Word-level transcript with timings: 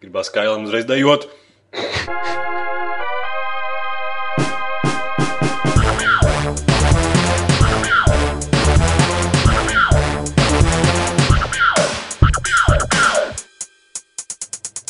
Gribās 0.00 0.30
kailam 0.32 0.62
uzreiz 0.64 0.86
dejot. 0.88 1.26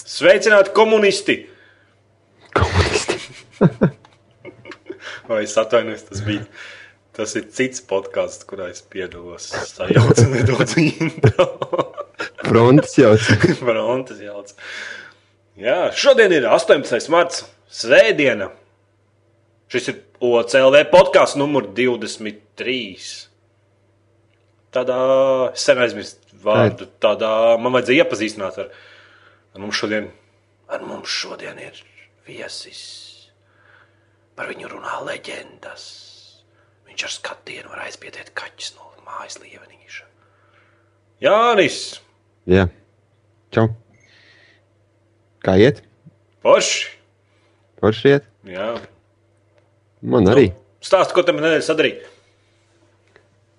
Sveicināti 0.06 0.70
komunisti! 0.78 1.40
Komunisti. 2.54 3.18
Vai 5.28 5.42
es 5.42 5.58
atvainojos, 5.58 6.06
tas 6.06 6.22
bija. 6.22 6.46
Tas 7.18 7.34
ir 7.34 7.50
cits 7.50 7.82
podkāsts, 7.82 8.46
kurā 8.46 8.70
es 8.70 8.84
piedalos. 8.86 9.50
Sajaucu 9.74 10.28
nedaudz 10.36 10.78
intro. 10.78 11.48
Fronts 12.48 12.96
jau. 12.98 13.12
Frontes 13.60 14.22
jauc. 14.24 14.52
Jā, 15.58 15.88
šodien 15.96 16.32
ir 16.32 16.46
18. 16.48 17.08
marts, 17.12 17.42
svētdiena. 17.74 18.52
Šis 19.68 19.90
ir 19.92 19.98
OCLV 20.24 20.86
podkāsts 20.92 21.36
numur 21.36 21.66
23. 21.76 22.78
Tādā 24.72 25.00
sen 25.58 25.82
aizmirst 25.82 26.32
vārdu. 26.44 26.88
Tādā 27.02 27.58
man 27.60 27.74
vajadzēja 27.76 28.06
iepazīstināt 28.06 28.62
ar, 28.64 28.72
ar 29.54 29.62
mums 29.64 29.76
šodien. 29.80 30.08
Ar 30.72 30.84
mums 30.84 31.12
šodien 31.12 31.60
ir 31.60 31.82
viesis. 32.28 32.82
Par 34.38 34.48
viņu 34.52 34.72
runā 34.72 35.00
leģendas. 35.08 35.86
Viņš 36.88 37.08
ar 37.08 37.16
skatienu 37.18 37.72
var 37.72 37.86
aizbiedēt 37.88 38.32
kaķus 38.38 38.76
no 38.78 38.92
mājas 39.08 39.40
lievenīša. 39.42 40.04
Jānis! 41.24 41.80
Jā. 42.48 42.64
Čau. 43.52 43.66
Kā 45.44 45.58
iet? 45.60 45.82
Porši! 46.44 46.86
Forši 47.82 48.14
iet? 48.14 48.28
Jā. 48.48 48.70
Man 50.00 50.30
arī. 50.32 50.48
Stāsti, 50.84 51.12
ko 51.12 51.24
tam 51.26 51.42
nedēļas 51.42 51.68
sadarīt. 51.68 52.06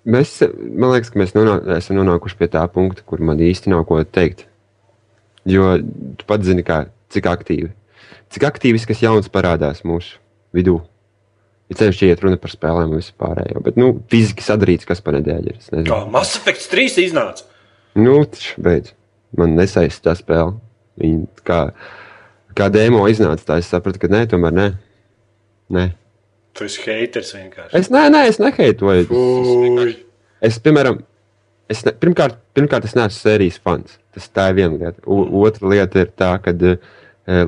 Mēs, 0.10 0.40
man 0.42 0.96
liekas, 0.96 1.12
ka 1.14 1.22
mēs 1.22 1.36
nonā, 1.36 1.60
esam 1.76 2.00
nonākuši 2.00 2.40
pie 2.40 2.48
tā 2.50 2.64
punkta, 2.72 3.04
kur 3.06 3.22
man 3.22 3.42
īsti 3.44 3.70
nav 3.70 3.84
ko 3.90 4.00
teikt. 4.02 4.48
Jo 5.46 5.76
tu 5.78 6.26
pats 6.30 6.50
zini, 6.50 6.66
kā, 6.66 6.88
cik 7.14 7.30
aktīvi. 7.30 7.70
Cik 8.34 8.48
aktīvis 8.50 8.88
kas 8.90 9.04
jauns 9.04 9.30
parādās 9.30 9.84
mūsu 9.86 10.18
vidū. 10.56 10.80
Ir 11.70 11.78
ceļš, 11.78 12.02
iet 12.08 12.26
runa 12.26 12.40
par 12.42 12.50
spēlēm 12.50 12.96
un 12.96 13.04
visu 13.04 13.14
pārējo. 13.22 13.62
Bet, 13.62 13.78
nu, 13.78 13.92
fiziski 14.10 14.42
sadarīts, 14.42 14.90
kas 14.90 15.04
pa 15.06 15.14
nedēļu 15.14 15.54
ir. 15.54 15.86
Kā 15.86 16.02
Mass 16.10 16.40
Effect 16.40 16.66
3 16.74 17.04
iznāca? 17.06 17.46
Nu, 17.98 18.22
taču 18.26 18.62
beidz. 18.66 18.94
Man 19.38 19.56
nesaista 19.58 20.10
tā 20.10 20.18
spēle. 20.18 20.58
Viņa 21.00 21.46
kā, 21.48 21.60
kā 22.58 22.70
demo 22.74 23.06
iznāca, 23.10 23.46
tā 23.46 23.60
es 23.62 23.70
sapratu, 23.72 24.02
ka 24.02 24.10
nē, 24.12 24.26
tomēr 24.32 24.56
nē. 24.56 24.68
nē. 25.78 25.86
Tu 26.58 26.66
esi 26.68 26.82
haters 26.86 27.34
vienkārši. 27.38 27.74
Es 27.78 27.92
nē, 27.94 28.08
nē, 28.14 28.26
es 28.32 28.40
neheitoju. 28.42 29.08
Ui. 29.14 29.94
Es, 30.44 30.58
piemēram, 30.64 31.02
es 31.72 31.86
ne, 31.86 31.94
pirmkārt, 32.02 32.40
pirmkārt, 32.58 32.88
es 32.90 32.98
neesmu 32.98 33.16
sērijas 33.16 33.62
fans. 33.64 34.00
Tas 34.16 34.28
tā 34.34 34.50
ir 34.52 34.60
viena 34.60 34.76
lieta. 34.76 35.04
O, 35.06 35.22
otra 35.46 35.70
lieta 35.72 36.04
ir 36.04 36.12
tā, 36.18 36.34
ka, 36.44 36.56
uh, 36.56 37.00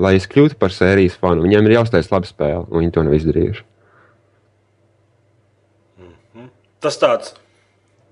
lai 0.05 0.15
es 0.19 0.29
kļūtu 0.31 0.59
par 0.61 0.75
sērijas 0.75 1.17
fanu, 1.19 1.45
viņiem 1.47 1.67
ir 1.67 1.77
jāuztais 1.79 2.11
laba 2.13 2.29
spēle, 2.29 2.65
un 2.69 2.83
viņi 2.83 2.95
to 2.95 3.05
nav 3.07 3.17
izdarījuši. 3.17 3.67
Tas 6.81 6.97
tāds 6.97 7.35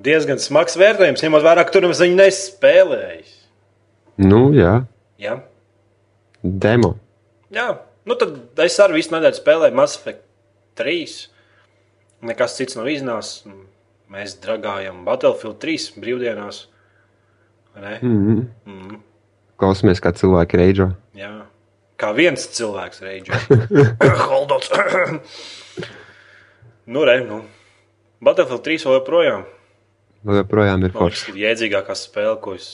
diezgan 0.04 0.40
smags 0.40 0.78
vērtējums, 0.80 1.24
ņemot 1.26 1.44
vērā, 1.46 1.66
ka 1.66 1.76
tur 1.76 1.86
nemaz 1.86 2.02
nespēlējis. 2.02 3.36
Nu, 4.20 4.50
jā, 4.56 4.82
Jā, 5.20 5.36
demo. 6.44 6.94
Jā. 7.52 7.74
Nu, 8.08 8.16
tad 8.16 8.62
es 8.64 8.78
arī 8.80 9.02
visu 9.02 9.12
nedēļu 9.12 9.38
spēlēju 9.42 9.76
Mass 9.76 10.00
Effect 10.00 10.24
3. 10.80 11.26
Nekas 12.30 12.56
cits 12.56 12.78
nav 12.80 12.88
iznācis. 12.90 13.44
Mēs 14.10 14.38
dragājam 14.42 15.04
Battlefield 15.06 15.60
3 15.62 16.00
brīvdienās. 16.00 16.64
Mm 17.76 18.00
-hmm. 18.00 18.48
Mm. 18.66 19.02
Klausamies, 19.60 20.00
kā 20.00 20.16
cilvēki 20.16 20.58
reidžo. 20.58 20.90
Jā. 21.14 21.46
Kā 22.00 22.14
viens 22.16 22.48
cilvēks 22.48 23.04
reizē. 23.04 23.36
Holdots. 24.32 24.72
nu, 26.94 27.04
re, 27.06 27.20
nu. 27.28 27.44
Battlefield 28.24 28.64
3 28.64 28.88
vēl 28.88 29.00
joprojām. 29.02 29.44
Vēl 30.26 30.42
joprojām 30.42 30.84
ir 30.84 30.92
Man 30.92 30.98
forši. 31.00 31.32
ka 31.32 31.38
jēdzīgākā 31.40 31.96
spēle, 31.96 32.36
ko 32.44 32.54
es 32.58 32.70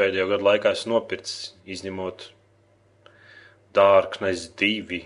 pēdējo 0.00 0.28
gadu 0.30 0.46
laikā 0.46 0.72
esmu 0.72 0.94
nopircis, 0.94 1.52
izņemot 1.68 2.30
Darkness 3.76 4.48
2, 4.60 5.02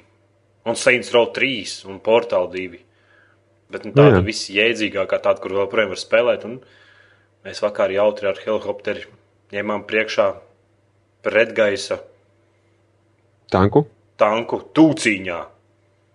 un 0.67 0.79
Saints 0.79 1.11
Row 1.15 1.27
3 1.35 1.85
un 1.91 1.99
Portal 2.03 2.49
2. 2.53 2.81
Bet 3.71 3.85
nu, 3.87 3.91
tāda 3.97 4.21
Jā. 4.21 4.25
viss 4.27 4.47
jēdzīgākā, 4.55 5.19
tāda, 5.23 5.41
kur 5.43 5.57
vēl 5.59 5.67
projām 5.71 5.91
var 5.91 5.99
spēlēt. 5.99 6.45
Un 6.47 6.61
mēs 7.47 7.59
vakar 7.63 7.91
jautri 7.91 8.29
ar 8.31 8.39
helikopteri 8.39 9.03
ņēmām 9.55 9.83
priekšā 9.91 10.29
pretgaisa 11.27 11.99
Tanku? 13.51 13.85
tanku 14.19 14.61
tūciņā. 14.75 15.41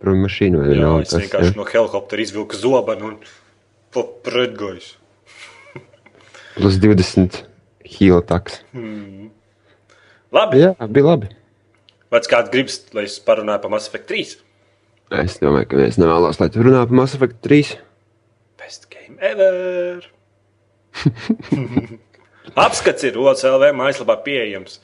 Mašīnu 0.01 0.57
vai 0.63 0.69
Jā, 0.71 0.73
vienalga. 0.73 1.03
es 1.05 1.13
vienkārši 1.13 1.51
jā. 1.51 1.57
no 1.59 1.65
helikoptera 1.67 2.23
izvilku 2.23 2.57
zobenu 2.57 3.11
un 3.11 3.19
pretgaisu. 4.25 4.97
Plus 6.61 6.77
20 6.81 7.41
hīla 7.95 8.21
taks. 8.29 8.61
Labi, 10.31 10.61
Jā, 10.61 10.71
bija 10.87 11.05
labi. 11.09 11.27
vai 12.11 12.19
kāds 12.23 12.51
gribas, 12.53 12.77
lai 12.95 13.03
es 13.07 13.17
parunāju 13.23 13.61
par 13.65 13.71
Mass 13.73 13.89
Effect 13.89 14.07
3? 14.11 14.35
Es 15.25 15.39
domāju, 15.41 15.67
ka 15.71 15.79
viens 15.79 15.97
nevēlas, 15.99 16.39
lai 16.39 16.47
tu 16.53 16.63
runā 16.63 16.85
par 16.87 16.95
Mass 17.01 17.15
Effect 17.17 17.41
3. 17.43 17.73
Best 18.61 18.87
game 18.93 19.17
ever! 19.19 20.05
Apskats 22.65 23.03
ir 23.07 23.17
OCLV 23.19 23.71
mājaslapā 23.77 24.17
pieejams. 24.25 24.79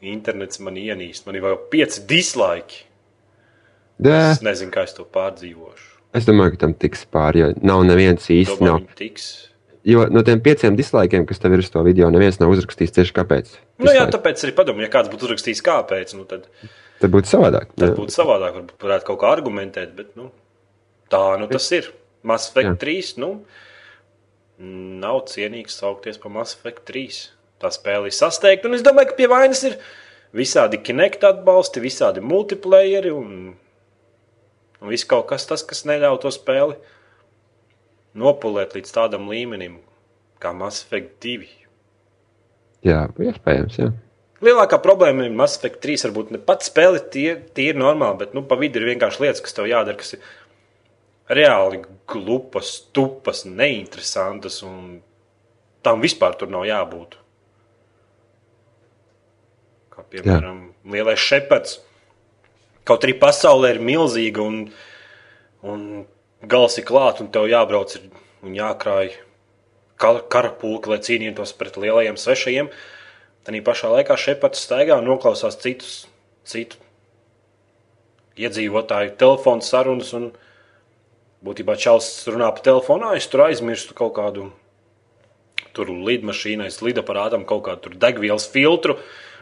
Internets 0.00 0.60
man 0.64 0.78
ienīst, 0.80 1.26
man 1.26 1.36
ir 1.36 1.44
vēl 1.44 1.58
pieci 1.72 2.02
dislike. 2.08 2.84
Jā, 4.00 4.30
Es 4.32 4.40
nezinu, 4.42 4.72
kā 4.72 4.86
es 4.88 4.94
to 4.96 5.04
pārdzīvošu. 5.04 5.88
es 6.16 6.24
domāju, 6.26 6.54
ka 6.56 6.62
tam 6.64 6.74
tiks 6.74 7.04
pāri, 7.04 7.42
jo 7.42 7.50
nav 7.62 7.82
neviens 7.84 8.24
īsti. 8.32 8.56
Domāju, 8.58 8.86
Nav. 8.86 8.94
tiks. 8.96 9.49
Jo 9.88 10.04
no 10.12 10.20
tiem 10.26 10.42
pieciem 10.44 10.74
dislaikiem, 10.76 11.24
kas 11.28 11.40
tev 11.40 11.54
ir 11.56 11.62
uz 11.62 11.70
to 11.72 11.80
video, 11.86 12.10
neviens 12.12 12.36
nav 12.40 12.50
uzrakstījis 12.52 12.92
tieši 12.98 13.14
kāpēc. 13.16 13.54
Nu, 13.80 13.86
jā, 13.88 14.02
Dislike. 14.04 14.12
tāpēc 14.18 14.42
arī 14.44 14.52
padomāju, 14.58 14.84
ja 14.84 14.92
kāds 14.92 15.08
būtu 15.12 15.24
uzrakstījis, 15.28 15.62
kāpēc, 15.64 16.12
nu, 16.18 16.26
tad, 16.28 16.44
Tad 17.00 17.14
būtu 17.14 17.30
savādāk. 17.30 17.70
tad 17.80 17.88
jā. 17.88 17.96
būtu 17.96 18.12
savādāk. 18.12 18.58
Varbūt 18.58 18.84
varētu 18.84 19.06
kaut 19.08 19.20
kā 19.22 19.30
argumentēt, 19.32 19.94
bet 19.96 20.10
nu, 20.20 20.28
tā 21.08 21.22
nu 21.40 21.48
tas 21.48 21.70
ir. 21.72 21.88
Mass 22.28 22.50
Effect 22.50 22.74
Jā. 22.74 22.76
3 22.82 23.14
nu, 23.22 23.30
nav 25.00 25.22
cienīgs 25.32 25.78
saukties 25.80 26.20
par 26.20 26.34
Mass 26.34 26.58
Effect 26.58 26.84
3. 26.90 27.22
Tā 27.60 27.70
spēle 27.72 28.10
ir 28.10 28.16
sasteigta, 28.16 28.68
un 28.68 28.76
es 28.76 28.84
domāju, 28.84 29.08
ka 29.10 29.16
pie 29.16 29.28
vainas 29.32 29.62
ir 29.64 29.78
visādi 30.36 30.82
Kinect 30.84 31.24
atbalsti, 31.24 31.80
visādi 31.80 32.20
multiplayeri 32.20 33.12
un, 33.16 33.54
un 34.80 34.92
viss 34.92 35.08
kaut 35.08 35.26
kas 35.32 35.48
tas, 35.48 35.64
kas 35.64 35.86
neļauj 35.88 36.20
to 36.22 36.32
spēli 36.36 36.76
nopulēt 38.18 38.74
līdz 38.76 38.92
tādam 38.94 39.28
līmenim 39.30 39.78
kā 40.40 40.52
Mass 40.56 40.84
Effect 40.84 41.18
2. 41.24 41.48
Jā, 42.86 43.04
iespējams. 43.20 43.76
Jā. 43.80 43.90
Lielākā 44.40 44.78
problēma 44.80 45.26
ir 45.26 45.36
Mass 45.36 45.58
Effect 45.58 45.82
3. 45.84 46.06
Varbūt 46.08 46.32
ne 46.34 46.40
pats 46.42 46.70
spēle 46.70 47.02
tie, 47.12 47.34
tie 47.54 47.70
ir 47.72 47.80
normāli, 47.80 48.22
bet 48.22 48.36
nu, 48.36 48.42
pa 48.48 48.56
vidu 48.60 48.80
ir 48.80 48.88
vienkārši 48.94 49.26
lietas, 49.26 49.42
kas 49.44 49.56
tev 49.56 49.68
jādara, 49.68 49.98
kas 50.00 50.16
ir 50.16 50.24
reāli 51.30 51.82
glupas, 52.10 52.72
tupas, 52.96 53.44
neinteresantas. 53.46 54.62
Un 54.66 55.02
tam 55.84 56.00
vispār 56.04 56.38
tur 56.40 56.50
nav 56.52 56.64
jābūt. 56.68 57.18
Kā 59.92 60.06
piemēram, 60.08 60.64
Jā. 60.70 60.94
lielais 60.96 61.20
šepats. 61.20 61.78
Kaut 62.88 63.04
arī 63.04 63.12
pasaulē 63.20 63.74
ir 63.74 63.84
milzīga 63.84 64.40
un, 64.42 64.62
un 65.68 65.84
gals 66.42 66.78
ir 66.78 66.86
klāts, 66.88 67.20
un 67.20 67.30
tev 67.32 67.48
jābrauc 67.50 67.96
un 68.42 68.54
jākrāj 68.56 69.12
kar- 70.00 70.22
karapulka, 70.32 70.90
lai 70.90 71.00
cīnītos 71.04 71.52
pret 71.56 71.76
lielajiem 71.76 72.16
svešajiem. 72.16 72.70
Tad 73.44 73.56
pašā 73.64 73.88
laikā 73.88 74.16
šepats 74.20 74.60
staigā 74.66 74.98
un 75.00 75.08
noklausās 75.08 75.56
citus, 75.60 76.06
citu 76.44 76.76
iedzīvotāju 78.40 79.16
telefonu 79.20 79.64
sarunas. 79.64 80.12
Un 80.16 80.30
būtībā 81.44 81.76
čels 81.80 82.08
runā 82.28 82.50
pa 82.54 82.64
telefonā, 82.64 83.14
es 83.16 83.28
tur 83.28 83.46
aizmirstu 83.46 83.96
kaut 83.96 84.14
kādu 84.18 84.50
tur 85.76 85.88
lidmašīnai, 85.88 86.68
lidaparātam 86.82 87.46
kaut 87.48 87.64
kādu 87.68 87.94
degvielas 87.96 88.48
filtru. 88.50 88.98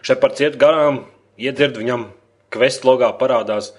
Šepards 0.07 0.45
iet 0.45 0.59
garām, 0.61 1.07
iedzird 1.41 1.79
viņam 1.81 2.09
questlogā 2.55 3.11
parādās, 3.19 3.73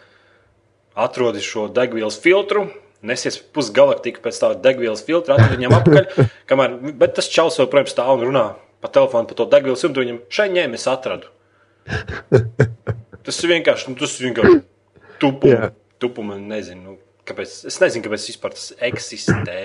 atrodis 0.96 1.48
šo 1.48 1.68
degvielas 1.72 2.20
filtru. 2.20 2.68
Nesies 3.06 3.38
pusgalaktika 3.56 4.20
pēc 4.26 4.40
tā 4.42 4.50
degvielas 4.60 5.06
filtra, 5.08 5.38
atrod 5.38 5.56
viņam 5.56 5.76
apakaļ. 5.78 6.26
Kamēr, 6.50 6.74
bet 7.00 7.16
tas 7.20 7.30
čels 7.32 7.60
joprojām 7.62 7.88
stāv 7.88 8.18
un 8.18 8.26
runā 8.28 8.48
pa 8.84 8.92
telefonu, 8.92 9.28
pa 9.28 9.36
to 9.36 9.46
degvielas 9.52 9.84
jumtu, 9.84 10.04
viņam 10.04 10.20
šeit 10.32 10.56
ņēmu, 10.56 10.80
es 10.80 10.88
atradu. 10.92 11.32
tas 13.26 13.40
ir 13.44 13.54
vienkārši, 13.54 13.92
nu, 13.92 14.00
tas 14.00 14.16
ir 14.20 14.30
vienkārši 14.30 14.60
tupu, 15.22 15.52
Jā. 15.52 15.72
tupu 16.02 16.24
man 16.26 16.46
nezinu, 16.52 16.84
nu, 16.84 17.24
kāpēc, 17.28 17.56
es 17.70 17.80
nezinu, 17.84 18.06
kāpēc 18.08 18.28
vispār 18.32 18.56
tas 18.56 18.70
eksistē. 18.90 19.62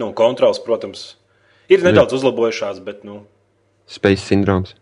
Nu, 0.00 0.10
kontrols, 0.16 0.60
protams, 0.64 1.06
ir 1.72 1.84
nedaudz 1.86 2.16
uzlabojušās, 2.18 2.80
bet, 2.84 3.04
nu, 3.06 3.22
Space 3.90 4.24
sindroms. 4.24 4.74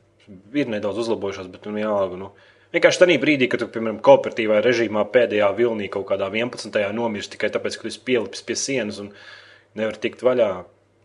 ir 0.55 0.70
nedaudz 0.70 1.03
uzlabojušās, 1.03 1.50
bet 1.53 1.67
nu, 1.67 1.75
jālaga. 1.81 2.19
Nu. 2.19 2.32
Vienkārši 2.73 3.03
tajā 3.03 3.21
brīdī, 3.21 3.49
kad 3.53 3.61
tu, 3.61 3.69
piemēram, 3.69 3.99
kooperatīvā 4.05 4.63
režīmā 4.65 5.05
pēdējā 5.13 5.51
vilnī 5.59 5.91
kaut 5.93 6.07
kādā 6.09 6.31
11. 6.33 6.79
nomirsti 6.97 7.37
tikai 7.37 7.51
tāpēc, 7.53 7.77
ka 7.77 7.85
tu 7.85 7.93
esi 7.93 8.01
pielipis 8.07 8.45
pie 8.49 8.57
sienas 8.57 9.01
un 9.03 9.11
nevar 9.77 9.99
tikt 10.01 10.25
vaļā, 10.25 10.49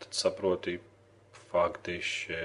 tad 0.04 0.16
saproti, 0.16 0.78
faktiski. 1.52 2.40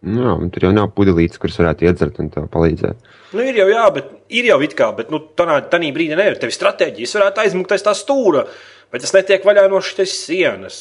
Nu, 0.00 0.22
jā, 0.24 0.36
tur 0.52 0.64
jau 0.64 0.72
nav 0.72 0.92
pudelītes, 0.96 1.40
kuras 1.40 1.58
varētu 1.60 1.84
iedzert 1.84 2.20
un 2.22 2.30
palīdzēt. 2.32 3.10
Nu, 3.36 3.44
ir 3.44 3.58
jau, 3.60 3.66
jā, 3.68 3.82
bet 3.92 4.12
ir 4.32 4.48
jau 4.48 4.56
it 4.64 4.76
kā, 4.76 4.88
bet 4.96 5.12
nu, 5.12 5.20
tādā 5.36 5.60
brīdī 5.68 6.16
nevar. 6.16 6.38
Tev 6.40 6.52
ir 6.52 6.56
stratēģija, 6.56 7.08
es 7.08 7.16
varētu 7.18 7.44
aizmukt 7.44 7.74
aiz 7.76 7.84
tā 7.84 7.92
stūra, 7.96 8.46
bet 8.92 9.04
tas 9.04 9.12
netiek 9.16 9.44
vaļā 9.44 9.66
no 9.72 9.82
šīs 9.84 10.16
sienas. 10.24 10.80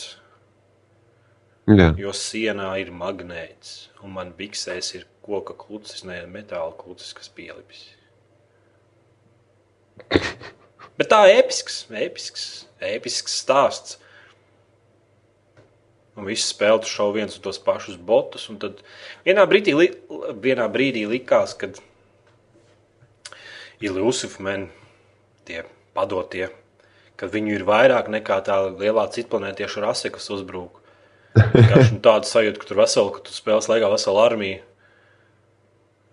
Jā, 1.70 1.92
Jo 2.00 2.16
sienā 2.16 2.72
ir 2.82 2.90
magnēts, 2.96 3.89
un 4.04 4.14
man 4.16 4.34
biksēs 4.38 4.94
ir 4.98 5.08
koka 5.26 5.56
klucis, 5.58 6.04
ne 6.08 6.22
metāla 6.32 6.74
klucis, 6.80 7.14
kas 7.18 7.32
pielipis. 7.34 7.88
Bet 11.00 11.12
tā 11.12 11.24
ir 11.30 11.40
episks, 11.40 11.84
episks, 11.96 12.46
episks 12.84 13.38
stāsts. 13.44 14.00
Un 16.20 16.28
viss 16.28 16.50
spēlē 16.52 16.84
šo 16.88 17.14
viens 17.16 17.38
un 17.38 17.44
tos 17.46 17.60
pašus 17.64 17.96
botus. 17.96 18.50
Tad 18.60 18.82
vienā 19.24 19.46
brīdī, 19.48 19.76
li, 19.78 19.88
vienā 20.44 20.66
brīdī 20.72 21.06
likās, 21.08 21.56
ka 21.56 21.72
Ilusif 23.80 24.42
men, 24.44 24.68
tie 25.48 25.64
padotie, 25.96 26.50
ka 27.16 27.30
viņu 27.32 27.54
ir 27.56 27.64
vairāk 27.68 28.10
nekā 28.12 28.42
tā 28.44 28.58
lielā 28.68 29.06
citplanētiešu 29.16 29.86
rase, 29.86 30.12
kas 30.12 30.28
uzbrūk. 30.36 30.79
Nu 31.94 32.00
tāda 32.04 32.28
sajūta, 32.28 32.62
ka 32.62 32.70
tur 32.70 32.82
vesela, 32.82 33.14
ka 33.16 33.24
tu 33.26 33.36
spēlēs 33.36 33.70
laikā 33.72 33.92
vesela 33.92 34.26
armija. 34.30 34.64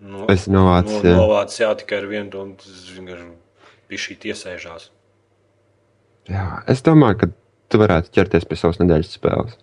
Nu, 0.06 0.26
es 0.32 0.44
novācu. 0.50 0.98
nu, 0.98 1.02
jā. 1.08 1.16
novāc, 1.16 1.54
jā, 1.56 1.70
tikai 1.80 2.02
ar 2.02 2.08
vienu, 2.10 2.42
un 2.42 2.54
tas 2.60 2.88
vienkārši 2.92 3.28
bija 3.88 4.02
šī 4.02 4.16
tiesēžās. 4.26 4.90
Jā, 6.28 6.46
es 6.70 6.82
domāju, 6.84 7.20
ka 7.22 7.28
tu 7.72 7.80
varētu 7.80 8.12
ķerties 8.14 8.46
pie 8.48 8.58
savas 8.60 8.80
nedēļas 8.82 9.14
spēles. 9.16 9.58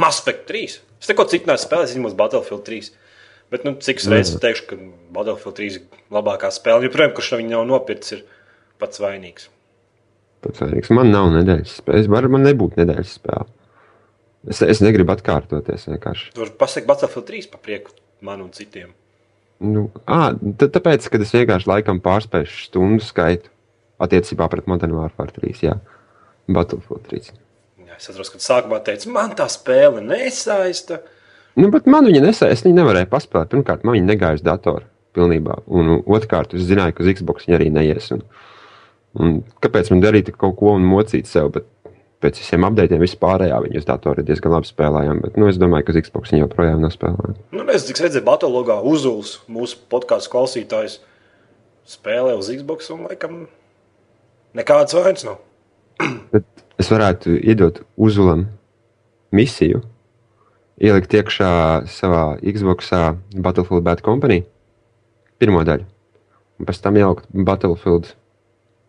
Mass 0.00 0.22
Effect 0.22 0.46
3. 0.48 0.80
Es 1.00 1.08
neko 1.10 1.26
citu 1.28 1.48
neesmu 1.48 1.66
spēlējis, 1.66 1.94
izņemot 1.94 2.18
Battlefield 2.18 2.64
3. 2.66 2.90
Bet, 3.50 3.64
nu, 3.66 3.74
cik 3.82 4.02
es 4.02 4.08
reizes 4.10 4.40
teikšu, 4.42 4.66
ka 4.68 4.78
Battlefield 5.16 5.56
3 5.58 5.78
ir 5.80 6.04
labākā 6.14 6.52
spēle. 6.54 6.86
Jo, 6.86 6.92
protams, 6.94 7.16
kurš 7.16 7.32
no 7.32 7.40
viņiem 7.40 7.56
nav 7.56 7.64
nopircis, 7.72 8.20
ir 8.20 8.76
pats 8.80 9.02
vainīgs. 9.02 9.48
Pats 10.44 10.62
vainīgs. 10.62 10.92
Man 10.96 11.10
nav 11.12 11.32
nedēļas 11.34 11.80
spēle. 11.80 12.04
Es 12.04 12.10
varu, 12.12 12.30
man 12.36 12.46
nebūtu 12.46 12.80
nedēļas 12.80 13.16
spēle. 13.18 13.48
Es, 14.48 14.62
es 14.64 14.80
negribu 14.80 15.12
atkārtoties 15.12 15.84
vienkārši. 15.90 16.30
Tu 16.32 16.40
vari 16.40 16.54
pasakāt 16.60 16.88
Battlefield 16.88 17.28
3 17.28 17.50
pa 17.52 17.60
prieku 17.60 17.92
man 18.24 18.40
un 18.44 18.52
citiem. 18.56 18.94
Nu, 19.60 19.88
à, 20.08 20.30
tā, 20.56 20.70
tāpēc, 20.72 21.10
kad 21.12 21.20
es 21.20 21.34
vienkārši 21.36 21.68
laikam 21.68 22.00
pārspēju 22.00 22.48
stundu 22.48 23.04
skaitu 23.04 23.50
attiecībā 24.00 24.48
pret 24.48 24.68
Modern 24.70 24.96
Warfare 24.96 25.34
3. 25.36 25.52
Jā, 25.66 25.76
Battlefield 26.48 27.04
3. 27.10 27.34
Jā, 27.84 27.98
es 27.98 28.08
atceros, 28.08 28.32
kad 28.32 28.44
sākumā 28.44 28.80
teicu, 28.86 29.10
man 29.12 29.34
tā 29.36 29.44
spēle 29.52 30.00
nesaista. 30.04 31.02
Nu, 31.60 31.68
bet 31.74 31.88
man 31.90 32.08
viņa 32.08 32.22
nesēja. 32.24 32.56
Es 32.56 32.64
viņu 32.64 32.78
nevarēju 32.78 33.10
paspēlēt. 33.12 33.50
Pirmkārt, 33.52 33.84
man 33.84 33.98
viņa 33.98 34.08
negāja 34.08 34.40
uz 34.40 34.46
datoru 34.46 34.88
pilnībā. 35.18 35.58
Un 35.68 35.98
otrkārt, 36.00 36.54
es 36.56 36.64
zināju, 36.70 36.96
ka 36.96 37.04
uz 37.04 37.12
Xbox 37.18 37.48
viņa 37.48 37.58
arī 37.58 37.68
neies. 37.74 38.08
Un, 38.14 38.24
un 39.20 39.36
kāpēc 39.60 39.92
man 39.92 40.00
darīt 40.04 40.32
kaut 40.40 40.56
ko 40.62 40.72
un 40.78 40.86
mocīt 40.88 41.28
sev? 41.28 41.50
Bet 41.58 41.68
pēc 42.20 42.40
visiem 42.42 42.66
updatiem 42.68 43.00
vispārējā 43.00 43.58
viņa 43.64 43.80
uz 43.80 43.86
datora 43.88 44.22
ir 44.22 44.28
diezgan 44.28 44.54
labi 44.54 44.68
spēlējama. 44.68 45.22
Bet 45.24 45.38
nu, 45.40 45.48
es 45.50 45.58
domāju, 45.60 45.86
ka 45.88 46.02
Xbox 46.04 46.34
viņa 46.34 46.44
joprojām 46.44 46.82
nav 46.84 46.92
spēlējama. 46.94 47.36
Nu, 47.56 47.64
es 47.72 47.86
cik 47.88 48.02
redzēju, 48.04 48.26
Battlefieldā 48.26 48.80
Uzuls, 48.90 49.38
mūsu 49.50 49.80
podkāstu 49.92 50.32
klausītājs, 50.34 50.98
spēlē 51.88 52.36
uz 52.38 52.50
Xbox 52.52 52.92
un 52.94 53.06
laikam 53.08 53.40
nekāds 54.56 54.96
vainas 54.98 55.26
nav. 55.28 55.40
Bet 56.34 56.64
es 56.80 56.92
varētu 56.92 57.38
iedot 57.40 57.82
Uzulam 58.00 58.46
misiju, 59.36 59.82
ielikt 60.80 61.16
iekšā 61.16 61.52
savā 61.90 62.24
Xbox 62.44 62.92
Battlefield 63.32 63.86
Bad 63.86 64.04
Company 64.04 64.42
pirmo 65.40 65.64
daļu, 65.64 65.86
un 66.60 66.68
pēc 66.68 66.80
tam 66.84 66.98
ielikt 67.00 67.28
Battlefield 67.32 68.12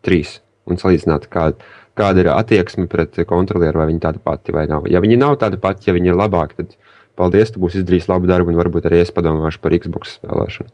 3 0.07 0.39
un 0.69 0.79
salīdzināt, 0.81 1.27
kāda, 1.31 1.57
kāda 2.01 2.23
ir 2.23 2.31
attieksme 2.33 2.87
pret 2.91 3.21
kontrolieru, 3.29 3.81
vai 3.81 3.89
viņi 3.91 4.03
tāda 4.03 4.21
pati 4.23 4.55
vai 4.55 4.65
nav. 4.69 4.89
Ja 4.91 5.01
viņi 5.03 5.19
nav 5.21 5.37
tāda 5.41 5.59
pati, 5.61 5.87
ja 5.89 5.95
viņi 5.95 6.11
ir 6.11 6.19
labāki, 6.19 6.57
tad 6.59 6.75
paldies, 7.19 7.53
tu 7.53 7.61
būsi 7.63 7.81
izdarījis 7.81 8.09
labu 8.11 8.29
darbu, 8.29 8.51
un 8.51 8.59
varbūt 8.59 8.89
arī 8.89 9.03
es 9.05 9.13
padomāšu 9.15 9.61
par 9.63 9.77
Xbox 9.77 10.17
spēlēšanu. 10.19 10.73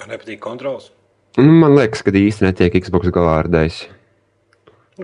Tev 0.00 0.10
nepatīk 0.10 0.40
kontrols. 0.42 0.90
Nu, 1.38 1.52
man 1.62 1.76
liekas, 1.76 2.02
ka 2.02 2.10
īsti 2.16 2.48
netiek 2.48 2.74
Xbox 2.82 3.12
galā 3.14 3.36
ar 3.44 3.48
dēļ 3.52 3.80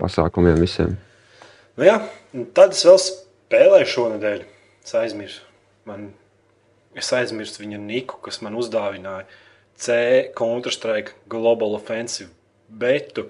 pasākumiem 0.01 0.59
visiem. 0.59 0.97
Nu, 1.77 1.85
jā, 1.87 1.97
tad 2.57 2.75
es 2.75 2.83
vēl 2.87 2.97
spēlēju 3.03 3.89
šonadēļ. 3.93 4.45
Es 4.87 4.95
aizmirsu. 4.97 5.43
Man, 5.87 6.09
es 6.97 7.11
aizmirsu 7.15 7.63
viņa 7.63 7.79
niku, 7.83 8.19
kas 8.23 8.41
man 8.43 8.57
uzdāvināja 8.59 9.27
C 9.77 9.97
Counter-Strike 10.37 11.15
Global 11.29 11.77
Offensive 11.77 12.31
betu. 12.67 13.27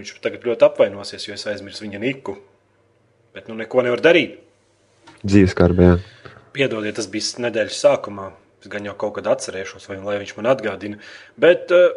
Viņš 0.00 0.14
tagad 0.24 0.46
ļoti 0.48 0.64
apvainosies, 0.64 1.26
jo 1.28 1.34
es 1.36 1.44
aizmirsu 1.50 1.84
viņa 1.84 1.98
niku. 2.00 2.38
Bet 3.36 3.50
nu 3.50 3.56
neko 3.58 3.82
nevar 3.84 4.00
darīt. 4.00 4.38
Dzīves 5.20 5.52
kārbē. 5.58 5.98
Piedodiet, 6.56 6.96
tas 6.96 7.08
bija 7.10 7.44
nedēļas 7.44 7.82
sākumā. 7.84 8.30
Es 8.60 8.70
gan 8.72 8.86
jau 8.88 8.94
kaut 9.00 9.18
kad 9.18 9.28
atcerēšos, 9.28 9.84
vai 9.90 9.98
lai 10.00 10.16
viņš 10.22 10.32
man 10.38 10.48
atgādina. 10.50 11.00
Bet 11.40 11.72
uh, 11.76 11.92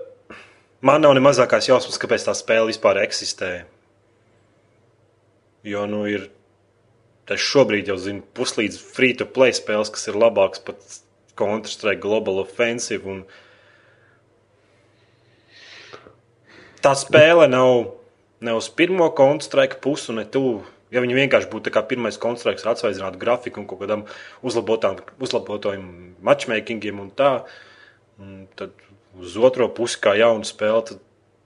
man 0.83 1.03
nav 1.03 1.15
ne 1.15 1.23
mazākās 1.23 1.69
jausmas, 1.69 2.00
kāpēc 2.00 2.27
tā 2.27 2.35
spēle 2.35 2.69
vispār 2.71 3.00
eksistē. 3.05 3.53
Jo 5.67 5.88
nu 5.88 6.03
ir. 6.11 6.27
Es 7.31 7.39
šobrīd 7.39 7.88
jau 7.88 7.95
zinu, 7.95 8.19
puslīdz 8.35 8.75
free 8.83 9.15
to 9.15 9.24
play 9.24 9.55
spēles, 9.55 9.88
kas 9.95 10.10
ir 10.12 10.17
labākas 10.19 10.60
par 10.67 10.75
Counter-Strike 11.39 12.03
Global 12.03 12.41
Offensive. 12.41 13.07
Un... 13.07 13.24
Tā 16.84 16.94
spēle 17.00 17.48
nav 17.48 17.94
ne 18.44 18.56
uz 18.58 18.68
pirmo 18.75 19.08
Counter-Strike 19.16 19.80
pusi, 19.84 20.12
ne 20.16 20.25
tuvu. 20.28 20.62
Ja 20.94 21.02
viņi 21.02 21.16
vienkārši 21.18 21.50
būtu 21.50 21.70
tā 21.70 21.74
kā 21.78 21.84
pirmais 21.90 22.20
Counter-Strike 22.22 22.66
ar 22.66 22.74
atsvaidzinātu 22.74 23.22
grafiku 23.22 23.62
un 23.62 23.68
kaut 23.70 23.82
kādam 23.82 24.04
uzlabotajam 24.44 25.86
matchmakingiem 26.25 27.00
un 27.02 27.13
tā, 27.16 27.32
un 28.22 28.44
tad 28.60 28.75
uz 29.20 29.38
otro 29.40 29.70
pusi 29.74 30.02
kā 30.04 30.13
jauna 30.20 30.46
spēle, 30.46 30.84
tad, 30.90 31.00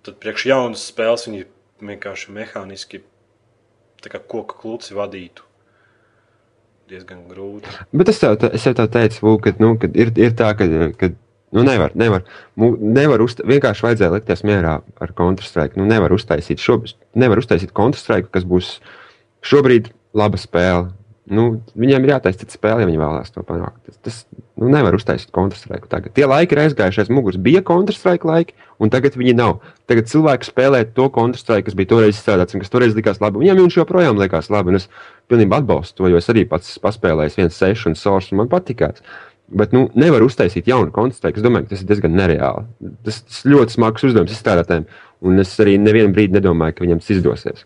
tad 0.08 0.17
priekš 0.24 0.48
jaunas 0.50 0.88
spēles 0.89 1.27
viņi 1.29 1.46
vienkārši 1.86 2.34
mehāniski 2.34 3.03
kā 4.08 4.20
koka 4.24 4.56
kluci 4.56 4.96
vadītu. 4.96 5.44
Diezgan 6.88 7.25
grūti. 7.27 7.72
Bet 7.91 8.10
es 8.13 8.22
tev, 8.22 8.38
es 8.56 8.63
tev 8.63 8.86
teicu, 8.94 9.20
Vūk, 9.25 9.41
ka, 9.44 9.56
nu, 9.60 9.74
ka 9.79 9.89
ir, 9.91 10.13
ir 10.15 10.36
tā, 10.39 10.53
ka, 10.56 10.67
ka 10.96 11.10
nu, 11.55 11.63
nevar, 11.63 11.95
nevar, 11.95 12.23
nevar 12.79 13.23
uzta, 13.23 13.45
vienkārši 13.47 13.85
vajadzēja 13.85 14.13
likties 14.17 14.43
mierā 14.47 14.77
ar 14.83 15.13
Counter-Strike. 15.17 15.79
Nu, 15.79 15.87
nevar 15.89 16.13
uztaisīt, 16.15 16.63
šo, 16.63 16.81
nevar 17.15 17.39
uztaisīt 17.41 17.75
Counter-Strike, 17.77 18.31
kas 18.33 18.47
būs 18.47 18.77
šobrīd 19.47 19.91
laba 20.17 20.39
spēle. 20.41 20.89
Nu, 21.27 21.57
viņiem 21.75 22.05
ir 22.05 22.13
jātaisa 22.13 22.39
cita 22.39 22.55
spēle, 22.55 22.83
ja 22.83 22.87
viņi 22.87 22.99
vēlās 23.01 23.33
to 23.35 23.41
panākt. 23.43 23.81
Tas, 23.83 23.97
tas 24.05 24.19
nu, 24.55 24.69
nevar 24.71 24.95
uztaisīt 24.95 25.33
Counter-Strike. 25.35 25.89
Tagad 25.91 26.13
tie 26.15 26.23
laiki 26.27 26.55
ir 26.55 26.61
aizgājuši 26.63 27.03
aiz 27.03 27.11
muguras. 27.11 27.39
Bija 27.43 27.59
Counter-Strike 27.67 28.27
laiki, 28.27 28.55
un 28.79 28.91
tagad 28.93 29.17
viņi 29.19 29.35
nav. 29.35 29.57
Tagad 29.91 30.07
cilvēki 30.07 30.47
spēlē 30.47 30.85
to 30.95 31.09
Counter-Strike, 31.15 31.65
kas 31.67 31.75
bija 31.75 31.91
toreiz 31.91 32.15
izstrādāts 32.15 32.55
un 32.55 32.63
kas 32.63 32.71
toreiz 32.71 32.95
likās 32.95 33.19
labi. 33.23 33.43
Viņiem 33.43 33.59
viņš 33.59 33.79
joprojām 33.81 34.21
likās 34.23 34.47
labi. 34.53 34.71
Un 34.71 34.79
es 34.79 34.87
pilnībā 35.27 35.59
atbalstu 35.59 35.99
to, 35.99 36.13
jo 36.13 36.21
es 36.21 36.31
arī 36.31 36.45
pats 36.47 36.79
paspēlēju 36.83 37.41
viens 37.41 37.59
sešu 37.59 37.91
un 37.91 37.99
source, 37.99 38.31
un 38.31 38.43
man 38.43 38.51
patīkās. 38.51 39.03
Bet 39.47 39.71
nu, 39.71 39.85
nevar 39.95 40.25
uztaisīt 40.25 40.67
jaunu 40.67 40.91
Counter-Strike. 40.91 41.39
Es 41.39 41.45
domāju, 41.45 41.67
ka 41.67 41.75
tas 41.75 41.83
ir 41.83 41.87
diezgan 41.87 42.15
nereāli. 42.19 42.65
Tas, 43.07 43.21
tas 43.23 43.45
ļoti 43.47 43.77
smags 43.77 44.03
uzdevums 44.03 44.33
izstrādātājiem, 44.35 44.87
un 45.23 45.43
es 45.43 45.53
arī 45.63 45.77
nevienu 45.79 46.11
brīdi 46.15 46.35
nedomāju, 46.35 46.75
ka 46.75 46.83
viņam 46.83 46.99
tas 47.03 47.13
izdosies. 47.15 47.63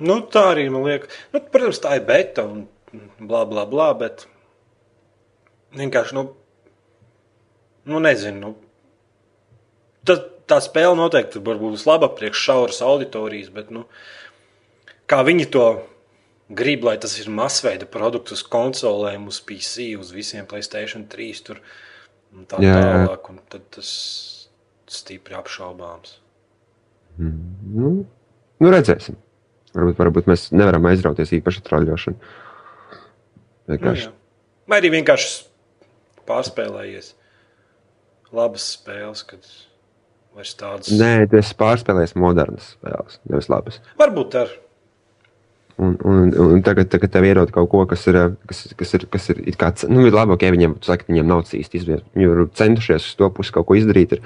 Nu, 0.00 0.22
tā 0.32 0.46
arī 0.54 0.70
man 0.72 0.86
liekas. 0.88 1.12
Nu, 1.34 1.42
protams, 1.52 1.82
tā 1.84 1.98
ir 1.98 2.06
beta 2.08 2.46
un 2.48 2.64
bla 3.20 3.44
bla 3.50 3.66
bla. 3.68 3.90
Bet 4.00 4.24
vienkārši, 5.76 6.16
nu, 6.16 6.24
nu 7.92 8.00
nezinu. 8.00 8.40
Nu, 8.40 8.54
tā, 10.08 10.16
tā 10.48 10.62
spēle 10.64 10.96
noteikti 10.96 11.44
būs 11.44 11.84
laba 11.88 12.08
priekš 12.16 12.46
šauras 12.48 12.80
auditorijas, 12.86 13.52
bet 13.52 13.68
nu, 13.74 13.84
kā 15.10 15.20
viņi 15.28 15.50
to 15.52 15.66
grib, 16.50 16.84
lai 16.86 16.96
tas 17.00 17.14
ir 17.20 17.30
masveida 17.32 17.86
produkts 17.86 18.34
uz 18.36 18.42
konsolēm, 18.50 19.28
uz 19.30 19.38
PC, 19.46 19.92
uz 20.00 20.10
visiem 20.14 20.48
Playstation 20.50 21.06
3 21.10 21.42
tur, 21.46 21.60
un 22.34 22.46
tā 22.50 22.60
Jā, 22.62 22.74
jā. 22.74 22.98
tālāk. 23.06 23.30
Un 23.32 23.40
tad 23.52 23.66
tas 23.76 23.90
stipri 24.90 25.36
apšaubāms. 25.38 26.16
Nu, 27.20 27.92
nu 28.60 28.72
redzēsim. 28.72 29.18
Varbūt, 29.70 29.98
varbūt 30.00 30.30
mēs 30.30 30.48
nevaram 30.50 30.88
aizrauties 30.90 31.30
īpaši 31.36 31.62
traļošanu. 31.66 32.18
Nu, 32.18 33.76
Vienkārši. 33.76 34.08
jā. 34.08 34.14
Vai 34.70 34.80
arī 34.80 34.90
vienkārši 34.96 35.44
pārspēlējies. 36.26 37.12
Labas 38.34 38.64
spēles, 38.76 39.22
kad 39.26 39.46
vairs 40.34 40.52
tādas 40.58 40.90
Nē, 40.94 41.26
tu 41.30 41.38
esi 41.40 41.54
pārspēlējis 41.58 42.16
modernas 42.18 42.72
spēles, 42.76 43.18
nevis 43.30 43.48
labas. 43.50 43.78
Varbūt 43.98 44.36
ar 44.38 44.52
Un, 45.80 45.94
un, 46.04 46.32
un 46.44 46.60
tagad, 46.60 46.90
tagad 46.92 47.12
tev 47.14 47.24
ierod 47.24 47.48
kaut 47.54 47.70
ko, 47.72 47.78
kas 47.88 48.02
ir, 48.10 48.16
kas, 48.50 48.58
kas 48.76 48.90
ir, 48.98 49.04
kas 49.08 49.28
ir, 49.32 49.38
it 49.48 49.56
kā, 49.56 49.70
nu, 49.88 50.02
ir 50.04 50.12
labi, 50.12 50.36
ka 50.36 50.50
viņiem, 50.52 50.74
tu 50.76 50.90
saki, 50.90 51.06
viņiem 51.08 51.28
nav 51.30 51.46
īsti 51.56 51.78
izvēle. 51.78 52.04
Viņi 52.12 52.26
ir 52.28 52.40
centušies 52.58 53.06
uz 53.08 53.14
to 53.16 53.30
pusi 53.32 53.54
kaut 53.54 53.64
ko 53.70 53.78
izdarīt, 53.78 54.12
ir, 54.18 54.20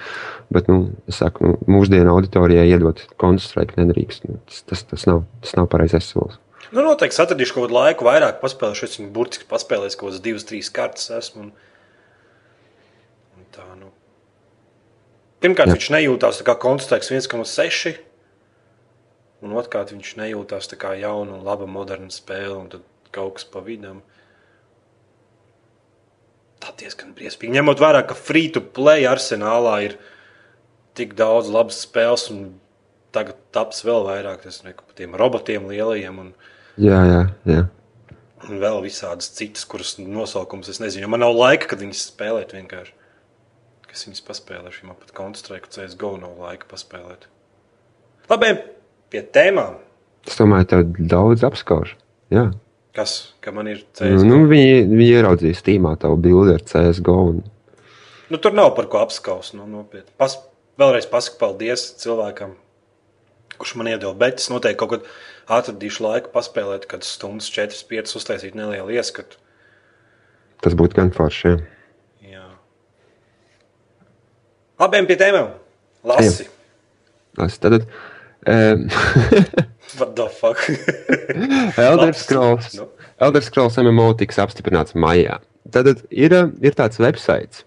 bet, 0.55 0.67
nu, 0.73 0.97
es 1.11 1.21
saku, 1.23 1.47
nu, 1.47 1.59
mūsdienu 1.77 2.11
auditorijai 2.11 2.65
iedot 2.73 3.05
kontrastraiku 3.23 3.79
nedrīkst. 3.79 4.27
Nu, 4.27 4.41
tas, 4.51 4.65
tas, 4.67 4.83
tas 4.91 5.07
nav, 5.07 5.23
tas 5.45 5.55
nav 5.55 5.69
pareizais 5.71 6.09
solis. 6.11 6.41
Nu, 6.73 6.83
noteikti 6.83 7.21
atradīšu 7.23 7.55
kaut 7.55 7.69
kādu 7.69 7.77
laiku, 7.77 8.07
vairāk 8.09 8.41
paspēlēšu. 8.41 8.89
Es 8.89 8.99
viņu 8.99 9.13
burtiski 9.15 9.47
paspēlēju, 9.51 9.95
kaut 10.01 10.09
kādas 10.09 10.25
divas, 10.25 10.47
trīs 10.49 10.73
kartas 10.75 11.07
esmu. 11.15 11.45
Un, 11.45 11.53
un 13.39 13.47
tā, 13.55 13.69
nu. 13.79 13.93
Pirmkārt, 15.45 15.71
Jā. 15.71 15.79
Viņš 15.79 15.89
nejūtās 15.95 16.41
tā 16.41 16.49
kā 16.49 16.59
konstants 16.67 17.13
1,6. 17.15 17.95
Un 19.45 19.53
otrkārt, 19.61 19.93
viņš 19.93 20.15
nejūtās 20.17 20.71
tā 20.71 20.79
kā 20.81 20.95
jauna 20.97 21.37
un 21.37 21.45
laba 21.45 21.69
moderna 21.69 22.09
spēle. 22.13 22.57
Un 22.63 22.71
tad 22.73 22.85
kaut 23.15 23.39
kas 23.39 23.47
pa 23.49 23.63
vidam. 23.65 24.01
Tā 26.65 26.73
diezgan 26.81 27.13
briesmīgi. 27.17 27.53
Ņemot 27.55 27.83
vērā, 27.83 28.03
ka 28.09 28.17
free 28.17 28.49
to 28.53 28.63
play 28.65 29.05
arsenālā 29.09 29.77
ir 29.91 29.99
tik 30.97 31.13
daudz 31.19 31.51
labas 31.53 31.83
spēles, 31.85 32.29
un 32.33 32.55
tagad 33.15 33.39
taps 33.55 33.85
vēl 33.87 34.07
vairāk 34.07 34.47
ne, 34.65 34.75
par 34.75 34.97
tiem 34.99 35.17
robotiem 35.19 35.69
lielajiem. 35.71 36.21
Un, 36.25 36.35
Jā, 36.81 37.01
jā, 37.07 37.23
jā. 37.47 37.63
Un 38.45 38.61
vēl 38.61 38.81
visādas 38.85 39.31
citas, 39.37 39.65
kuras 39.69 39.95
nosaukums 40.01 40.69
es 40.73 40.81
nezinu. 40.83 41.09
Man 41.13 41.23
nav 41.23 41.37
laika, 41.37 41.71
kad 41.71 41.85
viņas 41.85 42.09
spēlēt 42.11 42.53
vienkārši. 42.57 42.97
Kas 43.89 44.09
viņas 44.09 44.25
paspēlēšu, 44.27 44.89
man 44.89 44.99
pat 44.99 45.13
Counter-Strike, 45.15 45.71
CSGO 45.71 46.17
nav 46.19 46.41
laika 46.43 46.67
paspēlēt. 46.73 47.29
Labi, 48.33 48.51
pie 49.15 49.23
tēmām. 49.35 49.79
Es 50.27 50.37
domāju, 50.41 50.67
tev 50.75 50.85
daudz 51.11 51.45
apskauž. 51.47 51.95
Jā. 52.35 52.49
Kas, 52.95 53.15
ka 53.43 53.51
man 53.55 53.67
ir 53.71 53.81
Nu, 53.83 53.91
CSGO? 53.99 54.27
nu, 54.29 54.37
viņi, 54.51 54.85
viņi 54.91 55.09
ieraudzīs 55.19 55.63
tīmā 55.67 55.95
tavu 56.03 56.19
bildi 56.25 56.55
ar 56.59 56.65
CSGO. 56.67 57.17
Un, 57.33 57.43
Nu, 58.33 58.39
tur 58.41 58.55
nav 58.57 58.71
par 58.75 58.87
ko 58.91 58.99
apskaust. 59.05 59.53
Nu, 59.55 59.67
nopietni. 59.69 60.09
Pas, 60.19 60.33
vēlreiz 60.81 61.05
pasaku 61.11 61.37
paldies 61.43 61.83
cilvēkam, 62.01 62.55
kurš 63.61 63.75
man 63.79 63.91
iedeva. 63.93 64.15
Bet 64.19 64.41
es 64.41 64.49
noteikti 64.51 64.81
kaut 64.81 64.95
kad 64.95 65.11
atradīšu 65.59 66.03
laiku 66.07 66.33
paspēlēt, 66.33 66.87
kad 66.91 67.05
stundas 67.07 67.51
4-5 67.53 68.17
uztaisīt 68.19 68.57
nelielu 68.59 68.97
ieskatu. 68.97 69.37
tas 70.65 70.73
būtu 70.75 70.97
gan 70.97 71.13
forši. 71.13 71.53
Jā. 71.53 71.59
Jā. 72.33 72.47
Labiem 74.81 75.07
pie 75.07 75.19
tēmām. 75.21 75.53
Lasi. 76.09 76.49
Tas 77.37 77.59
Tad, 77.61 77.85
um, 77.85 77.87
What 79.99 80.17
the 80.17 80.29
fuck? 80.29 80.59
Elder. 81.79 82.13
Scrolls. 82.13 82.75
Nu. 82.75 82.89
Elder 83.21 83.41
Scrolls 83.41 83.77
MMO 83.79 84.13
tiks 84.19 84.41
apstiprināts 84.43 84.97
maijā. 84.99 85.39
Tad 85.71 85.87
ir, 86.11 86.33
eh, 86.35 86.51
ir 86.61 86.75
tāds 86.75 86.99
websites, 86.99 87.63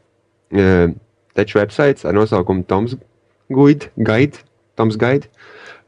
eh, 0.52 0.92
taču 1.36 1.60
websites 1.62 2.06
ar 2.06 2.14
nosaukumu 2.14 2.68
Toms 2.68 2.98
Guide, 3.50 3.90
Guide, 3.98 4.44
Toms 4.76 4.98
Guide, 4.98 5.32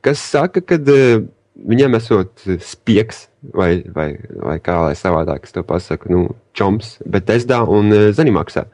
kas 0.01 0.17
saka, 0.24 0.62
ka 0.62 0.79
viņiem 0.79 1.98
esot 1.98 2.46
spiegs, 2.63 3.27
vai, 3.55 3.84
vai, 3.96 4.13
vai 4.36 4.58
kā 4.63 4.77
lai 4.86 4.96
savādāk 4.98 5.48
es 5.48 5.55
to 5.55 5.63
pasaku, 5.67 6.12
nu, 6.13 6.24
čoms, 6.58 6.98
Bethesdā 7.08 7.62
un 7.67 7.91
eh, 7.93 8.10
Zenimaksā. 8.15 8.65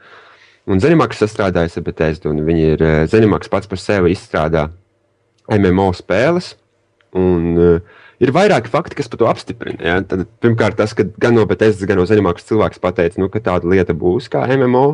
Un 0.66 0.82
Zenimaks 0.82 1.20
sastrādājas 1.22 1.76
ar 1.78 1.84
Bethesdu, 1.86 2.32
un 2.32 2.42
viņi 2.46 2.64
ir, 2.74 2.82
eh, 2.82 3.04
Zenimaks 3.10 3.50
pats 3.50 3.70
par 3.70 3.78
sevi 3.78 4.14
izstrādā 4.14 4.66
MMO 5.52 5.90
spēles, 5.96 6.54
un 7.16 7.52
uh, 7.54 7.96
ir 8.22 8.32
vairāki 8.34 8.70
fakti, 8.72 8.98
kas 8.98 9.10
par 9.12 9.20
to 9.20 9.28
apstiprina. 9.30 9.80
Ja? 9.80 9.96
Tad, 10.06 10.26
pirmkārt, 10.42 10.78
tas, 10.78 10.94
ka 10.96 11.06
gan 11.22 11.36
no 11.36 11.46
Bethesdas, 11.48 11.86
gan 11.88 12.00
no 12.00 12.06
Zenimaks 12.08 12.46
cilvēks 12.48 12.82
pateica, 12.82 13.20
nu, 13.22 13.30
ka 13.32 13.42
tāda 13.44 13.68
lieta 13.70 13.96
būs 13.96 14.30
kā 14.32 14.46
MMO. 14.56 14.86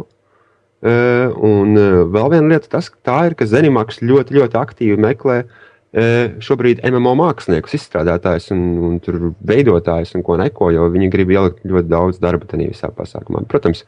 Uh, 0.83 1.31
un 1.47 1.77
uh, 1.79 2.01
vēl 2.11 2.33
viena 2.33 2.57
lieta, 2.57 2.67
tas, 2.73 2.89
ir, 2.91 3.37
ka 3.39 3.47
Zenimaks 3.47 4.01
ļoti, 4.03 4.35
ļoti 4.35 4.59
aktīvi 4.59 4.97
meklē 4.99 5.37
uh, 5.45 6.41
šobrīd 6.43 6.83
MMO 6.89 7.13
māksliniekus, 7.21 7.77
izstrādātājus 7.79 8.51
un, 8.57 8.65
un 8.89 9.37
veidotājus 9.47 10.17
un 10.19 10.27
ko 10.27 10.41
neko, 10.41 10.73
jo 10.75 10.89
viņi 10.91 11.13
grib 11.13 11.31
ielikt 11.37 11.63
ļoti 11.69 11.93
daudz 11.93 12.19
darba 12.23 12.51
tajā 12.51 12.73
visā 12.73 12.91
pasākumā. 12.97 13.45
Protams, 13.53 13.85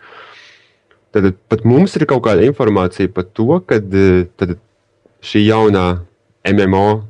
tad 1.14 1.32
pat 1.50 1.66
mums 1.66 1.98
ir 1.98 2.06
kaut 2.10 2.22
kāda 2.28 2.46
informācija 2.46 3.10
par 3.10 3.26
to, 3.34 3.58
ka 3.66 3.80
tad 4.38 4.54
šī 5.24 5.48
jaunā 5.48 5.88
MMO 6.44 7.04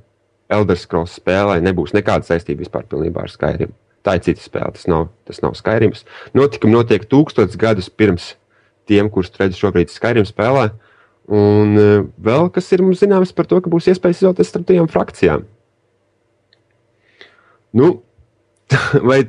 Elder 0.52 0.78
Scrolls 0.78 1.16
spēlē 1.18 1.58
nebūs 1.64 1.94
nekāda 1.96 2.26
saistība 2.26 2.64
vispār 2.64 2.86
ar 2.86 3.32
Skyrim. 3.32 3.72
Tā 4.04 4.18
ir 4.18 4.24
cita 4.26 4.42
spēle, 4.44 4.72
tas 4.76 4.86
nav, 4.90 5.08
tas 5.24 5.40
nav 5.40 5.54
Skyrims. 5.56 6.04
Notikumi 6.36 6.74
notiek 6.76 7.06
tūkstotis 7.08 7.56
gadus 7.56 7.88
pirms 7.88 8.34
tiem, 8.88 9.08
kurus 9.10 9.32
redz 9.40 9.56
šobrīd 9.56 9.92
Skyrim 9.92 10.26
spēlē. 10.28 10.68
Un 11.32 11.78
uh, 11.80 12.04
vēl 12.20 12.50
kas 12.52 12.68
ir 12.76 12.82
mums 12.84 13.00
zināms 13.00 13.32
par 13.32 13.48
to, 13.48 13.62
ka 13.64 13.72
būs 13.72 13.88
iespējas 13.88 14.20
izvēlēties 14.20 14.50
starp 14.52 14.66
trijām 14.68 14.90
frakcijām. 14.92 15.46
Nu, 17.74 17.88
vai 19.08 19.22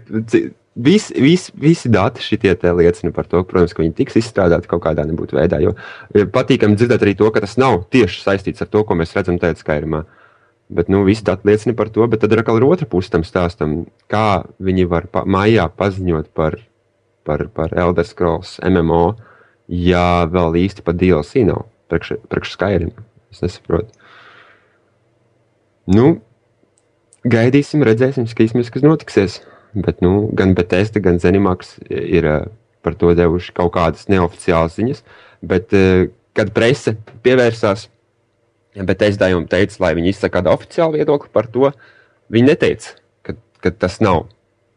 vis, 0.75 1.09
vis, 1.15 1.47
visi 1.55 1.89
dati 1.89 2.21
šitie 2.21 2.55
liecina 2.75 3.11
par 3.15 3.27
to, 3.31 3.43
protams, 3.47 3.73
ka 3.73 3.83
viņi 3.83 3.95
tiks 3.95 4.19
izstrādāti 4.19 4.69
kaut 4.71 4.83
kādā 4.83 5.05
nebūtu 5.07 5.37
veidā. 5.37 5.61
Jo 5.63 5.75
patīkami 6.13 6.75
dzirdēt 6.75 7.05
arī 7.05 7.15
to, 7.15 7.31
ka 7.31 7.43
tas 7.43 7.57
nav 7.61 7.85
tieši 7.93 8.23
saistīts 8.23 8.61
ar 8.61 8.71
to, 8.71 8.83
ko 8.83 8.97
mēs 8.99 9.15
redzam 9.15 9.39
tajā 9.39 9.59
Skyrimā. 9.61 10.03
Bet 10.75 10.89
nu, 10.89 11.03
visi 11.05 11.23
dati 11.23 11.45
liecina 11.47 11.75
par 11.77 11.91
to, 11.93 12.05
bet 12.09 12.23
tad 12.23 12.33
ir 12.33 12.41
atkal 12.41 12.63
otra 12.65 12.87
puse 12.89 13.11
tam 13.13 13.23
stāstam, 13.23 13.85
kā 14.09 14.45
viņi 14.57 14.87
var 14.89 15.05
pa, 15.13 15.21
maijā 15.21 15.67
paziņot 15.69 16.31
par, 16.33 16.57
par, 17.23 17.45
par 17.53 17.75
Elder 17.77 18.07
Scrolls 18.07 18.57
MMO, 18.65 19.15
ja 19.69 20.25
vēl 20.25 20.57
īsti 20.65 20.85
pat 20.85 20.97
DLC 20.97 21.45
nav 21.45 21.67
priekš, 21.93 22.15
priekš 22.29 22.55
Skyrim. 22.57 22.95
Es 23.29 23.43
nesaprotu. 23.45 23.93
Nu, 25.85 26.15
gaidīsim, 27.29 27.85
redzēsim, 27.85 28.25
skatīsimies, 28.29 28.71
kas 28.73 28.85
notiksies. 28.85 29.43
Bet 29.75 29.99
nu, 30.03 30.29
gan 30.31 30.53
Bethesda, 30.55 31.01
gan 31.03 31.19
Zenimaks 31.19 31.75
ir 31.89 32.27
eh, 32.29 32.45
par 32.85 32.95
to 32.99 33.11
devuši 33.17 33.53
kaut 33.57 33.73
kādas 33.75 34.07
neoficiālas 34.11 34.77
ziņas. 34.79 35.03
Bet, 35.43 35.73
eh, 35.75 36.07
kad 36.35 36.53
prese 36.55 36.95
pievērsās 37.25 37.89
Bethesda 38.75 39.29
un 39.35 39.47
teica, 39.51 39.77
lai 39.83 39.93
viņi 39.95 40.11
izsaka 40.11 40.39
kādu 40.39 40.51
oficiālu 40.51 40.99
viedokli 40.99 41.31
par 41.31 41.47
to, 41.51 41.71
viņi 42.31 42.49
neteica, 42.51 42.95
ka, 43.23 43.35
ka 43.63 43.71
tas 43.85 44.01
nav 44.03 44.25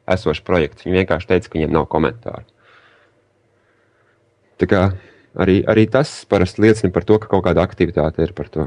esošs 0.08 0.44
projekts. 0.46 0.86
Viņi 0.86 1.02
vienkārši 1.02 1.30
teica, 1.32 1.48
ka 1.50 1.58
viņiem 1.58 1.74
nav 1.74 1.88
komentāru. 1.90 2.46
Tā 4.58 4.66
kā 4.70 4.82
arī, 5.38 5.60
arī 5.70 5.86
tas 5.90 6.10
parasti 6.30 6.62
liecina 6.64 6.90
par 6.94 7.06
to, 7.06 7.18
ka 7.22 7.30
kaut 7.30 7.44
kāda 7.46 7.62
aktivitāte 7.62 8.24
ir 8.26 8.34
par 8.34 8.50
to. 8.50 8.66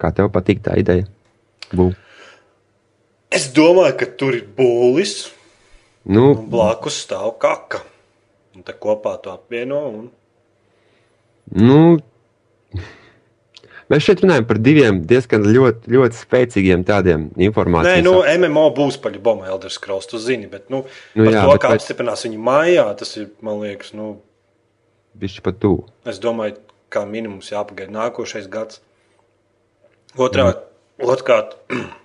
Kā 0.00 0.10
tev 0.16 0.30
patīk 0.32 0.64
tā 0.64 0.76
ideja? 0.80 1.06
Bū. 1.72 1.92
Es 3.34 3.48
domāju, 3.54 3.96
ka 3.98 4.06
tur 4.20 4.36
ir 4.38 4.44
būlis 4.56 5.14
Nu, 6.04 6.34
un 6.34 6.48
blakus 6.52 7.00
stāv 7.06 7.32
kaka. 7.40 7.80
Un 8.54 8.62
tā 8.66 8.74
kopā 8.78 9.16
to 9.22 9.32
apvieno. 9.32 9.80
Un... 9.88 10.04
nu, 11.58 11.78
mēs 13.90 14.04
šeit 14.06 14.22
runājam 14.22 14.46
par 14.48 14.60
diviem 14.62 15.00
diezgan 15.08 15.46
ļoti, 15.48 15.90
ļoti 15.96 16.20
spēcīgiem 16.20 16.84
tādiem 16.86 17.26
Nē, 17.32 17.48
informācijas 17.48 18.04
nu, 18.06 18.14
MMO 18.44 18.68
būs 18.76 19.00
paļu 19.02 19.22
bomba 19.24 19.48
Elder 19.50 19.72
Scrolls, 19.74 20.06
tu 20.10 20.20
zini, 20.22 20.46
bet 20.50 20.70
nu, 20.72 20.84
Nu 21.16 21.26
jā, 21.26 21.40
to, 21.40 21.48
bet 21.50 21.64
kā 21.64 21.72
vai- 21.72 21.80
apstiprinās 21.80 22.22
viņu 22.28 22.44
mājā, 22.46 22.86
tas 23.00 23.16
ir, 23.18 23.32
man 23.44 23.58
liekas, 23.64 23.90
nu, 23.98 24.12
bišķi 25.18 25.44
pat 25.48 25.58
tuvu. 25.64 25.88
es 26.06 26.20
domāju, 26.22 26.60
kā 26.94 27.02
minimums 27.08 27.50
jāpagaida 27.50 27.90
nākošais 27.96 28.46
gads. 28.52 28.80
Otrā, 30.14 30.52
mm. 30.52 31.10
Otrkārt, 31.10 31.56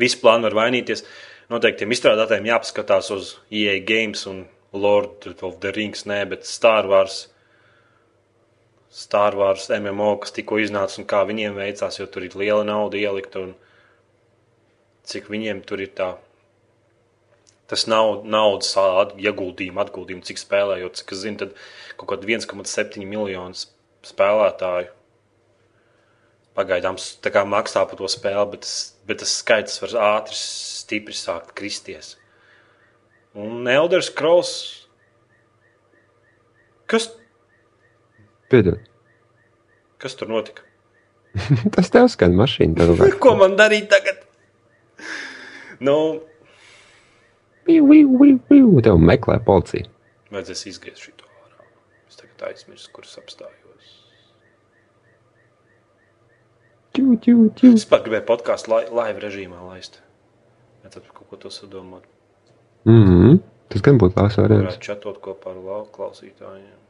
visi 0.00 0.20
plāni 0.22 0.48
var 0.48 0.56
vainīties. 0.62 1.04
Noteikti 1.52 1.82
tiem 1.82 1.92
izstrādātājiem 1.94 2.48
jāpaskatās 2.48 3.10
uz 3.14 3.34
EA 3.50 3.78
Games 3.84 4.24
un 4.30 4.46
Lord 4.72 5.26
of 5.42 5.58
the 5.60 5.72
Rings, 5.76 6.06
nē, 6.08 6.22
bet 6.30 6.46
Star 6.48 6.88
Wars. 6.88 7.26
Star 8.92 9.36
Wars 9.36 9.68
MMO, 9.72 10.14
kas 10.20 10.34
tikko 10.36 10.58
iznāca 10.60 11.00
un 11.00 11.08
kā 11.08 11.22
viņiem 11.28 11.56
veicās, 11.56 11.98
jo 12.00 12.06
tur 12.06 12.26
ir 12.26 12.36
liela 12.36 12.64
nauda 12.68 13.00
ielikta. 13.00 13.40
Un 13.40 13.54
cik 15.08 15.28
viņiem 15.32 15.62
tur 15.68 15.80
ir 15.84 15.92
tā. 15.96 16.14
Tas 17.72 17.86
nav 17.88 18.24
naudas 18.28 18.74
ieguldījuma, 19.16 19.86
atguldījuma, 19.86 20.24
cik 20.28 20.40
spēlējot. 20.40 20.98
Cik 21.00 21.14
es 21.16 21.22
zinu, 21.24 21.40
tad 21.40 21.54
kaut 21.96 22.10
kāda 22.12 22.28
1,7 22.28 23.06
miljonus 23.08 23.70
spēlētāju 24.04 24.90
pagaidām 26.56 26.98
maksā 27.48 27.86
par 27.88 27.96
to 27.96 28.08
spēli, 28.12 28.50
bet, 28.50 28.60
tas- 28.66 28.91
bet 29.08 29.22
tas 29.22 29.32
skaits 29.42 29.80
var 29.82 29.94
ātri, 30.08 30.36
stipri 30.38 31.16
sākt 31.16 31.54
kristies. 31.58 32.16
Un 33.38 33.66
Elders 33.70 34.10
Krols. 34.12 34.52
Kas, 36.90 37.08
Piedod. 38.52 38.76
kas 40.02 40.18
tur 40.18 40.28
notika? 40.28 40.66
Tas 41.72 41.88
tev 41.88 42.10
skan 42.12 42.34
mašīna. 42.36 42.90
Ko 43.22 43.32
man 43.40 43.56
darīt 43.56 43.88
tagad? 43.88 44.20
Nu. 45.80 45.96
Tev 47.64 49.00
meklē 49.00 49.38
policija. 49.46 49.88
vajadzēs 50.34 50.66
izgriezt 50.68 51.06
šo 51.06 51.14
ārā. 51.24 51.64
Es 52.10 52.20
tagad 52.20 52.44
aizmirsu, 52.50 52.92
kurus 52.92 53.16
apstājos. 53.22 53.61
Ķu, 56.92 57.16
ķu, 57.24 57.36
ķu. 57.56 57.72
Es 57.78 57.86
pat 57.88 58.04
gribēju 58.04 58.26
podkāstu 58.28 58.72
lai, 58.72 58.82
live 58.92 59.22
režīmā 59.22 59.60
laist. 59.70 60.00
Ja 60.84 60.90
tad 60.92 61.06
kaut 61.08 61.30
ko 61.30 61.38
to 61.40 61.48
sadomāt. 61.48 62.04
Mm 62.84 63.04
-hmm. 63.06 63.38
Tas 63.72 63.80
gan 63.80 63.98
būtu 63.98 64.20
labs 64.20 64.36
variants. 64.36 64.66
Varētu 64.66 64.86
čatot 64.86 65.20
kopā 65.20 65.50
ar 65.50 65.56
lau- 65.56 65.88
klausītājiem. 65.92 66.80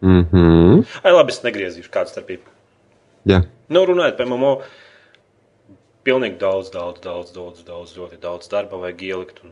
Mm 0.00 0.24
-hmm. 0.32 0.86
Ai, 1.02 1.12
labi, 1.12 1.32
es 1.32 1.42
negriezīšu 1.42 1.90
kādu 1.90 2.08
starpību. 2.08 2.48
Jā. 3.26 3.42
Nu, 3.68 3.84
runājot 3.84 4.16
par 4.16 4.26
MMO, 4.26 4.62
pilnīgi 6.04 6.38
daudz, 6.38 6.70
daudz, 6.70 7.00
daudz, 7.00 7.32
daudz, 7.32 7.64
daudz, 7.64 7.96
ļoti 7.96 8.20
daudz 8.20 8.48
darba 8.48 8.76
vajag 8.76 9.02
ielikt. 9.02 9.40
Un... 9.44 9.50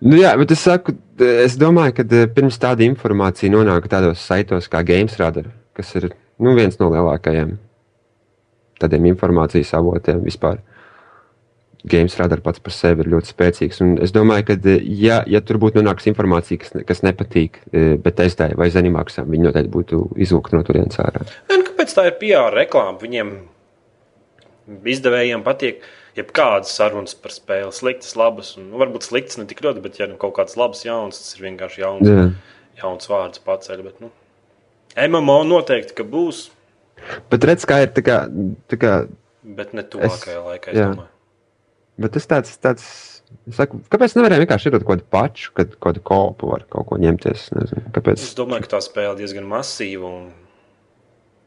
Nu, 0.00 0.16
jā, 0.16 0.36
bet 0.36 0.50
es 0.50 0.60
saku, 0.60 0.92
es 1.18 1.56
domāju, 1.56 1.92
ka 1.92 2.02
eh, 2.02 2.26
pirms 2.26 2.58
tāda 2.58 2.84
informācija 2.84 3.52
nonāk 3.52 3.88
tādos 3.88 4.18
saitos 4.18 4.68
kā 4.68 4.82
GamesRadar, 4.84 5.44
kas 5.72 5.94
ir 5.94 6.10
nu, 6.42 6.54
viens 6.58 6.78
no 6.80 6.90
lielākajiem 6.92 7.56
tādiem 8.80 9.12
informācijas 9.12 9.74
avotiem 9.78 10.24
vispār. 10.26 10.62
GamesRadar 11.86 12.40
pats 12.42 12.58
par 12.58 12.74
sevi 12.74 13.04
ir 13.04 13.12
ļoti 13.12 13.30
spēcīgs. 13.30 13.76
Un 13.84 13.92
es 14.02 14.10
domāju, 14.10 14.48
ka, 14.48 14.56
eh, 14.72 14.80
ja, 14.98 15.20
ja 15.30 15.38
tur 15.40 15.60
būtu 15.62 15.78
nonākusi 15.78 16.10
informācija, 16.10 16.58
kas, 16.58 16.72
kas 16.88 17.02
nepatīk, 17.06 17.60
eh, 17.70 17.92
bet 18.02 18.16
testēja 18.18 18.56
vai 18.58 18.66
zanimaksām, 18.74 19.28
viņi 19.30 19.46
noteikti 19.46 19.70
būtu 19.70 20.00
izvilkti 20.18 20.56
no 20.56 20.64
turienes 20.66 20.98
ārā. 20.98 21.22
Nē, 21.46 21.60
kāpēc 21.68 21.94
tā 21.94 22.08
ir 22.08 22.18
PR 22.18 22.56
reklāma? 22.58 22.98
Viņiem 22.98 23.30
izdevējiem 24.82 25.46
patīk. 25.46 25.86
Jebkādas 26.16 26.72
sarunas 26.72 27.14
par 27.14 27.30
spēli, 27.30 27.72
sliktas, 27.76 28.14
labas, 28.16 28.54
un 28.56 28.70
nu, 28.70 28.78
varbūt 28.80 29.04
sliktas 29.04 29.36
ne 29.36 29.44
tik 29.44 29.60
ļoti, 29.60 29.82
bet, 29.84 29.98
ja 30.00 30.06
nu 30.08 30.16
kaut 30.16 30.34
kāds 30.38 30.56
labs, 30.56 30.82
jauns, 30.86 31.18
tas 31.20 31.36
ir 31.36 31.44
vienkārši 31.44 31.82
jauns, 31.82 32.08
Jā. 32.08 32.30
jauns 32.80 33.10
vārds 33.10 33.42
paceļ. 33.44 33.82
Bet, 33.84 34.00
nu, 34.00 34.10
MMO 34.96 35.42
noteikti, 35.44 35.94
ka 35.96 36.06
būs, 36.08 36.46
Bet 37.30 37.44
redz, 37.46 37.66
kā 37.68 37.82
ir 37.84 37.92
tā 37.94 38.02
kā, 38.04 38.16
tā 38.70 38.78
kā 38.80 38.94
bet 39.56 39.74
ne 39.76 39.84
tuvākajā 39.86 40.40
laikā. 40.42 40.72
es 40.72 40.80
jā. 40.80 40.88
domāju. 40.92 41.12
Bet 42.02 42.12
tas 42.16 42.26
tāds, 42.28 42.56
tāds 42.60 42.86
es 43.48 43.58
saku, 43.58 43.78
kāpēc 43.92 44.16
nevarēja 44.18 44.42
vienkārši 44.42 44.70
iedot 44.70 44.84
kaut 44.84 44.98
kādu 44.98 45.06
pašu, 45.14 45.52
kad 45.56 45.76
kaut 45.76 45.86
kādu 45.86 46.02
kopu 46.10 46.50
var 46.50 46.66
kaut 46.72 46.88
ko 46.90 46.98
ņemties? 47.00 47.46
Nezinu, 47.56 47.92
kāpēc? 47.94 48.20
Es 48.20 48.34
domāju, 48.38 48.66
ka 48.66 48.74
tā 48.76 48.82
spēle 48.84 49.16
diezgan 49.20 49.46
masīva. 49.48 50.10
Un, 50.10 50.26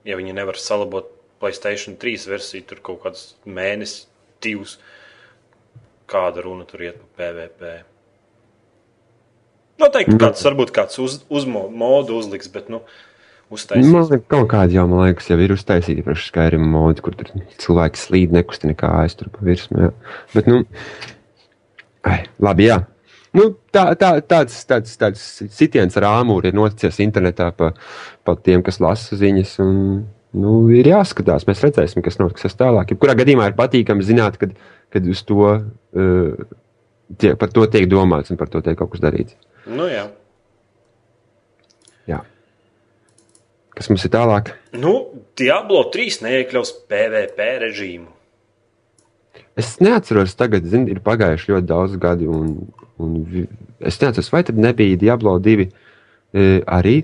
ja 0.08 0.18
viņi 0.20 0.38
nevar 0.38 0.60
salabot 0.60 1.12
Placēta 1.40 1.94
3 2.02 2.26
versiju, 2.28 2.66
tur 2.68 2.82
kaut 2.84 3.04
kāds 3.06 3.22
mēnesis, 3.48 4.10
divs, 4.44 4.74
kāda 6.10 6.44
runa 6.44 6.66
tur 6.68 6.84
iet 6.84 6.98
par 7.00 7.30
PVP. 7.30 7.78
Noteikti 9.80 10.18
kāds, 10.20 10.44
varbūt 10.44 10.74
kāds 10.76 11.00
uz, 11.00 11.22
uzmodu 11.32 12.18
uzliks, 12.20 12.50
bet 12.52 12.68
nu, 12.74 12.82
uztaisīs. 13.54 13.90
Man 13.90 14.06
liekas, 14.06 14.28
kaut 14.32 14.48
kāda 14.52 14.76
jau, 14.76 14.86
man 14.90 15.08
liekas, 15.08 15.30
jau 15.32 15.40
ir 15.42 15.54
uztaisīta 15.56 16.06
priekš 16.06 16.28
Skyrim 16.30 16.68
modi, 16.74 17.04
kur 17.06 17.18
cilvēki 17.64 18.02
slīd 18.02 18.36
nekustina 18.36 18.78
kājas 18.78 19.18
tur 19.20 19.32
pa 19.34 19.44
virsmu. 19.46 19.88
jā. 19.88 19.92
Bet, 20.36 20.50
nu, 20.50 20.62
ai, 22.08 22.22
labi, 22.44 22.70
jā. 22.70 22.80
Nu, 23.38 23.52
tā, 23.74 23.92
tā, 24.00 24.16
tāds, 24.26 24.56
tāds, 24.70 24.96
tāds 24.98 25.26
sitiens 25.54 25.98
ar 26.00 26.08
āmuru 26.10 26.50
ir 26.50 26.56
noticis 26.58 26.98
internetā 27.04 27.52
pa, 27.58 27.76
pa 28.26 28.36
tiem, 28.42 28.64
kas 28.66 28.82
lasa 28.82 29.18
ziņas. 29.20 29.52
Un, 29.62 29.76
nu, 30.40 30.54
ir 30.74 30.90
jāskatās, 30.90 31.46
mēs 31.50 31.62
redzēsim, 31.66 32.02
kas 32.06 32.18
notiks 32.22 32.58
tālāk. 32.58 32.96
Jebkurā 32.96 33.14
gadījumā 33.20 33.52
ir 33.52 33.58
patīkami 33.60 34.06
zināt, 34.06 34.40
kad, 34.42 34.58
kad 34.94 35.10
uz 35.10 35.22
to, 35.30 35.52
uh, 35.60 36.50
tie, 37.22 37.36
par 37.38 37.54
to 37.54 37.68
tiek 37.70 37.86
domāts 37.92 38.34
un 38.34 38.42
par 38.42 38.50
to 38.50 38.64
tiek 38.66 38.78
kaut 38.80 38.96
kas 38.96 39.06
darīts. 39.06 39.38
Nu. 39.70 39.86
Jā. 39.90 40.08
Kas 43.80 43.88
mums 43.88 44.04
ir 44.04 44.12
tālāk? 44.12 44.52
Nu, 44.76 44.94
Diablo 45.40 45.86
3 45.94 46.24
neiekļaus 46.26 46.74
PVP 46.92 47.46
režīmu. 47.64 48.10
Es 49.60 49.78
neatceros, 49.84 50.34
tagad 50.40 50.68
zin, 50.68 50.86
ir 50.92 51.00
pagājuši 51.04 51.54
ļoti 51.54 51.68
daudz 51.68 51.96
gadi. 52.00 52.28
Un, 52.28 52.58
un 53.00 53.16
es 53.80 54.00
neatceros, 54.02 54.32
vai 54.34 54.44
tad 54.48 54.60
nebija 54.60 55.00
Diablo 55.00 55.38
2 55.44 55.64
e, 55.64 55.70
arī 56.68 56.98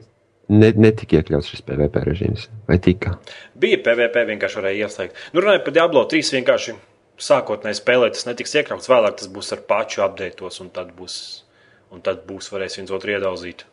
ne, 0.52 0.72
netika 0.76 1.22
iekļauts 1.22 1.54
šis 1.54 1.64
PVP 1.68 2.04
režīms. 2.10 2.50
Vai 2.68 2.80
tika? 2.84 3.16
Bija 3.60 3.80
PVP, 3.86 4.26
vienkārši 4.34 4.60
varēja 4.60 4.90
ieslēgt. 4.90 5.24
Nu, 5.32 5.44
runājot 5.46 5.64
par 5.68 5.78
Diablo 5.80 6.04
3, 6.12 6.34
vienkārši 6.40 6.76
sākotnēji 7.30 7.80
spēlēt, 7.80 8.18
tas 8.18 8.28
netiks 8.28 8.56
iekļauts. 8.60 8.92
Vēlāk 8.92 9.22
tas 9.22 9.32
būs 9.32 9.56
ar 9.56 9.64
pašu 9.72 10.04
updateos, 10.10 10.60
un 10.64 10.72
tad 10.76 10.92
būs, 11.00 11.18
un 11.96 12.04
tad 12.04 12.28
būs 12.28 12.52
varēs 12.52 12.80
viens 12.82 12.94
otru 12.96 13.16
iedaudzīt. 13.16 13.64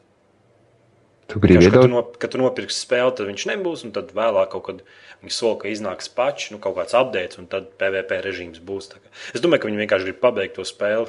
Tu 1.33 1.41
gribi 1.41 1.65
tu 1.65 1.71
iedot? 1.71 1.89
no, 1.91 2.05
kad 2.21 2.35
tu 2.35 2.41
nopirksi 2.41 2.83
spēli, 2.85 3.15
tad 3.17 3.31
viņš 3.31 3.49
nebūs. 3.49 3.87
Un 3.89 3.95
tad 3.97 4.13
vēlāk 4.17 4.53
kaut 4.53 4.65
kad 4.69 4.81
viņi 5.25 5.35
sola, 5.35 5.57
ka 5.63 5.71
iznāks 5.73 6.11
pašs, 6.13 6.51
nu, 6.53 6.61
kaut 6.63 6.77
kāds 6.77 6.97
updates, 6.99 7.41
un 7.41 7.49
tad 7.51 7.73
PVP 7.81 8.21
režīms 8.27 8.61
būs. 8.63 8.91
Es 9.33 9.45
domāju, 9.45 9.65
ka 9.65 9.71
viņi 9.71 9.85
vienkārši 9.85 10.11
grib 10.11 10.21
pabeigt 10.23 10.59
to 10.59 10.67
spēli. 10.69 11.09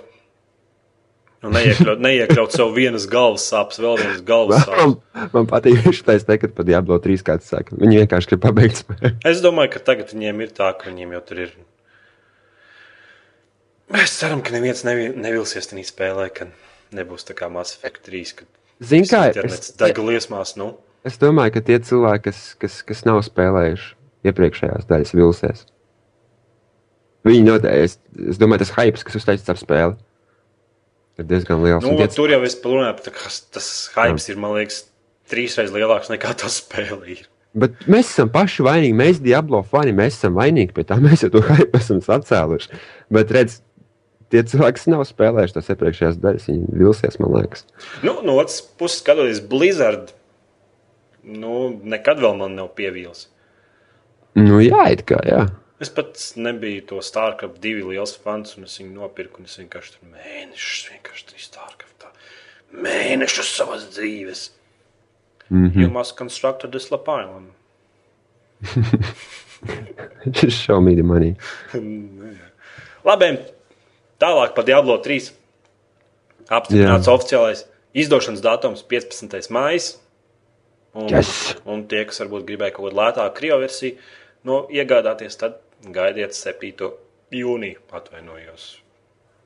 Un 1.44 1.52
neiekļaut, 1.58 2.00
neiekļaut 2.08 2.56
sev 2.56 2.72
vienas 2.78 3.06
galvas 3.12 3.50
sāpes, 3.52 3.82
vēl 3.84 4.00
vienas 4.00 4.24
galvas 4.24 4.64
Man, 4.64 4.96
sāpes. 4.96 5.28
man 5.36 5.50
patīk, 5.52 5.76
ka 5.82 5.92
viņš 5.92 6.02
teikt, 6.08 6.46
ka 6.46 6.52
par 6.56 6.70
Diablo 6.70 7.00
3 7.04 7.26
kāds 7.28 7.52
saka. 7.52 7.76
Viņi 7.82 8.00
vienkārši 8.06 8.32
grib 8.32 8.44
pabeigt 8.46 8.80
spēli. 8.80 9.14
Es 9.28 9.44
domāju, 9.44 9.74
ka 9.76 9.84
tagad 9.92 10.16
viņiem 10.16 10.44
ir 10.46 10.56
tā, 10.56 10.72
ka 10.80 10.88
viņiem 10.88 11.18
jau 11.18 11.24
tur 11.28 11.44
ir. 11.50 11.54
Mēs 13.94 14.16
ceram, 14.22 14.40
ka 14.42 14.56
neviens 14.56 14.86
nevi, 14.88 15.10
nevilsies 15.20 15.68
tajā 15.70 15.84
spēlē, 15.92 16.30
ka 16.34 16.48
nebūs 16.96 17.28
tā 17.28 17.36
kā 17.38 17.52
Mass 17.52 17.76
Effect 17.76 18.08
3, 18.08 18.32
kad 18.40 18.63
Zini, 18.88 19.10
kā 19.10 19.26
internets 19.32 19.72
es, 19.72 19.76
deg 19.80 20.00
liesmās. 20.04 20.56
Nu. 20.60 20.74
es 21.08 21.20
domāju, 21.22 21.56
ka 21.58 21.66
tie 21.68 21.80
cilvēki, 21.84 22.26
kas, 22.30 22.42
kas, 22.62 22.80
kas 22.88 23.04
nav 23.08 23.22
spēlējuši 23.28 23.94
iepriekšējās 24.30 24.88
daļas, 24.90 25.14
vilsies. 25.18 25.66
Viņi 27.28 27.44
noteikti, 27.48 27.84
es, 27.88 27.98
es 28.34 28.40
domāju, 28.40 28.66
tas 28.66 28.74
hype, 28.76 29.04
kas 29.08 29.20
uztaisīts 29.20 29.52
ar 29.52 29.60
spēli, 29.60 30.00
ir 31.20 31.28
diezgan 31.30 31.64
liels. 31.64 31.86
Nu, 31.86 31.96
tie 32.00 32.10
tur 32.12 32.32
jau 32.34 32.42
es 32.44 32.58
runāju 32.60 33.14
ka 33.16 33.36
tas 33.56 33.70
hype 33.96 34.26
ir, 34.32 34.40
man 34.40 34.58
liekas, 34.58 34.84
trīsreiz 35.32 35.72
lielāks 35.76 36.12
nekā 36.12 36.34
tas 36.44 36.60
spēle 36.64 37.04
ir. 37.16 37.24
Bet 37.54 37.86
mēs 37.86 38.10
esam 38.10 38.32
paši 38.34 38.66
vainīgi. 38.66 38.96
Mēs, 38.98 39.20
Diablo 39.22 39.60
fani, 39.70 39.94
mēs 39.96 40.18
esam 40.18 40.34
vainīgi 40.40 40.74
pie 40.74 40.88
tā. 40.90 40.98
Mēs 41.04 41.22
jau 41.26 41.30
to 41.36 41.44
hype 41.46 41.78
esam 41.78 42.00
atcēluši. 42.02 42.80
Bet, 43.14 43.34
redz, 43.36 43.60
tie 44.34 44.44
cilvēki, 44.50 44.88
nav 44.92 45.06
spēlējuši 45.08 45.58
tās 45.58 45.72
iepriekšējās 45.74 46.20
daļas, 46.24 46.50
viņi 46.50 46.80
vilsies, 46.82 47.20
man 47.22 47.36
liekas. 47.38 47.66
Nu, 48.06 48.18
no 48.26 48.38
otras 48.42 48.60
puses, 48.80 49.00
skatoties 49.04 49.42
Blizzard, 49.50 50.14
nu, 51.24 51.70
nekad 51.94 52.22
vēl 52.24 52.38
man 52.42 52.58
nav 52.60 52.74
pievīlis. 52.78 53.28
Nu, 54.40 54.58
jā, 54.64 54.88
it 54.96 55.06
kā, 55.10 55.22
jā. 55.30 55.46
Es 55.84 55.92
pats 55.94 56.34
nebiju 56.40 56.86
to 56.90 57.00
StarCraft 57.04 57.60
divi 57.62 57.84
liels 57.86 58.16
fans, 58.24 58.56
un 58.58 58.68
es 58.68 58.78
viņu 58.80 58.94
nopirku. 58.96 59.44
Es 59.44 59.58
vienkārši 59.60 59.98
tur 59.98 60.14
mēnešus, 60.14 60.86
vienkārši 60.94 61.26
tur 61.30 61.42
StarCraft. 61.44 61.90
Mēnešus 62.74 63.52
savas 63.54 63.84
dzīves. 63.94 64.48
Mm 65.50 65.70
-hmm. 65.70 65.82
You 65.82 65.90
must 65.90 66.18
construct 66.18 66.64
a 66.64 66.68
dislap 66.68 67.08
island. 67.08 67.50
Just 70.26 70.58
show 70.66 70.82
me 70.82 70.96
the 70.96 71.04
money. 71.04 71.36
Labi, 73.06 73.38
tālāk 74.24 74.56
par 74.56 74.68
Diablo 74.68 74.98
3. 75.04 75.32
Apstiprināts 76.54 77.08
Jā. 77.10 77.16
oficiālais 77.18 77.66
izdošanas 77.96 78.44
datums 78.44 78.84
15. 78.88 79.52
maija. 79.54 79.94
Un, 80.94 81.08
Yes. 81.10 81.56
un 81.66 81.88
tie, 81.90 82.04
kas 82.06 82.20
varbūt 82.22 82.44
gribēja 82.46 82.76
kaut 82.76 82.86
kādu 82.92 83.00
lētāku 83.00 83.34
krievu 83.40 83.64
versiju, 83.64 83.96
no 84.46 84.60
iegādāties, 84.70 85.38
tad 85.42 85.56
gaidiet 85.90 86.36
7. 86.38 86.92
jūniju. 87.34 87.80
Atvainojos. 87.92 88.68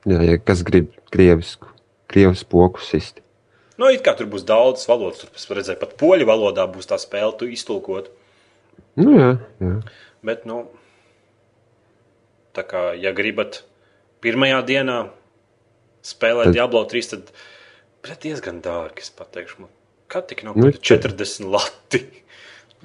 Jā, 0.08 0.20
ja 0.28 0.36
kas 0.44 0.62
grib 0.68 0.92
krievisku, 1.12 1.70
krievas 2.12 2.44
poku 2.44 2.84
sisti. 2.84 3.24
Nu, 3.78 3.88
it 3.94 4.04
kā 4.04 4.16
tur 4.18 4.28
būs 4.28 4.44
daudz 4.44 4.84
valodas, 4.90 5.22
tur 5.24 5.30
es 5.36 5.48
redzēju, 5.48 5.80
pat 5.80 5.96
poļu 6.02 6.28
valodā 6.28 6.66
būs 6.68 6.90
tā 6.90 6.98
spēle, 7.00 7.32
tu 7.40 7.48
iztulkot. 7.48 8.10
Nu, 9.00 9.16
jā, 9.16 9.32
jā. 9.64 9.74
Bet, 10.26 10.46
nu, 10.50 10.66
Tā 12.58 12.64
kā, 12.66 12.80
ja 12.98 13.12
gribat 13.14 13.60
pirmajā 14.24 14.60
dienā 14.68 14.98
spēlēt 16.08 16.46
Tad- 16.52 16.58
Diablo 16.58 16.82
3, 16.90 17.10
tad 17.14 17.24
bet 18.06 18.18
diezgan 18.24 18.62
dārgi. 18.64 19.00
Es 19.06 19.12
pateikšu, 19.14 19.56
kā 20.12 20.20
tik 20.28 20.40
nav 20.48 20.54
Nu, 20.58 20.64
nu, 20.70 20.72
40 20.72 21.52
lati. 21.52 22.00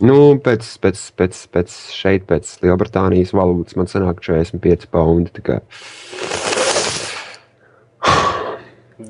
Nu, 0.00 0.38
pēc, 0.40 0.64
pēc, 0.80 0.96
pēc, 1.20 1.36
pēc 1.52 1.68
šeit, 1.92 2.22
pēc 2.26 2.48
Lielbritānijas 2.64 3.34
valūtas, 3.36 3.76
man 3.76 3.86
sanāk 3.92 4.22
45 4.24 4.86
paundi. 4.90 5.28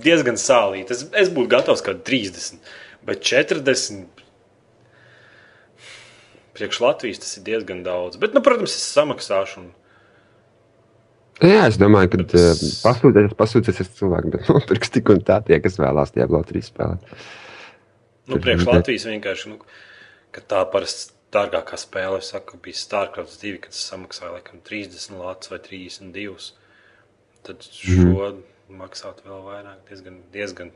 Diezgan 0.08 0.35
sālīt. 0.42 0.90
Es, 0.90 1.06
es 1.14 1.30
būtu 1.30 1.48
gatavs 1.54 1.85
kaut 1.87 2.02
kādā 2.02 2.26
30, 2.26 2.58
bet 3.06 3.22
40. 3.22 4.11
Priekš 6.58 6.82
Latvijas 6.82 7.22
tas 7.22 7.38
ir 7.38 7.46
diezgan 7.46 7.87
daudz. 7.87 8.18
Bet, 8.20 8.35
nu, 8.35 8.42
protams, 8.44 8.74
es 8.74 8.82
samaksāšu. 8.98 9.62
Un... 9.62 9.70
Jā, 11.40 11.64
es 11.66 11.79
domāju, 11.81 12.11
ka 12.12 12.38
es... 12.38 12.61
pasūties, 12.85 13.33
pasūties 13.38 13.81
cilvēki, 13.97 14.35
bet 14.35 14.49
nopirks 14.53 14.92
tik 14.92 15.09
un 15.14 15.23
tā 15.27 15.40
tie, 15.47 15.59
kas 15.64 15.81
vēlās 15.81 16.12
Diablo 16.14 16.42
3 16.47 16.68
spēlēt. 16.68 17.16
Nu, 18.31 18.38
priekš 18.38 18.66
bet- 18.66 18.77
Latvijas 18.77 19.09
vienkārši, 19.09 19.55
nu, 19.55 19.59
ka 20.35 20.45
tā 20.53 20.61
parasti 20.71 21.16
dārgākā 21.33 21.79
spēle, 21.81 22.21
es 22.21 22.31
saku, 22.35 22.61
bija 22.62 22.79
Starcraft 22.79 23.40
2, 23.40 23.57
kad 23.64 23.75
es 23.75 23.81
samaksāju 23.88 24.37
laikam 24.37 24.61
30 24.68 25.16
lats 25.16 25.51
vai 25.51 25.59
32. 25.64 26.53
Tad 27.49 27.64
šo 27.64 27.97
mm. 27.97 28.42
maksāt 28.79 29.25
vēl 29.27 29.42
vairāk, 29.49 29.81
diezgan, 29.88 30.21
diezgan, 30.35 30.71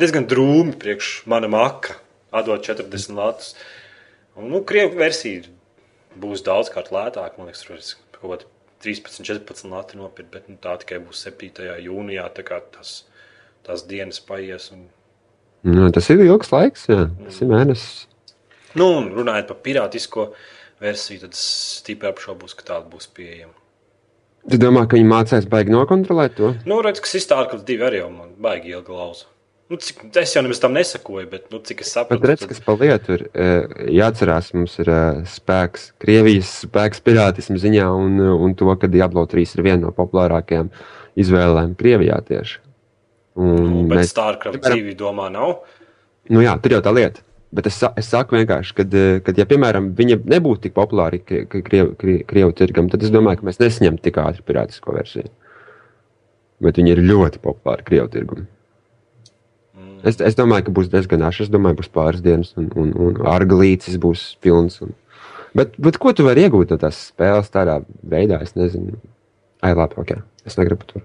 diezgan 0.00 0.30
drūmi 0.30 0.78
priekš 0.80 1.10
mana 1.28 1.50
maka, 1.52 1.98
atdot 2.30 2.64
40 2.64 3.18
latus. 3.18 3.56
Un, 4.38 4.48
nu, 4.54 4.62
Krievu 4.68 4.96
versija 5.02 5.50
būs 6.16 6.46
daudzkārt 6.46 6.94
lētāka, 6.94 7.34
man 7.36 7.50
liekas, 7.50 7.66
tur 7.66 7.76
varēs 7.76 7.96
kaut 8.16 8.30
kādā 8.30 8.55
13, 8.86 9.26
14 9.26 9.68
lati 9.72 9.98
nopirkt, 10.00 10.32
bet 10.32 10.50
nu, 10.50 10.56
tā 10.62 10.78
tikai 10.82 11.02
būs 11.02 11.26
7. 11.26 11.66
jūnijā, 11.84 12.28
tā 12.38 12.46
kā 12.46 12.62
tas, 12.78 13.00
tās 13.66 13.84
dienas 13.90 14.22
paies. 14.22 14.70
Un, 14.76 14.86
Nu, 15.66 15.88
tas 15.90 16.06
ir 16.12 16.20
ilgs 16.22 16.52
laiks, 16.52 16.84
jā. 16.86 17.08
tas 17.24 17.40
ir 17.42 17.48
mēnesis. 17.50 18.04
Nu, 18.78 18.86
un 19.00 19.08
runājot 19.16 19.48
par 19.50 19.56
pirātisko 19.64 20.26
versiju, 20.82 21.24
tad 21.24 21.34
es 21.34 21.40
stipri 21.80 22.06
apšaubos, 22.10 22.54
ka 22.54 22.66
tāda 22.68 22.86
būs 22.92 23.08
pieejama. 23.16 23.54
Tu 24.46 24.60
domā, 24.62 24.84
ka 24.86 24.94
viņi 24.94 25.08
mācās 25.10 25.48
baigi 25.50 25.74
nokontrolēt 25.74 26.36
to? 26.38 26.52
Nu, 26.70 26.78
redz, 26.86 27.00
ka 27.02 27.10
Sistārklis 27.10 27.64
divi 27.66 27.82
arī 27.82 27.98
jau 28.04 28.12
man 28.12 28.36
baigi 28.38 28.76
ilgi 28.76 28.94
lauza. 28.94 29.26
Nu, 29.68 29.76
cik, 29.82 30.04
es 30.14 30.30
jau 30.36 30.42
nemaz 30.46 30.60
tam 30.62 30.76
nesakoju, 30.76 31.26
bet, 31.30 31.48
nu, 31.50 31.58
cik 31.58 31.80
es 31.82 31.88
Bet 31.88 31.92
saprotu, 31.96 32.26
redz, 32.30 32.44
kas 32.46 32.60
pa 32.62 32.76
lietu 32.78 33.16
ir. 33.16 33.24
eh, 33.34 33.64
Jāatcerās, 33.96 34.52
mums 34.54 34.76
ir 34.78 34.88
eh, 34.94 35.24
spēks, 35.26 35.88
Krievijas 35.98 36.52
spēks 36.68 37.02
pirātismu 37.02 37.58
ziņā, 37.58 37.88
un, 37.90 38.14
eh, 38.22 38.30
un 38.46 38.54
to, 38.54 38.68
ka 38.78 38.86
Diablo 38.86 39.26
3 39.26 39.56
ir 39.58 39.64
viena 39.66 39.80
no 39.88 39.90
populārākajām 39.96 40.70
izvēlēm 41.18 41.74
Krievijā 41.74 42.20
tieši. 42.28 42.58
Un 43.36 43.56
nu, 43.56 43.82
bet 43.90 43.98
mēs- 43.98 44.14
Starcraft 44.14 44.62
dzīvi 44.62 44.94
domā 44.96 45.32
nav. 45.34 45.58
Nu, 46.30 46.40
jā, 46.46 46.54
tur 46.62 46.70
jau 46.78 46.80
tā 46.86 46.94
lieta. 46.94 47.20
Bet 47.52 47.66
es, 47.66 47.82
es 47.96 48.06
saku 48.06 48.36
vienkārši, 48.36 48.72
ka, 48.74 48.84
kad, 49.24 49.38
ja, 49.38 49.44
piemēram, 49.46 49.94
viņa 49.94 50.22
nebūtu 50.24 50.60
tik 50.62 50.74
populāra 50.74 51.18
krie- 51.18 51.46
krie- 51.46 51.62
krievu, 51.62 51.94
krie- 51.96 52.24
krievu 52.26 52.52
tirgam, 52.54 52.88
tad 52.90 53.02
es 53.02 53.10
domāju, 53.10 53.38
ka 53.42 53.46
mēs 53.46 53.58
nesaņemtu 53.58 54.02
tik 54.02 54.14
ātri 54.14 54.42
pirātisko 54.46 54.94
versiju. 54.94 55.28
Bet 56.60 56.76
viņa 56.76 56.88
ir 56.94 57.02
ļoti 57.02 57.38
populāra 57.42 57.82
krievu 57.84 58.08
tirgum. 58.10 58.46
Es, 60.06 60.20
es 60.22 60.36
domāju, 60.38 60.68
ka 60.68 60.74
būs 60.76 60.90
diezgan 60.92 61.24
ātri. 61.26 61.46
Es 61.46 61.52
domāju, 61.52 61.80
būs 61.80 61.90
pāris 61.94 62.22
dienas, 62.22 62.52
un, 62.60 62.68
un, 62.78 62.92
un 63.08 63.20
arglītis 63.26 63.98
būs 64.02 64.28
pilns. 64.44 64.78
Un... 64.84 64.94
Bet, 65.56 65.74
bet 65.82 65.98
ko 66.02 66.12
tu 66.14 66.26
vari 66.26 66.46
iegūt 66.46 66.74
no 66.74 66.78
tās 66.80 67.08
spēles 67.10 67.50
tādā 67.54 67.80
veidā? 68.06 68.38
Es 68.44 68.54
nezinu. 68.58 69.00
Ai, 69.66 69.72
labi, 69.74 69.98
ok. 69.98 70.18
Es 70.46 70.58
negribu 70.60 70.86
tur. 70.86 71.02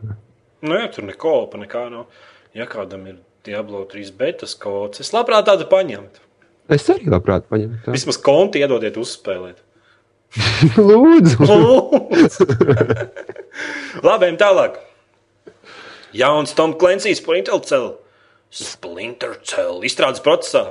Nu, 0.61 0.75
jā, 0.77 0.91
tur 0.93 1.07
neko, 1.07 1.35
pa 1.49 1.61
nekā 1.61 1.87
nav. 1.89 2.11
Ja 2.57 2.67
kādam 2.69 3.07
ir 3.09 3.17
Diablo 3.47 3.85
3 3.89 4.11
betas 4.19 4.53
kods, 4.59 5.01
es 5.01 5.09
labprāt 5.15 5.47
tādu 5.49 5.65
paņemtu. 5.71 6.21
Es 6.71 6.85
arī 6.93 7.09
labprāt 7.09 7.47
paņemtu. 7.49 7.81
tā. 7.87 7.95
Vismaz 7.95 8.19
konti 8.21 8.61
iedodiet 8.61 8.99
uzspēlēt. 9.01 9.63
Lūdzu! 10.77 11.47
Lūdzu. 11.49 12.45
Labi, 14.07 14.29
tālāk. 14.39 14.77
Jauns 16.13 16.53
Tom 16.53 16.75
Clancy's 16.77 17.23
Splinter 17.23 17.57
Cell. 17.65 18.00
Splinter 18.51 19.37
Cell 19.47 19.83
izstrādes 19.87 20.21
procesā. 20.23 20.65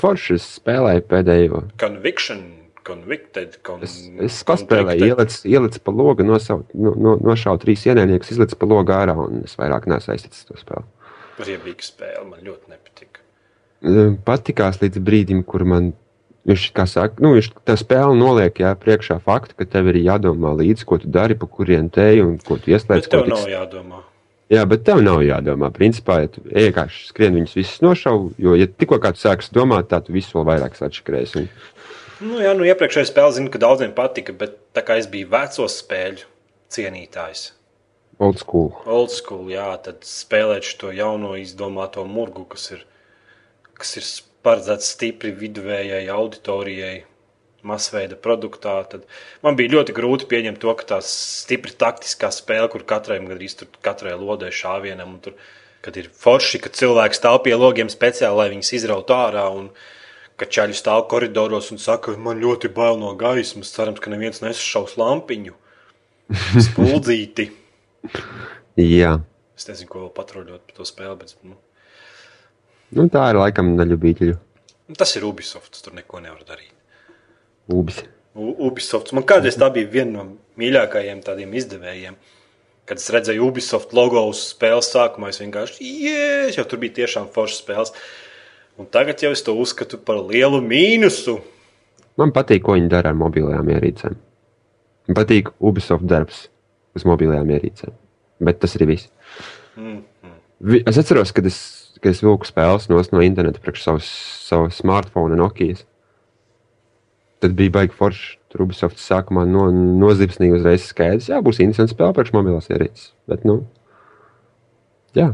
Forši 0.00 0.34
es 0.34 0.46
spēlēju 0.58 1.04
pēdējo. 1.06 1.60
Conviction, 1.78 2.40
convicted, 2.88 3.60
con, 3.62 3.84
Es, 3.86 3.94
es 4.26 4.40
paspēlēju, 4.48 5.06
ielicu, 5.12 5.38
ielicu 5.46 5.82
pa 5.86 5.94
logu, 5.94 6.26
nosaut, 6.26 6.66
no, 6.74 6.94
no, 6.98 7.14
nošauju 7.22 7.62
trīs 7.62 7.84
ienaidniekus, 7.86 8.32
izlicu 8.34 8.58
pa 8.58 8.66
logu 8.66 8.94
ārā, 8.96 9.14
un 9.14 9.44
es 9.46 9.54
vairāk 9.60 9.86
neesmu 9.90 10.16
aizticis 10.16 10.48
to 10.48 10.58
spēli. 10.58 10.82
Riebīga 11.38 11.86
spēle, 11.86 12.24
man 12.26 12.42
ļoti 12.42 12.72
nepatika. 12.74 13.22
Eh, 13.86 14.16
Patikās 14.26 14.80
līdz 14.82 14.98
brīdim, 15.06 15.44
kur 15.46 15.62
man 15.62 15.92
viņš, 16.48 16.64
kā 16.74 16.88
saka, 16.90 17.22
nu, 17.22 17.36
viņš 17.36 17.52
tā 17.68 17.76
spēle 17.78 18.16
noliek 18.18 18.58
jā, 18.58 18.72
priekšā 18.74 19.20
faktu, 19.22 19.54
ka 19.60 19.68
tev 19.76 19.92
ir 19.92 20.00
jādomā 20.02 20.56
līdzi, 20.58 20.88
ko 20.88 20.98
tu 20.98 21.06
dari, 21.14 21.36
pa 21.38 21.46
kurien 21.46 21.86
teju 21.94 22.26
un 22.32 22.38
ko 22.42 22.58
tu 22.58 22.72
ieslēdz. 22.74 23.06
Bet 23.06 23.12
tev 23.14 23.28
ko 23.28 23.34
nav 23.36 23.44
tiks- 23.44 23.52
jādomā. 23.54 24.02
Jā, 24.48 24.62
bet 24.64 24.86
tev 24.86 25.02
nav 25.04 25.20
jādomā. 25.20 25.68
Principā, 25.76 26.22
ja 26.22 26.30
tu 26.32 26.40
vienkārši 26.46 27.10
skrien 27.10 27.34
viņus 27.36 27.56
visus 27.58 27.82
nošauj, 27.84 28.30
jo, 28.40 28.54
ja 28.56 28.68
tikko 28.68 28.96
kāds 29.02 29.20
sāks 29.20 29.52
domāt, 29.52 29.92
tu 30.06 30.14
visu 30.14 30.38
vēl 30.38 30.46
vairāk 30.48 30.78
atšķirēs. 30.86 31.34
Un... 31.36 31.50
Nu, 32.24 32.40
jā, 32.40 32.54
nu, 32.56 32.64
iepriekšējā 32.66 33.10
spēlē 33.10 33.34
zinu, 33.36 33.52
ka 33.52 33.60
daudziem 33.62 33.92
patika, 33.94 34.32
bet 34.32 34.56
tā 34.74 34.82
kā 34.86 34.96
es 34.98 35.06
biju 35.10 35.28
veco 35.34 35.68
spēļu 35.70 36.24
cienītājs, 36.72 37.44
Old 38.18 38.40
school. 38.40 38.72
old 38.90 39.12
school, 39.14 39.44
jā, 39.52 39.68
tad 39.84 40.02
spēlēt 40.02 40.66
šo 40.66 40.90
jauno 40.90 41.36
izdomāto 41.38 42.02
murgu, 42.08 42.48
kas 42.50 42.72
ir, 42.74 42.80
kas 43.78 43.92
ir 44.00 44.08
paredzēts 44.42 44.88
stipri 44.96 45.30
viduvējai 45.38 46.08
auditorijai, 46.10 47.04
masveida 47.66 48.16
produktā. 48.18 48.76
Tad 48.90 49.04
man 49.44 49.58
bija 49.58 49.76
ļoti 49.76 49.94
grūti 49.96 50.28
pieņemt 50.30 50.60
to, 50.62 50.72
ka 50.78 50.86
tā 50.94 50.98
stipri 51.04 51.74
taktiskā 51.78 52.30
spēle, 52.34 52.68
kur 52.72 52.86
katrai 52.88 53.20
gandrīz 53.22 53.58
katrai 53.84 54.16
lodē 54.18 54.50
šāvienam, 54.54 55.16
un 55.16 55.22
tur, 55.24 55.36
kad 55.84 55.98
ir 56.00 56.10
forši, 56.12 56.62
ka 56.64 56.72
cilvēks 56.74 57.20
stāv 57.20 57.42
pie 57.46 57.54
logiem 57.58 57.90
speciāli, 57.92 58.38
lai 58.38 58.50
viņus 58.54 58.74
izrautu 58.80 59.16
ārā. 59.16 59.46
Un, 59.54 59.70
ka 60.38 60.46
ķēļi 60.46 60.76
stāv 60.78 61.08
koridoros 61.10 61.72
un 61.74 61.80
saka, 61.82 62.14
man 62.14 62.38
ļoti 62.38 62.70
bail 62.74 63.00
no 63.00 63.14
gaismas. 63.18 63.72
Cerams, 63.74 64.02
ka 64.02 64.12
neviens 64.12 64.42
nesašaus 64.44 64.94
lampiņu. 65.00 65.56
Spuldzīti. 66.68 67.48
Jā. 68.78 69.16
Es 69.58 69.66
nezinu, 69.66 69.90
ko 69.90 70.04
vēl 70.04 70.12
patruļot 70.14 70.68
par 70.68 70.76
to 70.76 70.86
spēli, 70.86 71.16
bet 71.22 71.34
nu, 71.42 71.58
Nu, 72.88 73.04
tā 73.12 73.20
ir 73.28 73.36
laikam 73.36 73.74
neļubīgļu 73.76 74.38
tas 74.96 75.16
ir 75.16 75.24
Ubisoft. 75.24 75.82
Tur 75.84 75.96
neko 75.96 76.22
nevar 76.24 76.44
darīt. 76.48 76.72
Ubis. 77.68 78.02
Ubisoft. 78.38 79.12
Man 79.16 79.24
kādreiz 79.26 79.56
tā 79.58 79.66
bija 79.74 79.88
viena 79.90 80.20
no 80.22 80.24
mīļākajiem 80.60 81.22
tādiem 81.26 81.54
izdevējiem. 81.58 82.14
Kad 82.88 83.00
es 83.02 83.08
redzēju 83.12 83.48
Ubisoft 83.50 83.92
logo 83.92 84.22
uz 84.30 84.40
spēles 84.54 84.88
sākumā, 84.94 85.28
es 85.32 85.40
vienkārši, 85.42 85.88
jēs, 86.06 86.56
jau 86.56 86.64
tur 86.70 86.80
bija 86.80 86.94
tiešām 87.02 87.26
foršas 87.34 87.60
spēles. 87.64 87.92
Un 88.78 88.86
tagad 88.86 89.20
jau 89.24 89.32
es 89.34 89.42
to 89.44 89.52
uzskatu 89.58 89.98
par 89.98 90.20
lielu 90.22 90.60
mīnusu. 90.64 91.40
Man 92.18 92.32
patīk, 92.32 92.62
ko 92.66 92.76
viņi 92.78 92.88
dara 92.92 93.10
ar 93.12 93.18
mobilajām 93.18 93.68
ierīcēm. 93.74 94.14
Man 95.08 95.18
patīk 95.18 95.50
Ubisoft 95.60 96.06
darbs 96.08 96.46
uz 96.96 97.04
mobilajām 97.08 97.50
ierīcēm. 97.58 97.92
Bet 98.40 98.60
tas 98.62 98.76
arī 98.78 98.86
viss. 98.94 99.10
Mm. 99.76 100.00
Vi- 100.60 100.82
Es 100.86 100.96
atceros, 100.98 101.32
kad 101.34 101.46
es, 101.46 101.58
kad 102.00 102.10
es 102.10 102.22
vilku 102.22 102.46
spēles 102.46 102.88
no 102.88 103.20
interneta 103.20 103.60
priekš 103.60 103.82
savas, 103.82 104.08
savu 104.48 104.70
smartphone, 104.70 105.36
Nokia. 105.36 105.76
Tad 107.42 107.54
bija 107.58 107.70
baigi 107.78 107.94
forši. 107.94 108.34
Tur 108.48 108.62
Ubisoft 108.64 108.96
sākumā 109.02 109.42
no, 109.44 109.66
nozipsnīja 110.00 110.56
uzreiz 110.56 110.86
skaidrs, 110.88 111.26
jā, 111.28 111.36
būs 111.44 111.58
interesanti 111.60 111.92
spēle 111.92 112.14
priekš 112.16 112.32
mobilās 112.32 112.70
ierīces. 112.72 113.10
Bet, 113.28 113.42
nu, 113.44 113.58
jā. 115.18 115.26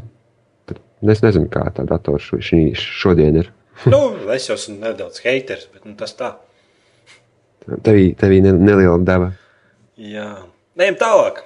Tad 0.67 0.81
Es 1.15 1.21
nezinu, 1.23 1.47
kā 1.53 1.63
tā 1.77 1.85
datora 1.87 2.19
šī- 2.19 2.73
šodien 2.75 3.39
ir. 3.43 3.53
Nu, 3.93 4.01
es 4.35 4.49
jau 4.49 4.57
esmu 4.59 4.81
nedaudz 4.81 5.23
haters, 5.25 5.69
bet 5.73 5.85
nu, 5.87 5.95
tas 5.99 6.15
tā. 6.19 6.33
Tevī, 7.87 8.11
tevī 8.19 8.43
ne, 8.45 8.53
neliela 8.59 8.99
deva. 9.07 9.31
Jā. 9.97 10.29
Ejam 10.77 10.99
tālāk. 11.01 11.41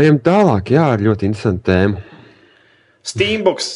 Ejam 0.00 0.18
tālāk, 0.24 0.72
jā, 0.74 0.84
ar 0.96 1.02
ļoti 1.04 1.28
interesantu 1.28 1.66
tēmu. 1.68 2.00
Steambox 3.04 3.68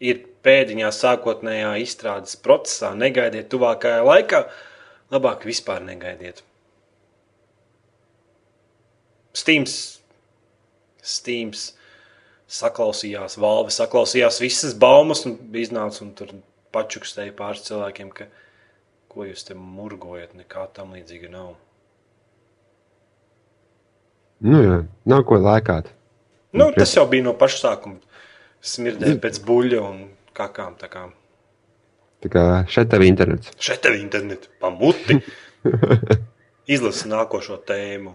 ir 0.00 0.22
pēdiņā 0.44 0.90
sākotnējā 0.94 1.72
izstrādes 1.82 2.36
procesā. 2.40 2.92
Negaidiet 2.96 3.48
tuvākajā 3.52 4.04
laikā. 4.06 4.44
Labāk 5.10 5.46
vispār 5.48 5.82
negaidiet. 5.82 6.44
Steams, 9.34 9.74
Steams 11.02 11.70
saklausījās, 12.50 13.38
Valve 13.40 13.72
saklausījās 13.74 14.40
visas 14.42 14.74
baumas 14.74 15.24
un 15.26 15.38
iznāca 15.58 16.02
un 16.04 16.12
tur 16.18 16.34
pačukstēja 16.74 17.34
pāris 17.38 17.66
cilvēkiem, 17.66 18.10
ka 18.14 18.26
ko 19.10 19.26
jūs 19.26 19.46
te 19.46 19.56
murgojat, 19.58 20.34
nekā 20.38 20.66
tam 20.74 20.94
līdzīga 20.94 21.30
nav. 21.32 21.54
Nu, 24.40 24.60
jā, 24.64 24.76
nav 25.10 25.24
ko 25.28 25.38
lēkāt. 25.42 25.90
Nu, 26.56 26.70
tas 26.74 26.94
jau 26.96 27.04
bija 27.10 27.26
no 27.26 27.34
paša 27.38 27.58
sākuma. 27.64 27.98
Smirdēja 28.64 29.18
pēc 29.22 29.40
buļļa 29.46 29.80
un 29.84 30.00
kakām. 30.36 30.76
Tā 30.80 30.88
kā. 30.92 31.06
Tā 32.20 32.28
kā 32.32 32.44
šeit 32.68 32.90
tev 32.92 33.04
internets. 33.06 33.52
Šeit 33.62 33.80
tev 33.84 33.96
internets 33.96 34.50
pamuti. 34.60 35.20
Izlasi 36.74 37.08
nākošo 37.10 37.56
tēmu. 37.66 38.12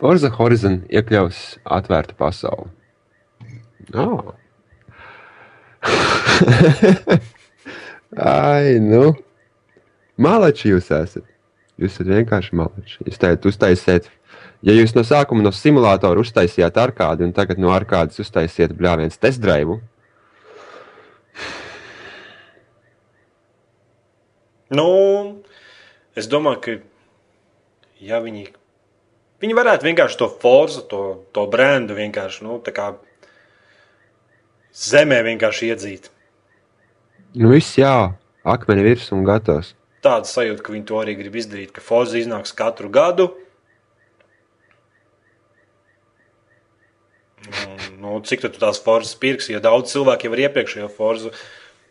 Forza 0.00 0.30
Horizon 0.34 0.80
iekļaus 0.88 1.60
atvērtu 1.76 2.16
pasauli. 2.18 2.70
Oh. 3.94 4.32
Ai, 8.16 8.80
nu. 8.82 9.14
Malači 10.20 10.72
jūs 10.72 10.90
esat. 10.92 11.24
Jūs 11.80 11.94
esat 11.94 12.10
vienkārši 12.10 12.56
malači. 12.58 12.98
Jūs 13.06 13.20
teicat, 13.20 13.46
uztaisiet, 13.48 14.10
ja 14.66 14.74
jūs 14.74 14.92
no 14.96 15.04
sākuma 15.06 15.44
no 15.46 15.52
simulātora 15.54 16.20
uztaisījāt 16.20 16.76
arkādi 16.80 17.24
un 17.24 17.32
tagad 17.36 17.60
no 17.62 17.70
arkādes 17.72 18.20
uztaisiet 18.20 18.74
bļāviens 18.76 19.20
test 19.20 19.40
drive. 19.40 19.78
Nu, 24.70 24.88
es 26.14 26.28
domāju, 26.30 26.60
ka 26.62 26.74
ja 28.06 28.20
viņi, 28.22 28.46
viņi 29.42 29.56
varētu 29.58 29.88
vienkārši 29.88 30.18
to 30.20 30.30
forzu, 30.42 30.84
to, 30.90 31.02
to 31.34 31.46
brendu 31.50 31.96
vienkārši, 31.98 32.44
nu, 32.46 32.60
zemē 34.70 35.20
vienkārši 35.26 35.72
iedzīt. 35.72 36.08
Nu, 37.34 37.50
viss 37.50 37.78
jā, 37.78 38.12
akmeni 38.46 38.86
virs 38.86 39.10
un 39.14 39.26
gatavs. 39.26 39.74
Tāda 40.00 40.28
sajūta, 40.28 40.64
ka 40.64 40.72
viņi 40.72 40.86
to 40.88 40.98
arī 41.02 41.14
grib 41.18 41.36
izdarīt, 41.36 41.74
ka 41.76 41.84
forza 41.84 42.16
iznāks 42.20 42.54
katru 42.56 42.88
gadu. 42.92 43.28
Nu, 48.00 48.16
cik 48.24 48.46
tu 48.46 48.50
tās 48.56 48.80
forzas 48.80 49.18
pirksi, 49.20 49.52
ja 49.52 49.60
daudz 49.60 49.92
cilvēku 49.92 50.28
jau 50.28 50.36
ir 50.36 50.46
iepriekšējo 50.46 50.88
forzu. 50.94 51.34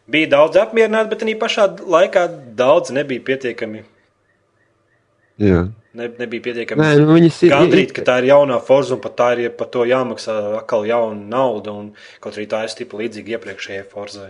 Bija 0.09 0.31
daudz 0.33 0.57
apmierināti, 0.57 1.11
bet 1.11 1.25
arī 1.25 1.35
pašā 1.39 1.67
laikā 1.85 2.25
daudz 2.57 2.93
nebija 2.95 3.21
pietiekami. 3.27 3.83
Jā. 5.39 5.67
Ne, 5.97 6.05
nebija 6.19 6.43
pietiekami 6.45 6.83
Nē, 6.83 6.89
nu, 7.01 7.13
viņas 7.15 7.37
ir. 7.47 7.53
gandrīt, 7.53 7.93
ka 7.95 8.03
tā 8.05 8.19
ir 8.21 8.29
jaunā 8.29 8.59
forza 8.61 8.93
un 8.93 9.01
pat 9.01 9.15
tā 9.17 9.29
ir 9.39 9.53
par 9.57 9.71
to 9.73 9.85
jāmaksā 9.89 10.35
atkal 10.59 10.85
jauna 10.85 11.17
nauda. 11.31 11.73
Un, 11.73 11.89
kaut 12.21 12.37
arī 12.37 12.45
tā 12.49 12.61
ir 12.65 12.73
stipri 12.73 13.05
līdzīga 13.05 13.37
iepriekšējai 13.37 13.87
forzai. 13.89 14.29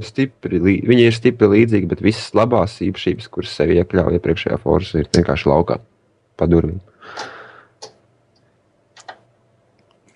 Stipri, 0.00 0.60
viņi 0.60 1.04
ir 1.04 1.16
stipri 1.16 1.48
līdzīgi, 1.52 1.88
bet 1.90 2.00
visas 2.04 2.30
labās 2.36 2.78
īpašības, 2.84 3.28
kuras 3.32 3.52
sev 3.52 3.72
iekļauj 3.74 4.16
iepriekšējā 4.16 4.56
formā, 4.62 5.02
ir 5.02 5.10
vienkārši 5.16 5.50
laukā 5.50 5.76
pa 6.40 6.48
durvīm. 6.48 6.80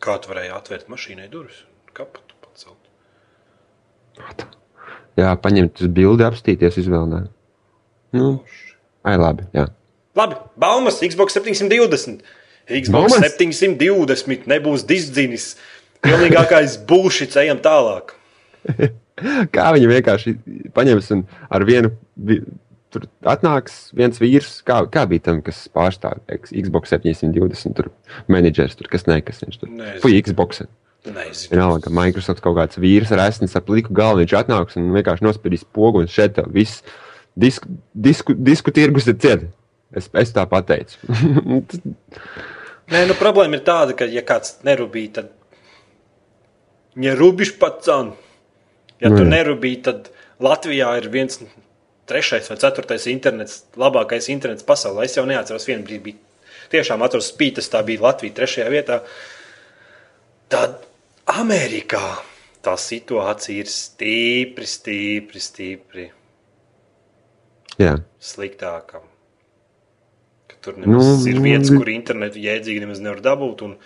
Kā 0.05 0.17
tu 0.21 0.33
varēji 0.33 0.53
atvērt 0.53 0.89
mašīnai 0.93 1.29
durvis? 1.33 1.63
Kapatu 1.97 2.37
pacelt. 2.45 2.81
Jā, 5.19 5.31
paņemt 5.39 5.79
uz 5.85 5.91
bildi, 5.95 6.25
apstīties, 6.27 6.79
izvēlēt. 6.83 7.29
Nu, 8.15 8.33
ai, 9.07 9.15
labi. 9.21 9.47
Jā. 9.55 9.69
Labi, 10.19 10.39
baumas 10.61 11.01
Xbox 11.03 11.35
720. 11.39 12.23
Xbox 12.65 13.13
Baumas? 13.13 13.35
720 13.37 14.47
nebūs 14.51 14.85
disdzinis. 14.89 15.53
Pilnīgākais 16.05 16.79
būšits, 16.91 17.37
ejam 17.43 17.59
tālāk. 17.65 18.15
Kā 19.55 19.67
viņi 19.77 19.89
vienkārši 19.91 20.35
paņems 20.75 21.11
un 21.15 21.25
ar 21.53 21.65
vienu 21.69 21.91
vi- 22.17 22.41
tur 22.95 23.05
atnāks 23.27 23.91
viens 23.97 24.19
vīrs, 24.23 24.61
kā, 24.67 24.81
kā 24.91 25.03
bija 25.11 25.27
tam, 25.29 25.41
kas 25.43 25.65
pārstāv 25.75 26.21
Xbox 26.31 26.93
720, 26.95 27.75
tur 27.75 27.91
menedžers, 28.31 28.77
tur 28.79 28.87
kas 28.93 29.07
ne, 29.11 29.19
kas 29.27 29.43
viņš 29.43 29.59
tur. 29.61 29.73
Fuj, 30.03 30.15
Xbox. 30.29 30.63
Nezinu. 31.05 31.53
Vienalga, 31.53 31.91
Microsoft 31.93 32.41
kaut 32.45 32.57
kāds 32.57 32.79
vīrs 32.81 33.13
ar 33.13 33.27
esnes 33.27 33.57
ap 33.59 33.67
pliku 33.69 33.93
galvu, 33.97 34.23
viņš 34.23 34.35
atnāks 34.39 34.79
un 34.81 34.89
vienkārši 34.95 35.27
nospēdīs 35.27 35.67
pogu 35.77 36.01
un 36.01 36.09
šeit 36.09 36.39
tev 36.39 36.49
viss 36.55 36.81
disku, 37.37 37.69
disku, 37.93 38.37
disku 38.37 38.73
tirgus 38.75 39.09
ir 39.11 39.19
ciet. 39.21 39.45
Es, 39.95 40.09
es 40.17 40.33
tā 40.35 40.47
pateicu. 40.51 40.97
Nē, 42.93 43.05
nu, 43.09 43.17
problēma 43.17 43.61
ir 43.61 43.65
tāda, 43.67 43.95
ka, 43.97 44.09
ja 44.11 44.25
kāds 44.27 44.59
nerūpīgi, 44.67 45.11
tad 45.21 45.31
ja 47.01 47.15
rūpīgi 47.19 47.59
pats. 47.61 47.93
Ja 49.03 49.11
tu 49.11 49.21
Nu, 49.21 49.29
nerūpīgi, 49.29 49.81
tad 49.85 50.11
Latvijā 50.43 50.89
ir 51.01 51.11
viens 51.13 51.41
trešais 52.09 52.49
vai 52.51 52.57
ceturtais 52.61 53.07
internets, 53.11 53.65
labākais 53.81 54.29
internets 54.33 54.67
pasaulē. 54.67 55.05
Es 55.05 55.17
jau 55.19 55.25
neatceros, 55.29 55.67
vienu 55.69 55.85
brīdi 55.87 56.05
bija 56.09 56.17
tiešām 56.75 57.05
atceros 57.05 57.31
spītas, 57.33 57.71
tā 57.73 57.83
bija 57.87 58.05
Latvija 58.05 58.37
trešajā 58.39 58.69
vietā. 58.73 59.01
Tad 60.53 60.83
Amerikā 61.31 62.03
tā 62.65 62.75
situācija 62.81 63.65
ir 63.65 63.71
stipri, 63.71 64.67
stipri, 64.69 65.41
stipri 65.41 66.07
Jā, 67.81 67.97
sliktāka. 68.23 69.01
Ka 70.49 70.57
tur 70.63 70.77
nemaz 70.79 70.95
Nu, 70.95 71.17
nu, 71.19 71.27
ir 71.31 71.35
nu, 71.41 71.43
vietas, 71.43 71.71
vi- 71.73 71.79
kur 71.81 71.91
internetu 71.91 72.39
jēdzīgi 72.39 72.85
nemaz 72.85 73.01
nevar 73.01 73.21
dabūt. 73.25 73.63
un 73.63 73.77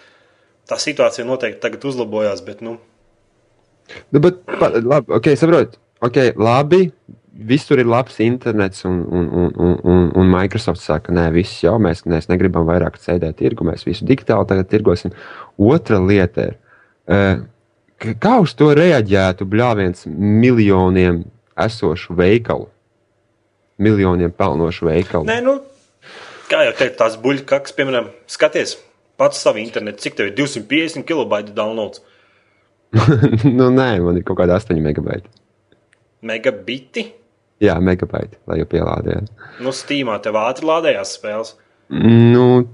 Tā 0.69 0.77
situācija 0.77 1.25
noteikti 1.25 1.63
tagad 1.63 1.81
uzlabojās, 1.89 2.43
bet 2.45 2.61
nu, 2.61 2.75
nu, 4.13 4.21
bet 4.21 4.43
pa, 4.45 4.69
labi, 4.77 5.15
ok, 5.17 5.31
saprotu. 5.41 5.79
Ok, 6.05 6.19
labi. 6.37 6.93
Visur 7.49 7.79
ir 7.79 7.87
labs 7.87 8.19
internets, 8.21 8.85
un, 8.85 8.99
un, 9.09 9.29
un, 9.33 9.53
un, 9.85 10.13
un, 10.13 10.27
Microsoft 10.29 10.83
saka, 10.83 11.13
nē, 11.15 11.29
viss 11.33 11.63
jau 11.63 11.79
mēs, 11.81 12.03
mēs 12.05 12.27
negribam 12.29 12.67
vairāk 12.67 12.99
cēdēt 12.99 13.39
tirgu, 13.39 13.65
mēs 13.65 13.87
visu 13.87 14.05
digitāli 14.05 14.45
tagad 14.51 14.69
tirgosim. 14.69 15.15
Otra 15.57 16.01
lieta 16.03 16.49
ir, 16.51 16.57
kā 17.09 18.35
uz 18.43 18.55
to 18.59 18.71
reaģētu 18.77 19.47
bļāviens 19.49 20.05
miljoniem 20.09 21.23
esošu 21.59 22.17
veikalu, 22.19 22.69
miljoniem 23.83 24.35
pelnošu 24.35 24.91
veikalu. 24.91 25.29
nē, 25.29 25.41
nu, 25.45 25.59
kā 26.51 26.65
jau 26.69 26.77
teicu, 26.79 26.99
tās 27.01 27.19
buļbuļsaktas, 27.23 27.77
piemēram, 27.79 28.13
skaties 28.31 28.77
pats 29.19 29.43
savu 29.43 29.63
internetu, 29.63 30.05
cik 30.05 30.19
tev 30.19 30.31
ir 30.31 30.37
250 30.39 31.07
kilobaita 31.09 31.55
downloads. 31.57 32.03
nu, 33.59 33.69
nē, 33.75 33.91
man 34.05 34.21
ir 34.21 34.25
kaut 34.27 34.39
kāda 34.41 34.57
8 34.61 34.79
megabaita. 34.85 35.29
Megabiti. 36.29 37.05
Jā, 37.63 37.75
megabaita, 37.83 38.39
lai 38.47 38.61
jau 38.61 38.69
pielādētu. 38.71 39.35
Nu, 39.65 39.75
Steamā 39.75 40.19
tev 40.23 40.39
ātri 40.39 40.69
lādējās 40.69 41.17
spēles. 41.19 41.57
Nu, 41.91 42.69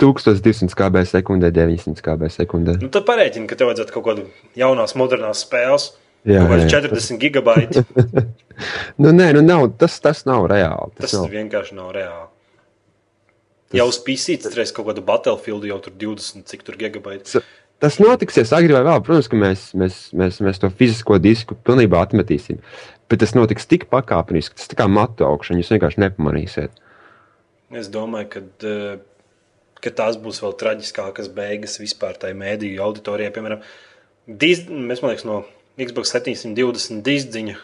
1200 0.00 0.74
kb 0.78 1.02
sekundē, 1.08 1.50
900 1.54 2.02
kb 2.04 2.30
sekundē. 2.32 2.76
Nu, 2.82 2.88
tad 2.92 3.04
parēķini, 3.08 3.46
ka 3.50 3.58
tev 3.60 3.70
vajadzētu 3.70 3.94
kaut 3.96 4.06
kādu 4.08 4.24
jaunās, 4.58 4.96
modernās 4.98 5.44
spēles. 5.46 5.90
Jā, 6.28 6.42
kāds 6.50 6.66
jā. 6.66 6.80
40 6.82 7.20
gigabaiti. 7.22 7.84
Nu, 9.00 9.08
nē, 9.16 9.30
nu, 9.32 9.40
nav, 9.40 9.62
tas, 9.80 9.94
tas 10.04 10.18
nav 10.28 10.44
reāli. 10.50 10.90
Tas 10.98 11.06
Tas 11.06 11.14
nav. 11.16 11.30
vienkārši 11.32 11.72
nav 11.78 11.94
reāli. 11.96 12.26
Jau 13.78 13.86
uz 13.88 13.96
PC 14.04 14.34
stresa 14.42 14.74
kaut 14.76 14.90
kādu 14.90 15.00
Battlefield, 15.06 15.64
jau 15.70 15.78
tur 15.80 15.94
20, 15.96 16.42
cik 16.50 16.66
tur 16.66 16.76
gigabaiti. 16.80 17.24
Tas- 17.30 17.56
Tas 17.80 17.96
notiksies 17.96 18.50
agri 18.52 18.74
vai 18.76 18.82
vēl. 18.84 18.98
Protams, 19.06 19.28
ka 19.32 19.38
mēs, 19.40 19.60
mēs, 19.72 19.94
mēs, 20.12 20.36
mēs 20.44 20.58
to 20.60 20.68
fizisko 20.68 21.16
disku 21.16 21.56
pilnībā 21.64 22.02
atmetīsim. 22.04 22.58
Bet 23.08 23.22
tas 23.22 23.32
notiks 23.32 23.64
tik 23.70 23.86
pakāpeniski, 23.88 24.52
tas 24.60 24.68
tā 24.68 24.76
kā 24.76 24.84
matu 24.92 25.24
augšana. 25.24 25.62
Jūs 25.62 25.70
vienkārši 25.72 26.02
nepamanīsiet. 26.04 26.76
Es 27.80 27.88
domāju, 27.88 28.28
ka, 28.34 28.42
eh, 28.68 28.98
ka 29.84 29.92
tās 30.02 30.18
būs 30.20 30.42
vēl 30.44 30.54
traģiskākas 30.60 31.30
beigas 31.34 31.78
vispār 31.80 32.18
tai 32.20 32.32
mēdīju 32.38 32.82
auditorijai. 32.84 33.32
Piemēram, 33.34 33.64
diz, 34.26 34.64
mēs 34.68 35.02
liekas, 35.04 35.26
no 35.28 35.42
Xbox 35.80 36.12
720 36.14 37.02
dizdziņa 37.06 37.58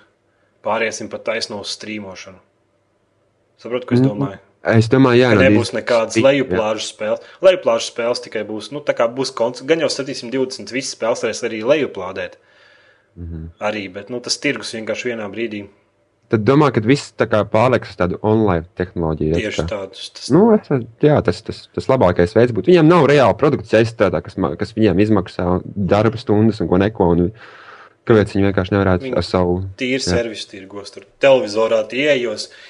pāriesim 0.66 1.10
pat 1.12 1.26
taisno 1.28 1.60
uz 1.62 1.74
strīmošanu. 1.76 2.42
Saprotu, 3.60 3.88
ko 3.88 3.96
es 3.96 4.04
domāju? 4.04 4.42
Es 4.66 4.88
domāju, 4.90 5.20
jā, 5.20 5.30
Ka 5.30 5.44
nebūs 5.44 5.70
nekādas 5.76 6.18
lejuplāžu 6.18 6.88
spēles. 6.88 7.26
Lejuplāžu 7.44 7.86
spēles 7.86 8.22
tikai 8.24 8.42
būs, 8.48 8.72
nu, 8.74 8.82
tā 8.82 8.96
kā 8.98 9.06
būs 9.06 9.30
konts, 9.36 9.62
gan 9.68 9.84
jau 9.84 9.90
720 9.92 10.74
visas 10.74 10.96
spēles 10.96 11.22
varēs 11.22 11.44
arī 11.46 11.60
lejuplādēt. 11.62 12.34
Mm. 13.16 13.26
-hmm. 13.26 13.44
Arī, 13.68 13.86
bet 13.92 14.10
nu, 14.10 14.20
tas 14.20 14.38
tirgus 14.42 14.74
vienkārši 14.74 15.12
vienā 15.12 15.28
brīdī 15.30 15.68
Tad 16.28 16.42
domā, 16.42 16.72
ka 16.74 16.80
viss 16.82 17.12
pārlieks 17.14 17.92
uz 17.92 17.98
tādu 18.00 18.16
online 18.26 18.64
tehnoloģiju. 18.74 19.36
tieši 19.38 19.62
tā. 19.62 19.66
tādus. 19.70 20.08
Tas, 20.10 20.30
Nu, 20.34 20.48
es, 20.56 20.66
jā, 21.00 21.20
tas, 21.22 21.38
tas, 21.46 21.68
tas 21.72 21.86
labākais 21.86 22.34
veids 22.34 22.50
būtu. 22.56 22.72
Viņiem 22.72 22.88
nav 22.90 23.06
reāla 23.06 23.36
produkcija 23.38 23.78
aizstrādā, 23.84 24.18
kas, 24.26 24.34
kas 24.58 24.74
viņiem 24.74 24.98
izmaksā 25.06 25.46
darba 25.64 26.18
stundas 26.18 26.58
un 26.60 26.68
ko 26.72 26.80
neko. 26.82 27.06
Un, 27.14 27.30
kāpēc 28.06 28.34
viņi 28.34 28.48
vienkārši 28.50 28.74
nevarētu 28.74 29.06
Viņi- 29.06 29.16
ar 29.18 29.22
savu. 29.26 29.54
tīri 29.78 30.02
servisu 30.02 30.48
tirgos. 30.50 30.90
Tur 30.94 31.06
televizorā 31.22 31.88
tie 31.88 32.10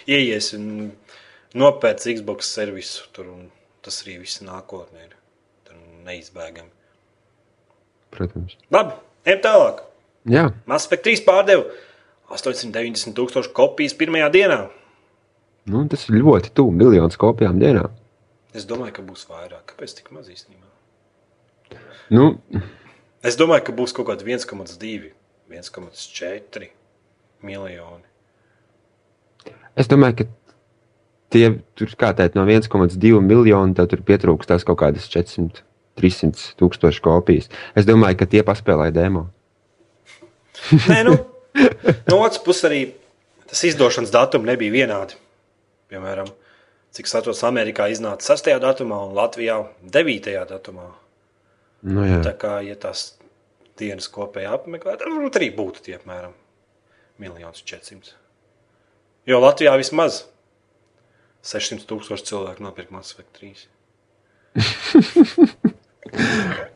ieies, 0.06 0.52
un 0.54 0.92
nopērts 1.54 2.06
Xbox 2.12 2.52
servisu. 2.52 3.08
Tur, 3.12 3.24
tas 3.82 4.02
arī 4.04 4.18
viss 4.20 4.40
nākotnē 4.44 5.00
ir 5.08 5.16
neizbēgami. 6.04 6.68
Protams. 8.10 8.56
Labi, 8.72 8.94
ejam 9.26 9.40
tālāk. 9.44 9.80
Jā, 10.26 10.46
Mass 10.66 10.86
Effect 10.88 11.04
3 11.06 11.20
pārdeva 11.26 11.64
890 12.32 13.14
tūkstošu 13.16 13.52
kopijas 13.56 13.94
pirmajā 13.98 14.30
dienā. 14.34 14.60
nu, 15.66 15.84
tas 15.90 16.08
ir 16.08 16.18
ļoti 16.22 16.50
tuvu 16.54 16.72
miljonus 16.74 17.16
kopijām 17.20 17.58
dienā. 17.62 17.88
Es 18.56 18.64
domāju, 18.66 18.92
ka 18.96 19.02
būs 19.04 19.26
vairāk. 19.28 19.62
Kāpēc 19.72 19.94
tik 19.98 20.10
maz 20.14 20.28
īstenībā? 20.32 20.64
Nu, 22.10 22.36
Es 23.26 23.34
domāju, 23.34 23.64
ka 23.66 23.72
būs 23.74 23.90
kaut 23.96 24.06
kādi 24.06 24.24
1,2, 24.28 25.10
1,4 25.50 26.68
miljoni. 27.42 28.04
es 29.76 29.88
domāju, 29.90 30.16
ka 30.20 30.26
tie 31.34 31.48
tur 31.74 31.90
kā 31.98 32.12
teikt, 32.14 32.36
no 32.38 32.44
1,2 32.46 33.20
miljonu 33.20 33.74
tev 33.74 33.88
tur 33.90 34.02
pietrūkst 34.06 34.46
tās 34.52 34.64
kaut 34.64 34.78
kādas 34.78 35.08
400, 35.10 35.64
300 35.98 36.54
tūkstoši 36.60 37.02
kopijas. 37.02 37.50
Es 37.74 37.88
domāju, 37.88 38.20
ka 38.20 38.26
tie 38.30 38.44
paspēlēja 38.46 38.94
demo. 38.94 39.26
Nē, 40.86 41.02
nu, 41.08 41.16
no 42.10 42.20
otras 42.20 42.40
puses 42.42 42.66
arī 42.68 42.80
tas 43.46 43.62
izdošanas 43.68 44.12
datumi 44.14 44.50
nebija 44.52 44.74
vienādi. 44.74 45.18
Piemēram, 45.90 46.28
cik 46.96 47.08
saprotu, 47.10 47.38
Amerikā 47.46 47.86
iznāca 47.92 48.34
6. 48.34 48.50
datumā 48.62 48.98
un 49.06 49.14
Latvijā 49.16 49.60
9. 49.82 50.32
datumā. 50.50 50.88
Nu, 51.86 52.02
jā. 52.06 52.18
Tā 52.24 52.32
kā, 52.40 52.56
ja 52.66 52.74
tās 52.80 53.12
dienas 53.78 54.08
kopēji 54.10 54.48
apmeklēt, 54.50 54.98
tad 55.02 55.12
varbūt 55.12 55.38
arī 55.38 55.50
būtu 55.54 55.84
tie 55.86 55.98
apmēram 55.98 56.34
1 57.22 57.62
400. 57.62 58.16
Jo 59.26 59.40
Latvijā 59.42 59.76
vismaz 59.78 60.24
600 61.46 61.86
tūkstoši 61.88 62.28
cilvēku 62.30 62.64
nopirka 62.64 62.94
Mass 62.96 63.14
Effect 63.14 63.40
3. 63.40 63.66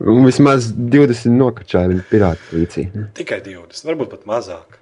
Un 0.00 0.24
vismaz 0.24 0.70
20 0.72 1.36
nokačāja 1.36 1.90
viņa 1.92 2.04
pirāta 2.10 2.56
līcī. 2.56 2.86
Tikai 3.16 3.40
20, 3.44 3.86
varbūt 3.90 4.14
pat 4.14 4.28
mazāk. 4.28 4.78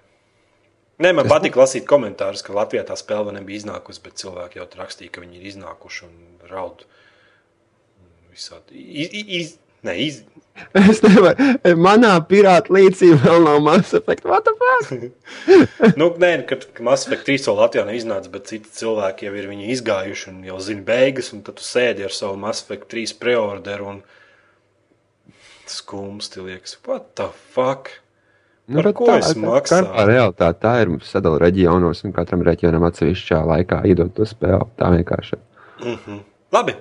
Nē, 0.98 1.12
man 1.14 1.28
patīk 1.30 1.54
lasīt 1.58 1.86
komentārus, 1.86 2.42
ka 2.42 2.56
Latvijā 2.56 2.82
tā 2.86 2.96
spēle 2.98 3.34
nebija 3.36 3.62
iznākusi, 3.62 4.02
bet 4.02 4.18
cilvēki 4.18 4.58
jau 4.58 4.66
rakstīja, 4.80 5.12
ka 5.14 5.22
viņi 5.22 5.38
ir 5.38 5.50
iznākuši 5.52 6.04
un 6.08 6.50
raud. 6.50 6.82
Visādi. 8.34 8.82
Iz, 9.04 9.14
iz, 9.38 9.52
ne, 9.86 9.94
iz, 10.02 10.22
Es 10.74 11.00
nevaru. 11.04 11.54
Manā 11.78 12.12
pirāta 12.28 12.72
līcī 12.74 13.12
vēl 13.22 13.44
nav 13.46 13.60
Mass 13.64 13.94
Effect. 13.96 14.26
What 14.26 14.46
the 14.46 14.54
fuck? 14.58 14.90
nu, 16.00 16.10
nē, 16.20 16.32
kad 16.48 16.66
Mass 16.84 17.06
Effect 17.06 17.28
3 17.28 17.46
vēl 17.48 17.58
Latvijā 17.62 17.84
neiznāca, 17.88 18.32
bet 18.32 18.50
citi 18.50 18.72
cilvēki 18.80 19.28
jau 19.28 19.34
ir 19.38 19.48
viņu 19.50 19.68
izgājuši 19.74 20.30
un 20.32 20.40
jau 20.48 20.58
zina 20.64 20.84
beigas, 20.86 21.32
un 21.34 21.44
tad 21.46 21.60
tu 21.60 21.66
sēdi 21.66 22.06
ar 22.06 22.14
savu 22.14 22.38
Mass 22.42 22.64
Effect 22.64 22.90
3 22.94 23.16
preorderu 23.22 23.92
un 23.94 24.00
skumsti 25.72 26.44
liekas, 26.44 26.76
what 26.86 27.14
the 27.18 27.28
fuck? 27.54 27.92
Par 28.68 28.84
bet 28.84 28.96
ko 28.98 29.06
es 29.14 29.30
maksāju? 29.38 29.88
Tā 29.88 30.02
ir 30.02 30.10
realitāte. 30.12 30.60
Tā 30.60 30.74
ir 30.82 30.90
sadalīta 31.08 31.46
reģionos, 31.46 32.04
un 32.04 32.12
katram 32.16 32.44
reģionam 32.44 32.84
atsevišķā 32.90 33.40
laikā 33.54 33.80
iedod 33.88 34.12
to 34.16 34.28
spēli. 34.28 34.68
Tā 34.76 34.92
vienkārši 34.96 35.38
ir. 35.38 35.42
Mm 35.78 35.96
-hmm. 36.04 36.20
Labi, 36.52 36.74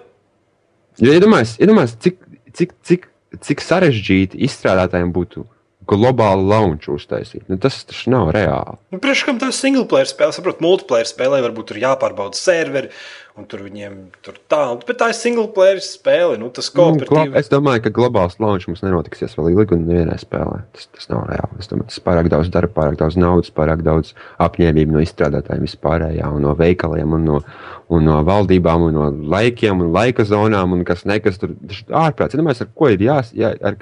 Jo 0.97 1.13
iedomājieties, 1.13 1.59
iedomājies, 1.61 1.93
cik, 2.01 2.17
cik, 2.57 2.73
cik, 2.89 3.05
cik 3.45 3.61
sarežģīti 3.61 4.39
izstrādātājiem 4.47 5.11
būtu 5.13 5.43
globālu 5.87 6.47
launchu 6.49 6.95
uztaisīt. 6.97 7.45
Nu, 7.47 7.59
tas 7.61 7.77
taču 7.87 8.11
nav 8.11 8.31
reāli. 8.35 8.79
Nu, 8.91 8.99
Priekš 9.03 9.23
kam 9.27 9.37
tā 9.39 9.51
ir 9.51 9.55
single 9.55 9.85
player 9.89 10.09
spēle? 10.09 10.33
Saprotu, 10.35 10.63
multiplayer 10.65 11.07
spēlē 11.07 11.43
varbūt 11.45 11.69
tur 11.69 11.79
jāpārbauda 11.83 12.39
serveri, 12.39 12.89
un 13.37 13.45
tur 13.45 13.59
viņiem 13.61 13.95
tur 14.25 14.33
tā, 14.49 14.59
un- 14.73 14.79
bet 14.87 14.97
tā 14.97 15.09
ir 15.11 15.13
single 15.17 15.47
player 15.53 15.77
spēle. 15.83 16.39
Nu, 16.41 16.49
tas 16.49 16.71
Nu, 16.73 16.81
glo- 16.81 17.05
kooperatīvi. 17.05 17.35
Es 17.37 17.49
domāju, 17.49 17.83
ka 17.83 17.89
globāls 17.93 18.39
launch 18.41 18.67
mums 18.67 18.81
nenotiksies 18.81 19.35
vēl 19.37 19.51
ilgi 19.53 19.75
un 19.77 19.85
nevienai 19.85 20.17
spēlē. 20.17 20.63
Tas, 20.73 20.87
tas 20.95 21.09
nav 21.09 21.27
reāli. 21.29 21.59
Es 21.59 21.67
domāju, 21.67 21.87
tas 21.91 21.99
pārāk 21.99 22.29
daudz 22.33 22.49
darba, 22.49 22.73
pārāk 22.73 22.97
daudz 22.97 23.15
naudas, 23.15 23.51
pārāk 23.51 23.83
daudz 23.85 24.13
apņēmību 24.39 24.91
no 24.97 24.99
izstrādātājiem 25.05 25.61
vispārējā, 25.67 26.31
un 26.33 26.41
no 26.41 26.55
veikaliem, 26.55 27.13
un 27.13 27.25
no, 27.25 27.41
un 27.89 28.03
no 28.05 28.17
valdībām, 28.23 28.87
un 28.89 28.93
no 28.93 29.11
laikiem, 29.35 29.81
un 29.85 29.93
laika 29.93 30.25
zonām, 30.25 30.73
un 30.73 30.83
kas 30.83 31.03
nekas 31.05 31.37
tur 31.37 31.49
ārprāts. 31.93 32.33
Es 32.33 32.41
domāju, 32.41 32.61
ar 32.65 32.73
ko 32.75 32.87
ir 32.89 32.97
jās, 33.05 33.33
jā, 33.37 33.53
ar, 33.61 33.77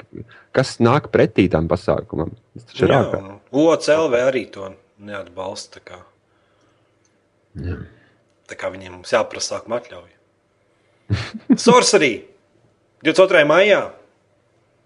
kas 0.52 0.78
nāk 0.80 1.08
pretī 1.16 1.50
tam 1.50 1.68
pasākumam. 1.72 2.32
Tas 2.60 2.82
ir 2.82 2.90
ārprāts. 2.90 3.40
OCLV 3.54 4.14
arī 4.28 4.52
to 4.52 4.74
neatbalsta. 5.02 5.80
Jā. 7.56 7.78
Tā 8.50 8.58
kā 8.60 8.70
viņiem 8.74 9.00
mums 9.00 9.14
jāprasa 9.16 9.56
sākuma 9.56 9.80
atļauja. 9.82 10.14
Sorcery 11.66 12.14
22. 13.06 13.46
maijā. 13.50 13.82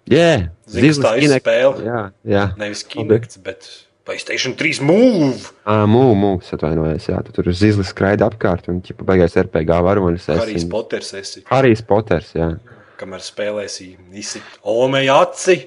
Kas 0.09 0.99
tā 0.99 1.13
ir 1.19 1.27
Kinect. 1.27 1.45
spēle? 1.45 1.85
Jā, 1.85 2.01
jā. 2.27 2.47
Nevis 2.59 2.81
Kinects, 2.87 3.37
bet 3.45 3.67
Playstation 4.09 4.55
3 4.57 4.81
Move. 4.81 5.51
Mūžs, 5.69 6.15
mūžs, 6.17 6.49
atvainojos. 6.57 7.05
Jā, 7.11 7.19
tu 7.27 7.35
tur 7.35 7.51
uz 7.51 7.59
zila 7.61 7.85
skraida 7.85 8.25
apkārt 8.25 8.65
un 8.71 8.79
ķipa 8.81 9.05
beigās 9.05 9.37
RPG 9.37 9.77
varonis. 9.85 10.25
Harijs 10.31 10.65
Poters 10.71 11.13
esi. 11.19 11.43
Harijs 11.51 11.83
Poters, 11.85 12.33
jā. 12.33 12.55
Kamēr 12.99 13.21
spēlēsi, 13.23 13.91
izsit 14.17 14.57
Omeja 14.67 15.21
aci, 15.23 15.61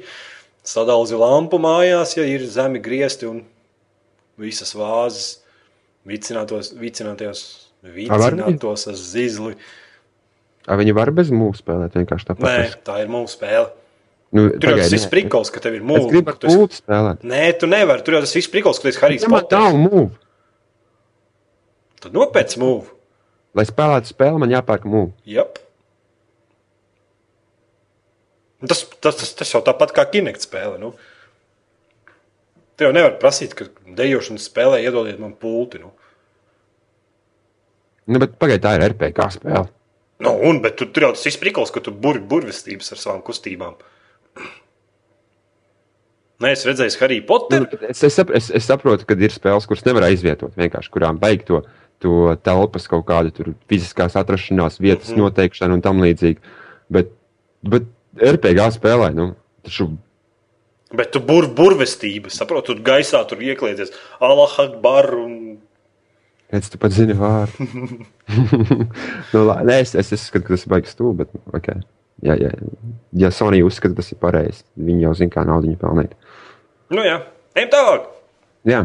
sadalzi 0.66 1.16
lampu 1.16 1.60
mājās, 1.62 2.16
ja 2.18 2.26
ir 2.28 2.42
zemi 2.50 2.82
griezti 2.82 3.30
un 3.30 3.44
visas 4.42 4.74
vāzes 4.74 5.38
vicinātos, 6.08 6.72
vicinātos, 6.76 7.61
vicinātos 7.82 8.86
ar 8.88 8.94
zizli. 8.98 9.54
A, 10.70 10.76
viņi 10.78 10.94
var 10.94 11.10
bez 11.10 11.30
mūža 11.34 11.58
spēlēt 11.62 11.96
vienkārši 11.98 12.28
tāpat. 12.30 12.44
Nē, 12.46 12.66
tā 12.86 13.00
ir 13.02 13.08
mūsu 13.10 13.34
spēle. 13.34 13.70
nu, 14.32 14.44
Tur 14.62 14.70
jau 14.70 14.78
tas 14.78 14.92
viss 14.94 15.08
prikals, 15.10 15.50
ka 15.50 15.60
tev 15.64 15.74
ir 15.74 15.82
Es 15.82 15.88
mūža. 15.88 16.08
gribu 16.12 16.30
ar 16.30 16.38
pultu 16.38 16.78
spēlēt. 16.78 17.24
Nē, 17.26 17.42
tu 17.58 17.66
nevari. 17.66 18.04
Tur 18.06 18.14
jau 18.14 18.20
tas 18.22 18.34
viss 18.38 18.48
prikals, 18.52 18.78
ka 18.78 18.86
tu 18.86 18.92
esi 18.92 19.00
Harijs 19.02 19.22
Ja 19.26 19.28
man 19.32 19.42
nav 19.42 19.48
Poters. 19.50 19.80
mūža. 19.82 20.18
Tad 22.02 22.12
nopēc 22.14 22.56
mūžu. 22.62 22.94
Lai 23.54 23.64
spēlētu 23.68 24.12
spēli, 24.14 24.38
man 24.40 24.50
jāpērk 24.54 24.86
mūža. 24.88 25.12
Yep. 25.28 25.58
Tas, 28.68 28.84
tas, 29.02 29.16
tas, 29.18 29.32
tas 29.34 29.50
jau 29.52 29.60
tāpat 29.66 29.90
kā 29.96 30.04
Kinect 30.10 30.44
spēle. 30.46 30.78
Nu. 30.78 30.92
Te 32.78 32.86
jau 32.86 32.92
nevar 32.94 33.16
prasīt, 33.20 33.56
ka 33.58 33.66
dejošanas 33.98 34.46
spēlē 34.48 34.78
iedodiet 34.86 35.18
man 35.22 35.34
pulti. 35.34 35.80
Nu. 35.82 35.90
Nu, 38.10 38.18
bet 38.22 38.34
pagaidi, 38.40 38.64
tā 38.64 38.74
ir 38.76 38.84
RPG 38.88 39.28
spēle. 39.36 39.68
Nu, 40.22 40.34
un, 40.48 40.60
bet 40.62 40.76
tu, 40.78 40.86
tur 40.90 41.08
jau 41.08 41.12
tas 41.16 41.26
izprikls, 41.30 41.72
ka 41.74 41.82
tu 41.82 41.94
buri 41.94 42.22
burvestības 42.30 42.94
ar 42.94 43.00
savām 43.00 43.22
kustībām. 43.26 43.74
Nē, 46.42 46.52
es 46.56 46.64
redzēju, 46.66 46.98
Harry 46.98 47.20
Nu, 47.20 47.26
Potter. 47.26 47.66
es, 47.88 48.02
es, 48.02 48.14
sap- 48.18 48.32
es, 48.34 48.50
es 48.50 48.66
saprotu, 48.66 49.06
ka 49.06 49.14
ir 49.14 49.34
spēles, 49.34 49.66
kuras 49.70 49.84
nevar 49.86 50.08
aizvietot. 50.08 50.54
Vienkārši 50.58 50.90
kurām 50.94 51.18
beigt 51.22 51.46
to, 51.50 51.62
to 52.02 52.34
telpas 52.42 52.88
kaut 52.90 53.06
kādu 53.06 53.34
tur 53.34 53.52
fiziskās 53.70 54.18
atrašanās, 54.18 54.80
vietas 54.82 55.10
mm. 55.10 55.14
-hmm. 55.14 55.22
noteikšanu 55.22 55.78
un 55.78 55.84
tam 55.84 56.02
līdzīgi. 56.02 56.42
Bet, 56.90 57.14
bet 57.62 57.86
RPG 58.18 58.72
spēlē, 58.78 59.12
nu, 59.14 59.34
taču 59.62 59.92
Bet 60.92 61.08
tu 61.14 61.22
buri 61.24 61.48
burvestības, 61.56 62.36
saproti, 62.36 62.66
tur 62.68 62.82
gaisā 62.84 63.22
tur 63.28 63.40
iekļieties 63.40 63.94
Allah 64.20 64.58
Akbar. 64.60 65.14
Un... 65.16 65.61
Pēc 66.52 66.68
tam 66.68 66.82
pat 66.82 66.92
zini 66.92 67.16
vārdu. 67.16 67.66
nu, 69.32 69.44
la, 69.48 69.58
nē, 69.64 69.78
es, 69.86 69.94
es, 69.96 70.12
es 70.12 70.28
skatu, 70.28 70.46
ka 70.46 70.56
tas 70.56 70.66
ir 70.66 70.72
baigs 70.74 70.92
stūri, 70.92 71.22
bet 71.22 71.32
okay. 71.56 71.80
ja, 72.26 72.36
ja, 72.36 72.52
ja 73.24 73.32
Sony 73.32 73.62
uzskata, 73.64 73.94
ka 73.96 74.02
tas 74.02 74.12
ir 74.12 74.20
pareizi, 74.20 74.66
viņi 74.76 75.06
jau 75.08 75.14
zina, 75.22 75.32
kā 75.32 75.46
naudu 75.48 75.72
pelnīt. 75.80 76.12
Nu 76.92 77.06
jā, 77.06 77.22
ejam 77.56 77.72
tālāk. 77.72 78.10
Jā, 78.68 78.82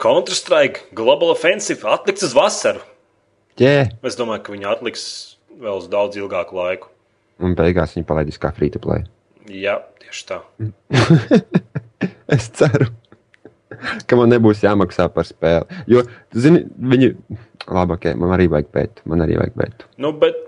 Counter-Strike 0.00 0.94
Global 0.96 1.28
Offensive 1.28 1.84
atlikts 1.84 2.24
uz 2.24 2.32
vasaru. 2.32 2.80
yeah. 3.60 3.90
Es 4.02 4.16
domāju, 4.16 4.46
ka 4.46 4.54
viņi 4.54 4.68
atliks 4.70 5.04
vēl 5.60 5.76
uz 5.76 5.88
daudz 5.92 6.16
ilgāku 6.16 6.56
laiku. 6.56 6.88
un 7.40 7.54
beigās 7.54 7.96
viņi 7.96 8.06
palaidīs 8.08 8.40
kā 8.40 8.52
free 8.56 8.72
to 8.72 8.80
play. 8.80 9.04
Jā, 9.48 9.80
tieši 10.00 10.26
tā. 10.28 10.40
Es 12.30 12.46
ceru, 12.54 12.86
ka 14.08 14.18
man 14.18 14.30
nebūs 14.32 14.62
jāmaksā 14.64 15.08
par 15.14 15.26
spēli. 15.28 15.80
Jo, 15.90 16.04
zini, 16.36 16.64
viņi. 16.92 17.14
Labi, 17.70 17.96
ok, 17.96 18.06
man 18.18 18.34
arī 18.34 18.48
vajag 18.50 18.70
beigt. 18.74 19.02
Man 19.08 19.24
arī 19.24 19.36
vajag 19.40 19.58
beigt. 19.58 19.84
Nu, 20.00 20.12
bet... 20.16 20.38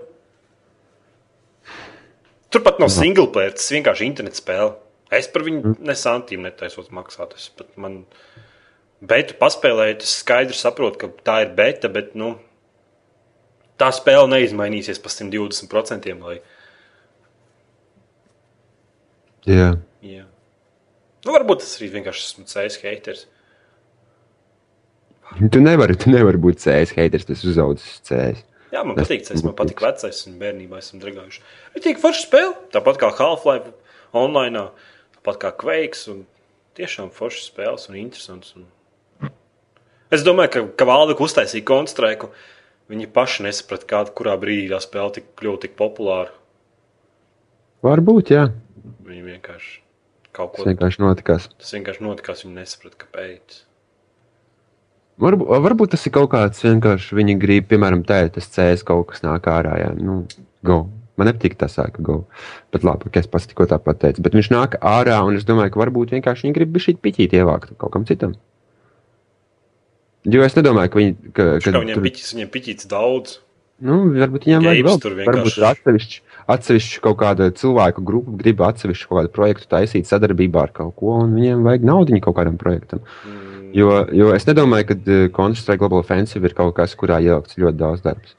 Turpat 2.53 2.81
nav 2.81 2.91
single 2.93 3.29
player, 3.33 3.53
tas 3.55 3.71
vienkārši 3.73 4.05
internets 4.05 4.41
spēle. 4.43 4.75
Es 5.13 5.29
par 5.29 5.45
viņu 5.45 5.75
ne 5.81 5.95
santīmu 5.97 6.45
netaisos 6.45 6.91
maksāt. 6.93 7.33
Es 7.37 7.47
pat 7.53 7.69
man 7.81 8.03
beitu 9.01 9.37
paspēlēju, 9.39 9.99
tas 10.03 10.17
skaidri 10.21 10.57
saprotu, 10.57 10.99
ka 11.01 11.23
tā 11.25 11.39
ir 11.45 11.53
beta, 11.57 11.89
bet 11.93 12.13
nu, 12.17 12.35
tā 13.81 13.89
spēle 13.93 14.29
neizmainīsies 14.35 15.01
pa 15.01 15.13
120%. 15.13 16.13
Lai, 16.21 16.37
Jā, 19.43 19.55
jā. 19.55 19.71
Nu, 21.23 21.31
varbūt 21.31 21.61
tas 21.63 21.77
arī 21.79 21.89
vienkārši 21.93 22.25
esmu 22.27 22.45
CS 22.51 22.79
haters. 22.83 23.25
tu 25.51 25.61
nevari, 25.63 25.95
tu 25.95 26.11
nevari 26.11 26.37
būt 26.41 26.59
CS 26.59 26.91
haters, 26.97 27.25
tas 27.29 27.43
uzaugs 27.47 27.85
CS. 28.03 28.43
Jā, 28.73 28.81
man 28.83 28.97
Es- 28.99 29.07
patīk, 29.07 29.27
tas 29.27 29.43
man 29.45 29.53
patīk 29.53 29.79
vecais, 29.81 30.27
un 30.27 30.39
bērnībā 30.39 30.79
esam 30.81 30.99
dragājuši. 30.99 31.41
Ir 31.75 31.81
tik 31.81 31.99
forša 32.01 32.25
spēle, 32.25 32.55
tāpat 32.73 32.97
kā 32.97 33.11
Half-Life 33.13 33.71
online, 34.13 34.69
tāpat 35.17 35.37
kā 35.39 35.51
Quakes, 35.57 36.07
un 36.09 36.25
tiešām 36.75 37.11
foršas 37.13 37.51
spēles 37.51 37.87
un 37.89 37.95
interesants. 37.95 38.55
Un... 38.57 38.65
Es 40.11 40.23
domāju, 40.25 40.49
ka, 40.49 40.65
ka 40.81 40.85
Valda 40.89 41.13
uztaisīja 41.15 41.63
konstraiku. 41.65 42.31
Viņi 42.89 43.07
paši 43.13 43.45
nesaprata, 43.45 43.85
kāda, 43.87 44.11
kurā 44.11 44.33
brīdī 44.37 44.67
tā 44.73 44.81
spēle 44.83 45.13
tik, 45.13 45.29
kļuva 45.39 45.61
tik 45.61 45.77
populāra. 45.79 46.33
Varbūt, 47.85 48.33
jā. 48.35 48.49
Viņi 49.05 49.23
vienkārši 49.29 49.82
kaut 50.35 50.55
ko 50.57 50.65
vienkārši 50.67 51.01
notikās. 51.03 51.47
Tas 51.61 51.73
vienkārši 51.75 52.03
notikās, 52.05 52.43
viņi 52.45 52.57
nesaprata, 52.61 52.99
kāpēc. 53.05 53.61
Varbūt, 55.23 55.51
varbūt 55.61 55.91
tas 55.93 56.03
ir 56.09 56.13
kaut 56.15 56.31
kāds 56.33 56.63
vienkārši 56.65 57.15
viņi 57.19 57.35
grib, 57.41 57.67
piemēram, 57.69 58.01
teikt, 58.09 58.33
tas 58.39 58.49
CS 58.49 58.81
kaut 58.87 59.11
kas 59.11 59.21
nāk 59.25 59.45
ārā. 59.51 59.75
Jā, 59.83 59.91
nu, 59.99 60.23
go. 60.65 60.83
Man 61.21 61.29
nepatīk 61.29 61.53
tas 61.61 61.75
sāka 61.77 62.01
go. 62.01 62.23
Bet 62.73 62.81
labi, 62.87 63.11
ka 63.13 63.21
es 63.21 63.27
pats 63.29 63.45
tikko 63.45 63.67
tāpat 63.69 63.99
teicu. 64.01 64.23
Bet 64.25 64.33
viņš 64.33 64.49
nāk 64.49 64.79
ārā 64.81 65.19
un 65.27 65.37
es 65.37 65.45
domāju, 65.45 65.75
ka 65.75 65.83
varbūt 65.83 66.15
vienkārši 66.15 66.47
viņi 66.47 66.55
grib 66.57 66.79
šī 66.81 66.95
piķīt 67.05 67.35
ievākt 67.37 67.75
kaut 67.77 67.93
kam 67.93 68.07
citam. 68.09 68.33
Jo 70.25 70.41
es 70.41 70.55
nedomāju, 70.57 70.89
ka 70.89 70.99
viņi. 71.01 71.13
Ka, 71.35 71.45
Ka 71.61 71.73
viņiem 71.77 71.99
tur- 71.99 72.05
piķis, 72.07 72.33
viņiem 72.33 72.49
piķis 72.55 72.89
daudz. 72.89 73.37
Nu, 73.83 73.99
varbūt 74.15 74.45
viņam 74.47 74.65
vajag 74.65 74.85
vēl 74.87 74.99
tur 75.03 75.15
varbūt 75.19 75.53
vienkārši- 75.53 75.65
atsevišķi, 75.69 76.19
atsevišķi 76.51 77.01
kaut 77.03 77.19
kāda 77.21 77.51
cilvēku 77.55 78.03
grupa 78.05 78.35
grib 78.41 78.61
atsevišķu 78.65 79.09
kaut 79.09 79.21
kādu 79.21 79.33
projektu 79.35 79.69
taisīt 79.71 80.09
sadarbībā 80.09 80.67
ar 80.67 80.75
kaut 80.75 80.95
ko, 80.99 81.19
un 81.23 81.37
viņiem 81.37 81.63
vajag 81.67 81.87
naudu 81.87 82.19
kaut 82.23 82.37
kādam 82.39 82.59
projektam. 82.61 83.03
Mm, 83.23 83.53
Jo, 83.73 84.03
jo 84.13 84.29
es 84.35 84.45
nedomāju, 84.45 84.85
ka 84.91 84.95
uh, 84.99 85.23
Counter-Strike 85.33 85.81
Global 85.81 86.03
Offensive 86.03 86.45
ir 86.45 86.53
kaut 86.53 86.75
kas, 86.77 86.93
kurā 86.97 87.17
ielikts 87.25 87.57
ļoti 87.57 87.79
daudz 87.79 88.03
darbs. 88.05 88.35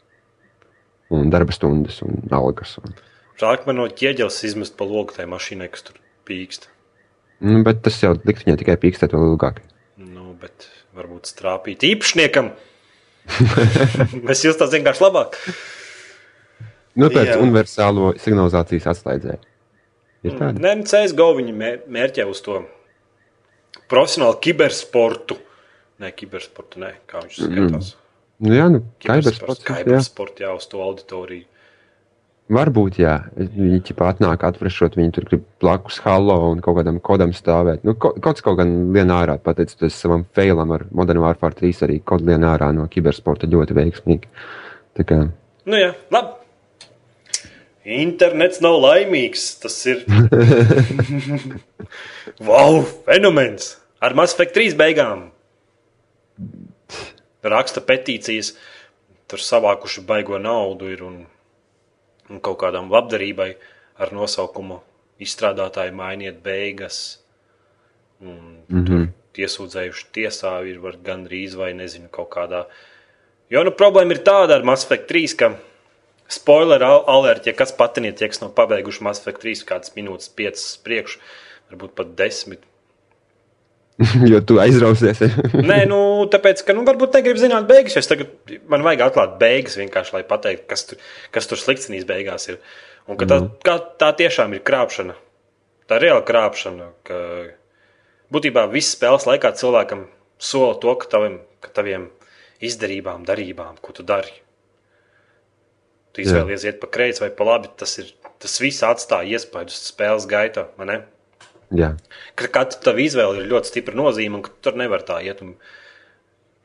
Un 1.14 1.32
darba 1.32 1.54
stundas 1.54 1.98
un 2.06 2.22
algas. 2.34 2.76
Un, 2.78 2.94
Žēl, 3.40 3.58
ka 3.58 3.66
man 3.66 3.80
no 3.80 3.88
ķieģeles 3.90 4.38
izmest 4.46 4.76
pa 4.78 4.86
logu 4.86 5.16
tajā 5.16 5.26
mašīnai, 5.32 5.66
kas 5.74 5.82
tur 5.88 5.98
pīkst. 6.28 6.68
nu, 7.42 7.64
bet 7.66 7.82
tas 7.82 7.98
jau 8.02 8.14
likt 8.14 8.44
viņai 8.46 8.60
tikai 8.62 8.78
pīkstēt 8.84 9.16
vēl 9.16 9.32
ilgāk. 9.32 9.58
Nu, 9.98 10.36
bet 10.38 10.68
varbūt 10.94 11.32
strāpīt 11.34 11.82
īpašniekam. 11.90 12.52
Mēs 14.28 14.46
tā 14.46 14.70
vienkārši 14.70 15.02
labāk. 15.02 15.40
Nu, 16.96 17.08
pēc 17.10 17.32
Jā. 17.32 17.38
universālo 17.42 18.12
signalizācijas 18.22 18.86
atslēdzēju. 18.92 19.40
Ir 20.24 20.36
tāda. 20.38 20.60
Nē, 20.62 20.76
nu, 20.78 20.84
CSGO 20.88 21.26
viņi 21.36 21.52
mē- 21.58 21.80
mērķē 21.90 22.26
uz 22.30 22.40
to 22.46 22.60
profesionālu 23.90 24.38
kibersportu. 24.40 25.36
Nē, 26.00 26.10
kibersportu, 26.16 26.80
nē, 26.82 26.92
kā 27.10 27.22
viņš 27.24 27.40
skatās. 27.48 27.90
Nu, 28.44 28.54
jā, 28.56 28.68
nu, 28.72 28.80
Kibersports, 29.02 29.62
kibersports. 29.64 30.40
Jā. 30.42 30.48
jā, 30.48 30.54
uz 30.58 30.66
to 30.70 30.80
auditoriju. 30.82 31.44
Varbūt, 32.54 32.98
jā. 33.00 33.14
Viņi 33.38 33.78
ķipā 33.88 34.10
atnāk, 34.12 34.42
atvrešot, 34.44 34.98
viņi 34.98 35.12
tur 35.16 35.24
grib 35.30 35.44
blakus 35.62 35.96
halo 36.04 36.50
un 36.50 36.60
kaut 36.60 36.76
kādam 36.76 36.98
kodam 37.00 37.32
stāvēt. 37.32 37.84
Nu, 37.84 37.94
ko- 37.94 38.12
kaut 38.20 38.42
gan 38.58 38.92
lien 38.92 39.08
ārā, 39.08 39.38
pateicoties 39.40 39.94
savam 39.96 40.26
failam 40.36 40.70
ar 40.76 40.84
Modern 40.92 41.22
Warfare 41.24 41.54
3 41.56 41.80
arī 41.86 42.02
kaut 42.04 42.20
lien 42.20 42.40
ārā 42.44 42.68
no 42.74 42.84
kibersporta 42.86 43.48
ļoti 43.48 43.72
veiksmīgi. 43.78 44.24
Tā 44.94 45.04
kā, 45.08 45.30
Nu, 45.64 45.76
jā, 45.80 45.94
labi. 46.12 46.43
Internets 47.84 48.62
nav 48.64 48.78
laimīgs. 48.80 49.44
Tas 49.60 49.76
ir. 49.90 50.04
wow, 52.48 52.80
fenomens! 53.04 53.74
Ar 54.00 54.16
Mass 54.16 54.36
Effect 54.36 54.56
3 54.56 54.76
beigām. 54.80 55.28
Raksta 57.44 57.82
petīcijas, 57.84 58.54
tur 59.28 59.42
savākuši 59.44 60.04
baigo 60.08 60.40
naudu 60.40 60.88
ir 60.92 61.04
un, 61.04 61.18
un 62.32 62.40
kaut 62.44 62.58
kādām 62.62 62.88
labdarībai 62.92 63.50
ar 64.00 64.12
nosaukumu 64.16 64.80
izstrādātāji 65.20 65.92
mainiet 65.96 66.40
beigas. 66.44 67.20
Un 68.24 68.64
mm 68.68 68.84
-hmm. 68.84 69.06
iesūdzējuši 69.36 70.06
tiesā 70.12 70.54
ir 70.68 70.80
gandrīz 71.04 71.56
vai 71.56 71.72
nezinu, 71.74 72.08
kaut 72.08 72.30
kādā. 72.30 72.64
Jo 73.50 73.64
nu, 73.64 73.70
problēma 73.70 74.12
ir 74.12 74.24
tāda 74.24 74.56
ar 74.56 74.64
Mass 74.64 74.84
Effect 74.84 75.08
3, 75.10 75.36
ka 75.36 75.52
spoiler 76.30 76.82
al- 76.84 77.04
alert, 77.10 77.48
ja 77.48 77.56
kas 77.56 77.74
patiniet, 77.76 78.20
ja 78.20 78.28
kas 78.30 78.42
nav 78.42 78.54
pabeiguši 78.56 79.04
Mass 79.04 79.22
Effect 79.22 79.42
3, 79.44 79.66
kādas 79.68 79.96
minūtes, 79.96 80.30
5 80.36 80.68
priekš, 80.86 81.18
varbūt 81.72 81.96
pat 81.98 82.14
10. 82.18 82.62
jo 84.32 84.40
tu 84.42 84.58
aizrausies. 84.62 85.20
Nē, 85.70 85.84
nu, 85.90 85.98
tāpēc, 86.30 86.64
ka, 86.66 86.74
nu, 86.76 86.82
varbūt 86.86 87.18
negribu 87.18 87.42
zināt 87.42 87.68
beigas, 87.68 87.94
jo 87.94 88.02
es 88.02 88.10
tagad, 88.10 88.32
man 88.70 88.82
vajag 88.86 89.06
atklāt 89.08 89.36
beigas 89.42 89.78
vienkārši, 89.78 90.16
lai 90.16 90.24
pateiktu, 90.28 90.66
kas 90.70 90.88
tur, 90.90 91.04
kas 91.34 91.50
tur 91.50 91.60
sliktenīs 91.60 92.08
beigās 92.08 92.48
ir. 92.50 92.58
Un 93.10 93.20
ka 93.20 93.28
tā, 93.28 93.38
kā, 93.66 93.76
tā 94.00 94.10
tiešām 94.16 94.56
ir 94.56 94.64
krāpšana. 94.66 95.14
Tā 95.84 95.98
ir 95.98 96.06
reāla 96.06 96.24
krāpšana, 96.24 96.88
ka 97.04 97.18
būtībā 98.32 98.64
viss 98.72 98.94
spēles 98.96 99.28
laikā 99.28 99.52
cilvēkam 99.60 100.06
sola 100.40 100.78
to, 100.80 100.94
ka 101.00 101.10
taviem, 101.12 101.36
ka 101.62 101.74
taviem 101.76 102.08
izdarībām, 102.64 103.26
darībām, 103.28 103.76
ko 103.84 103.92
tu 103.92 104.06
dari. 104.06 104.32
Tu 106.14 106.22
izvēlies 106.22 106.64
iet 106.68 106.78
pa 106.82 106.86
kreisi 106.94 107.24
vai 107.24 107.30
pa 107.34 107.46
labi, 107.48 107.70
tas, 107.80 107.96
ir, 107.98 108.12
tas 108.42 108.54
viss 108.62 108.84
atstāja 108.86 109.34
iespēju 109.34 109.74
spēles 109.74 110.28
gaitā, 110.30 110.68
ka 112.38 112.46
katra 112.54 112.78
tava 112.86 113.02
izvēle 113.02 113.40
ir 113.42 113.50
ļoti 113.50 113.72
stipra 113.72 113.96
nozīme, 113.98 114.38
un 114.38 114.62
tur 114.62 114.78
nevar 114.78 115.02
tā 115.06 115.18
iet. 115.26 115.42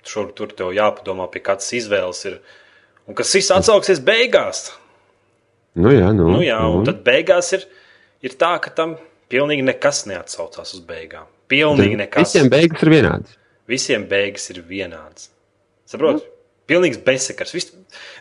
Šur 0.10 0.30
tur 0.38 0.54
tev 0.56 0.70
jāpadomā, 0.78 1.26
pie 1.34 1.42
kādas 1.44 1.68
izvēles 1.76 2.22
ir. 2.30 2.38
Un 3.10 3.18
kas 3.18 3.34
viss 3.36 3.52
atsauksies 3.52 4.00
beigās. 4.06 4.70
nu 5.76 5.92
jā, 5.96 6.14
nu, 6.14 6.30
Nu, 6.30 6.42
jā, 6.46 6.60
un 6.70 6.84
nu. 6.84 6.86
tad 6.86 7.02
beigās 7.04 7.52
ir, 7.58 7.66
ir 8.22 8.38
tā, 8.38 8.54
ka 8.62 8.70
tam 8.70 8.98
pilnīgi 9.30 9.66
nekas 9.66 10.06
neatsaucās 10.10 10.74
uz 10.78 10.86
beigām. 10.86 11.26
Pilnīgi 11.50 11.98
nekas. 11.98 12.30
Visiem 12.30 12.50
beigas 12.54 12.86
ir 12.86 12.94
vienādas. 12.94 13.38
Visiem 13.70 14.06
beigas 14.10 14.50
ir 14.54 14.62
vienādas. 14.66 15.30
Saprotiet? 15.90 16.30
Pilnīgs 16.70 17.00
bezsakars. 17.06 17.56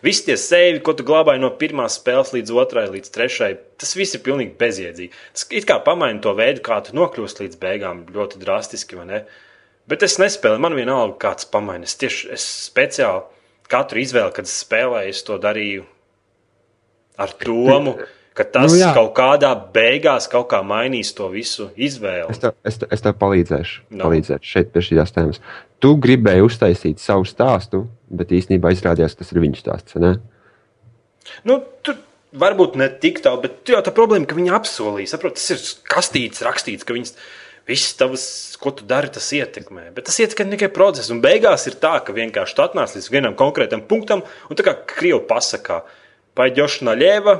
Vis 0.04 0.22
tie 0.24 0.36
sēļi, 0.40 0.80
ko 0.86 0.94
tu 0.96 1.04
glabāji 1.04 1.42
no 1.42 1.50
pirmās 1.60 1.98
spēles 2.00 2.32
līdz 2.32 2.54
otrai, 2.62 2.86
līdz 2.94 3.12
trešajai, 3.12 3.58
tas 3.80 3.92
viss 3.98 4.16
ir 4.16 4.22
pilnīgi 4.24 4.54
bezjēdzīgi. 4.60 5.10
Tas 5.36 5.44
it 5.60 5.66
kā 5.68 5.76
pamaina 5.84 6.22
to 6.24 6.32
veidu, 6.38 6.62
kā 6.64 6.80
tu 6.86 6.96
nokļūsi 6.96 7.42
līdz 7.44 7.60
beigām, 7.60 8.06
ļoti 8.14 8.40
drastiski, 8.42 8.96
vai 9.00 9.06
ne? 9.10 9.20
Bet 9.88 10.02
es 10.04 10.16
nespēlēju, 10.20 10.60
man 10.64 10.76
vienalga, 10.76 11.16
kāds 11.28 11.48
pamaina. 11.52 11.84
Es 11.88 11.96
tieši 12.00 12.32
es 12.36 12.44
speciāli 12.68 13.22
katru 13.68 14.00
izvēli, 14.00 14.32
kad 14.36 14.48
es 14.48 14.56
spēlēju, 14.64 15.12
es 15.12 15.22
to 15.28 15.36
darīju 15.40 15.84
ar 17.18 17.32
domu, 17.44 17.96
ka 18.38 18.44
tas 18.46 18.70
Nu 18.70 18.76
nu, 18.78 18.82
jā. 18.84 18.92
kaut 18.94 19.12
kādā 19.16 19.50
beigās 19.74 20.28
kaut 20.30 20.48
kā 20.52 20.60
mainīs 20.62 21.10
to 21.16 21.26
visu 21.32 21.70
izvēli. 21.74 22.30
Es 22.30 22.38
tev, 22.42 22.54
es, 22.64 22.78
tev, 22.78 22.92
es 22.94 23.02
tev 23.02 23.16
palīdzēšu, 23.18 23.80
No. 23.90 24.06
palīdzēšu 24.06 24.52
šeit 24.52 24.70
pie 24.72 24.84
šīs 24.86 25.14
tēmas. 25.16 25.40
Tu 25.82 25.94
gribēji 25.98 26.44
uztaisīt 26.46 27.02
savu 27.02 27.26
stāstu, 27.26 27.86
bet 28.10 28.34
īstenībā 28.34 28.72
izrādījās, 28.74 29.16
ka 29.16 29.24
tas 29.24 29.32
ir 29.34 29.42
viņa 29.44 29.60
stāsts. 29.60 29.98
Ne? 30.00 30.16
Nu, 31.48 31.60
tur 31.84 31.98
varbūt 32.36 32.78
ne 32.80 32.88
tik 33.02 33.20
tālu, 33.24 33.42
bet 33.44 33.60
tā 33.66 33.76
jau 33.76 33.82
tā 33.84 33.92
problēma, 33.94 34.28
ka 34.28 34.36
viņi 34.38 34.54
apsolīja. 34.56 35.12
Saprot, 35.14 35.36
tas 35.38 35.50
ir 35.54 35.62
kastīts, 35.88 36.44
rakstīts, 36.44 36.86
ka 36.88 36.96
viņas 36.96 37.14
viss 37.68 37.96
tavs, 38.00 38.24
ko 38.60 38.72
tu 38.72 38.86
dari, 38.88 39.10
tas 39.12 39.28
ietekmē. 39.36 39.90
Bet 39.96 40.08
tas 40.08 40.16
ietekmē 40.22 40.56
tikai 40.56 40.70
procesu. 40.72 41.12
Un 41.14 41.22
beigās 41.24 41.68
ir 41.68 41.76
tā, 41.80 41.98
ka 42.04 42.16
vienkārši 42.16 42.56
tu 42.56 42.64
atnāc 42.64 42.96
līdz 42.96 43.10
vienam 43.12 43.36
konkrētam 43.38 43.84
punktam, 43.88 44.24
un 44.48 44.58
tā 44.58 44.64
kā 44.66 44.76
Krievija 44.88 45.20
pasakā, 45.28 45.82
paģošana 46.38 46.96
ļēva, 46.96 47.36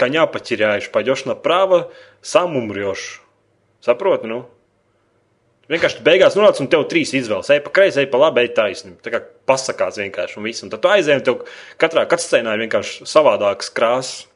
kaņā 0.00 0.24
paķirājuši, 0.32 0.92
paģošana 0.94 1.36
prava, 1.44 1.84
samumrjoši. 2.24 3.20
Saproti, 3.84 4.30
nu? 4.30 4.44
Vienkārši 5.72 6.02
beigās 6.04 6.36
nonāc, 6.36 6.58
un 6.60 6.68
tev 6.72 6.84
trīs 6.90 7.14
izvēles. 7.16 7.48
Ej 7.54 7.62
pa 7.64 7.72
kreisi, 7.78 8.02
ej 8.02 8.08
pa 8.12 8.20
labi, 8.20 8.42
ej 8.44 8.50
taisni. 8.56 8.92
Tā 9.04 9.12
kā 9.14 9.20
pasakās 9.48 9.96
vienkārši, 10.00 10.36
un 10.40 10.48
viss. 10.48 10.64
Un 10.66 10.72
tad 10.72 10.82
tu 10.84 10.90
aizēji, 10.92 11.22
un 11.22 11.24
tev 11.24 11.40
katrā 11.80 12.04
cutscenā 12.10 12.56
ir 12.56 12.64
vienkārši 12.66 13.08
savādākas 13.08 13.72
krāsas. 13.74 14.26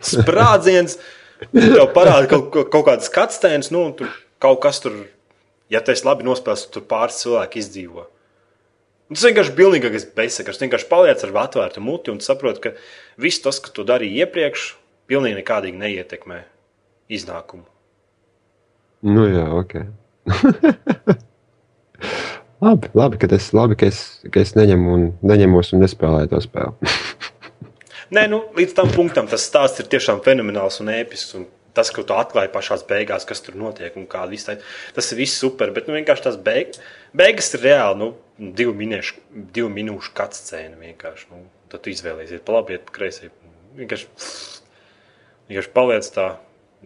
Sprādziens, 0.00 0.96
tev 1.52 1.84
parāda 1.94 2.30
kaut, 2.30 2.48
kaut, 2.56 2.82
kādas 2.88 3.12
cutscenas, 3.12 3.70
nu, 3.74 3.84
un 3.90 3.94
tur 3.98 4.10
kaut 4.42 4.58
kas 4.64 4.80
tur, 4.82 4.96
ja 5.72 5.82
tu 5.84 5.92
esi 5.92 6.06
labi 6.06 6.26
nospēlējis, 6.26 6.70
tur 6.74 6.86
pāris 6.88 7.20
cilvēki 7.22 7.60
izdzīvo. 7.62 8.06
Un 9.06 9.14
Tas 9.14 9.28
vienkārši 9.28 9.52
ir 9.52 9.58
pilnīgais 9.60 10.08
bezsakars. 10.16 10.58
Tu 10.58 10.66
vienkārši 10.66 10.88
paliec 10.90 11.20
ar 11.22 11.36
atvērtu 11.44 11.82
muti 11.84 12.10
un 12.10 12.18
saproti, 12.24 12.64
ka 12.64 12.72
viss 13.22 13.44
tas, 13.44 13.60
ko 13.62 13.70
tu 13.70 13.84
darīji 13.86 14.24
iepriekš, 14.24 14.64
pilnīgi 15.06 15.38
nekādīgi 15.38 15.78
neietekmē 15.78 16.40
iznākumu. 17.14 17.68
Nu, 19.06 19.28
jā, 19.30 19.44
ok. 19.54 19.78
labi, 22.64 22.90
labi, 22.94 23.20
ka 23.22 23.30
es, 23.36 23.50
labi, 23.56 23.78
ka 23.78 23.90
es, 23.90 24.00
ka 24.32 24.42
es 24.42 24.54
neņemu 24.58 24.96
un, 24.96 25.08
neņemos 25.26 25.74
un 25.76 25.84
nespēlēju 25.84 26.32
to 26.32 26.42
spēli. 26.44 26.94
Nē, 28.16 28.28
nu, 28.30 28.44
līdz 28.54 28.76
tam 28.78 28.90
punktam 28.94 29.28
tas 29.30 29.46
stāsts 29.48 29.82
ir 29.82 29.90
tiešām 29.90 30.22
fenomenāls 30.22 30.78
un 30.82 30.92
ēpisks. 30.94 31.34
Un 31.40 31.48
tas, 31.76 31.90
ko 31.92 32.04
tu 32.06 32.14
atklāji 32.16 32.52
pašā 32.54 32.78
beigās, 32.88 33.26
kas 33.28 33.42
tur 33.44 33.58
notiek 33.58 33.96
un 33.98 34.06
kāda 34.10 34.30
viss 34.32 34.48
tā, 34.48 34.56
tas 34.96 35.10
ir 35.12 35.20
viss 35.20 35.40
super. 35.42 35.72
Bet 35.76 35.90
nu, 35.90 35.96
vienkārši 35.98 36.28
tas 36.28 36.38
beig, 36.40 36.78
beigas 37.16 37.52
ir 37.56 37.66
reāli 37.66 38.00
nu, 38.00 38.12
divu, 38.38 38.72
minēšu, 38.78 39.18
divu 39.56 39.72
minūšu 39.74 40.14
kats 40.16 40.44
scēna. 40.44 40.78
Nu, 40.78 41.42
tad 41.72 41.84
tu 41.84 41.92
izvēlēsies 41.92 42.44
pa 42.46 42.56
labi, 42.56 42.78
iet 42.78 42.86
pa 42.88 42.96
kreisi. 42.96 43.32
Vienkārši, 43.76 44.08
vienkārši 45.50 45.74
paliec 45.76 46.08
tā, 46.14 46.30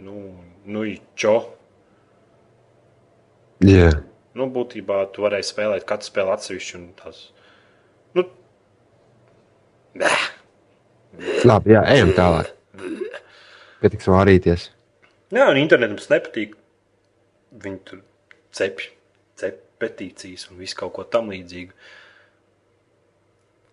nu, 0.00 0.24
nu 0.66 0.86
čo. 1.20 1.36
Jā, 3.60 3.90
Nu, 4.38 4.46
būtībā 4.54 5.02
tu 5.14 5.24
varēji 5.24 5.48
spēlēt 5.48 5.86
katru 5.88 6.06
spēli 6.06 6.32
atsevišķi. 6.36 6.80
Tas, 7.00 7.22
nu, 8.14 8.26
Labi, 11.48 11.74
jā, 11.74 11.82
ejam 11.96 12.12
tālāk. 12.14 12.52
Pietiks 13.80 14.06
vārīties. 14.12 14.68
Jā, 15.34 15.48
un 15.50 15.58
internetam 15.58 15.98
tas 15.98 16.12
nepatīk. 16.12 16.54
Viņi 17.60 17.80
tur 17.88 18.04
cepj, 18.54 18.86
cep 19.40 19.58
petīcijas 19.82 20.46
un 20.52 20.60
visu 20.60 20.78
kaut 20.78 20.94
ko 20.94 21.06
tam 21.08 21.32
līdzīgu. 21.32 21.74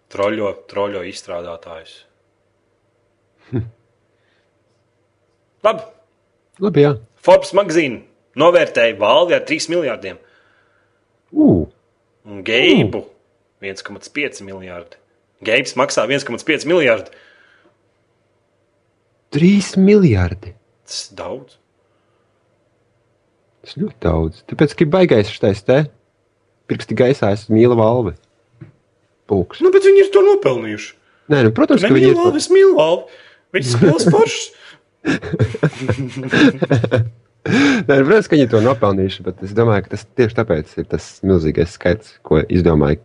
Troļo, 0.10 0.52
troļo 0.72 1.04
izstrādātājus. 1.06 2.00
Labi, 5.68 5.84
Labi, 6.64 6.86
jā. 6.88 6.96
Forbes 7.22 7.54
magazīna 7.58 8.07
novērtēja 8.38 8.98
valdi 9.00 9.36
ar 9.38 9.44
3 9.48 9.70
miljardiem 9.74 10.18
Ugh, 11.32 11.68
un 12.26 12.44
Geibu 12.48 13.04
1,5 13.62 14.44
miljardi. 14.46 14.98
Geibs 15.46 15.76
maksā 15.78 16.06
1,5 16.08 16.66
miljardi. 16.70 17.12
3 19.36 19.78
miljardi. 19.82 20.54
Tas 20.88 21.10
ir 21.10 21.18
daudz. 21.20 21.58
Tas 23.66 23.76
ļoti 23.76 23.98
daudz. 24.06 24.44
Tāpēc, 24.48 24.78
ka 24.78 24.88
baigais 24.94 25.30
šis 25.34 25.66
te 25.68 25.82
pirksti 26.72 26.96
gaisā, 26.98 27.34
es 27.36 27.48
mīlu 27.52 27.76
valvi. 27.80 28.16
Pulks. 29.28 29.60
Nu, 29.64 29.72
bet 29.74 29.84
viņi 29.84 30.06
ir 30.06 30.12
to 30.14 30.24
nopelnījuši. 30.24 30.94
Nē, 31.34 31.44
nu, 31.50 31.52
protams, 31.56 31.84
ka 31.84 31.92
viņi 31.92 32.14
ir. 32.14 32.20
valvi, 32.20 32.40
es 32.40 32.48
mīlu 32.54 32.78
valvi. 32.78 33.04
Viņš 33.58 33.74
spēlē 33.76 34.00
foršs. 34.16 34.44
Nē, 37.48 38.00
protams, 38.04 38.28
ka 38.28 38.36
viņi 38.36 38.50
to 38.52 38.62
nopelnījuši, 38.64 39.24
bet 39.26 39.44
es 39.46 39.54
domāju, 39.56 39.86
ka 39.86 39.94
tas 39.96 40.04
tieši 40.20 40.38
tāpēc 40.38 40.74
ir 40.82 40.88
tas 40.92 41.06
milzīgais 41.28 41.76
skaits, 41.78 42.18
ko 42.26 42.42
izdomāju. 42.44 43.00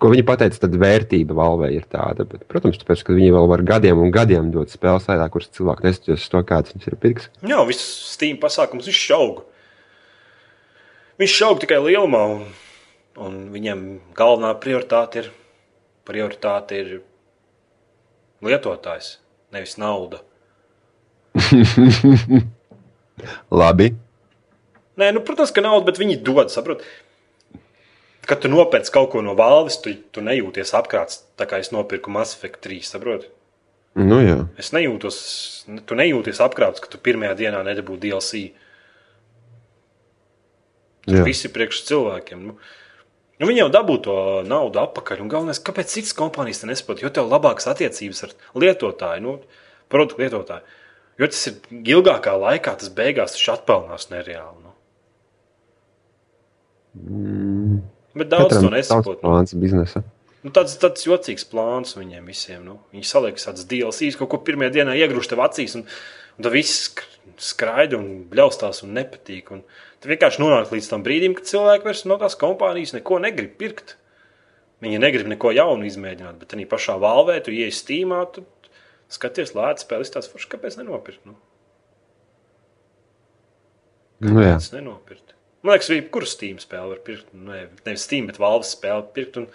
Ko 0.00 0.08
viņi 0.12 0.24
pateica, 0.24 0.62
tad 0.62 0.76
vērtība 0.80 1.36
valvei 1.36 1.74
ir 1.76 1.84
tāda. 1.90 2.24
Bet, 2.28 2.46
protams, 2.48 2.78
tāpēc, 2.80 3.02
ka 3.04 3.16
viņi 3.16 3.34
vēl 3.34 3.48
var 3.50 3.64
gadiem 3.68 4.00
un 4.00 4.12
gadiem 4.14 4.48
dot 4.54 4.72
spēles 4.72 5.08
vairāk, 5.10 5.34
kuras 5.34 5.50
cilvēki 5.58 5.84
neskatās 5.84 6.30
to, 6.32 6.42
kāds 6.48 6.72
viņas 6.72 6.88
ir 6.88 6.96
pirks. 7.02 7.28
Jā, 7.44 7.60
viss 7.68 7.90
Steam 8.14 8.38
pasākums, 8.40 8.88
viņš 8.88 9.02
šauga. 9.10 9.44
Viņš 11.20 11.34
šauga 11.34 11.64
tikai 11.66 11.80
lielumā, 11.84 12.22
un, 12.36 12.44
un 13.26 13.38
viņam 13.52 13.84
galvenā 14.16 14.54
prioritāte 14.62 15.24
ir, 15.24 15.32
prioritāte 16.08 16.78
ir 16.78 16.94
lietotājs, 18.46 19.16
nevis 19.52 19.76
nauda. 19.82 20.22
Labi. 23.50 23.92
Nē, 24.98 25.12
nu, 25.14 25.22
protams, 25.22 25.52
ka 25.54 25.62
nauda, 25.62 25.86
bet 25.86 26.00
viņi 26.00 26.18
dod, 26.26 26.50
saprot. 26.50 26.82
Kad 28.28 28.42
tu 28.42 28.50
nopērci 28.52 28.92
kaut 28.92 29.12
ko 29.14 29.22
no 29.24 29.32
valdes, 29.38 29.78
tu, 29.80 29.94
tu 30.12 30.24
nejūties 30.24 30.74
apkrāts. 30.76 31.22
Tā 31.38 31.46
kā 31.48 31.60
es 31.62 31.70
nopirku 31.72 32.12
Mass 32.12 32.36
Effect 32.36 32.60
3, 32.66 32.82
saproti? 32.84 33.30
Nu, 33.98 34.18
jā. 34.22 34.42
Es 34.60 34.72
nejūtos, 34.74 35.18
tu 35.88 35.96
nejūties 35.98 36.42
apkrāts, 36.44 36.82
ka 36.82 36.90
tu 36.92 37.00
pirmajā 37.02 37.36
dienā 37.38 37.62
nedabūji 37.66 38.02
DLC. 38.04 38.42
jā. 41.08 41.22
Visi 41.26 41.50
priekš 41.54 41.82
cilvēkiem. 41.88 42.42
Nu, 42.50 42.58
nu, 43.40 43.48
viņi 43.48 43.64
jau 43.64 43.70
dabū 43.78 43.96
to 44.04 44.18
naudu 44.46 44.82
atpakaļ. 44.82 45.22
Un 45.24 45.32
galvenais, 45.32 45.62
kāpēc 45.64 45.94
citas 45.94 46.14
kompānijas 46.18 46.66
nesaprot? 46.68 47.00
Jo 47.02 47.10
tev 47.14 47.26
ir 47.26 47.32
labākas 47.32 47.70
attiecības 47.72 48.26
ar 48.28 48.36
lietotāju, 48.60 49.24
nu, 49.24 49.38
produktu 49.88 50.20
lietotāju. 50.22 50.77
Jo 51.18 51.26
tas 51.26 51.40
ir 51.50 51.56
ilgākā 51.96 52.34
laikā, 52.38 52.76
tas 52.78 52.92
beigās 52.94 53.34
taču 53.34 53.50
atpelnās 53.56 54.06
nereāli. 54.12 54.60
Nu. 54.62 54.74
Mm, 56.98 57.80
Bet 58.18 58.30
daudz 58.30 58.54
to 58.54 58.60
katram 58.60 58.70
savs 58.70 58.76
nesaprot. 58.78 59.20
Nu. 59.22 59.28
plāns 59.28 59.54
biznesa. 59.58 60.02
Nu, 60.46 60.52
tāds, 60.54 60.76
tāds 60.78 61.02
jocīgs 61.06 61.44
plāns 61.50 61.96
viņiem 61.98 62.30
visiem. 62.30 62.62
Nu. 62.64 62.78
Viņi 62.94 63.06
saliek 63.10 63.38
tādas 63.42 63.66
DLC, 63.68 64.12
kaut 64.18 64.30
ko 64.32 64.40
pirmajā 64.46 64.76
dienā 64.78 64.94
iegrūž 64.98 65.30
tev 65.32 65.42
acīs, 65.44 65.74
un, 65.78 65.84
un 66.38 66.46
tad 66.46 66.54
viss 66.54 66.84
sk- 66.86 67.06
skraida 67.42 67.98
un 67.98 68.24
bļaustās 68.30 68.84
un 68.86 68.94
nepatīk. 68.98 69.50
Un 69.54 69.64
tu 69.98 70.10
vienkārši 70.10 70.42
nonāk 70.42 70.70
līdz 70.74 70.90
tam 70.92 71.02
brīdim, 71.06 71.34
kad 71.38 71.50
cilvēki 71.50 71.90
vairs 71.90 72.04
no 72.06 72.18
tās 72.22 72.38
kompānijas 72.38 72.94
neko 72.96 73.18
negrib 73.26 73.58
pirkt. 73.60 73.96
Viņi 74.82 75.00
negrib 75.02 75.26
neko 75.26 75.50
jaunu 75.50 75.88
izmēģināt, 75.88 76.38
bet 76.38 76.54
arī 76.54 76.64
pašā 76.70 76.94
valvē 77.02 77.40
tu 77.42 77.50
ienāc 77.50 77.74
stīmā, 77.74 78.22
tu 78.30 78.44
skaties, 79.12 79.54
lētas 79.56 79.86
spēles, 79.86 80.12
tāds 80.14 80.28
foršs, 80.32 80.50
kāpēc 80.52 80.76
nenopirkt? 80.80 81.24
Nu? 81.28 81.34
Nu. 84.20 84.34
Kāpēc 84.34 84.70
nenopirkt? 84.74 85.34
Man 85.62 85.74
liekas, 85.74 85.88
arī 85.90 86.04
kurš 86.14 86.32
Steam 86.36 86.60
spēle 86.62 86.92
var 86.94 87.02
pirkt. 87.06 87.26
Nu, 87.34 87.50
Ne, 87.52 87.64
nevis 87.86 88.04
Steam, 88.06 88.28
bet 88.30 88.38
valves 88.42 88.74
spēle 88.76 89.04
pirkt. 89.14 89.40
Un, 89.42 89.50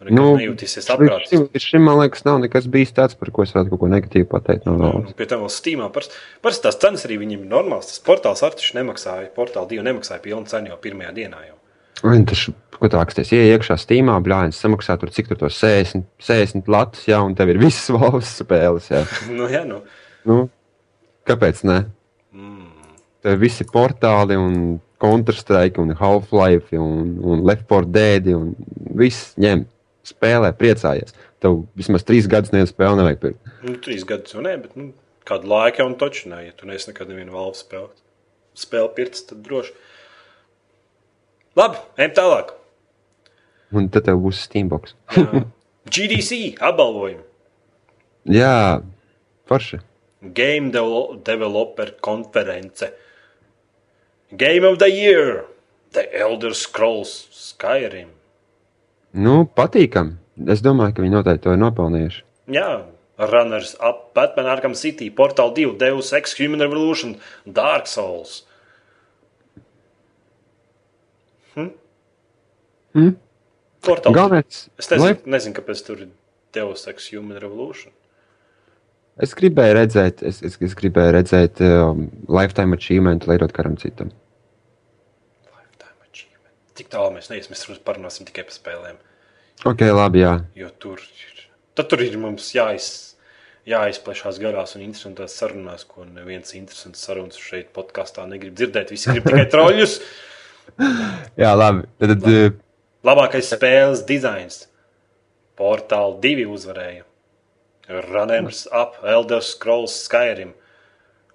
Nu, 0.00 0.30
nejūtīsies 0.32 0.86
Līdz 0.86 0.92
apgādāts. 0.94 1.28
šim, 1.28 1.42
šim, 1.60 1.82
man 1.84 1.98
liekas, 2.00 2.22
nav 2.24 2.38
nekas 2.40 2.64
bijis 2.72 2.94
tāds, 2.96 3.12
par 3.20 3.28
ko 3.36 3.42
es 3.44 3.50
varētu 3.52 3.68
kaut 3.74 3.82
ko 3.82 3.88
negatīvu 3.92 4.28
pateikt. 4.30 4.64
No 4.64 4.78
valsts. 4.80 5.10
nu, 5.12 5.16
Pie 5.18 5.26
tam 5.28 5.42
vēl 5.44 5.50
Steamā 5.52 5.90
parasti 5.92 6.16
parasti 6.40 6.64
tās 6.64 6.78
cenas 6.80 7.04
arī 7.04 7.18
viņiem 7.20 7.42
ir 7.44 7.50
normāls. 7.50 7.90
Tas 7.92 8.00
portāls 8.06 8.40
ar 8.40 8.56
taču 8.56 8.78
nemaksāja, 8.78 9.28
portāla 9.36 9.68
divi 9.68 9.84
nemaksāja 9.84 10.22
pilnu 10.24 10.48
cenu 10.48 10.72
jau 10.72 10.78
pirmajā 10.80 11.12
dienā. 11.18 11.42
Jau. 11.50 11.58
Taču, 12.00 12.54
ko 12.80 12.88
tā, 12.88 13.02
tas 13.12 13.32
ir 13.36 13.50
iekšā 13.50 13.76
Steamā, 13.80 14.16
blāņas 14.24 14.60
samaksā 14.62 14.96
tur 15.00 15.12
cik 15.12 15.28
tur 15.28 15.40
to 15.42 15.50
60, 15.52 16.06
60 16.24 16.70
latus, 16.72 17.04
jā, 17.08 17.18
un 17.20 17.34
tev 17.36 17.52
ir 17.52 17.60
visas 17.60 17.90
valsts 17.96 18.40
spēles, 18.40 18.88
jā. 18.92 19.02
Nu, 19.28 19.48
jā, 19.52 19.66
nu. 19.68 19.82
Nu, 20.28 20.38
kāpēc 21.28 21.64
ne? 21.68 21.82
Mm. 22.32 22.70
Tev 23.24 23.42
visi 23.42 23.66
portāli 23.68 24.38
un 24.40 24.78
Counter-Strike 25.00 25.80
un 25.80 25.92
Half-Life 25.96 26.76
un, 26.76 27.18
un 27.24 27.44
Left 27.48 27.68
4 27.68 27.92
Dead 27.92 28.32
un 28.36 28.54
viss 28.96 29.34
ņem, 29.40 29.66
spēlē, 30.08 30.52
priecājies. 30.56 31.14
Tev 31.40 31.62
vismaz 31.78 32.04
trīs 32.04 32.28
gadus 32.30 32.52
nevienu 32.52 32.68
spēli 32.68 33.00
nevajag 33.00 33.22
pirkt. 33.22 33.54
Nu, 33.64 33.76
trīs 33.84 34.04
gadus 34.08 34.36
jau 34.36 34.44
nē, 34.44 34.56
bet 34.60 34.76
nu, 34.76 34.90
kādu 35.28 35.48
laiku 35.52 35.82
jau 35.82 35.88
un 35.88 35.96
taču 36.00 36.28
nē. 36.32 36.42
Ja 36.48 36.56
tu 36.56 36.68
neesi 36.68 36.90
nekad 36.90 37.12
nevienu 37.12 37.36
valsts 37.36 37.64
spēli, 37.64 37.92
spēli 38.60 38.92
pirts, 38.96 39.24
tad 39.28 39.40
droši. 39.46 39.76
Labi, 41.58 41.78
ejam 41.98 42.12
tālāk. 42.16 42.52
Un 43.74 43.88
tad 43.90 44.06
tev 44.06 44.18
būs 44.22 44.42
Steambox. 44.46 44.94
GDC 45.90 46.56
apbalvojumi. 46.62 47.22
Jā, 48.30 48.82
forši. 49.50 49.80
Game 50.36 50.70
Devel- 50.74 51.16
Developer 51.24 51.92
konference. 52.04 52.90
Game 54.36 54.64
of 54.68 54.78
the 54.78 54.90
Year. 54.90 55.44
The 55.92 56.04
Elder 56.14 56.52
Scrolls 56.54 57.28
Skyrim. 57.34 58.10
Nu, 59.12 59.44
patīkam. 59.56 60.18
Es 60.46 60.60
domāju, 60.62 60.94
ka 60.94 61.02
viņi 61.02 61.16
noteikti 61.16 61.42
to 61.48 61.54
ir 61.56 61.58
nopelnījuši. 61.58 62.20
Jā, 62.54 62.68
Runners 63.18 63.74
Up, 63.82 64.12
Batman 64.14 64.46
Arkham 64.52 64.76
City, 64.78 65.10
Portal 65.10 65.50
2, 65.56 65.74
Deus 65.78 66.12
Ex, 66.16 66.36
Human 66.38 66.60
Revolution, 66.62 67.16
Dark 67.44 67.86
Souls. 67.90 68.44
Hm? 71.56 71.72
Hm? 72.96 73.14
Portal 73.86 74.12
2. 74.12 74.16
Galvenais, 74.18 74.68
Es 74.78 74.90
nezinu, 74.90 75.06
lai- 75.06 75.32
nezinu, 75.36 75.54
kāpēc 75.56 75.82
tur 75.86 76.00
ir 76.04 76.08
Deus 76.52 76.86
Ex, 76.90 77.10
Human 77.14 77.38
Revolution. 77.40 77.92
es 79.20 79.34
gribēju 79.36 79.74
redzēt, 79.76 80.22
es, 80.24 80.40
es, 80.42 80.56
es 80.64 80.74
gribēju 80.74 81.12
redzēt 81.18 81.60
um, 81.64 82.06
lifetime 82.28 82.76
achievement, 82.76 83.26
liekot 83.28 83.52
karam 83.52 83.76
citam. 83.76 84.10
Lifetime 85.50 86.06
achievement. 86.08 86.54
Tik 86.78 86.88
tālu 86.92 87.12
mēs 87.16 87.28
neiesim, 87.32 87.52
mēs 87.54 87.80
parunāsim 87.84 88.26
tikai 88.28 88.44
par 88.48 88.56
spēlēm. 88.56 88.98
Ok, 89.68 89.84
labi, 89.92 90.22
jā. 90.24 90.34
Jo 90.56 90.70
tur 90.80 91.02
ir, 91.04 91.44
tad 91.76 91.90
tur 91.92 92.00
ir 92.04 92.16
mums 92.20 92.48
jāiz, 92.56 92.86
jāizplešās 93.68 94.38
garās 94.40 94.72
un 94.78 94.86
interesantās 94.86 95.36
sarunās, 95.36 95.84
ko 95.84 96.06
neviens 96.08 96.54
interesants 96.56 97.02
sarunas 97.04 97.36
šeit 97.36 97.68
podkāstā 97.76 98.24
negrib 98.30 98.56
dzirdēt. 98.56 98.90
Visi 98.94 99.12
grib 99.12 99.28
tikai 99.28 99.44
troļļus. 99.54 99.98
Jā, 101.36 101.52
labi. 101.60 101.84
Tad, 102.00 102.14
tad 102.16 102.28
uh, 102.32 102.56
Labākais 103.06 103.48
spēles 103.48 104.02
dizains. 104.04 104.66
Portāla 105.56 106.18
2 106.20 106.44
uzvarēja. 106.52 107.06
Runners 107.90 108.66
Up, 108.70 109.00
Elder 109.02 109.40
Scrolls 109.42 109.96
Skyrim. 110.04 110.52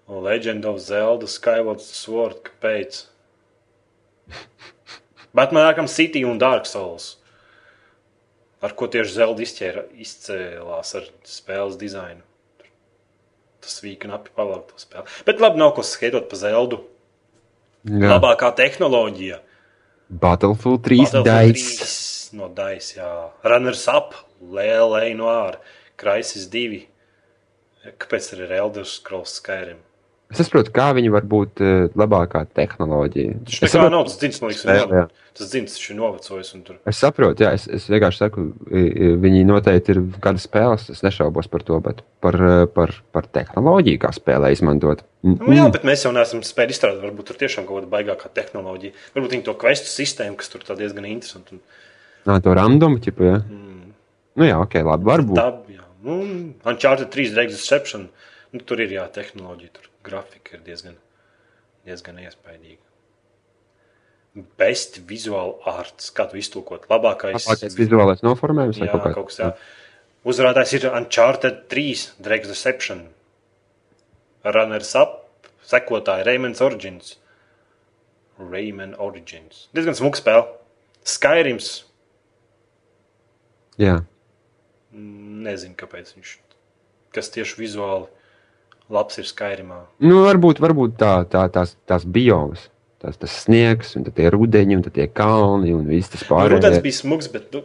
Un 0.07 0.22
Legend 0.24 0.66
of 0.70 0.78
Zelda 0.80 1.28
Skyward 1.28 1.82
Sword. 1.82 2.43
Kāpēc? 2.45 3.05
Batman 5.36 5.66
Arkham 5.66 5.89
City 5.91 6.24
un 6.24 6.38
Dark 6.38 6.70
Souls. 6.70 7.16
Ar 8.63 8.74
ko 8.78 8.88
tieši 8.89 9.18
Zelda 9.18 9.43
izķēra, 9.43 9.84
izcēlās 10.01 10.93
ar 10.97 11.09
spēles 11.28 11.76
dizainu. 11.82 12.22
Tas 13.66 13.82
vīka 13.82 14.07
napi 14.09 14.32
pavalk 14.38 14.72
to 14.72 14.80
spēli. 14.80 15.09
Bet 15.26 15.41
labi, 15.41 15.59
nav 15.59 15.74
ko 15.76 15.84
skaitot 15.86 16.30
pa 16.30 16.38
Zeldu. 16.39 16.84
jā. 17.89 18.13
Labākā 18.13 18.53
tehnoloģija. 18.57 19.41
Battlefield 20.10 20.84
3 20.84 20.97
Battlefield 21.03 21.53
dice. 21.53 21.86
3 21.86 22.16
No 22.36 22.49
Dice, 22.51 22.97
jā. 22.97 23.10
Runners 23.47 23.86
up, 23.88 24.14
Lēlē 24.43 25.14
no 25.16 25.30
ārā, 25.32 25.60
Crisis 25.95 26.49
2. 26.51 26.82
Kāpēc 28.01 28.32
tur 28.32 28.41
ir 28.43 28.53
Elder 28.58 28.88
Scrolls 28.89 29.38
Skyrim? 29.39 29.85
Es 30.34 30.39
saprotu, 30.41 30.71
kā 30.73 30.88
viņi 30.97 31.11
var 31.13 31.26
būt 31.30 31.61
uh, 31.61 31.84
labākā 32.01 32.41
tehnoloģija. 32.57 33.36
Es 33.45 33.59
nekā 33.61 33.69
saprotu, 33.71 33.93
nav 33.93 34.07
tas 34.07 34.15
dzins, 34.19 34.39
man 34.41 34.49
liekas, 34.51 34.63
Jā, 34.65 34.86
jā. 34.89 35.03
tas 35.38 35.51
dzins, 35.51 35.76
ir 35.86 35.97
novecojis. 35.99 36.49
Tur. 36.65 36.80
es 36.89 37.01
saprotu, 37.03 37.45
jā, 37.45 37.51
es, 37.59 37.67
es 37.78 37.86
vienkārši 37.93 38.21
saku, 38.23 38.45
viņi 39.21 39.43
noteikti 39.45 39.93
ir 39.93 40.01
kāda 40.26 40.41
spēles, 40.41 40.88
es 40.95 41.03
nešaubos 41.05 41.47
par 41.53 41.63
to, 41.67 41.78
bet 41.86 42.01
par, 42.26 42.39
uh, 42.41 42.65
par, 42.73 42.95
par 43.13 43.30
tehnoloģiju, 43.38 44.01
kā 44.01 44.11
spēlē 44.17 44.49
izmantot. 44.57 45.05
Mm, 45.21 45.38
Nu, 45.45 45.53
jā, 45.59 45.69
bet 45.78 45.86
mēs 45.88 46.07
jau 46.07 46.11
neesam 46.17 46.41
spējuši 46.45 46.78
izstrādāt, 46.80 47.05
varbūt 47.05 47.30
tur 47.32 47.39
tiešām 47.45 47.69
kaut 47.69 47.84
kāda 47.84 47.93
baigākā 47.93 48.34
tehnoloģija. 48.41 48.97
Varbūt 49.15 49.38
viņi 49.38 49.45
to 49.47 49.55
kvestu 49.61 49.93
sistēmu, 49.93 50.39
kas 50.41 50.49
tur 50.53 50.65
tā 50.65 50.76
diezgan 50.82 51.05
interesanti. 51.09 51.59
Un, 51.59 51.63
Nā, 52.26 52.39
to 52.41 52.53
randomu, 52.57 52.97
ķipa, 53.05 53.30
jā. 53.30 53.39
mm, 53.45 53.91
Nu 54.41 54.49
jā, 54.49 54.57
ok, 54.59 54.73
labi, 54.84 55.05
varbūt. 55.13 55.38
tā, 55.38 55.51
jā. 55.71 55.86
Nu, 56.03 56.17
Uncharted 56.67 57.13
3 57.13 57.30
Drake's 57.38 57.55
Deception, 57.61 58.09
nu, 58.51 58.59
tur 58.65 58.82
ir 58.84 58.91
jā, 58.97 59.05
tehnoloģija, 59.15 59.69
tur 59.78 59.91
grafika 60.06 60.58
ir 60.58 60.64
diezgan, 60.66 60.97
diezgan 61.88 62.20
iespaidīga. 62.24 62.82
Best 64.60 64.99
visual 65.08 65.56
arts, 65.70 66.10
kā 66.16 66.26
tu 66.32 66.39
iztulkot, 66.39 66.89
labākais. 66.91 67.38
Labākais 67.38 67.78
vizuālais 67.78 68.24
noformējums 68.26 68.82
vai 68.82 68.89
Jā, 68.89 68.95
kaut 68.97 69.16
kaut 69.16 69.30
kas 69.32 69.39
tāds. 69.41 69.68
Uzvarētājs 70.26 70.74
ir 70.80 70.88
Uncharted 70.89 71.62
3, 71.72 72.08
Drake's 72.26 72.49
Deception, 72.49 73.06
Runners 74.43 74.91
Up, 74.99 75.22
sekotāji 75.70 76.26
Rayman's 76.28 76.64
Origins. 76.66 77.16
Rayman 78.41 78.97
Origins. 78.99 79.70
Diezgan 79.78 79.95
smuka 79.95 80.20
spēle. 80.20 80.49
Skyrims. 81.08 81.70
Jā, 83.80 84.01
Nezinu, 84.95 85.76
kāpēc 85.76 86.14
viņš. 86.16 86.38
Kas 87.16 87.32
tieši 87.34 87.60
vizuāli 87.60 88.08
labs 88.92 89.18
ir 89.22 89.26
Skyrimā. 89.30 89.82
nu 90.06 90.24
varbūt, 90.26 90.60
varbūt 90.64 90.96
tā, 91.02 91.14
tā, 91.30 91.46
tās, 91.54 91.76
tās 91.90 92.06
biomas. 92.06 92.70
Tas, 93.02 93.18
tas 93.22 93.34
sniegs, 93.44 93.92
un 94.00 94.06
tad 94.08 94.16
tie 94.18 94.30
rudeņi, 94.34 94.78
un 94.80 94.84
tad 94.86 94.96
tie 94.96 95.06
kalni, 95.12 95.74
un 95.76 95.84
viss 95.86 96.10
tas 96.10 96.24
Nu, 96.26 96.38
Rudens 96.50 96.64
pārējais. 96.64 96.82
bija 96.82 96.98
smuks, 96.98 97.28
bet 97.30 97.52
nu, 97.54 97.62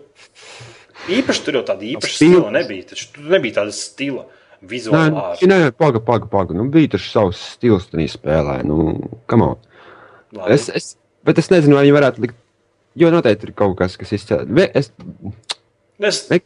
īpaši 1.17 1.45
tur 1.47 1.61
jau 1.61 1.63
tāda 1.71 1.87
īpaša 1.87 2.17
stila 2.19 2.51
nebija. 2.53 2.89
Taču 2.91 3.07
tur 3.15 3.31
nebija 3.37 3.61
tāda 3.63 3.73
stila 3.77 4.27
Nē, 4.27 4.69
vizuāla 4.69 5.23
nē, 5.41 5.47
nē, 5.49 5.71
paga, 5.73 6.03
paga, 6.05 6.29
paga. 6.29 6.53
Nu, 6.57 6.67
bija 6.69 6.93
tas 6.97 7.07
savs 7.09 7.41
stils, 7.55 7.87
tā 7.89 8.05
spēlē. 8.13 8.59
Nu, 8.69 8.91
come 9.31 9.53
on. 9.55 9.63
Es, 10.53 10.69
es, 10.69 10.91
bet 11.25 11.41
es 11.41 11.49
nezinu, 11.49 11.79
vai 11.79 11.87
viņi 11.87 11.97
varētu 11.97 12.27
likt. 12.27 12.37
Jo 13.01 13.09
noteikti 13.15 13.49
ir 13.49 13.55
kaut 13.57 13.79
kas, 13.79 13.97
kas 13.97 14.13
izcēlās. 14.19 14.51
Es, 14.75 14.91
Es, 16.01 16.23
ne, 16.33 16.41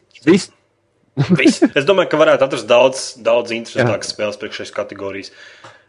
viss. 1.39 1.63
Es 1.71 1.87
domāju, 1.87 2.11
ka 2.11 2.19
varētu 2.19 2.47
atrast 2.47 2.67
daudz, 2.69 3.05
daudz 3.23 3.53
interesantākas 3.55 4.11
spēles 4.13 4.39
priekš 4.41 4.63
šīs 4.63 4.73
kategorijas. 4.75 5.31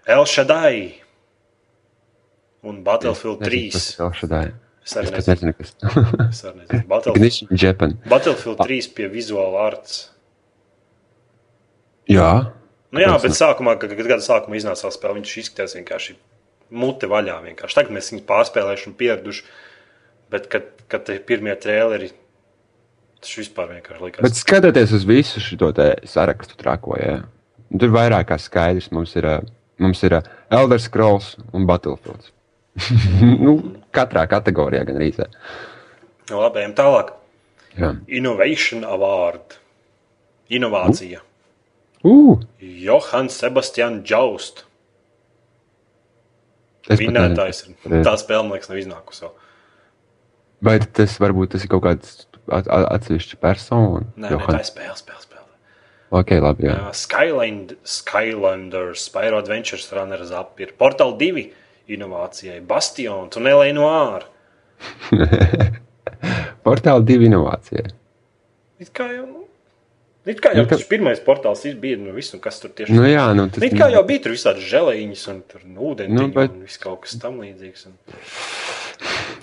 El 0.06 0.22
Shaddai 0.30 0.76
un 2.66 2.82
Battlefield 2.86 3.42
3. 3.42 3.64
Tas 3.74 3.88
ir 3.94 4.20
šādā. 4.20 4.44
Es 4.46 4.62
Es 4.86 4.94
arī 5.00 5.10
pat 5.10 5.26
nezinu, 5.26 5.50
nezinu, 5.50 5.54
kas. 5.58 5.72
es 6.30 6.44
arī 6.46 6.60
nezinu. 6.60 6.82
Battlefield. 6.92 7.18
Battlefield 8.06 8.60
3 8.62 8.92
pie 8.94 9.08
visuāla 9.10 9.64
arts. 9.66 9.96
Jā. 12.10 12.30
Nu 12.94 13.02
jā, 13.02 13.10
bet 13.22 13.34
sākumā, 13.34 13.74
kad, 13.82 13.90
gada 13.98 14.22
sākumā 14.22 14.60
iznāca 14.60 14.92
spēle, 14.94 15.18
viņš 15.18 15.32
izskatījās 15.42 15.74
vienkārši 15.80 16.14
mute 16.70 17.10
vaļā. 17.10 17.40
Vienkārši. 17.48 17.78
Tagad 17.80 17.96
mēs 17.96 18.12
viņu 18.14 18.22
pārspēlējuši 18.28 18.86
un 18.92 18.94
pieraduši. 19.00 19.42
Bet, 20.30 20.46
kad, 20.50 20.70
kad 20.90 21.02
tie 21.06 21.18
pirmie 21.22 21.54
traileri, 21.58 22.12
tas 23.26 23.40
vispār 23.42 23.72
vienkārši 23.74 24.04
likās. 24.06 24.24
Bet 24.24 24.38
skatoties 24.38 24.94
uz 24.96 25.04
visu 25.08 25.42
šo 25.42 25.72
sarakstu 26.06 26.58
trako, 26.60 26.96
jā. 27.00 27.18
tur 27.74 27.92
vairāk 27.94 28.30
kā 28.30 28.38
skaidrs 28.40 28.92
mums 28.94 29.16
ir, 29.18 29.26
ā, 29.26 29.36
mums 29.82 30.02
ir 30.06 30.20
ā, 30.20 30.22
Elder 30.54 30.82
Scrolls 30.82 31.34
un 31.52 31.66
Battlefield. 31.66 32.30
nu, 33.44 33.56
katrā 33.96 34.26
kategorijā 34.30 34.84
gan 34.86 35.00
arī. 35.00 35.10
Nu, 36.30 36.40
labi, 36.42 36.62
ejam 36.62 36.76
tālāk. 36.78 37.14
Jā. 37.76 37.92
Innovation 38.08 38.86
Award. 38.88 39.58
Inovācija. 40.52 41.20
Uh, 42.06 42.38
Johans 42.62 43.34
Sebastians 43.34 44.06
pat 46.86 47.02
Vinētājs. 47.02 47.64
nezinu. 47.66 47.76
ir. 47.90 48.04
Tā 48.06 48.14
spēle, 48.20 48.44
man 48.46 48.54
liekas, 48.54 48.70
nav 48.70 48.78
iznākusi. 48.78 49.24
vēl. 49.26 49.32
Vai 50.66 50.76
tas 50.98 51.16
varbūt 51.20 51.56
tas 51.56 51.64
ir 51.66 51.72
kaut 51.72 51.82
kāds 51.84 52.12
at, 52.50 52.66
at, 52.68 52.86
atsevišķs 52.98 53.38
persona? 53.42 54.04
Nē, 54.16 54.30
nē, 54.30 54.40
tā 54.46 54.60
ir 54.60 54.68
spēle, 54.70 54.96
spēle, 54.98 55.22
spēle. 55.22 55.44
Ok, 56.16 56.30
labi. 56.42 56.68
Jā. 56.68 56.76
Jā, 56.78 56.90
Skyland, 56.94 57.74
Skylanders, 57.82 59.06
Spyro 59.08 59.40
Adventures 59.42 59.88
Runners 59.92 60.30
Up 60.30 60.60
ir 60.62 60.70
Portal 60.78 61.16
2 61.18 61.48
inovācijai, 61.96 62.60
Bastion, 62.66 63.28
Tunelē 63.34 63.72
no 63.74 63.88
ārā. 63.90 64.26
Portāla 66.66 67.02
divi 67.06 67.28
inovācija. 67.30 67.86
It 68.82 68.90
kā 68.96 69.06
jau, 69.14 69.24
nu, 69.28 69.44
it 70.28 70.40
kā 70.42 70.52
jau 70.52 70.64
Nu, 70.64 70.68
ka- 70.68 70.76
tas 70.76 70.86
pirmais 70.90 71.20
portāls 71.24 71.62
bijis, 71.80 72.00
nu, 72.02 72.12
viss, 72.16 72.34
un 72.36 72.42
kas 72.44 72.58
tur 72.60 72.72
tieši 72.76 72.92
Nu, 72.92 73.06
jā, 73.08 73.24
nu, 73.38 73.46
tas 73.48 73.62
Nu, 73.62 73.68
It 73.70 73.76
kā 73.78 73.88
jau 73.92 74.02
bija 74.08 74.24
tur 74.26 74.34
visādi 74.34 74.64
žēlējiņas, 74.66 75.22
un 75.32 75.42
tur 75.48 75.60
nu, 75.64 75.78
ūdeni, 75.92 76.12
Nu, 76.12 76.26
nu, 76.26 76.32
bet- 76.34 76.52
un 76.52 76.66
viss 76.66 76.78
kaut 76.82 77.00
kas 77.06 77.16
tam 77.22 77.38
līdzīgs. 77.40 77.86
Un... 77.88 77.96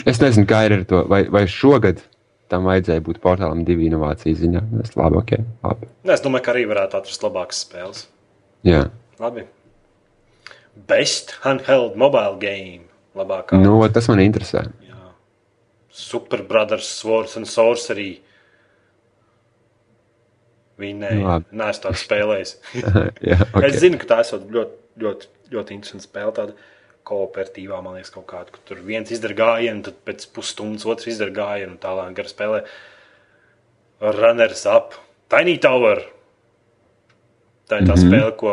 Es 0.10 0.20
nezinu, 0.22 0.46
kā 0.50 0.66
ir 0.68 0.78
ar 0.80 0.84
to. 0.90 1.04
Vai, 1.10 1.24
vai 1.34 1.46
šogad 1.50 2.04
tam 2.52 2.68
vajadzēja 2.70 3.04
būt 3.06 3.20
portālam 3.24 3.64
divu 3.68 3.86
inovāciju 3.88 4.40
ziņā? 4.40 4.64
Es 4.84 4.96
labi, 5.00 5.20
ok. 5.22 5.36
Labi. 5.66 5.90
Nu, 6.04 6.14
Es 6.16 6.24
domāju, 6.24 6.46
ka 6.46 6.54
arī 6.56 6.66
varētu 6.70 7.00
atrast 7.00 7.26
labākas 7.26 7.64
spēles. 7.66 8.06
Jā. 8.68 8.88
Labi. 9.22 9.46
Best 10.90 11.38
handheld 11.44 11.96
mobile 12.00 12.38
game. 12.42 12.90
Labākā. 13.14 13.60
Nu, 13.62 13.78
tas 13.94 14.08
man 14.10 14.24
interesē. 14.24 14.66
Jā. 14.88 15.12
Super 15.94 16.42
Brothers 16.50 16.88
Swords 16.90 17.38
and 17.38 17.50
Sorcery. 17.50 18.18
Viņi 20.82 20.96
nē, 20.98 21.12
nē, 21.54 21.68
es 21.70 21.82
tādu 21.84 22.00
spēlēju. 22.02 22.54
Okay. 23.24 23.36
Es 23.38 23.44
okay. 23.54 23.76
zinu, 23.78 24.00
ka 24.02 24.10
tā 24.10 24.24
ir 24.26 24.48
ļoti, 24.56 24.80
ļoti, 25.04 25.30
ļoti 25.54 25.76
interesanta 25.78 26.08
spēle. 26.08 26.34
Tāda 26.34 26.56
kooperatīvā, 27.08 27.78
man 27.84 27.94
liekas, 27.98 28.14
kaut 28.14 28.28
kāda, 28.30 28.52
kur 28.54 28.62
tur 28.68 28.78
viens 28.86 29.12
izdara 29.12 29.36
gājienu, 29.38 29.84
tad 29.88 29.96
pēc 30.08 30.20
pusstundas 30.36 30.86
otrs 30.90 31.08
izdara 31.12 31.34
gājienu, 31.36 31.72
un 31.76 31.80
tālāk 31.84 32.14
gar 32.20 32.28
spēlē 32.32 32.60
Runners 34.04 34.64
Up, 34.70 34.88
Tiny 35.32 35.58
Tower. 35.64 36.00
Tā 37.70 37.76
ir 37.80 37.86
tā 37.88 37.96
mm 37.96 38.00
-hmm. 38.00 38.08
spēle, 38.08 38.32
ko 38.38 38.52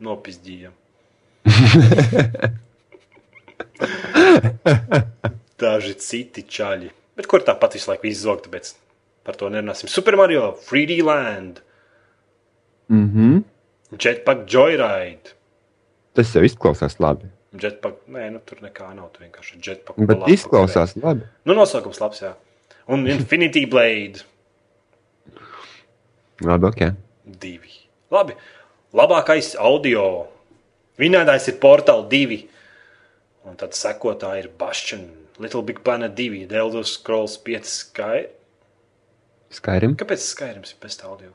nopizdīja. 0.00 0.70
Daži 5.60 5.94
citi 5.94 6.42
čaļi. 6.42 6.90
Bet 7.16 7.26
kur 7.26 7.40
tāpat 7.44 7.74
visu 7.74 7.90
laiku 7.90 8.06
izzog, 8.06 8.40
tāpēc 8.46 8.74
par 9.24 9.36
to 9.36 9.48
nerunāsim. 9.48 9.88
Super 9.88 10.16
Mario, 10.16 10.56
3D 10.70 11.02
Land, 11.04 11.60
Mm 12.90 13.10
-hmm. 13.14 13.42
Jetpack 14.04 14.52
Joyride. 14.54 15.30
Tas 16.12 16.34
jau 16.34 16.42
izklausās 16.44 16.98
labi. 16.98 17.24
Jetpack, 17.58 18.04
nē, 18.14 18.28
nu, 18.36 18.40
tur 18.46 18.60
nekā 18.62 18.92
nav. 18.94 19.08
Tur 19.14 19.24
vienkārši 19.26 19.56
ir 19.58 19.62
jetpack. 19.66 19.98
Bet 19.98 20.14
pa 20.14 20.20
lapu 20.22 20.34
izklausās 20.34 20.94
labi. 20.96 21.24
skrien. 21.24 21.46
Nu, 21.50 21.56
nosaukums 21.58 21.98
labs, 22.02 22.20
jā. 22.22 22.34
Un 22.90 23.06
Infinity 23.10 23.64
Blade 23.70 24.22
Labi, 26.40 26.66
ok. 26.70 26.80
2. 27.26 27.58
Labi. 28.10 28.34
Labākais 28.96 29.52
audio. 29.60 30.04
Vinētājs 31.00 31.50
ir 31.52 31.58
Portal 31.62 32.06
2. 32.10 32.38
Un 33.50 33.58
tad 33.60 33.76
sekotāji 33.76 34.44
ir 34.44 34.48
Bastion, 34.60 35.04
Little 35.40 35.62
Big 35.66 35.82
Planet 35.84 36.14
2, 36.16 36.46
The 36.50 36.58
Elder 36.60 36.84
Scrolls 36.88 37.36
5 37.44 37.68
Sky. 37.68 38.24
Skairim. 39.50 39.96
Kāpēc 39.98 40.22
Skyrims 40.22 40.74
ir 40.74 40.80
best 40.82 41.04
audio? 41.04 41.32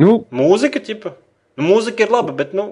Nu, 0.00 0.24
Mūzika, 0.34 0.82
ķipa. 0.84 1.14
Nu, 1.58 1.66
mūzika 1.68 2.04
ir 2.06 2.12
laba, 2.12 2.34
bet, 2.36 2.52
nu, 2.56 2.70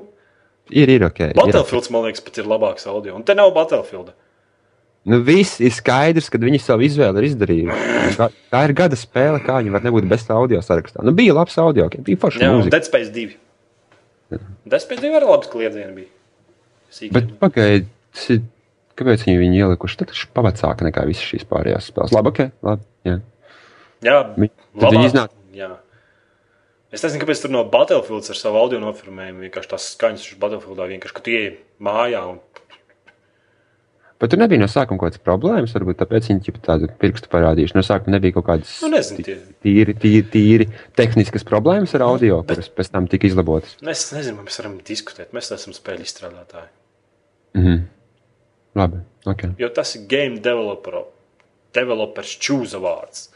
ir, 0.71 0.89
ir 0.95 1.05
ok. 1.09 1.21
Ir, 1.21 1.35
ok. 1.35 1.39
Battlefields, 1.41 1.91
man 1.95 2.07
liekas, 2.09 2.25
pat 2.25 2.41
ir 2.41 2.49
labāks 2.51 2.87
audio. 2.91 3.15
Un 3.19 3.25
te 3.27 3.35
nav 3.39 3.53
Battlefielda. 3.57 4.15
Nu, 5.09 5.21
viss 5.25 5.61
ir 5.65 5.73
skaidrs, 5.73 6.27
ka 6.29 6.41
viņi 6.43 6.59
savu 6.61 6.85
izvēli 6.85 7.23
ir 7.23 7.27
izdarījuši. 7.31 8.17
Tā, 8.19 8.27
tā 8.53 8.63
ir 8.67 8.75
gada 8.77 8.99
spēle, 8.99 9.39
kā 9.45 9.61
viņi 9.63 9.73
var 9.73 9.85
nebūt 9.87 10.09
bez 10.11 10.27
tā 10.27 10.37
audio 10.37 10.61
sarakstā. 10.65 11.01
Nu, 11.07 11.15
bija 11.17 11.37
labs 11.39 11.57
audio, 11.63 11.87
okay. 11.89 12.03
bija 12.05 12.21
forša 12.21 12.43
Jā. 12.43 12.51
Dead 12.75 12.85
Space 12.85 13.13
2. 13.15 13.31
Dead 14.69 14.83
Space 14.85 15.01
2 15.01 15.15
arī 15.17 15.31
labs 15.31 15.49
kliedzieni 15.49 15.95
bija. 15.97 16.11
Sīkļi. 16.93 17.15
Bet 17.15 17.33
pagaidi, 17.41 17.89
ir- 18.35 18.45
kāpēc 18.99 19.25
viņi 19.29 19.41
viņu 19.41 19.61
ielikuši? 19.63 20.01
Tad 20.03 20.11
tas 20.13 20.21
ir 20.25 20.33
pavacāk 20.37 20.85
nekā 20.89 21.07
visas 21.09 21.25
šīs 21.31 21.47
pārējās 21.49 21.89
spēles. 21.93 22.13
Labi, 22.17 22.33
ok. 22.35 22.53
Labi, 22.69 22.85
jā. 23.09 23.19
Jā, 24.05 24.19
viņi 24.37 25.07
iznāk- 25.09 25.33
Jā. 25.57 25.73
Es 26.93 27.03
nezinu, 27.05 27.21
kāpēc 27.21 27.43
tur 27.45 27.53
no 27.53 27.65
Battlefields 27.69 28.31
ar 28.33 28.39
savu 28.41 28.57
audio 28.63 28.79
nofilmējumu 28.81 29.45
vienkārši 29.45 29.69
tās 29.75 29.91
skaņas 29.95 30.23
uz 30.33 30.39
Battlefieldā 30.41 30.87
vienkārši, 30.89 31.15
ka 31.19 31.25
tu 31.27 31.35
ieej 31.35 31.51
mājā 31.85 32.23
un 32.35 32.39
Bet 34.19 34.33
tur 34.33 34.41
nebija 34.41 34.59
no 34.59 34.67
sākuma 34.67 34.99
kaut 34.99 35.13
kādas 35.13 35.21
problēmas. 35.23 35.71
Varbūt 35.77 36.01
tāpēc 36.01 36.27
viņi 36.27 36.49
jau 36.51 36.55
tādu 36.67 36.89
pirkstu 36.99 37.29
parādījuši. 37.31 37.77
No 37.79 37.85
sākuma 37.87 38.17
nebija 38.17 38.35
kaut 38.35 38.49
kādas 38.49 38.73
Nu, 38.83 38.89
nezinu, 38.91 39.23
tie. 39.23 39.37
tīri, 39.63 39.95
tīri, 39.95 40.25
tīri 40.33 40.67
tehniskas 40.99 41.47
problēmas 41.47 41.95
ar 41.95 42.03
audio, 42.09 42.41
Bet- 42.43 42.57
kuras 42.59 42.69
pēc 42.81 42.91
tam 42.91 43.07
tika 43.07 43.29
izlabotas. 43.31 43.77
Es 43.79 44.03
nezinu, 44.17 44.41
vai 44.41 44.49
mēs 44.49 44.59
varam 44.59 44.75
diskutēt. 44.83 45.31
Mēs 45.31 45.53
neesam 45.55 45.77
spēļu 45.77 46.03
izstrādātāji. 46.09 46.67
Mhm. 47.55 47.77
Labi. 48.75 48.99
Okay. 49.25 49.55
Jo 49.63 49.69
tas 49.69 49.95
ir 49.95 50.03
game 50.11 50.41
developer, 50.43 51.05
developers 51.73 52.35
choose 52.43 52.75
vārds. 52.75 53.29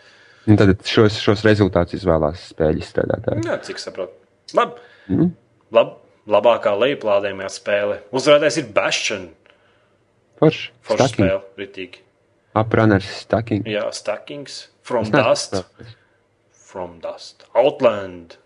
Un 0.51 0.57
tad 0.59 0.73
šos, 0.89 1.21
šos 1.23 1.45
rezultātus 1.47 2.01
izvēlās 2.01 2.49
spēļu 2.53 2.83
izstrādātāji. 2.83 3.45
Jā, 3.47 3.59
cik 3.63 3.79
saprotu. 3.79 4.13
Labi. 4.59 4.81
Mhm. 5.09 5.29
Lab, 5.73 5.93
labākā 6.29 6.73
lejuplādējumā 6.79 7.47
spēle. 7.51 8.01
Uzvarētājs 8.13 8.59
ir 8.63 8.67
Bastion. 8.75 9.29
Forši. 10.43 10.71
Forša 10.83 11.07
Stacking. 11.09 11.29
spēle. 11.29 11.43
Ritīgi. 11.63 12.03
Uprunners 12.59 13.07
stacking. 13.23 13.65
Jā, 13.71 13.87
Stackings. 13.97 14.69
From 14.83 15.07
Es 15.07 15.11
Dust. 15.15 15.55
spēlējis. 15.55 15.95
From 16.73 16.99
Dust. 17.01 17.47
Outland. 17.55 18.37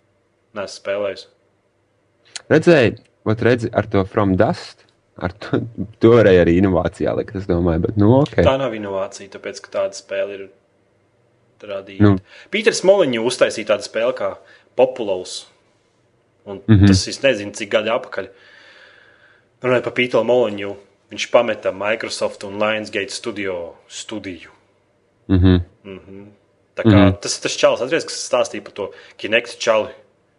Nē, 0.55 0.66
spēlējis. 0.70 1.26
Redzēji, 2.51 2.99
ot 3.26 3.42
redzi 3.47 3.70
ar 3.74 3.86
to 3.90 4.05
From 4.05 4.36
Dust. 4.36 4.84
Ar 5.16 5.32
to, 5.32 5.62
to 6.03 6.11
varēja 6.12 6.42
arī 6.44 6.59
inovācijā 6.61 7.14
likt, 7.16 7.34
es 7.40 7.47
domāju, 7.49 7.86
bet, 7.86 7.97
nu, 7.97 8.11
ok. 8.20 8.34
Tā 8.44 8.59
nav 8.61 8.74
inovācija, 8.76 9.30
tāpēc, 9.32 9.62
ka 9.64 9.70
tāda 9.78 9.97
spēle 9.97 10.34
ir 10.36 10.42
radīta. 11.63 12.03
Nu. 12.03 12.19
Pīters 12.53 12.83
Moliņš 12.85 13.29
uztaisīja 13.31 13.73
tādu 13.73 13.87
spēli 13.87 14.17
kā 14.19 14.35
Populous. 14.77 15.47
Un 16.47 16.61
mm. 16.67 16.75
-hmm. 16.75 16.87
Tas 16.87 17.09
es 17.09 17.23
nezinu, 17.23 17.53
cik 17.53 17.71
gadi 17.71 17.91
atpakaļ. 17.91 18.29
Runājot 19.63 19.85
par 19.85 19.93
Pīteru 19.93 20.25
Moliņu, 20.25 20.77
viņš 21.11 21.31
pameta 21.31 21.73
Microsoft 21.73 22.45
un 22.45 22.59
Lionsgate 22.59 23.11
studio 23.11 23.75
studiju. 23.89 24.51
Mhm. 25.29 25.57
Tā 26.77 26.83
kā, 26.83 26.97
mm 26.97 27.09
-hmm. 27.09 27.21
Tas 27.21 27.37
ir 27.39 27.43
tas 27.43 27.57
čalis, 27.57 27.81
atceries, 27.81 28.05
kas 28.05 28.31
stāstīja 28.31 28.65
par 28.65 28.73
to 28.73 28.93
Kinect 29.17 29.59
čali. 29.59 29.89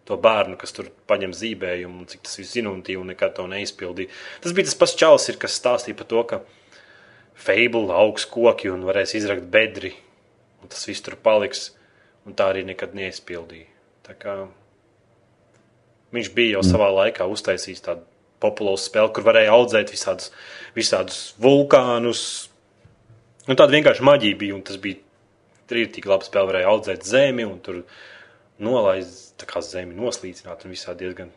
To 0.05 0.17
bērnu, 0.17 0.55
kas 0.57 0.71
tur 0.71 0.85
paņem 1.07 1.33
zīmējumu, 1.33 1.99
un 1.99 2.05
cik 2.05 2.21
tas 2.21 2.37
viss 2.37 2.55
inovatīvi 2.55 2.97
un 2.97 3.07
nekad 3.07 3.33
to 3.35 3.47
neizpildīja. 3.47 4.07
Tas 4.41 4.53
bija 4.53 4.65
tas 4.65 4.75
pats 4.75 5.29
ir, 5.29 5.37
kas 5.37 5.61
stāstīja 5.61 5.97
par 5.97 6.05
to, 6.05 6.23
ka 6.23 6.41
Fable 7.35 7.93
augs 7.93 8.25
koki 8.25 8.69
un 8.69 8.81
varēs 8.81 9.15
izrakt 9.15 9.43
bedri, 9.43 9.93
un 10.61 10.71
tas 10.71 10.83
viss 10.89 11.03
tur 11.05 11.17
paliks, 11.21 11.71
un 12.27 12.35
tā 12.37 12.51
arī 12.51 12.65
nekad 12.67 12.95
neizpildīja. 12.97 13.69
Kā 14.07 14.37
viņš 16.15 16.29
bija 16.35 16.57
jau 16.57 16.63
savā 16.63 16.87
laikā 16.95 17.27
uztaisījis 17.27 17.83
tādu 17.83 18.05
populāru 18.43 18.79
spēli, 18.79 19.11
kur 19.15 19.25
varēja 19.27 19.55
audzēt 19.55 19.91
visādus, 19.91 20.31
visādus 20.77 21.17
vulkānus. 21.43 22.21
Nu, 23.47 23.55
tāda 23.55 23.73
vienkārši 23.75 24.05
maģija 24.07 24.37
bija, 24.39 24.55
un 24.55 24.63
tas 24.67 24.79
bija 24.79 25.01
tik 25.67 26.07
labi 26.07 26.27
spēle. 26.27 26.51
Varēja 26.53 26.71
audzēt 26.71 27.07
zemi, 27.07 27.47
un 27.47 27.59
tur 27.63 27.81
nolaist 28.63 29.43
zemi 29.67 29.97
noslīcināt, 29.97 30.63
un 30.63 30.73
visā 30.75 30.95
diezgan. 30.97 31.33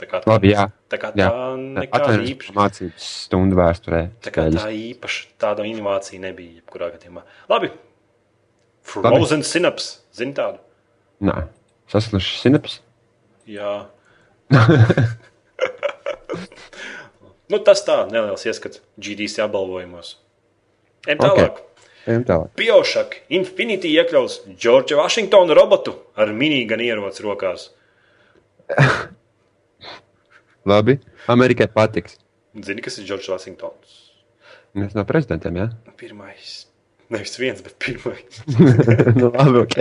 Tā 0.00 0.08
kā 0.08 0.22
tā, 0.24 0.30
Labi, 0.32 0.54
jā. 0.54 0.64
tā, 0.88 0.96
kā 0.96 1.10
Jā. 1.12 1.28
tā 1.28 1.48
nekāda 1.60 2.14
īpaša. 2.24 2.54
mācības 2.56 3.08
stundu 3.26 3.58
vēsturē. 3.58 4.00
Tā 4.24 4.32
kā 4.32 4.46
tā 4.54 4.70
īpaša 4.72 5.26
tāda 5.42 5.66
inovācija 5.68 6.22
nebija 6.22 6.56
jebkurā 6.62 6.88
gadījumā. 6.94 7.26
Labi. 7.52 7.68
Frozen 8.90 9.44
Synaps, 9.46 10.00
zini 10.16 10.34
tādu? 10.34 10.58
Nē, 11.22 11.44
saslušas 11.92 12.40
sinaps. 12.42 12.80
Jā. 13.50 13.74
nu, 17.50 17.58
tas 17.66 17.82
tā, 17.86 17.96
neliels 18.10 18.46
ieskats 18.48 18.80
GDC 18.98 19.44
apbalvojumos. 19.44 20.16
Ejam 21.06 21.20
tālāk. 21.20 21.60
Tālāk. 22.06 22.48
Biošak 22.58 23.14
Infinity 23.36 23.92
iekļaus 24.00 24.40
Džordža 24.56 24.96
Vašingtona 24.98 25.54
robotu 25.56 25.94
ar 26.18 26.32
minīgan 26.34 26.80
ieroci 26.82 27.24
rokās. 27.26 27.68
Labi. 30.70 30.98
Amerikai 31.30 31.68
patiks. 31.70 32.18
Zini, 32.56 32.82
kas 32.84 32.98
ir 32.98 33.06
Džordžs 33.06 33.30
Vašingtons? 33.34 33.88
Mēs 34.80 34.96
no 34.96 35.04
prezidentiem, 35.06 35.60
jā? 35.60 35.68
Pirmais. 36.00 36.69
Nevis 37.10 37.34
viens, 37.40 37.58
bet 37.64 37.74
pirmais. 37.82 38.42
nu, 39.18 39.32
labi, 39.34 39.64
ok. 39.64 39.76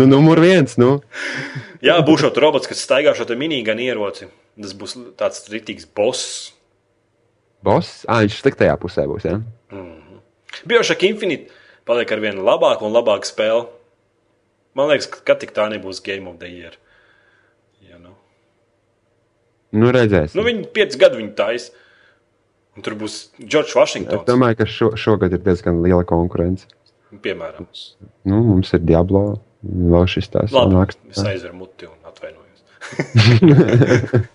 Nu, 0.00 0.08
numur 0.10 0.40
viens, 0.42 0.74
nu. 0.82 0.96
Jā, 1.84 2.00
būs 2.02 2.24
šis 2.24 2.40
robots, 2.42 2.66
kas 2.70 2.82
staigā 2.82 3.14
šo 3.14 3.28
minīgan 3.38 3.78
ieroci. 3.82 4.26
Tas 4.58 4.74
būs 4.76 4.96
tāds 5.20 5.46
rītīgs 5.52 5.86
boss. 5.94 6.50
Boss. 7.62 8.02
Ā, 8.10 8.24
viņš 8.24 8.40
sliktajā 8.42 8.74
pusē 8.82 9.06
būs, 9.06 9.28
jā? 9.30 9.38
Biošak 10.66 11.06
Infinity 11.06 11.50
paliek 11.88 12.10
ar 12.12 12.22
vien 12.22 12.42
labāku 12.42 12.86
un 12.86 12.94
labāku 12.94 13.30
spēli. 13.30 13.68
Man 14.78 14.90
liekas, 14.90 15.08
ka 15.22 15.36
tik 15.38 15.54
tā 15.54 15.68
nebūs 15.70 16.02
Game 16.04 16.30
of 16.30 16.38
the 16.40 16.50
Year. 16.50 16.74
Ja, 17.84 17.98
nu. 18.00 18.14
Nu, 19.76 19.90
redzēsim. 19.94 20.38
Nu, 20.38 20.46
viņi 20.48 20.66
pieci 20.74 21.00
gadi 21.00 21.20
viņi 21.20 21.34
taisa. 21.38 21.81
Un 22.76 22.82
tur 22.86 22.94
būs 22.96 23.16
Džordžs 23.38 23.74
Es 23.74 23.76
Vašingtons. 23.76 24.24
domāju, 24.28 24.56
ka 24.62 24.66
šo, 24.66 24.92
šogad 24.96 25.32
ir 25.36 25.42
diezgan 25.44 25.82
liela 25.84 26.04
konkurence. 26.08 26.66
Piemēram, 27.12 27.66
Nu, 28.24 28.38
mums 28.46 28.72
ir 28.72 28.80
Diablo, 28.88 29.40
vēl 29.62 30.06
šis 30.08 30.30
labi, 30.32 30.72
nāks. 30.78 30.96
es 31.12 31.18
aizveru 31.20 31.58
muti 31.60 31.84
un 31.90 31.98
atvainojos. 32.08 32.62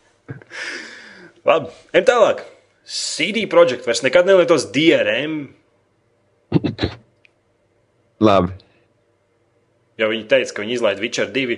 labi, 1.49 1.71
ejam 1.93 2.05
tālāk. 2.11 2.43
CD 2.87 3.47
projekts 3.51 3.87
vairs 3.89 4.03
nekad 4.05 4.29
nelietos 4.29 4.69
DRM, 4.71 5.33
Labi. 8.23 8.53
jo 9.99 10.07
viņi 10.13 10.27
teica, 10.31 10.53
ka 10.55 10.63
viņi 10.63 10.77
izlaiž 10.77 11.01
Witcher 11.03 11.27
2 11.35 11.57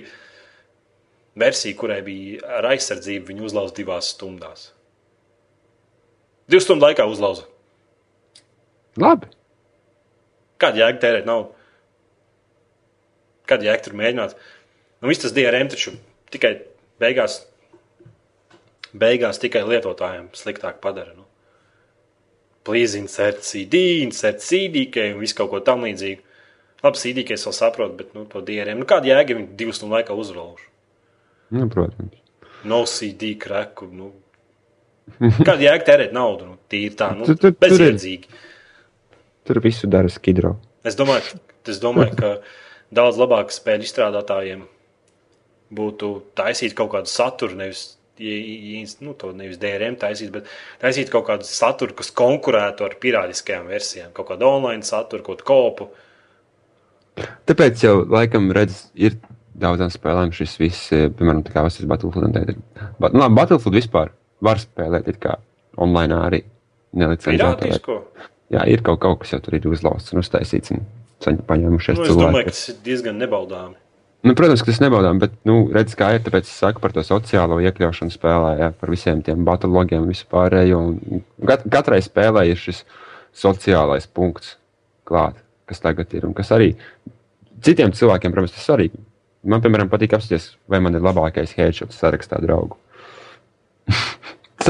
versiju, 1.40 1.76
kurai 1.78 2.00
bija 2.04 2.40
ar 2.58 2.66
aizsardzību, 2.72 3.28
viņi 3.30 3.46
uzlauza 3.46 3.76
divās 3.78 4.10
stundās. 4.16 4.70
Divu 6.50 6.64
stundu 6.64 6.88
laikā 6.88 7.06
uzlauza. 7.06 7.46
Labi. 8.98 9.28
Kāda 10.60 10.82
jēga 10.82 11.00
tērēt 11.04 11.28
naudu? 11.28 11.52
Kāda 13.48 13.68
jēga 13.68 13.86
tur 13.86 13.96
mēģināt? 13.98 14.34
Nu, 15.00 15.08
viss 15.08 15.22
tas 15.22 15.34
DRM 15.34 15.70
taču 15.72 15.94
tikai 16.34 16.52
beigās, 17.00 17.40
beigās 18.92 19.40
tikai 19.42 19.62
lietotājiem 19.66 20.28
sliktāk 20.36 20.80
padara. 20.82 21.14
Nu. 21.16 21.26
Please 22.66 22.98
insert 22.98 23.44
CD, 23.46 24.02
insert 24.04 24.42
CDK 24.44 25.14
un 25.14 25.22
visu 25.22 25.38
kaut 25.38 25.52
ko 25.54 25.62
tam 25.64 25.86
līdzīgu. 25.86 26.26
Labi, 26.80 27.00
CDK 27.00 27.36
es 27.36 27.46
vēl 27.46 27.56
saprotu, 27.56 27.96
bet 27.96 28.12
nu, 28.16 28.24
to 28.28 28.42
DRM. 28.44 28.80
Nu, 28.82 28.88
kāda 28.88 29.10
jēga 29.10 29.34
ja 29.34 29.38
viņi 29.38 29.56
divu 29.56 29.74
stundu 29.76 29.98
laikā 29.98 30.16
uzrauž? 30.16 30.66
Nu, 31.52 31.66
protams. 31.72 32.16
No 32.68 32.82
CD 32.88 33.34
kreku. 33.40 33.88
Nu. 33.92 34.12
Kāda 35.48 35.60
jēga 35.66 35.84
tērēt 35.90 36.12
naudu? 36.16 36.46
Nu, 36.52 36.58
tīri 36.70 36.94
tā, 36.98 37.10
nu, 37.16 37.26
Tu- 37.28 37.34
tu- 37.36 37.50
tur 37.52 37.52
ir- 37.52 37.60
bezjēdzīgi. 37.94 38.24
Tur 39.50 39.60
visu 39.64 39.88
dara 39.90 40.08
skidro. 40.12 40.56
Es 40.86 40.96
domāju, 40.96 41.38
es 41.68 41.80
domāju, 41.82 42.14
ka 42.16 42.34
daudz 42.94 43.18
labāk 43.20 43.50
spēļu 43.54 43.86
izstrādātājiem 43.88 44.62
būtu 45.74 46.10
taisīt 46.38 46.74
kaut 46.78 46.92
kādu 46.94 47.10
saturu, 47.10 47.56
nevis, 47.58 47.96
nu, 49.00 49.14
to 49.18 49.30
nevis 49.36 49.58
DRM 49.62 49.96
taisīt, 50.00 50.30
bet 50.34 50.48
taisīt 50.82 51.10
kaut 51.12 51.26
kādu 51.28 51.46
saturu, 51.48 51.94
kas 51.98 52.10
konkurētu 52.16 52.84
ar 52.86 52.96
pirātiskajām 53.00 53.68
versijām, 53.70 54.12
kaut 54.16 54.28
kādu 54.32 54.48
online 54.48 54.82
saturu, 54.86 55.22
kaut 55.26 55.42
kādu 55.42 55.48
kopu. 55.50 55.88
Tāpēc 57.48 57.82
jau 57.84 57.94
laikam 58.08 58.50
redz, 58.56 58.86
ir 58.94 59.16
daudzām 59.60 59.90
spēlēm 59.92 60.30
šis 60.34 60.56
viss, 60.60 60.92
eh, 60.96 61.08
piemēram, 61.12 61.42
tā 61.44 61.52
kā 61.54 61.62
Vasils 61.66 61.88
Battlefield. 61.90 62.36
Bat, 63.00 63.12
nu, 63.12 63.20
labi, 63.20 63.34
Battlefield 63.36 63.76
vispār 63.76 64.12
var 64.44 64.60
spēlēt 64.62 65.10
it 65.12 65.20
kā 65.22 65.36
online 65.80 66.16
arī 66.16 66.40
nelicenzētā. 66.96 68.00
Jā, 68.50 68.64
ir 68.66 68.82
kaut, 68.82 68.98
kaut 69.02 69.20
kas 69.22 69.36
jau 69.36 69.38
tur 69.44 69.54
ir 69.54 69.68
uzlauzts 69.70 70.10
un 70.14 70.24
uztaisīts 70.24 70.72
un 70.74 70.82
paņēmušies 71.22 72.00
Nu, 72.00 72.06
es 72.06 72.16
domāju, 72.16 72.48
ka 72.48 72.50
cilvēki. 72.50 72.50
tas 72.50 72.68
ir 72.72 72.80
diezgan 72.88 73.20
nebaudāmi. 73.20 73.76
Nu, 74.26 74.34
protams, 74.36 74.60
ka 74.60 74.68
tas 74.68 74.80
nebaudām, 74.82 75.20
bet, 75.22 75.36
nu, 75.48 75.62
redz, 75.72 75.94
kā 75.96 76.10
ir, 76.16 76.24
tāpēc 76.26 76.44
es 76.44 76.56
saku 76.60 76.82
par 76.82 76.92
to 76.92 77.04
sociālo 77.06 77.56
iekļaušanu 77.64 78.12
spēlē, 78.12 78.50
jā, 78.58 78.68
par 78.76 78.90
visiem 78.92 79.22
tiem 79.24 79.46
batalogiem 79.46 80.04
vispārējo. 80.10 80.80
Kat, 81.48 81.64
katrai 81.72 82.02
spēlē 82.04 82.44
ir 82.50 82.60
šis 82.60 82.82
sociālais 83.32 84.04
punkts 84.10 84.58
klāt, 85.08 85.40
kas 85.70 85.80
tagad 85.80 86.12
ir 86.12 86.26
un 86.28 86.34
kas 86.36 86.52
arī 86.52 86.74
citiem 87.64 87.94
cilvēkiem, 87.96 88.34
protams, 88.34 88.52
tas 88.58 88.68
svarīgi. 88.68 89.00
Man, 89.48 89.62
piemēram, 89.64 89.88
patīk 89.88 90.18
apstāties, 90.18 90.50
vai 90.68 90.82
man 90.84 90.98
ir 90.98 91.04
labākais 91.06 91.56
headshots 91.56 91.96
sarakstā 92.02 92.42
draugu. 92.44 92.76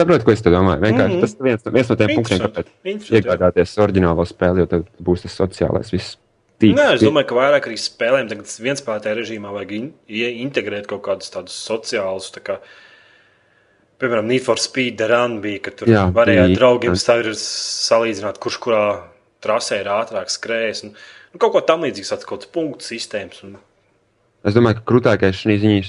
Saprotu, 0.00 0.26
ko 0.26 0.34
es 0.34 0.42
domāju. 0.44 0.80
Vienkārši 0.82 1.12
mm 1.12 1.16
-hmm. 1.16 1.20
tas 1.20 1.36
ir 1.36 1.46
viens, 1.46 1.70
viens 1.76 1.92
no 1.92 1.96
tiem 2.00 2.10
punktiem, 2.16 2.42
kāpēc 2.46 3.14
iegādāties 3.20 3.78
oriģinālo 3.84 4.26
spēli, 4.26 4.64
jo 4.64 4.66
tad 4.74 4.90
būs 5.00 5.24
tas 5.26 5.38
sociālais 5.40 5.92
viss. 5.92 6.18
tīkls. 6.60 6.76
Nē, 6.76 6.94
es 6.94 7.02
domāju, 7.02 7.26
ka 7.30 7.34
vairāk 7.38 7.66
arī 7.68 7.76
spēlēm 7.80 8.28
tagad 8.28 8.46
vienspēlētajā 8.66 9.14
režīmā 9.16 9.52
vajag 9.52 9.72
in, 9.72 9.92
integrēt 10.46 10.86
kaut 10.86 11.02
kādus 11.02 11.32
tādus 11.32 11.56
sociālus 11.56 12.32
tā 12.34 12.40
kā, 12.44 12.60
Piemēram, 14.00 14.26
Need 14.32 14.40
for 14.40 14.56
Speed 14.56 15.00
Run 15.04 15.40
bija, 15.44 15.58
ka 15.60 15.70
tur 15.76 15.88
Jā, 15.88 16.06
varēja 16.16 16.46
bija. 16.48 16.56
draugiem 16.56 16.94
salīdzināt, 16.96 18.38
kurš 18.40 18.56
kurā 18.64 18.84
trasē 19.44 19.82
ir 19.82 19.90
ātrāk 19.92 20.32
skrējis. 20.32 20.84
Un, 20.86 20.94
nu, 21.34 21.40
kaut 21.42 21.52
ko 21.52 21.60
tam 21.60 21.84
līdzīgu, 21.84 22.08
tāds 22.08 22.24
kaut 22.24 22.40
kāds 22.40 22.52
punktu 22.54 22.88
sistēmas. 22.94 23.42
Un, 23.44 23.58
Es 24.40 24.54
domāju, 24.56 24.78
ka 24.78 24.86
krūtākais 24.88 25.36
šī 25.36 25.58
ziņā, 25.60 25.80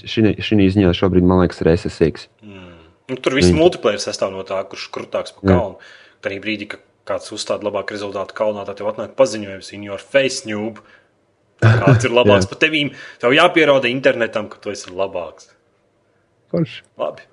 šī, 0.43 0.55
ziņā 0.76 0.89
šobrīd, 0.91 1.24
man 1.24 1.39
liekas, 1.39 1.62
ir 1.64 1.70
SSX. 1.72 2.26
Nu, 3.10 3.18
tur 3.18 3.36
viss 3.38 3.54
multiplayer 3.56 4.02
sastāv 4.02 4.34
no 4.34 4.43
tā, 4.47 4.60
kurš 4.70 4.89
krūtāks 4.93 5.36
pa 5.38 5.45
kalnu. 5.47 5.93
Tad 6.22 6.32
arī 6.32 6.39
brīdī, 6.43 6.68
kad 6.74 6.84
kāds 7.10 7.32
uzstāda 7.34 7.66
labāku 7.68 7.95
rezultātu 7.95 8.36
kalnā, 8.38 8.66
tad 8.68 8.80
tev 8.80 8.91
atnāk 8.91 9.16
paziņojums 9.20 9.72
in 9.78 9.88
your 9.89 10.02
face, 10.02 10.45
noob. 10.49 10.84
Kāds 11.62 12.06
ir 12.08 12.14
labāks 12.20 12.49
par 12.49 12.62
tevīm? 12.62 12.93
Tev 13.22 13.36
jāpierāda 13.38 13.89
internetam, 13.89 14.49
ka 14.52 14.62
tu 14.62 14.74
esi 14.74 14.93
labāks. 14.93 15.52
Forši. 16.52 16.84
Labi. 16.99 17.28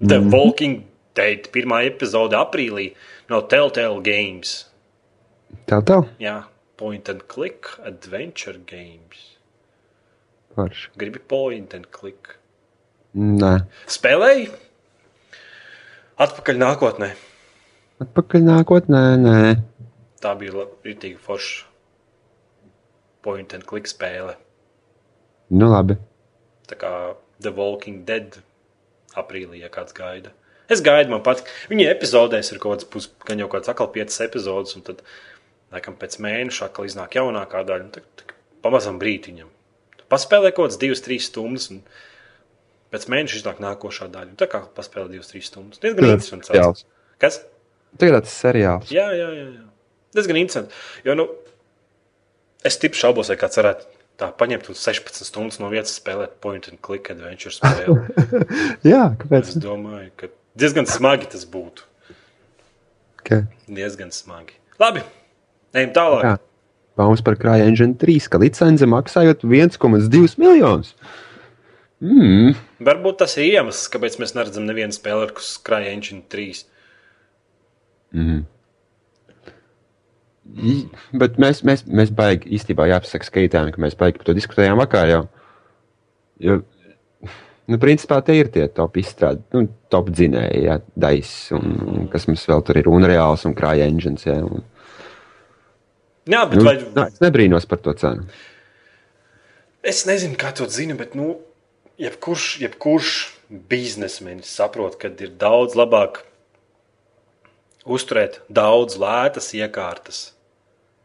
The 0.00 0.20
Walking 0.22 0.84
Dead 1.18 1.48
pirmā 1.50 1.82
epizode 1.88 2.36
aprīlī 2.38 2.92
no 3.30 3.40
Telltale 3.50 3.98
Games. 4.06 4.68
Tā. 5.66 5.80
Jā, 6.22 6.36
point 6.78 7.08
and 7.10 7.26
click 7.26 7.72
adventure 7.82 8.58
games. 8.58 9.38
Forši. 10.54 10.92
Gribi 11.00 11.18
point 11.18 11.74
and 11.74 11.90
click. 11.90 12.37
Nē. 13.18 13.54
Spēlēji? 13.90 14.50
Atpakaļ 16.22 16.60
nākotnē. 16.62 17.08
Atpakaļ 18.04 18.44
nākotnē, 18.46 19.02
nē. 19.18 19.40
Tā 20.22 20.34
bija 20.38 20.66
rītīga 20.86 21.18
forša 21.22 21.66
point 23.26 23.54
and 23.56 23.66
click 23.66 23.90
spēle. 23.90 24.36
Nu 25.50 25.70
labi. 25.72 25.98
Tā 26.68 26.78
kā 26.78 26.92
The 27.42 27.52
Walking 27.54 28.04
Dead 28.06 28.38
aprīlī, 29.18 29.62
ja 29.64 29.72
kāds 29.72 29.96
gaida. 29.96 30.32
Es 30.70 30.82
gaidu, 30.84 31.10
man 31.14 31.24
patīk. 31.24 31.48
Viņa 31.72 31.88
epizodēs 31.90 32.52
ir 32.52 32.60
kaut 32.62 32.76
kāds, 32.76 32.88
pus, 32.92 33.08
gan 33.26 33.40
jau 33.40 33.48
kāds 33.50 33.70
atkal 33.72 33.88
piecas 33.94 34.20
epizodes, 34.24 34.76
un 34.76 34.84
tad, 34.86 35.00
laikam, 35.74 35.96
pēc 35.98 36.18
mēneša 36.22 36.68
atkal 36.68 36.88
iznāk 36.88 37.16
jaunākā 37.18 37.64
daļa. 37.68 38.04
Pamazam 38.64 38.98
brītiņam. 39.00 39.48
Tu 39.96 40.06
Paspēlē 40.12 40.52
kaut 40.52 40.68
kāds 40.68 40.80
divas, 40.82 41.02
trīs 41.04 41.30
stundas, 41.30 41.70
un 41.72 41.80
pēc 42.94 43.08
mēneša 43.12 43.40
iznāk 43.40 43.60
nākošā 43.64 44.08
daļa. 44.12 44.36
Tā 44.40 44.48
kā 44.50 44.62
paspēlē 44.76 45.12
divas, 45.12 45.30
trīs 45.32 45.50
stundas. 45.50 45.80
Diezgan 45.82 46.08
interesants. 46.08 46.50
seriāls. 46.50 46.86
Kas? 47.22 47.42
Tagad 48.00 48.24
tas 48.26 48.32
ir 48.34 48.40
seriāls. 48.46 48.92
Jā, 48.94 49.08
jā, 49.16 49.28
jā. 49.34 49.46
jā. 49.58 49.66
Diezgan 50.16 50.40
interesanti. 50.40 50.82
Jo, 51.04 51.16
nu, 51.18 51.28
es 52.66 52.80
tipu 52.80 52.98
šaubos, 52.98 53.30
vai 53.32 53.38
kāds 53.40 53.60
varētu 53.60 53.98
tā 54.18 54.30
paņemt 54.34 54.70
un 54.72 54.78
16 54.78 55.28
stundas 55.28 55.60
no 55.62 55.70
vietas 55.70 55.94
spēlēt 56.00 56.38
point 56.42 56.66
and 56.70 56.80
click 56.82 57.10
adventure 57.12 57.54
spēli. 57.54 57.94
Jā, 58.92 59.04
kāpēc? 59.20 59.52
es 59.54 59.62
domāju, 59.62 60.10
ka 60.18 60.30
diezgan 60.58 60.88
smagi 60.90 61.30
tas 61.34 61.46
būtu. 61.48 61.86
Okay. 63.20 63.44
Diezgan 63.70 64.10
smagi. 64.14 64.56
Labi, 64.80 65.04
ejam 65.76 65.94
tālāk. 65.94 66.26
Jā. 66.26 66.36
Baumas 66.98 67.22
par 67.22 67.36
krāja 67.38 67.68
engine 67.70 67.94
3, 67.94 68.26
ka 68.32 68.40
licence 68.42 68.86
maksājot 68.90 69.44
1,2 69.46 70.34
miljonus. 70.40 70.96
Mm. 72.04 72.54
Varbūt 72.86 73.18
tas 73.24 73.34
ir 73.40 73.48
iemesls, 73.48 73.88
kāpēc 73.90 74.20
mēs 74.22 74.36
neredzam 74.36 74.68
nevienu 74.68 74.94
spēli 74.94 75.26
ar 75.26 75.34
Skrāja 75.42 75.90
Engine 75.96 76.22
3. 76.30 76.62
Mm. 78.14 78.44
Bet 81.20 81.36
mēs, 81.42 81.60
mēs, 81.66 81.84
mēs 81.84 82.12
baigi 82.14 82.48
īstenībā 82.56 82.86
jāpasaka 82.88 83.26
skaitām, 83.28 83.72
ka 83.74 83.82
mēs 83.82 83.98
baigi 83.98 84.20
par 84.20 84.30
to 84.30 84.36
diskutējām 84.38 84.78
vakar 84.80 85.10
jau. 85.10 85.22
Jo, 86.40 86.60
nu, 87.68 87.78
principā 87.82 88.20
tie 88.24 88.38
ir 88.40 88.50
tie 88.54 88.68
top 88.72 88.96
izstrādi, 89.00 89.42
nu, 89.54 89.66
top 89.92 90.08
dzinēji, 90.14 90.62
jā, 90.68 90.78
dais, 90.96 91.32
un, 91.56 91.74
un 91.92 92.08
kas 92.12 92.28
mums 92.30 92.46
vēl 92.48 92.64
tur 92.64 92.80
ir, 92.80 92.88
un 92.90 93.06
reāls, 93.10 93.44
un 93.48 93.56
krāja 93.58 93.88
engines, 93.90 94.24
jā. 94.28 94.38
Un, 94.46 94.64
Jā, 96.28 96.42
bet 96.44 96.60
nu, 96.60 96.64
vai, 96.66 96.74
nā, 96.92 97.06
es 97.08 97.22
nebrīnos 97.24 97.64
par 97.68 97.80
to 97.80 97.94
cenu. 97.96 98.26
es 99.80 100.02
nezinu, 100.04 100.36
kā 100.36 100.50
to 100.52 100.66
zina, 100.68 100.96
bet 100.98 101.14
nu, 101.16 101.38
jebkurš, 101.98 102.46
jebkurš 102.62 103.12
biznesmenis 103.70 104.50
saprot, 104.54 104.96
ka 105.00 105.08
ir 105.08 105.30
daudz 105.40 105.74
labāk 105.78 106.22
uzturēt 107.88 108.40
daudz 108.52 108.98
lētas 109.00 109.52
iekārtas. 109.56 110.22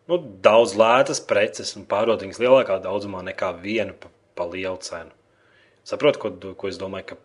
Nu, 0.10 0.18
daudz 0.44 0.74
lētas 0.76 1.22
preces 1.24 1.76
un 1.80 1.86
pārdot 1.88 2.24
viņas 2.26 2.42
lielākā 2.44 2.80
daudzumā 2.84 3.22
nekā 3.24 3.54
vienu 3.62 3.96
pa, 3.96 4.10
pa 4.36 4.48
lielu 4.50 4.76
cenu. 4.84 5.14
Saprotu, 5.88 6.20
ko, 6.20 6.54
ko 6.60 6.68
es 6.72 6.80
domāju, 6.80 7.14
ka 7.14 7.20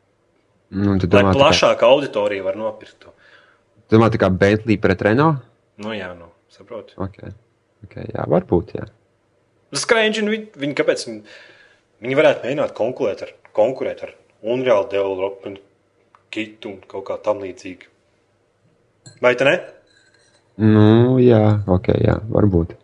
Nu, 0.71 0.99
domā, 1.01 1.01
tā 1.01 1.23
kā- 1.25 1.35
plašāka 1.35 1.87
auditorija 1.89 2.45
var 2.45 2.55
nopirkt 2.61 2.99
to. 3.01 3.13
tu 3.89 3.97
domā, 3.97 4.11
tā 4.13 4.19
kā 4.21 4.29
Bentley 4.31 4.77
pret 4.77 5.01
Renault? 5.03 5.39
Nu, 5.79 5.95
jā, 5.97 6.11
nu, 6.17 6.27
saprotu. 6.53 6.93
Okay. 6.99 7.33
Okay, 7.87 8.05
jā, 8.13 8.27
varbūt, 8.29 8.75
jā. 8.75 8.85
Skrēņģi, 9.73 10.23
viņi, 10.29 10.47
viņi, 10.59 10.75
kāpēc 10.75 11.05
viņi 12.03 12.17
varētu 12.19 12.45
mēģināt 12.45 12.75
konkurēt 12.77 13.23
ar, 13.23 13.33
konkurēt 13.59 14.07
ar 14.07 14.15
Unreal 14.47 14.87
Development 14.91 15.59
kitu 16.35 16.75
un 16.75 16.83
kaut 16.87 17.09
kā 17.09 17.19
tam 17.25 17.43
līdzīgu. 17.43 17.89
Vai 19.25 19.35
te 19.39 19.47
ne? 19.49 19.57
Nu, 20.59 21.19
jā, 21.23 21.41
ok, 21.71 21.95
jā, 22.03 22.19
varbūt. 22.35 22.75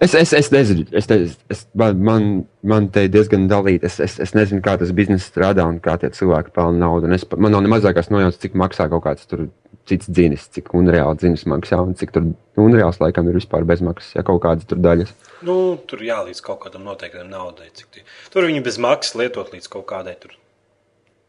Es, 0.00 0.14
es, 0.16 0.30
es 0.32 0.48
nezinu, 0.48 0.86
es, 0.96 1.08
es, 1.12 1.34
es, 1.52 1.66
man, 1.76 2.46
man, 2.64 2.86
te 2.92 3.02
ir 3.04 3.10
diezgan 3.12 3.44
dalīti. 3.50 3.84
Es, 3.84 3.98
es, 4.00 4.14
es 4.24 4.32
nezinu, 4.32 4.62
kā 4.64 4.78
tas 4.80 4.94
biznesa 4.96 5.26
strādā 5.28 5.66
un 5.68 5.76
kā 5.84 5.98
tie 6.00 6.08
cilvēki 6.16 6.54
pelna 6.56 6.86
naudu. 6.86 7.10
Es, 7.12 7.26
man 7.36 7.52
nav 7.52 7.66
ne 7.66 7.72
mazākās 7.74 8.08
nojautas, 8.08 8.40
cik 8.40 8.56
maksā 8.56 8.88
kaut 8.88 9.04
kāds 9.04 9.28
tur 9.28 9.50
cits 9.90 10.08
dzinis, 10.10 10.46
cik 10.54 10.70
unreāli 10.78 11.18
dzinis 11.20 11.44
maksā 11.50 11.80
un 11.82 11.96
cik 11.98 12.14
tur 12.14 12.28
unreāls 12.60 13.00
laikam 13.02 13.28
ir 13.30 13.36
vispār 13.40 13.66
bezmaksas, 13.68 14.14
ja 14.16 14.24
kaut 14.26 14.40
kādas 14.44 14.68
tur 14.70 14.80
daļas. 14.82 15.12
Nu, 15.46 15.56
tur 15.90 16.02
jālīdz 16.06 16.42
kaut 16.46 16.62
kādam 16.64 16.86
noteiktam 16.88 17.28
naudai. 17.32 17.68
Tie. 17.74 18.04
Tur 18.32 18.46
viņi 18.48 18.62
bez 18.66 18.78
maksas 18.82 19.16
lietot 19.20 19.52
līdz 19.54 19.68
kaut 19.72 19.86
kādai 19.90 20.16
tur. 20.22 20.36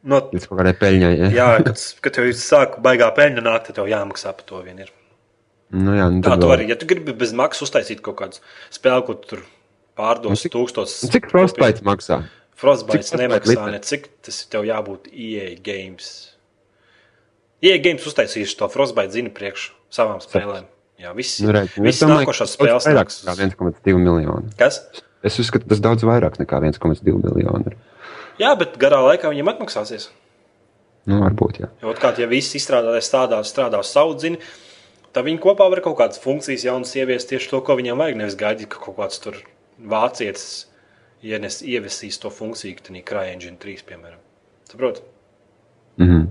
No, 0.02 0.18
Līdz 0.34 0.48
kaut 0.50 0.58
kādai 0.58 0.74
peļņai. 0.82 1.12
Ja? 1.20 1.30
jā, 1.36 1.48
kad, 1.68 1.82
kad 2.02 2.16
tev 2.18 2.32
sāk 2.38 2.80
baigā 2.82 3.12
peļņa 3.18 3.44
nākt, 3.46 3.68
tad 3.70 3.78
tev 3.78 3.90
jāmaksā 3.92 4.34
par 4.34 4.48
to 4.50 4.62
vien. 4.66 4.80
Ir. 4.82 4.90
Nu, 5.72 5.94
jā, 5.96 6.08
nu, 6.12 6.24
Tā 6.26 6.36
tu 6.42 6.50
vari, 6.50 6.66
ja 6.72 6.76
tu 6.80 6.88
gribi 6.90 7.14
bez 7.16 7.32
maksas 7.38 7.68
uztaisīt 7.70 8.02
kaut 8.04 8.18
kādu 8.20 8.42
spēli, 8.74 9.06
ko 9.08 9.16
tu 9.22 9.36
tur 9.36 9.44
pārdos 10.00 10.42
cik- 10.44 10.56
tūkstotis. 10.58 10.98
Un 11.06 11.14
Cik 11.14 11.30
Frostbite 11.32 11.86
maksā? 11.88 12.24
Frostbite 12.62 13.18
nemaksā 13.22 13.70
ne 13.74 13.80
cik 13.86 14.10
tas 14.26 14.42
tev 14.52 14.66
jābūt 14.68 15.08
EA 15.14 15.54
games. 15.64 16.10
EA 17.62 17.78
games 17.84 18.06
uztaisījuši 18.10 18.58
to 18.58 18.70
Frostbite 18.74 19.14
zina 19.14 19.30
priekš 19.34 19.70
savām 19.94 20.22
spēlēm. 20.24 20.66
Jā, 21.02 21.12
viss, 21.18 21.40
Nu, 21.42 21.50
redz, 21.56 21.76
viss 21.82 22.02
domāju, 22.02 22.28
nākošās 22.28 22.56
spēles 22.56 22.86
daudz 22.86 22.90
vairāk 22.90 23.14
nekā 23.58 23.74
1,2 23.74 24.02
miljonu. 24.02 24.52
Kas? 24.58 24.82
Es 25.26 25.38
uzskatu, 25.42 25.68
tas 25.70 25.82
daudz 25.82 26.06
vairāk 26.06 26.38
nekā 26.42 26.60
1,2 26.62 27.16
miljonu. 27.22 27.72
ir. 27.72 27.78
Jā, 28.42 28.56
bet 28.58 28.78
garā 28.82 29.00
laikā 29.06 29.30
viņiem 29.30 29.50
atmaksāsies. 29.54 30.10
Nu, 31.10 31.22
varbūt, 31.24 31.62
jā. 31.62 31.70
Jo 31.82 31.94
otrkārt, 31.94 32.20
ja 32.22 32.28
visi 32.30 32.60
izstrādātāji 32.60 33.06
strādās, 33.06 33.50
strādās 33.50 33.94
savu 33.94 34.18
zini, 34.22 34.38
tad 35.14 35.26
viņi 35.26 35.42
kopā 35.42 35.66
var 35.74 35.82
kaut 35.82 35.98
kādas 35.98 36.22
funkcijas 36.22 36.66
jaunas 36.68 36.94
ieviest 36.98 37.30
tieši 37.34 37.50
to, 37.50 37.62
ko 37.66 37.78
viņiem 37.80 37.98
vajag. 37.98 38.20
Nevis 38.22 38.38
gaidīt, 38.38 38.70
ka 38.74 38.82
kaut 38.82 39.00
kāds 39.02 39.22
tur 39.22 39.40
vācietis 39.82 40.68
ienes, 41.26 41.62
ievesīs 41.66 42.22
to 42.22 42.30
funkciju, 42.34 42.78
ka 42.78 42.88
tā 42.90 42.98
ir 42.98 43.06
CryEngine 43.10 43.58
3, 43.62 43.86
piemēram. 43.90 44.22
Saprotat? 44.70 45.02
Mhm. 45.98 46.30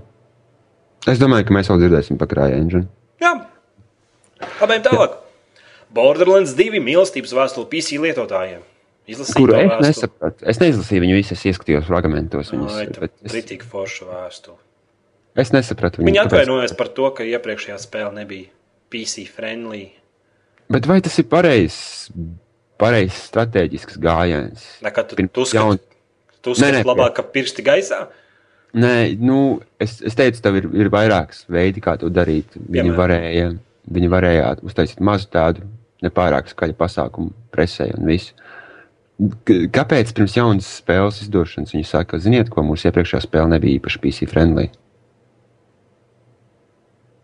Es 1.09 1.17
domāju, 1.21 1.47
ka 1.47 1.55
mēs 1.55 1.69
vēl 1.71 1.79
dzirdēsim 1.81 2.17
par 2.21 2.27
engine. 2.51 2.85
Jā, 3.21 3.31
abiem 4.61 4.83
tālāk. 4.85 5.15
Borderlands 5.91 6.53
2 6.55 6.79
mīlestības 6.83 7.33
vēstule 7.35 7.67
PC 7.71 7.97
lietotājiem. 8.03 8.61
Kuru 9.35 9.55
es 9.57 9.81
nesapratu. 9.81 10.45
Es 10.47 10.59
neizlasīju 10.61 11.01
viņu 11.03 11.15
visu, 11.17 11.33
es 11.35 11.41
ieskatījos 11.49 11.87
fragmentos. 11.89 12.51
Tā 12.53 13.07
es, 13.25 13.33
Ritīgi 13.33 13.65
forša 13.67 14.05
vēstule. 14.07 14.57
es 15.35 15.51
nesapratu 15.51 15.99
viņu. 15.99 16.13
kāpēc- 16.15 16.25
atvainojas 16.45 16.73
par 16.77 16.87
to, 16.87 17.09
ka 17.11 17.23
iepriekšējā 17.23 17.79
spēle 17.81 18.13
nebija 18.13 18.47
PC 18.93 19.25
friendly. 19.27 19.91
Bet 20.69 20.85
vai 20.85 21.01
tas 21.01 21.17
ir 21.19 21.25
pareizs, 21.25 22.11
pareizs 22.79 23.27
strateģisks 23.31 23.97
gājiens? 23.99 24.63
Nekā 24.85 25.07
tu, 25.09 25.15
Pirms 25.15 25.31
tu 25.33 25.43
jaun- 25.57 25.75
skati, 25.81 25.97
tu 26.41 26.51
skati 26.55 26.71
Nē, 26.71 26.71
nē, 26.77 26.83
labāk, 26.85 27.13
ka 27.15 27.23
pirksti 27.23 27.63
gaisā. 27.65 28.07
Nē, 28.07 28.20
nu, 29.19 29.37
es, 29.81 29.97
es 30.05 30.15
teicu, 30.15 30.39
tev 30.43 30.61
ir, 30.61 30.69
ir 30.83 30.89
vairākas 30.93 31.43
veidi, 31.51 31.83
kā 31.83 31.97
to 31.99 32.11
darīt. 32.13 32.53
Viņi 32.55 32.71
Piemēram? 32.77 32.97
varēja, 32.99 33.49
viņi 33.91 34.11
varēja 34.11 34.51
uztaisīt 34.63 35.01
mazu 35.03 35.27
tādu 35.33 35.65
nepārāk 36.05 36.49
skaļu 36.51 36.77
pasākumu 36.79 37.33
presē 37.53 37.91
un 37.97 38.07
visu. 38.09 38.35
Kāpēc 39.75 40.13
pirms 40.17 40.37
jaunas 40.37 40.69
spēles 40.79 41.19
izdošanas 41.25 41.75
viņi 41.75 41.85
saka, 41.85 42.17
ziniet, 42.21 42.49
ko 42.49 42.63
mūsu 42.65 42.89
iepriekšējā 42.89 43.21
spēle 43.27 43.51
nebija 43.51 43.77
īpaši 43.77 44.01
PC 44.01 44.29
friendly? 44.31 44.71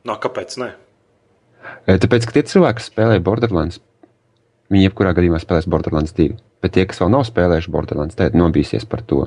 No, 0.05 0.19
kāpēc? 0.21 0.59
Ne? 0.61 0.73
Tāpēc, 1.87 2.27
ka 2.27 2.35
tie 2.35 2.43
cilvēki, 2.47 2.79
kas 2.79 2.91
spēlē 2.91 3.17
Borderlands, 3.23 3.81
viņi 4.71 4.87
jebkurā 4.87 5.15
gadījumā 5.17 5.41
spēlēs 5.41 5.67
Borderlands 5.71 6.13
2. 6.15 6.37
Bet 6.63 6.75
tie, 6.75 6.85
kas 6.89 7.01
vēl 7.01 7.11
nav 7.15 7.25
spēlējuši 7.27 7.73
Borderlands, 7.73 8.17
tad 8.19 8.37
nobīsies 8.37 8.85
par 8.89 9.01
to. 9.09 9.25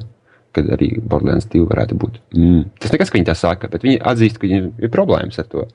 Kad 0.57 0.71
arī 0.75 0.93
Borderlands 0.99 1.49
2 1.53 1.67
varētu 1.71 1.99
būt. 2.01 2.19
Mm. 2.37 2.65
Tas 2.83 2.95
nekas, 2.95 3.11
ka 3.11 3.19
viņi 3.19 3.29
tā 3.29 3.37
saka, 3.39 3.71
bet 3.71 3.87
viņi 3.87 4.01
atzīst, 4.11 4.39
ka 4.39 4.47
viņiem 4.47 4.73
ir 4.83 4.93
problēmas 4.93 5.41
ar 5.43 5.49
to. 5.51 5.67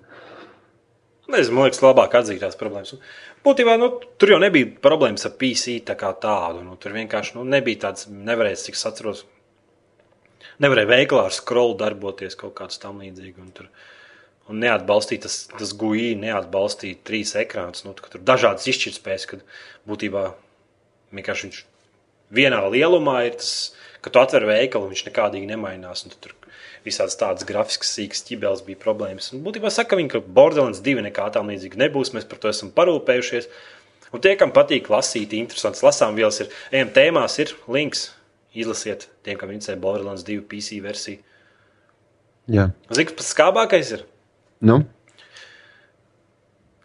Nezinu, 1.32 1.58
man 1.58 1.66
liekas, 1.66 1.82
labāk 1.82 2.14
atzīt 2.20 2.44
tās 2.44 2.58
problēmas. 2.60 2.94
Būtībā 3.46 3.80
nu, 3.82 3.90
tur 4.22 4.36
jau 4.36 4.38
nebija 4.42 4.70
problēmas 4.84 5.26
ar 5.26 5.34
PC 5.40 5.80
tā 5.88 5.96
kā 5.98 6.12
tādu. 6.22 6.62
Nu, 6.66 6.78
tur 6.82 6.94
vienkārši 6.94 7.38
nu, 7.40 7.46
nebija 7.50 7.88
tāds, 7.88 8.06
nevarēja, 8.10 8.62
cik 8.62 8.78
es 8.78 8.86
atceros, 8.90 9.24
nevarēja 10.62 10.92
veiklā 10.92 11.26
ar 11.28 11.36
scrollu 11.36 11.78
darboties 11.80 12.38
kaut 12.40 12.54
kāds 12.60 12.82
tam 12.82 13.02
līdzīgs. 13.02 13.42
Un, 13.42 13.50
tur, 13.58 13.72
un 14.52 14.62
neatbalstīt 14.62 15.26
tas, 15.26 15.40
tas 15.50 15.74
GUI, 15.74 16.12
neatbalstīt 16.22 17.02
trīs 17.08 17.34
ekrānus. 17.42 17.88
Nu, 17.88 17.96
ka 17.98 18.14
tur 18.14 18.22
dažādas 18.26 18.70
izšķirtspējas, 18.70 19.30
kad 19.34 19.46
būtībā 19.90 20.28
vienkārši 21.16 21.50
viņš 21.50 21.64
vienā 22.38 22.62
lielumā 22.70 23.24
ir 23.32 23.40
tas, 23.42 23.56
ka 24.06 24.14
tu 24.14 24.22
atver 24.22 24.46
veikalu, 24.48 24.92
viņš 24.94 25.04
nekādīgi 25.08 25.50
nemainās. 25.50 26.06
Tur 26.22 26.36
visādas 26.86 27.18
tādas 27.20 27.48
grafiskas, 27.48 27.92
sīkas 27.98 28.24
ķibeles 28.28 28.64
bija 28.68 28.80
problēmas. 28.82 29.32
Un 29.34 29.44
būtībā 29.46 29.72
saka 29.74 29.98
viņi, 29.98 30.14
ka 30.14 30.22
Borderlands 30.22 30.84
2 30.86 31.08
nekā 31.10 31.28
tam 31.34 31.50
līdzīga 31.52 31.82
nebūs. 31.86 32.14
Mēs 32.16 32.30
par 32.30 32.42
to 32.42 32.52
esam 32.54 32.72
parūpējušies. 32.76 33.50
Un 34.14 34.22
tie, 34.24 34.36
kam 34.40 34.54
patīk 34.56 34.88
lasīt, 34.94 35.34
interesants 35.36 35.82
lasām 35.84 36.16
vielas, 36.16 36.40
ir 36.44 36.54
ejam 36.72 36.94
tēmās, 36.96 37.40
ir 37.42 37.56
links. 37.68 38.12
Izlasiet, 38.56 39.10
tiem, 39.26 39.36
kam 39.36 39.50
interesē 39.52 39.76
Borderlands 39.76 40.24
2 40.24 40.46
PC 40.48 40.78
versija. 40.86 41.20
Jā, 42.48 42.70
Zini, 42.94 43.10
kas 43.10 43.18
pats 43.18 43.34
skābākais 43.34 43.90
ir? 43.98 44.06
nu, 44.64 44.84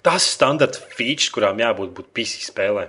Tas 0.00 0.24
standarta 0.32 0.80
features, 0.96 1.28
kurām 1.34 1.60
jābūt 1.60 1.92
būt 1.96 2.08
PC 2.16 2.46
spēlē. 2.46 2.86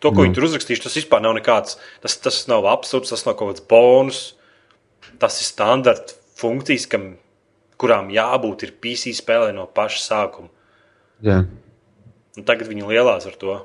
To, 0.00 0.08
ko 0.08 0.22
mm. 0.22 0.26
viņi 0.26 0.36
tur 0.36 0.46
uzrakstījuši, 0.48 0.84
tas 0.86 0.96
vispār 0.96 1.20
nav 1.24 1.34
nekāds. 1.36 1.76
Tas, 2.00 2.16
tas 2.24 2.42
nav 2.48 2.68
absurds, 2.70 3.12
tas 3.12 3.26
nav 3.26 3.36
kaut 3.36 3.52
kāds 3.52 3.64
bonus. 3.68 4.20
Tas 5.20 5.36
ir 5.42 5.48
standarta 5.48 6.16
funkcijas, 6.40 6.86
kam, 6.88 7.10
kurām 7.80 8.08
jābūt 8.14 8.64
ir 8.64 8.76
PC 8.80 9.12
spēlē 9.16 9.52
no 9.56 9.66
paša 9.68 10.06
sākuma. 10.06 10.48
jā. 11.24 11.42
Un 12.38 12.46
tagad 12.46 12.70
viņi 12.70 12.86
lielās 12.86 13.26
ar 13.26 13.34
to, 13.36 13.58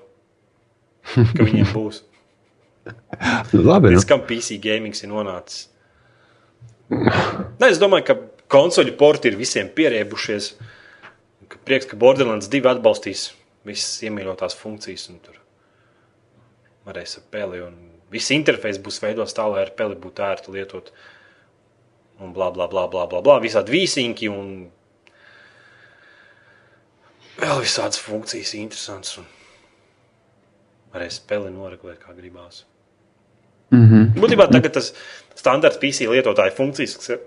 ka 1.14 1.46
viņiem 1.46 1.72
būs. 1.72 2.02
Nu, 3.50 3.64
labi. 3.66 3.90
Nu. 3.90 3.96
Līdz 3.96 4.04
kam 4.06 4.20
PC 4.30 4.60
gaming 4.62 4.94
ir 4.94 5.10
nonācis. 5.10 5.72
Ne, 6.92 7.70
es 7.72 7.80
domāju, 7.82 8.06
ka 8.06 8.16
konsoļu 8.54 8.94
porti 9.00 9.32
ir 9.32 9.40
visiem 9.40 9.72
pierēbušies. 9.74 10.52
Ka 11.50 11.62
prieks, 11.66 11.90
ka 11.90 11.98
Borderlands 11.98 12.52
2 12.54 12.62
atbalstīs 12.76 13.32
visas 13.66 14.06
iemīļotās 14.06 14.54
funkcijas. 14.60 15.08
un 15.10 15.18
Tur 15.26 15.40
varēs 16.86 17.18
ar 17.20 17.28
peli. 17.34 17.62
Viss 18.14 18.32
interfejs 18.36 18.80
būs 18.82 19.02
veidots 19.04 19.36
tā, 19.36 19.46
lai 19.50 19.66
ar 19.66 19.74
peli 19.78 19.98
būtu 20.00 20.24
ērti 20.26 20.54
lietot. 20.56 20.92
Un 22.22 22.32
bla, 22.36 22.52
bla, 22.52 22.70
bla, 22.72 22.88
bla, 22.88 23.06
bla, 23.12 23.22
bla. 23.22 23.40
Visādi 23.44 23.74
vīsiņki 23.76 24.30
un 24.32 24.52
vēl 27.42 27.64
visādas 27.66 28.00
funkcijas 28.00 28.54
interesantas. 28.60 29.18
Un 29.20 29.28
varēs 30.96 31.20
peli 31.28 31.52
noregulēt, 31.52 32.00
kā 32.00 32.16
gribās. 32.16 32.64
Mm 33.74 33.88
-hmm. 33.90 34.22
Būtībā 34.22 34.48
tagad 34.52 34.74
tas 34.78 34.94
standarts 35.36 35.82
PC 35.82 36.08
lietotāja 36.08 36.56
funkcijas, 36.56 36.96
kas, 36.98 37.20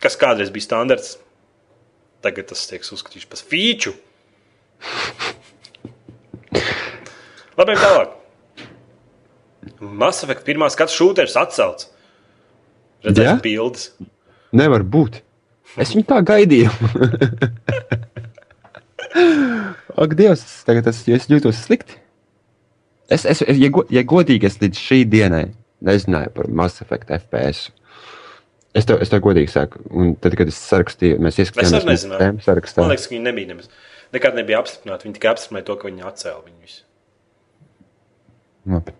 kas 0.00 0.16
kādreiz 0.16 0.52
bija 0.54 0.64
standarts, 0.64 1.18
tagad 2.22 2.48
tas 2.48 2.66
tiek 2.66 2.82
uzskatīts 2.82 3.26
par 3.28 3.38
feature. 3.38 3.96
Labi, 7.58 7.74
tālāk. 7.74 8.17
Mass 9.98 10.22
Effect 10.26 10.44
pirmā 10.46 10.68
skatu 10.72 10.94
šūteris 10.94 11.36
atcelts. 11.40 11.88
Redzēsim 13.06 13.40
bildes. 13.44 13.88
Nevar 14.56 14.82
būt. 14.86 15.20
Es 15.78 15.92
viņu 15.94 16.06
tā 16.08 16.20
gaidīju. 16.26 16.70
Ak, 19.98 20.14
Dievs, 20.14 20.44
tagad 20.66 20.86
es, 20.90 21.00
es 21.10 21.26
jūtos 21.30 21.58
slikti. 21.64 21.96
Es, 23.10 23.24
es, 23.26 23.40
ja, 23.42 23.70
go, 23.72 23.82
ja 23.90 24.02
godīgi, 24.06 24.46
es 24.46 24.58
līdz 24.60 24.80
šī 24.84 24.98
dienai 25.10 25.46
nezināju 25.84 26.32
par 26.36 26.50
Mass 26.60 26.82
Effect 26.84 27.10
FPS. 27.14 27.70
Es 28.76 28.86
tev, 28.86 29.00
es 29.02 29.10
tev 29.10 29.22
godīgi 29.24 29.50
saku, 29.50 29.80
un 29.96 30.12
tad, 30.20 30.36
kad 30.38 30.50
es 30.52 30.58
sarakstīju, 30.60 31.18
mēs 31.24 31.38
Es 31.40 31.48
ieskatījāmies 31.48 31.88
nezināju. 31.88 32.20
tēmu 32.20 32.44
sarakstā. 32.44 32.84
Man 32.84 32.92
liekas, 32.92 33.08
ka 33.08 33.16
viņi 33.16 33.24
nebija 33.24 33.50
nemaz. 33.54 33.70
Nekad 34.14 34.36
nebija 34.38 34.60
apstiprināti. 34.62 35.08
Viņi 35.08 35.16
tikai 35.18 35.32
apstiprināja 35.32 35.68
to, 35.70 35.78
ka 35.80 35.88
viņi 35.88 36.06
atcēla 36.10 36.42
viņu 36.44 36.60
visu. 36.68 36.82
Labi. 38.68 38.94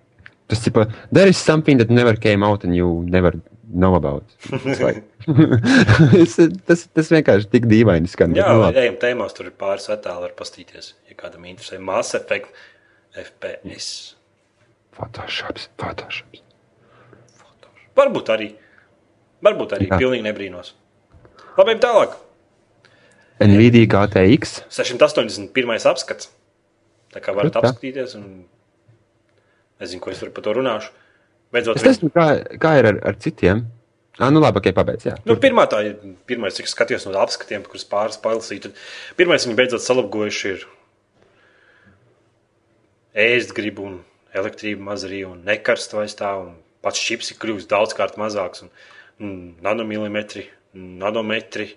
Tas 0.48 0.64
par, 0.72 0.86
there 1.12 1.28
is 1.28 1.36
something 1.36 1.76
that 1.78 1.90
never 1.92 2.14
came 2.16 2.42
out 2.46 2.64
and 2.64 2.74
you 2.76 3.04
never 3.06 3.34
know 3.68 3.94
about. 3.98 4.24
It's 4.48 4.80
like- 4.80 5.04
tas, 6.68 6.86
tas 6.94 7.10
vienkārši 7.12 7.50
tik 7.52 7.66
dīvaini 7.68 8.08
skan. 8.08 8.32
Jā, 8.38 8.48
nu 8.56 8.68
ejam 8.72 8.96
tēmās, 9.02 9.34
tur 9.36 9.50
ir 9.50 9.56
pāris 9.60 9.90
attēli, 9.92 10.22
var 10.24 10.32
pastīties, 10.38 10.94
ja 11.10 11.16
kādam 11.20 11.44
interesē. 11.50 11.76
Mass 11.84 12.16
Effect 12.16 12.48
FPS. 13.12 13.90
Photoshops, 14.96 15.68
Photoshops. 15.78 16.40
Varbūt 17.98 18.32
arī. 18.32 18.48
Varbūt 19.44 19.76
arī. 19.76 19.88
Jā. 19.90 19.98
Pilnīgi 20.00 20.24
nebrīnos. 20.26 20.72
Labi, 21.58 21.74
tālāk. 21.82 22.16
Nvidia 23.42 23.86
GTX. 23.90 24.62
681. 24.74 25.86
apskats. 25.90 26.30
Tā 27.14 27.20
kā 27.24 27.34
varat 27.36 27.56
apskatīties, 27.58 28.16
un 28.18 28.24
nezinu, 29.82 30.02
ko 30.04 30.12
es 30.12 30.22
par 30.22 30.44
to 30.44 30.54
runāšu. 30.58 30.94
Beidzot, 31.54 31.80
Es 31.80 31.86
nezinu, 31.86 32.12
kā, 32.12 32.30
kā 32.60 32.74
ir 32.80 32.90
ar, 32.92 33.02
ar 33.10 33.18
citiem. 33.22 33.64
Ah, 34.18 34.32
nu 34.34 34.42
labi, 34.42 34.58
ok, 34.58 34.72
pabeidz. 34.74 35.06
Jā. 35.06 35.14
Nu, 35.28 35.36
pirmā 35.38 35.68
tā 35.70 35.78
ir, 35.86 35.94
pirmais, 36.26 36.56
cik 36.56 36.66
es 36.66 36.74
skatījos 36.74 37.06
no 37.06 37.14
apskatiem, 37.22 37.62
kurus 37.70 37.86
pāris 37.86 38.18
palasīju. 38.20 38.72
Pirmais, 39.16 39.46
viņi 39.46 39.58
beidzot 39.60 39.84
salapgojuši, 39.84 40.54
ir 40.56 40.66
ēst 43.18 43.54
gribu 43.54 43.86
un 43.86 44.00
elektrību 44.36 44.84
maz 44.84 45.06
arī 45.06 45.22
un 45.28 45.44
nekarst 45.46 45.94
vairs 45.94 46.18
tā. 46.18 46.32
Un 46.42 46.56
pats 46.84 47.02
čips 47.02 47.32
ir 47.32 47.38
kļuvis 47.42 47.68
daudzkārt 47.70 48.18
mazāks 48.20 48.66
un, 48.66 48.72
un 49.22 49.36
nanomilimetri, 49.64 50.48
nanometri 50.74 51.70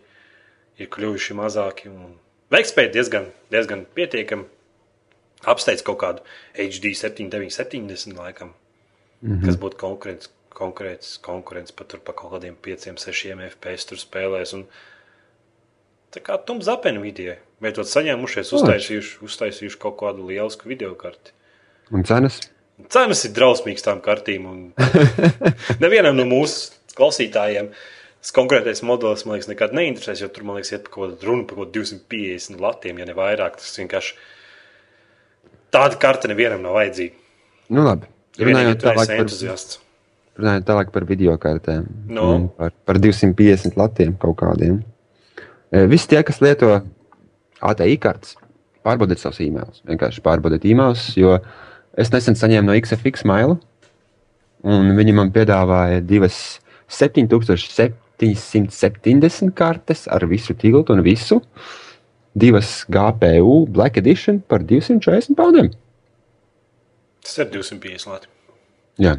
ir 0.81 0.89
kļuvuši 0.91 1.37
mazāki. 1.37 1.93
Un 1.93 2.17
veikspēja 2.53 2.93
diezgan, 2.97 3.29
diezgan 3.53 3.85
pietiekami. 3.97 4.49
Apsteidz 5.49 5.81
kaut 5.85 5.99
kādu 6.03 6.23
HD 6.53 6.93
7970 6.97 8.17
laikam, 8.17 8.53
mm 9.21 9.31
-hmm. 9.31 9.45
kas 9.45 9.57
būtu 9.57 9.77
konkurents, 9.77 10.29
konkurents, 10.49 11.17
konkurents 11.17 11.71
pat 11.71 11.87
tur 11.87 11.99
pa 11.99 12.13
kaut 12.13 12.33
kādiem 12.33 12.55
5, 12.55 12.97
6 12.97 13.49
FPS 13.49 13.85
tur 13.85 13.97
spēlēs. 13.97 14.53
Un, 14.53 14.65
tā 16.11 16.21
kā 16.21 16.37
tums 16.45 16.67
apēnu 16.67 17.01
video, 17.01 17.35
bet 17.61 17.75
to 17.75 17.81
saņēmušies, 17.87 18.53
uztaisījuši, 18.57 19.17
uztaisījuši 19.21 19.79
kaut 19.79 19.97
kādu 19.97 20.27
lielisku 20.27 20.69
video 20.69 20.95
karti. 20.95 21.31
Un 21.91 22.03
cenas? 22.03 22.39
Cenas 22.89 23.25
ir 23.25 23.31
drausmīgas 23.31 23.83
tām 23.85 24.01
kartīm. 24.01 24.45
un 24.45 24.73
Nevienam 25.83 26.15
no 26.15 26.25
mūsu 26.25 26.71
klausītājiem 26.97 27.71
tas 28.21 28.33
konkrētais 28.37 28.83
modelis, 28.85 29.25
man 29.25 29.35
liekas, 29.35 29.49
nekad 29.49 29.73
neinteresēs, 29.73 30.21
jo 30.21 30.29
tur, 30.29 30.45
man 30.45 30.59
liekas, 30.59 30.75
iet 30.75 30.83
par 30.85 30.93
kaut 30.93 31.09
kādu 31.09 31.29
runu 31.29 31.47
par 31.49 31.57
kaut 31.57 31.73
250 31.73 32.61
latiem, 32.61 33.01
ja 33.01 33.07
ne 33.09 33.15
vairāk. 33.17 33.57
Tas 33.57 33.79
vienkārši 33.81 34.13
tāda 35.73 35.99
karte 36.01 36.29
nevienam 36.31 36.61
nav 36.65 36.73
vajadzīga. 36.79 37.15
Nu 37.71 37.85
labi. 37.87 38.05
Runājot 38.41 38.83
tālāk 38.83 39.07
par, 39.11 39.27
runājot 40.39 40.65
tālāk 40.67 40.87
par 40.93 41.03
video 41.07 41.33
kartēm. 41.39 41.83
Un 42.15 42.47
Par, 42.57 42.71
par 42.87 42.95
250 43.03 43.77
latiem 43.79 44.11
kaut 44.19 44.37
kādiem. 44.39 44.75
E, 45.71 45.85
Visi 45.91 46.07
tie, 46.11 46.21
kas 46.27 46.41
lieto 46.43 46.69
ATI 47.61 47.97
kartes, 48.01 48.35
pārbaudiet 48.85 49.19
savus 49.21 49.39
e-mailus. 49.43 49.81
Vienkārši 49.87 50.21
pārbaudiet 50.25 50.65
e-mailus, 50.71 51.03
jo 51.19 51.29
es 51.99 52.11
nesen 52.13 52.35
saņēmu 52.39 52.67
no 52.69 52.77
XFX 52.79 53.15
mailu, 53.29 53.55
un 54.63 54.95
viņi 54.97 55.13
man 55.17 55.29
piedāvāja 55.35 55.99
divas 56.05 56.37
7770 56.91 59.53
kartes 59.57 60.01
ar 60.11 60.21
visu 60.29 60.53
tiltu 60.57 60.93
un 60.95 61.01
visu. 61.05 61.37
Divas 62.35 62.85
GPU 62.87 63.65
Black 63.67 63.97
Edition 63.99 64.39
par 64.47 64.63
240 64.63 65.35
paudiem. 65.35 65.71
Tas 67.21 67.37
ir 67.43 67.49
250 67.51 68.07
lati. 68.11 68.29
Jā, 69.01 69.15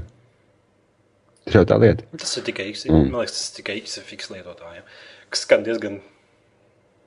tas 1.45 1.57
jau 1.59 1.65
tā 1.69 1.77
lieta. 1.83 2.07
Tas 2.19 2.33
ir 2.39 2.47
tikai 2.47 2.71
X. 2.73 2.87
Mm. 2.89 3.11
Man 3.13 3.21
liekas, 3.23 3.37
tas 3.37 3.51
ir 3.53 3.59
tikai 3.61 3.77
XFX 3.83 4.33
lietotājiem. 4.33 4.87
Kas 5.33 5.45
skan 5.47 5.63
diezgan, 5.67 6.01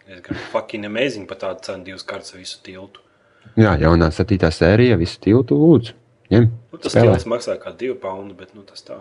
diezgan 0.07 0.39
fucking 0.53 0.85
amazing 0.87 1.27
par 1.29 1.41
tādu 1.41 1.65
cenu 1.67 1.85
divas 1.89 2.05
kārtas 2.07 2.33
ar 2.35 2.41
visu 2.43 2.61
tiltu. 2.65 3.01
Jā, 3.59 3.75
jaunā 3.81 4.09
septītā 4.13 4.49
sērija, 4.53 4.97
visu 4.97 5.19
tiltu 5.21 5.57
lūdzu. 5.59 5.93
Ņem, 6.33 6.47
Nu, 6.73 6.79
tas 6.81 6.95
spēlē. 6.95 7.11
tilts 7.13 7.27
maksā 7.29 7.53
kā 7.61 7.71
2 7.77 7.93
pounds, 8.01 8.33
bet 8.37 8.55
nu, 8.57 8.63
tas 8.65 8.81
tā. 8.83 8.97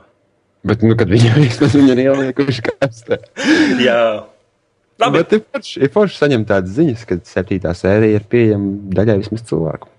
Bet, 0.65 0.83
nu, 0.85 0.93
kad 0.97 1.09
viņi 1.09 1.31
ir 1.95 2.03
ieliekuši 2.05 2.63
kastē. 2.69 3.19
Jā, 3.81 4.25
labi. 5.03 5.21
Bet 5.21 5.35
ir 5.37 5.43
forši, 5.49 5.81
ir 5.85 5.93
forši 5.95 6.21
saņemt 6.21 6.49
tādas 6.51 6.77
ziņas, 6.79 7.05
ka 7.09 7.19
septītā 7.29 7.75
sērija 7.77 8.21
ir 8.21 8.29
pieejama 8.31 8.95
daļai 8.95 9.19
vismaz 9.23 9.45
cilvēku. 9.49 9.91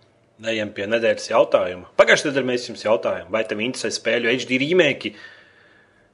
Ejam 0.45 0.71
pie 0.75 0.85
nedēļas 0.91 1.29
jautājuma. 1.31 1.89
Pagājušajā 1.97 2.29
nedēļā 2.29 2.49
mēs 2.51 2.67
jums 2.69 2.83
jautājām, 2.85 3.29
vai 3.33 3.41
tev 3.49 3.63
interesē 3.65 3.89
spēļu 3.95 4.29
HD 4.33 4.59
remake. 4.61 5.15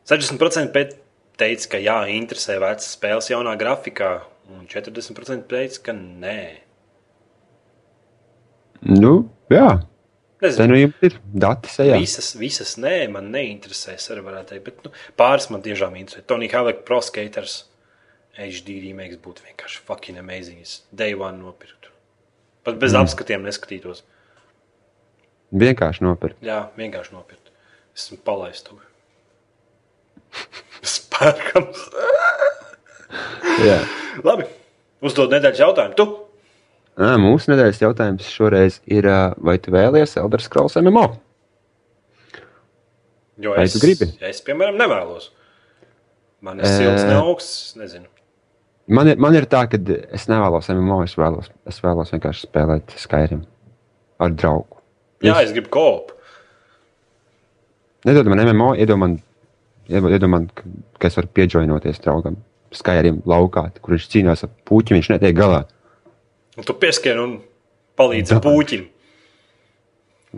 60% 0.07 0.71
pēc 0.75 0.93
teica, 1.41 1.69
ka 1.73 1.81
jā, 1.81 1.97
interesē 2.13 2.57
vecas 2.61 2.93
spēles 2.95 3.31
jaunā 3.31 3.57
grafikā, 3.59 4.11
un 4.53 4.67
40% 4.71 5.47
teica, 5.51 5.81
ka 5.87 5.95
nē. 5.97 6.41
Nu, 8.87 9.15
jā. 9.51 9.81
Te 10.41 10.49
Nezinu, 10.49 10.71
nu 10.71 10.77
jums 10.79 11.03
ir 11.05 11.17
dati 11.43 11.69
sejā. 11.69 11.99
visas, 12.01 12.31
visas 12.39 12.77
nē, 12.81 12.95
man 13.13 13.27
neinteresē, 13.33 13.93
teikt, 14.49 14.63
bet 14.65 14.79
nu, 14.85 14.93
pāris 15.17 15.51
man 15.53 15.61
tiešām 15.61 15.97
interesē. 15.99 16.23
Tony 16.25 16.49
Havek 16.49 16.81
Pro 16.87 16.97
Skaters 17.05 17.59
HD 18.37 18.77
remake 18.85 19.19
būtu 19.23 19.43
vienkārši 19.47 19.83
fucking 19.87 20.19
amazing. 20.21 20.61
Es 20.63 20.81
day 20.95 21.15
one 21.17 21.41
nopirktu. 21.41 21.91
Pat 22.63 22.77
bez 22.79 22.93
mm. 22.93 23.03
apskatiem 23.03 23.43
neskatītos. 23.47 24.03
Vienkārši 25.51 26.05
nopirkt. 26.05 26.39
Jā, 26.45 26.63
vienkārši 26.77 27.15
nopirkt. 27.15 27.51
Esmu 27.97 28.21
palaists 28.23 28.69
to. 28.69 28.77
Spērkams. 30.93 31.81
Jā. 33.67 33.81
Labi, 34.23 34.45
uzdod 35.03 35.33
nedēļas 35.33 35.63
jautājumu. 35.65 35.97
Tu? 35.99 36.07
Ā, 37.01 37.15
Mūsu 37.19 37.51
nedēļas 37.51 37.81
jautājums 37.83 38.31
šoreiz 38.31 38.79
ir, 38.91 39.07
vai 39.43 39.57
tu 39.63 39.73
vēlies 39.73 40.15
Elder 40.21 40.43
Scrolls 40.43 40.77
MMO? 40.79 41.09
Jo 43.41 43.55
Vai 43.57 43.65
es, 43.65 43.75
tu 43.75 43.81
gribi? 43.81 44.11
es, 44.27 44.41
piemēram, 44.45 44.77
nevēlos. 44.77 45.31
Man 46.45 46.59
ir 46.61 46.67
silts, 46.67 47.03
Ē. 47.03 47.07
ne 47.09 47.15
augsts, 47.21 47.75
nezinu. 47.79 48.09
Man 48.91 49.07
ir, 49.07 49.19
man 49.23 49.35
ir 49.37 49.47
tā, 49.47 49.63
ka 49.71 49.79
es 50.11 50.27
nevēlos 50.27 50.67
MMO, 50.73 50.97
es 51.05 51.13
vēlos, 51.15 51.47
es 51.69 51.77
vēlos 51.79 52.11
vienkārši 52.11 52.47
spēlēt 52.47 52.95
Skyrim 52.99 53.45
ar 54.19 54.33
draugu. 54.35 54.81
Jā, 55.23 55.37
es 55.45 55.53
gribu 55.55 55.71
kopu. 55.71 56.17
Nedod 58.09 58.27
man 58.31 58.41
MMO, 58.43 58.71
iedod 58.81 58.99
man, 58.99 59.19
iedod 59.87 60.27
man 60.31 60.49
ka, 60.57 60.65
es 61.07 61.15
varu 61.19 61.29
pieģoinoties 61.37 62.01
draugam. 62.03 62.39
Skyrim 62.75 63.21
laukā, 63.27 63.67
kur 63.83 63.95
viņš 63.95 64.09
cīnās 64.11 64.43
ar 64.47 64.51
puķi, 64.67 64.97
viņš 64.97 65.11
netiek 65.13 65.37
galā. 65.37 65.63
Un 66.59 66.67
tu 66.67 66.75
pieskien 66.79 67.19
un 67.19 67.37
palīdzi 67.99 68.41
puķim. 68.43 68.85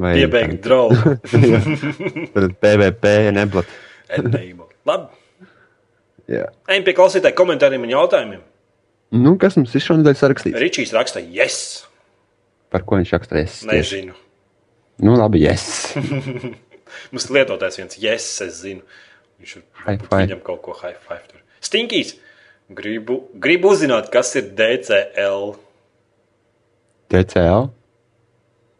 Vai 0.03 0.13
Piebeigt 0.17 0.61
draugu. 0.65 1.17
Tad 2.33 2.55
PVP 2.61 3.17
neblat. 3.33 3.75
Enable. 4.13 4.69
Labi. 4.89 5.22
Jā. 6.31 6.47
Ejam 6.71 6.85
pie 6.87 6.95
klausītāju 6.95 7.35
komentāriem 7.35 7.83
un 7.83 7.91
jautājumiem. 7.91 8.43
Nu, 9.13 9.35
kas 9.41 9.57
mums 9.59 9.73
ir 9.75 9.83
šonadēļ 9.83 10.15
sarakstīts? 10.17 10.59
Ričijs 10.61 10.93
raksta, 10.95 11.21
yes. 11.21 11.57
Par 12.73 12.85
ko 12.87 12.97
viņš 12.97 13.11
rakstīs? 13.13 13.59
Nezinu. 13.69 14.15
Nu, 15.03 15.17
labi, 15.19 15.43
yes. 15.43 15.93
Mums 17.13 17.27
lietotājs 17.33 17.77
viens, 17.81 17.97
yes, 18.01 18.27
es 18.45 18.61
zinu. 18.63 18.85
Viņš 19.41 19.55
ir 19.59 19.99
viņam 20.09 20.41
kaut 20.45 20.63
ko 20.65 20.75
high 20.79 20.97
five 21.03 21.25
tur. 21.29 21.41
Stinkīs. 21.63 22.15
Gribu, 22.73 23.19
gribu 23.43 23.73
uzzināt, 23.73 24.07
kas 24.13 24.31
ir 24.39 24.47
DCL. 24.55 25.51
DCL 27.11 27.67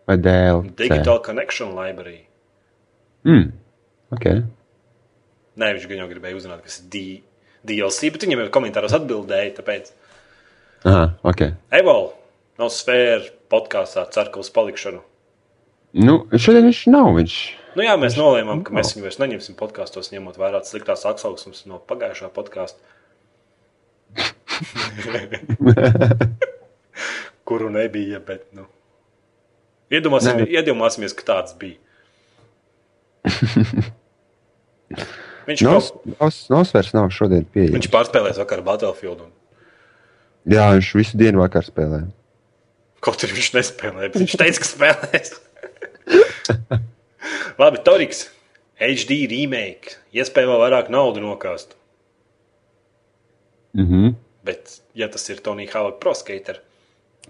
vai 0.08 0.18
DLC? 0.18 0.74
Digital 0.80 1.20
Connection 1.26 1.76
Library. 1.76 2.24
Mm. 3.28 3.52
Ok. 4.16 4.26
Nē, 5.60 5.70
viņš 5.76 5.86
gan 5.91 6.02
jau 6.02 6.10
gribēja 6.10 6.39
uzzināt, 6.39 6.64
kas 6.66 6.80
ir 6.82 6.89
D 6.89 7.04
DLC, 7.68 8.11
bet 8.14 8.26
viņam 8.26 8.43
jau 8.43 8.53
komentāros 8.57 8.95
atbildēja. 8.97 9.55
Tāpēc 9.59 9.93
Aha, 10.84 11.14
ok. 11.24 11.41
Evol 11.72 12.09
nav 12.59 12.70
sfēra 12.76 13.30
podkāstā, 13.51 14.03
cer, 14.11 14.28
ka 14.34 14.41
uz 14.43 14.49
palikšanu. 14.53 15.01
Nu, 16.03 16.18
šodien 16.36 16.68
viņš 16.68 16.82
nav. 16.91 17.07
Viņš... 17.16 17.36
Nu, 17.78 17.86
jā, 17.86 17.93
mēs 18.01 18.18
nolēmām, 18.20 18.64
ka 18.66 18.74
nav. 18.74 18.82
mēs 18.82 18.93
viņu 18.95 19.05
vairs 19.05 19.22
neņemsim 19.22 19.55
podkāstos, 19.59 20.11
ņemot 20.14 20.36
vērā 20.41 20.59
sliktās 20.68 21.05
atsauksmes 21.07 21.59
no 21.70 21.80
pagājušā 21.88 22.28
podkāsta. 22.36 22.80
Kuru 27.47 27.70
nebija, 27.74 28.20
bet, 28.24 28.41
nu. 28.55 28.64
Iedomāsim, 29.93 30.41
Nē. 30.41 30.45
iedomāsimies, 30.59 31.14
ka 31.16 31.24
tāds 31.30 31.51
bija. 31.59 31.78
Viņš, 35.48 35.62
Nos, 35.68 35.91
kaut, 35.91 36.06
nos, 36.20 36.38
nosvers 36.50 36.94
nav 36.96 37.10
šodien 37.12 37.46
pieejams. 37.46 37.76
viņš 37.76 37.89
pārspēlēs 37.91 38.38
vakar 38.39 38.62
Battlefield. 38.66 39.26
Un, 39.28 39.32
Jā, 40.50 40.70
viņš 40.76 40.89
visu 41.00 41.18
dienu 41.20 41.39
vakar 41.44 41.64
spēlē. 41.64 42.02
kaut 43.04 43.24
arī 43.24 43.34
viņš 43.39 43.50
nespēlēja, 43.58 44.12
bet 44.14 44.22
viņš 44.24 44.36
teica, 44.39 44.60
ka 44.64 44.68
spēlēs. 44.70 45.34
Labi, 47.62 47.82
Toriks. 47.84 48.30
HD 48.84 49.24
remake. 49.32 49.96
Iespēja 50.16 50.48
vēl 50.50 50.60
vairāk 50.66 50.89
naudu 50.91 51.22
nokāst. 51.24 51.76
Mm 53.74 53.88
-hmm. 53.88 54.16
Bet, 54.44 54.80
ja 54.96 55.08
tas 55.08 55.30
ir 55.30 55.39
Tonija 55.41 55.72
Havaka 55.74 55.98
Pro 56.00 56.14
skater, 56.14 56.60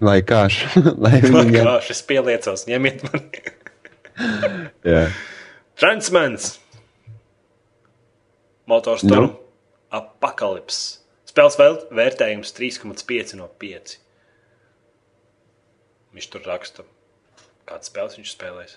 Lai 0.01 0.22
kā 0.26 0.49
šis 0.49 2.01
pieliecos, 2.09 2.66
ņemiet 2.68 3.03
mani. 3.03 3.43
Jā. 4.84 5.03
Transmans. 5.78 6.59
Motorstorm. 8.70 9.28
Nu? 9.28 9.32
No. 9.34 9.39
Apakalips. 9.93 10.82
Spēles 11.30 11.57
vērtējums 11.57 12.53
3,5 12.53 13.36
no 13.39 13.47
5. 13.61 13.97
Viņš 16.14 16.28
tur 16.30 16.43
raksta, 16.45 16.86
kādas 17.66 17.89
spēles 17.89 18.20
viņš 18.20 18.34
spēlēs. 18.36 18.76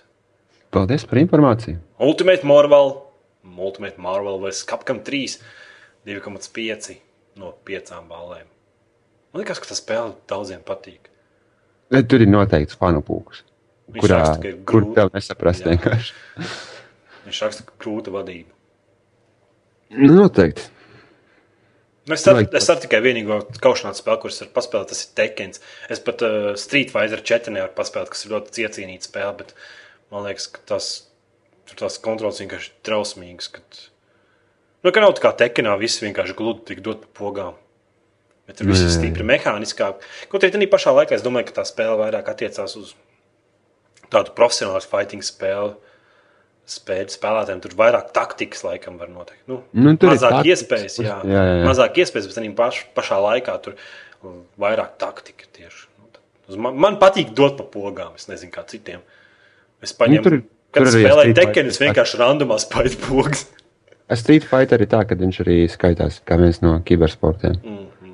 Paldies 0.73 1.05
par 1.07 1.21
informāciju. 1.21 1.77
Ultimate 2.03 2.47
Marvel, 2.49 2.95
Ultimate 3.45 4.01
Marvel 4.01 4.41
vs. 4.41 4.63
Capcom 4.67 5.03
3, 5.05 5.37
2,5 6.09 6.97
no 7.37 7.53
5 7.69 7.93
balēm. 8.09 8.49
Man 9.31 9.43
liekas, 9.43 9.61
ka 9.61 9.69
tas 9.69 9.83
spēle 9.83 10.15
daudziem 10.29 10.65
patīk. 10.65 11.11
Bet 11.93 12.09
Tur 12.11 12.25
ir 12.25 12.31
noteikts 12.31 12.75
fanu 12.79 13.03
pūks. 13.05 13.45
Kurā, 13.95 14.17
raksta, 14.19 14.49
ir 14.49 14.57
kur 14.67 14.81
grūti. 14.83 14.95
tev 14.97 15.13
nesaprast 15.13 15.63
Jā. 15.63 15.71
vienkārši. 15.71 16.15
Viņš 17.27 17.41
raksta, 17.45 17.67
ka 17.69 17.77
grūta 17.79 18.11
vadība. 18.11 18.56
Nu, 19.93 20.13
noteikti. 20.13 20.67
Nu, 22.07 22.15
Es 22.15 22.23
Vajag 22.23 22.53
es 22.55 22.63
ceru 22.69 22.79
tikai 22.85 23.01
vienīgo 23.03 23.41
kaušanās 23.59 23.99
spēli, 23.99 24.21
kuras 24.23 24.39
var 24.39 24.51
paspēlēt, 24.55 24.91
tas 24.93 25.01
ir 25.03 25.09
Tekens. 25.19 25.59
Es 25.91 25.99
pat 26.03 26.21
uh, 26.23 26.53
Street 26.59 26.93
Fighter 26.93 27.19
4 27.19 27.51
nevaru 27.51 27.75
paspēlēt, 27.75 28.11
kas 28.13 28.23
ir 28.23 28.31
ļoti 28.31 28.71
cienīta 28.77 29.09
spēle, 29.09 29.33
bet 29.41 29.51
man 30.13 30.23
liekas, 30.23 30.47
ka 30.53 30.63
tas, 30.71 30.87
tur 31.67 31.81
tās 31.81 31.99
kontrols 32.03 32.39
vienkārši 32.39 32.71
ir 32.71 32.77
trausmīgas. 32.87 33.49
Kad... 33.57 33.81
Nu, 34.87 34.93
ka 34.95 35.03
nav 35.03 35.17
tā 35.17 35.25
kā 35.25 35.33
Tekenā, 35.43 35.75
viss 35.81 35.99
vienkārši 36.03 36.37
gludi 36.39 36.63
tik 36.71 36.79
dot 36.85 37.03
pa 37.03 37.11
pogām. 37.19 37.59
Bet 38.47 38.61
tur 38.61 38.71
viss 38.71 38.85
ir 38.85 38.93
stipri 38.93 39.27
mehāniskāk. 39.27 39.99
Kaut 40.31 40.47
arī 40.47 40.55
tajā 40.55 40.71
pašā 40.71 40.95
laikā 40.95 41.17
es 41.17 41.25
domāju, 41.25 41.49
ka 41.49 41.59
tā 41.59 41.67
spēle 41.67 41.99
vairāk 41.99 42.31
attiecās 42.31 42.77
uz 42.79 42.95
tādu 44.07 44.31
profesionālu 44.37 44.87
fighting 44.87 45.27
spēli. 45.27 45.75
Spēļu 46.67 47.13
spēlētājiem 47.13 47.61
tur 47.63 47.75
vairāk 47.79 48.09
taktikas, 48.11 48.63
laikam, 48.67 48.97
var 48.99 49.07
noteikt. 49.07 49.43
Nu, 49.47 49.61
Nu, 49.71 49.93
tur 49.95 50.09
ir 50.11 50.17
mazāk 50.17 50.33
taktikas, 50.35 50.63
iespējas, 50.65 50.97
jā. 50.99 51.13
jā, 51.23 51.43
jā. 51.47 51.61
Mazāk 51.63 51.99
iespējas, 52.03 52.27
bet 52.27 52.39
arī 52.41 52.49
paš, 52.57 52.81
pašā 52.97 53.19
laikā 53.23 53.55
tur 53.63 53.77
vairāk 54.59 54.97
taktika 54.99 55.47
tieši. 55.55 55.85
Nu, 56.49 56.57
Man, 56.63 56.75
man 56.79 56.97
patīk 56.99 57.31
dot 57.35 57.55
pa 57.59 57.63
pogām, 57.71 58.13
es 58.19 58.27
nezinu, 58.27 58.51
kā 58.51 58.65
citiem. 58.67 58.99
Es 59.83 59.91
paņemu, 59.95 60.19
Nu, 60.19 60.23
tur- 60.27 60.43
kad 60.75 60.83
tur 60.83 60.91
spēlēju 60.95 61.35
Fighter 61.39 61.67
es 61.71 61.79
vienkārši 61.79 62.19
randomā 62.19 62.59
spaidu 62.59 62.99
pogas. 63.07 63.45
Street 64.21 64.43
Fighter 64.47 64.83
ir 64.83 64.87
tā, 64.91 65.01
ka 65.07 65.15
viņš 65.19 65.39
arī 65.43 65.57
skaitās 65.71 66.19
kā 66.27 66.37
viens 66.39 66.59
no 66.63 66.77
kibersportiem. 66.87 67.57
Mhm. 67.63 68.13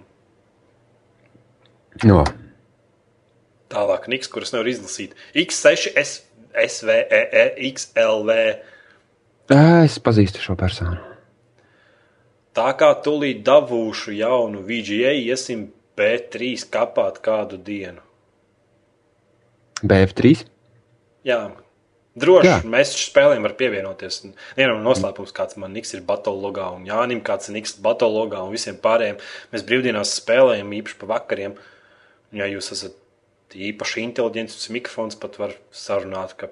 No. 2.09 2.23
Tālāk, 3.73 4.07
Niks, 4.11 4.29
kuras 4.29 4.51
nevar 4.53 4.67
izlasīt. 4.69 5.13
X6, 5.37 5.89
S, 6.53 6.79
SVE, 6.81 7.23
XLV. 7.71 8.37
Ā, 9.53 9.83
Es 9.83 9.99
pazīstu 9.99 10.41
šo 10.43 10.55
personu. 10.59 10.99
Tā 12.53 12.69
kā 12.77 12.91
tūlīt 13.01 13.41
dabūšu 13.45 14.13
jaunu 14.13 14.61
VGA, 14.61 15.15
iesim 15.17 15.71
B3 15.97 16.53
kapāt 16.69 17.19
kādu 17.25 17.57
dienu. 17.57 18.01
BF3. 19.83 20.45
Jā, 21.27 21.39
droši 22.19 22.47
Jā. 22.47 22.57
mēs 22.67 22.93
spēlēm 22.99 23.43
var 23.43 23.55
pievienoties. 23.59 24.21
Vienam 24.55 24.79
no 24.79 24.91
noslēpums, 24.91 25.33
kāds 25.35 25.57
man 25.59 25.73
Niks 25.75 25.95
ir 25.97 26.05
Batologā, 26.07 26.69
un 26.77 26.85
Jānim 26.87 27.23
kāds 27.25 27.49
ir 27.49 27.57
Niks 27.57 27.75
Batologā, 27.83 28.43
un 28.45 28.53
visiem 28.53 28.77
pārējiem. 28.79 29.19
Mēs 29.51 29.65
brīvdienās 29.67 30.13
spēlējam 30.21 30.75
īpaši 30.79 30.99
pa 31.01 31.09
vakariem. 31.17 31.57
Ja 32.33 32.47
jūs 32.49 32.71
esat 32.73 32.95
īpaši 33.55 34.03
inteliģents, 34.07 34.69
mikrofons 34.73 35.19
pat 35.19 35.37
var 35.41 35.55
sarunāt, 35.75 36.35
ka 36.39 36.49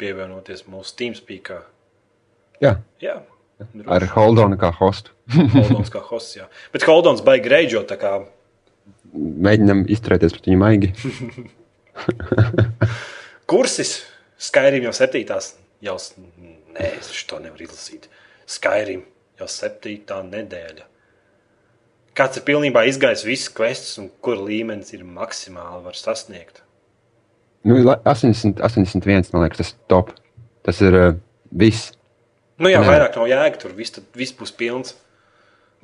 pievienoties 0.00 0.66
mūsu 0.70 0.96
TeamSpeakā. 1.00 1.60
Jā, 2.62 2.76
Jā, 3.02 3.18
ar 3.88 4.04
Holdonu 4.14 4.56
kā 4.60 4.70
hostu. 4.78 5.12
Holdons 5.32 5.92
kā 5.92 6.00
hosts, 6.04 6.38
jā. 6.38 6.48
Bet 6.72 6.84
Holdons 6.88 7.24
baigi 7.24 7.52
reidžo, 7.52 7.84
tā 7.88 7.98
kā 8.00 8.18
Mēģinam 9.16 9.84
izturēties 9.90 10.34
pret 10.34 10.48
viņu 10.50 10.58
maigi. 10.60 10.90
kursis, 13.50 13.98
Skyrim 14.36 14.84
jau 14.84 14.92
septītās, 14.92 15.54
jau, 15.84 15.94
nē, 16.76 16.90
es 16.98 17.08
to 17.28 17.38
nevaru 17.40 17.64
izlasīt. 17.64 18.10
Skyrim 18.50 19.06
jau 19.40 19.48
septītā 19.48 20.20
nedēļa. 20.26 20.84
Kāds 22.16 22.38
ir 22.40 22.44
pilnībā 22.46 22.86
izgājis 22.88 23.26
visas 23.28 23.50
quests 23.52 23.98
un 24.00 24.06
kur 24.24 24.38
līmenis 24.40 24.94
ir 24.96 25.02
maksimāli 25.04 25.82
var 25.84 25.98
sasniegt? 25.98 26.62
Nu, 27.66 27.76
la- 27.84 27.98
80, 28.08 28.60
81, 28.64 29.32
man 29.34 29.42
liekas, 29.44 29.58
tas 29.58 29.72
ir 29.74 29.80
top. 29.90 30.12
Tas 30.64 30.80
ir 30.82 30.94
uh, 30.96 31.10
viss. 31.52 31.90
Nu 32.58 32.70
jā, 32.72 32.80
Nē. 32.80 32.88
vairāk 32.88 33.18
nav 33.18 33.28
jēga, 33.28 33.58
tur 33.60 33.74
viss, 33.76 33.92
viss 34.16 34.32
būs 34.38 34.54
pilns. 34.56 34.94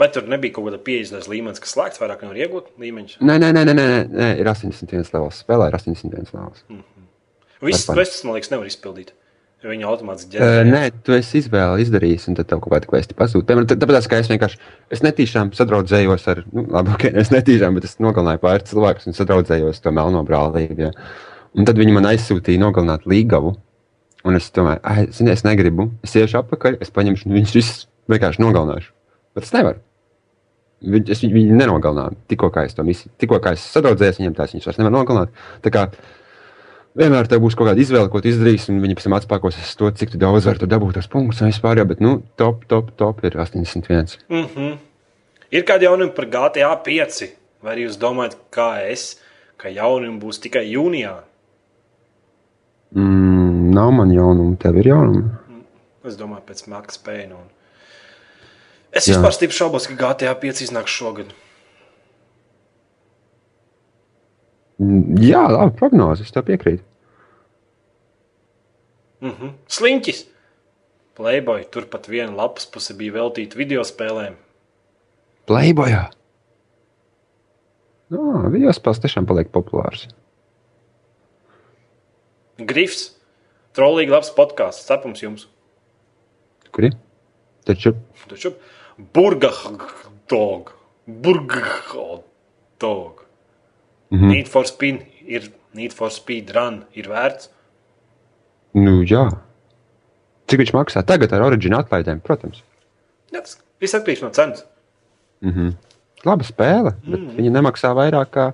Vai 0.00 0.08
tur 0.08 0.24
nebija 0.30 0.54
kaut 0.56 0.70
kāda 0.70 0.78
50 0.80 1.28
līmenis, 1.28 1.60
kas 1.60 1.74
slēgts, 1.76 2.00
vairāk 2.00 2.22
nevar 2.24 2.38
iegūt 2.40 2.70
līmeņus? 2.80 3.18
Nē, 3.20 3.36
nē, 3.42 3.50
nē, 3.52 3.64
nē, 3.68 3.74
nē, 3.76 3.86
nē, 4.08 4.28
ir 4.40 4.48
81 4.48 5.12
levels. 5.12 5.42
Spēlē 5.44 5.68
ir 5.68 5.76
81 5.76 6.32
levels. 6.32 6.64
Visas 7.62 7.84
Par- 7.86 7.98
quests, 8.00 8.24
man 8.24 8.38
liekas, 8.38 8.50
nevar 8.54 8.70
izpildīt. 8.70 9.12
Jo 9.62 9.70
Viņi 9.70 9.86
automātiski 9.86 10.36
Uh, 10.36 10.42
ģenerē. 10.42 10.70
nē, 10.72 11.02
tu 11.06 11.12
esi 11.16 11.38
izvēle 11.38 11.80
izdarījis, 11.84 12.28
un 12.28 12.34
tad 12.38 12.48
tev 12.50 12.60
kaut 12.64 12.72
kāda 12.74 12.88
kvesti 12.90 13.14
pazūd. 13.14 13.44
Piemēram, 13.46 13.66
tā- 13.70 13.78
tāpēc, 13.78 14.08
ka 14.10 14.16
es 14.18 14.28
vienkārši 14.28 14.58
es 14.90 15.02
netīšām 15.06 15.52
sadraudzējos 15.54 16.28
ar, 16.28 16.44
nu, 16.52 16.66
labi, 16.70 16.90
ok, 16.96 17.04
es 17.14 17.30
netīšām, 17.30 17.74
bet 17.78 17.84
es 17.84 17.96
nogalināju 18.02 18.42
pāris 18.42 18.68
cilvēkus 18.72 19.06
un 19.06 19.12
sadraudzējos 19.18 19.80
to 19.82 19.92
melno 19.94 20.24
brālību. 20.26 20.78
Ja. 20.78 20.90
Un 21.54 21.64
tad 21.68 21.76
viņi 21.76 21.92
man 21.94 22.04
aizsūtīja 22.10 22.58
nogalināt 22.58 23.06
līgavu. 23.06 23.56
Un 24.24 24.36
es 24.38 24.50
domāju, 24.54 24.80
ah, 24.84 25.04
zini, 25.10 25.30
es 25.34 25.42
negribu. 25.42 25.90
Es 26.02 26.12
iešu 26.14 26.38
apakaļ, 26.42 26.76
es 26.80 26.90
paņemšu, 26.90 27.26
un 27.26 27.32
viņus 27.38 27.54
visus 27.54 27.86
vienkārši 28.08 28.38
nogalināšu. 28.38 28.90
Bet 29.34 29.44
es 29.44 29.52
nevaru. 29.52 29.78
Viņi, 30.82 31.10
es 31.10 31.20
viņu 31.22 31.34
viņu 31.38 31.56
nenogalināju. 31.58 32.16
Tikko 32.30 32.50
kā 32.50 32.64
es 32.66 32.74
to 32.74 32.82
misiju, 32.82 33.10
tikko 33.18 33.38
kā 33.42 33.52
es 33.54 33.60
sadraudzējos 33.74 34.18
viņiem, 34.18 34.34
tās 34.34 34.54
viņus 34.54 34.66
vairs 34.66 34.78
nevar 34.78 34.92
nogalināt. 34.94 35.28
Vienmēr 36.98 37.24
tev 37.24 37.40
būs 37.40 37.54
kaut 37.56 37.70
kāda 37.70 37.80
izvēle, 37.80 38.10
ko 38.12 38.20
tu 38.20 38.28
izdarīsi, 38.28 38.68
un 38.68 38.82
viņi 38.84 38.98
pēc 38.98 39.06
tam 39.06 39.14
atspēkosies 39.16 39.76
to, 39.80 39.88
cik 39.96 40.18
daudz 40.20 40.44
tur 40.44 40.68
dabūt 40.68 40.98
tos 40.98 41.08
punktus 41.08 41.40
un 41.40 41.48
vispār. 41.48 41.80
Jā, 41.80 41.86
bet, 41.88 42.02
nu, 42.04 42.18
top, 42.36 42.66
top, 42.68 42.90
top 43.00 43.22
ir 43.24 43.38
81. 43.40 44.18
Mm 44.28 44.44
-hmm. 44.44 44.74
Ir 45.50 45.64
kādi 45.64 45.88
jaunumi 45.88 46.12
par 46.12 46.26
GTA 46.26 46.76
5, 46.84 47.28
vai 47.62 47.76
arī 47.76 47.86
jūs 47.86 47.96
domājat, 47.96 48.36
kā 48.52 48.90
es, 48.92 49.20
ka 49.56 49.68
jaunumi 49.68 50.20
būs 50.20 50.40
tikai 50.40 50.66
jūnijā? 50.68 51.16
Mm, 52.94 53.72
nav 53.74 53.90
man 53.92 54.12
jaunumu, 54.12 54.56
tev 54.56 54.76
ir 54.76 54.86
jaunumi. 54.86 55.30
Es 56.04 56.16
domāju, 56.16 56.42
pēc 56.46 56.68
Max 56.68 56.98
Payne. 56.98 57.34
Un... 57.34 57.48
Es 58.92 59.08
Jā. 59.08 59.14
vispār 59.14 59.32
stipri 59.32 59.56
šaubos, 59.56 59.86
ka 59.86 59.94
GTA 59.94 60.34
5 60.34 60.62
iznāks 60.62 60.92
šogad. 60.92 61.26
Mm, 61.26 61.42
Jā, 64.80 65.42
labi, 65.52 65.74
prognozes, 65.78 66.32
tev 66.32 66.46
piekrīt. 66.48 66.82
Mm 69.22 69.30
-hmm. 69.30 69.52
Sliņķis! 69.68 70.26
Playboy, 71.14 71.64
turpat 71.70 72.08
viena 72.08 72.32
lapas 72.32 72.66
puse 72.66 72.94
bija 72.94 73.12
veltīta 73.12 73.56
video 73.56 73.82
spēlēm. 73.84 74.34
Playbojā. 75.46 76.10
Jā, 78.12 78.50
video 78.50 78.72
spēles 78.72 79.00
tiešām 79.00 79.26
paliek 79.26 79.50
populārs. 79.52 80.08
Grifs, 82.58 83.16
trolīgi 83.76 84.10
labs 84.10 84.30
podkāsts, 84.30 84.86
cepums 84.86 85.22
jums. 85.22 85.48
Kur 86.72 86.84
ir? 86.84 86.96
Taču 87.64 87.94
Taču 88.28 88.54
burgerdog, 89.14 90.72
burgerdog. 91.06 92.32
Mm 92.82 93.21
-hmm. 94.12 94.28
Need 94.28 94.48
for 94.48 94.68
spin 94.68 95.02
ir 95.26 95.50
Need 95.72 95.92
for 95.96 96.12
speed 96.12 96.52
run 96.54 96.84
ir 96.92 97.08
vērts. 97.08 97.48
Nu, 98.76 99.00
jā. 99.08 99.24
Cik 100.46 100.60
viņš 100.60 100.72
maksā? 100.76 101.00
Tagad 101.00 101.32
ar 101.32 101.46
originu 101.46 101.78
atlaidēm, 101.78 102.20
protams. 102.20 102.60
Tas 103.32 103.56
Viss 103.82 103.96
atkarīgs 103.98 104.22
no 104.22 104.30
cenas. 104.34 104.62
Laba 106.22 106.46
spēle, 106.46 106.92
bet 107.02 107.18
mm. 107.18 107.32
viņa 107.34 107.50
nemaksā 107.56 107.90
vairāk 107.98 108.30
kā, 108.36 108.44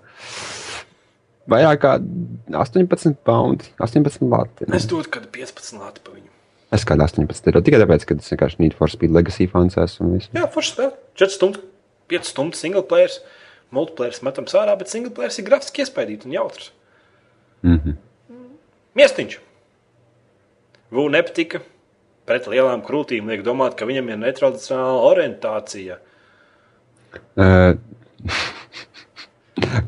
vairāk 1.52 1.82
kā 1.82 1.90
18 2.56 3.18
poundi, 3.28 3.68
18 3.85 4.24
lati. 4.32 4.68
Es 4.72 4.89
dodu 4.89 5.10
kādu 5.18 5.28
15 5.35 5.82
lati 5.82 6.01
pa 6.05 6.14
viņu. 6.14 6.30
Es 6.72 6.86
kādā 6.89 7.05
18 7.10 7.51
eiro 7.51 7.60
tikai 7.64 7.82
tāpēc, 7.82 8.06
ka 8.09 8.16
tas 8.16 8.32
vienkārši 8.32 8.62
Need 8.62 8.76
for 8.78 8.93
Speed 8.93 9.12
Legacy 9.12 9.48
fans 9.52 9.76
esmu. 9.80 10.16
Jā, 10.32 10.47
forši 10.55 10.72
spēlē. 10.74 10.97
4 11.20 11.36
stundas, 11.36 11.68
5 12.14 12.30
stundas 12.32 12.64
single 12.64 12.85
player, 12.89 13.12
multiplayer 13.74 14.16
metam 14.26 14.48
sārā, 14.50 14.74
bet 14.78 14.90
single 14.92 15.12
player 15.14 15.32
ir 15.32 15.46
grafiski 15.46 15.84
iespaidīts 15.84 16.28
un 16.28 16.36
jautrs. 16.36 16.72
Mm 17.62 17.78
-hmm. 17.78 17.96
Miestiņš. 18.98 19.38
Vūna 20.92 21.18
nepatika. 21.18 21.60
Pret 22.28 22.46
lielām 22.46 22.82
krūtīm 22.84 23.28
liek 23.28 23.42
domāt, 23.44 23.74
ka 23.76 23.86
viņam 23.88 24.08
ir 24.10 24.18
netradicionāla 24.20 25.00
orientācija. 25.10 25.96
Uh, 27.36 27.74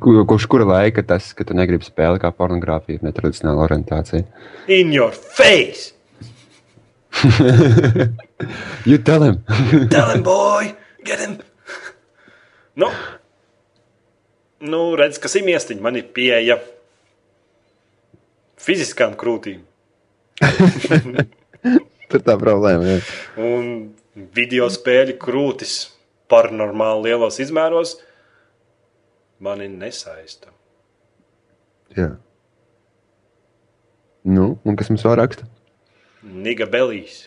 kurš 0.29 0.47
kura 0.47 0.65
laika 0.65 1.03
tas, 1.03 1.35
ka 1.37 1.45
tu 1.45 1.55
negribi 1.55 1.85
spēlēt 1.85 2.23
kā 2.23 2.31
pornogrāfija, 2.33 2.97
ir 2.97 3.03
netradicionāla 3.05 3.67
orientācija? 3.69 4.25
In 4.69 4.93
your 4.93 5.13
face! 5.13 5.93
You 8.87 8.97
tell 8.97 9.23
him! 9.23 9.45
Tell 9.91 10.09
him, 10.15 10.23
boy! 10.23 10.75
Get 11.05 11.21
him! 11.21 11.39
Nu, 12.75 12.89
nu 14.61 14.81
redz, 14.99 15.19
kas 15.23 15.37
ir 15.39 15.47
miestiņš. 15.49 15.83
Man 15.83 15.99
ir 16.01 16.09
pieeja 16.15 16.59
fiziskām 18.61 19.17
krūtīm. 19.21 19.65
Tur 22.11 22.25
tā 22.27 22.37
problēma. 22.41 22.87
Jā. 22.87 23.01
Un 23.41 23.93
video 24.37 24.69
spēļu 24.73 25.17
krūtis 25.21 25.75
paranormāli 26.31 27.11
lielos 27.11 27.41
izmēros 27.43 27.97
mani 29.43 29.69
nesaista. 29.73 30.53
Jā. 31.97 32.13
Nu, 34.29 34.53
un 34.69 34.77
kas 34.77 34.91
mums 34.93 35.05
vēl 35.07 35.17
raksta? 35.23 35.47
Niga 36.21 36.67
Belīs. 36.71 37.25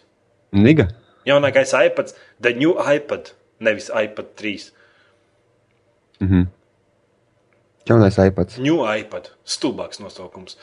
Niga. 0.53 0.91
Jaunākais 1.26 1.73
iPad, 1.73 2.11
the 2.43 2.53
new 2.53 2.76
iPad, 2.77 3.31
nevis 3.64 3.89
iPad 3.89 4.35
3. 4.38 4.68
Jaunais 7.89 8.15
iPads. 8.18 8.57
New 8.64 8.80
iPad, 8.88 9.30
stulbāks 9.43 9.99
nosaukums. 9.99 10.55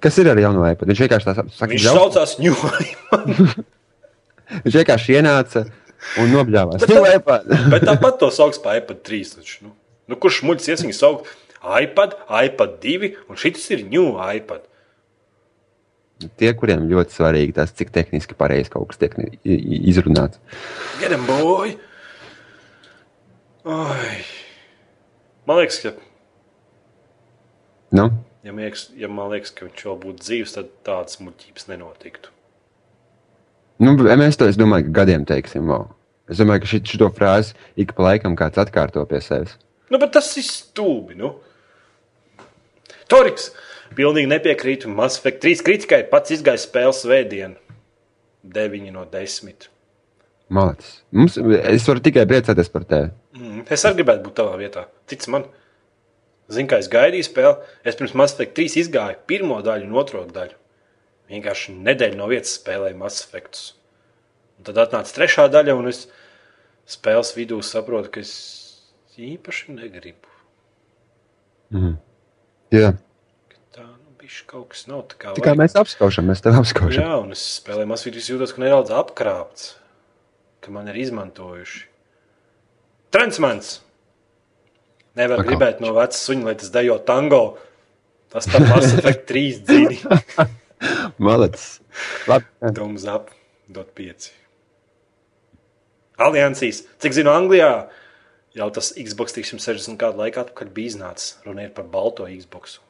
Kas 0.00 0.16
ir 0.20 0.28
ar 0.32 0.38
jauno 0.40 0.64
iPad? 0.68 0.88
Viņš 0.88 1.00
vienkārši 1.04 1.28
tā 1.28 1.34
saka, 1.36 1.70
Viņš 1.72 1.84
"Džau." 1.84 1.94
saucās 1.98 2.36
New 2.40 2.54
iPad. 2.54 3.64
Viņš 4.64 4.76
vienkārši 4.80 5.16
ienāca 5.18 5.64
un 6.20 6.32
nobļāvās. 6.32 6.84
Bet 6.84 6.92
tā- 6.92 7.14
iPad. 7.18 7.48
Bet 7.74 7.86
tāpat 7.88 8.18
to 8.20 8.30
sauc 8.32 8.56
par 8.64 8.78
iPad 8.80 9.02
3. 9.06 9.32
Taču, 9.40 9.64
nu. 9.68 9.74
Nu, 10.08 10.16
kurš 10.20 10.42
muļķis 10.44 10.70
ies 10.72 10.84
viņu 10.86 10.96
saukt? 10.98 11.32
iPad, 11.64 12.18
iPad 12.28 12.74
2 12.82 13.12
un 13.32 13.38
šis 13.40 13.70
ir 13.72 13.84
New 13.88 14.10
iPad. 14.20 14.66
Tie, 16.38 16.50
kuriem 16.56 16.84
ļoti 16.88 17.12
svarīgi 17.16 17.54
tas, 17.56 17.72
cik 17.76 17.90
tehniski 17.92 18.36
pareizi 18.38 18.70
kaut 18.72 18.88
kas 18.92 19.00
tiek 19.00 19.16
izrunāts. 19.44 20.38
Get 21.00 21.12
him, 21.12 21.24
boy! 21.28 21.74
Ai. 23.64 24.24
Man 25.48 25.60
liekas, 25.60 25.78
ka, 25.84 25.92
Nu, 27.94 28.10
ja, 28.42 28.52
man 28.52 28.64
liekas, 28.64 28.88
ja 28.98 29.08
man 29.08 29.30
liekas, 29.30 29.52
ka 29.54 29.68
viņš 29.68 29.84
vēl 29.86 29.98
būtu 30.02 30.24
dzīves, 30.24 30.54
tad 30.56 30.70
tādas 30.86 31.20
muļķības 31.22 31.68
nenotiktu. 31.70 32.32
nu, 33.78 33.94
mēs 33.94 34.38
to 34.40 34.48
es 34.50 34.58
domāju, 34.58 34.88
ka 34.88 34.96
gadiem 35.00 35.26
teiksim. 35.28 35.68
Wow. 35.70 35.92
Es 36.28 36.40
domāju, 36.40 36.64
ka 36.64 36.70
šit, 36.72 36.88
šito 36.88 37.10
frāzi 37.14 37.54
ik 37.76 37.92
pa 37.94 38.08
laikam 38.08 38.34
kāds 38.36 38.58
atkārto 38.58 39.04
pie 39.06 39.20
sevis. 39.22 39.54
Nu, 39.92 40.00
bet 40.02 40.14
tas 40.16 40.32
ir 40.40 40.46
stulbi. 40.48 41.14
Nu. 41.20 41.36
Toriks 43.12 43.52
pilnīgi 43.94 44.32
nepiekrītu 44.32 44.90
Mass 44.90 45.20
Effect 45.20 45.44
3 45.44 45.62
kritikai. 45.62 46.02
Pats 46.10 46.34
izgāja 46.34 46.64
spēles 46.64 47.04
svētdienu. 47.04 47.60
9 48.42 48.90
no 48.92 49.04
10. 49.12 49.68
Malacis. 50.54 50.96
Mums, 51.14 51.36
es 51.38 51.86
varu 51.88 52.02
tikai 52.04 52.24
priecāties 52.30 52.70
par 52.72 52.86
tevi. 52.88 53.12
Mm, 53.36 53.64
es 53.74 53.84
arī 53.84 54.00
gribētu 54.00 54.26
būt 54.26 54.36
tavā 54.38 54.58
vietā. 54.60 54.86
Tic 55.10 55.24
man, 55.32 55.46
zinu, 56.52 56.68
kā 56.70 56.80
es 56.82 56.90
gaidīju 56.92 57.28
spēli. 57.28 57.72
Es 57.86 57.98
pirms 57.98 58.14
Mass 58.18 58.36
Effect 58.36 58.56
3 58.58 58.78
izgāju 58.84 59.22
pirmo 59.30 59.58
daļu 59.66 59.88
un 59.88 59.98
otro 60.02 60.24
daļu. 60.30 60.58
Vienkārši 61.32 61.74
nedēļu 61.86 62.20
no 62.20 62.28
vietas 62.30 62.58
spēlēju 62.58 63.00
Mass 63.00 63.24
Effectus. 63.24 63.72
Un 64.58 64.68
tad 64.68 64.78
atnāca 64.84 65.16
trešā 65.16 65.48
daļa, 65.50 65.74
un 65.80 65.90
es 65.90 66.04
spēles 66.90 67.32
vidū 67.36 67.58
saprotu, 67.64 68.12
ka 68.14 68.22
es 68.22 68.34
īpaši 69.18 69.74
negribu. 69.78 70.30
Jā. 72.74 72.92
Tā 73.74 73.86
nu, 73.86 74.12
bišķi 74.20 74.44
kaut 74.50 74.68
kas 74.74 74.84
nav 74.90 75.06
tā 75.10 75.18
kā. 75.18 75.32
Tā 75.38 75.46
kā 75.46 75.56
mēs 75.58 75.74
apskaužam, 75.78 76.28
mēs 76.30 76.44
tevi 76.44 76.60
apskaužam. 76.60 77.00
Jā, 77.02 77.16
un 77.22 77.34
es 77.34 77.42
spēlēju 77.58 77.90
Mass 77.90 78.06
Effect, 78.06 78.30
jūtos, 78.30 78.54
ka 78.54 78.62
nedaudz 78.62 78.92
apkrāpts, 78.94 79.72
ka 80.64 80.72
man 80.74 80.88
ir 80.90 80.98
izmantojuši. 81.04 81.84
Transmans! 83.14 83.78
Nevar 85.14 85.38
Atkal. 85.38 85.52
gribēt 85.52 85.82
no 85.84 85.92
vecas 85.94 86.24
suņa, 86.26 86.48
lai 86.48 86.54
tas 86.58 86.72
dejo 86.74 86.96
tango. 87.06 87.42
Tas 88.34 88.48
tā 88.50 88.58
Mars 88.64 88.96
Effect 88.96 89.28
3 89.30 89.60
dzīvi. 89.68 89.98
Malacis. 91.22 91.68
Labi. 92.26 92.48
Thumbs 92.74 93.04
up, 93.06 93.30
dot 93.70 93.92
5. 93.94 94.32
Aliansijas. 96.24 96.82
Cik 97.02 97.14
zinu, 97.14 97.30
Anglijā 97.30 97.70
jau 98.58 98.68
tas 98.74 98.90
Xbox 98.98 99.34
360 99.36 99.98
kādu 100.00 100.22
laiku 100.22 100.42
atpakaļ 100.42 100.74
bija 100.74 100.94
iznācis. 100.94 101.36
Runa 101.46 101.68
ir 101.68 101.72
par 101.76 101.86
balto 101.90 102.26
Xbox. 102.26 102.80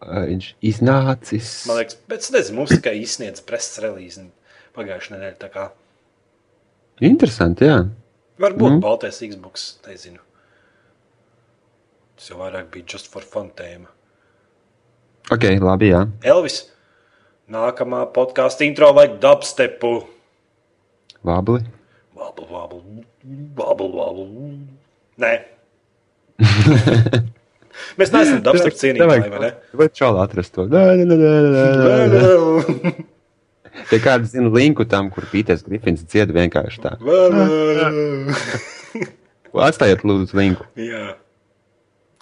Viņš 0.00 0.54
iznācis. 0.64 1.50
Man 1.68 1.82
liekas, 1.82 1.98
bet 2.08 2.24
es 2.24 2.32
nezinu, 2.32 2.62
mums 2.62 2.72
tikai 2.72 2.94
izsniedz 3.02 3.42
preses 3.44 3.82
relīzi 3.84 4.30
pagājušajā 4.78 5.18
nedēļā. 5.18 5.66
Interesanti, 7.00 7.64
jā. 7.64 7.78
Varbūt 8.40 8.74
mm. 8.74 8.80
Baltais 8.84 9.20
Xbox, 9.24 9.70
nezinu. 9.88 10.20
Tas 12.16 12.28
jau 12.28 12.36
vairāk 12.40 12.68
bija 12.74 12.94
just 12.96 13.08
for 13.12 13.24
fun 13.24 13.48
tēma. 13.56 13.88
Ok, 15.32 15.46
labi, 15.62 15.88
jā. 15.94 16.02
Elvis, 16.28 16.62
nākamā 17.48 18.02
podkāstu 18.12 18.66
intro 18.66 18.90
vai 18.96 19.06
dubstepu. 19.22 19.94
Vābli. 21.24 21.64
Vablu, 22.16 22.46
vablu, 22.50 22.80
vablu, 23.56 23.88
vablu. 23.96 24.26
Nē. 25.20 25.32
Mēs 28.00 28.12
neesam 28.12 28.42
dubstepu 28.44 28.76
cienītāji, 28.76 29.30
vai 29.32 29.40
ne? 29.46 29.50
Vai 29.76 29.88
čālā 29.88 30.26
atrast 30.28 30.52
to? 30.56 30.68
Nē, 30.68 30.84
nē, 31.00 31.08
nē, 31.08 31.16
nē, 31.16 31.32
nē, 32.12 32.92
nē. 33.90 33.92
Te 33.92 33.98
kāds 34.02 34.30
zina 34.30 34.50
linku 34.54 34.84
tam, 34.86 35.10
kur 35.10 35.26
Pīters 35.30 35.64
Grifins 35.66 36.04
dzied 36.06 36.30
vienkārši 36.34 36.82
tā. 36.84 36.92
Atstājiet 39.70 40.04
lūdzu 40.06 40.36
linku. 40.38 40.64
Jā. 40.78 41.16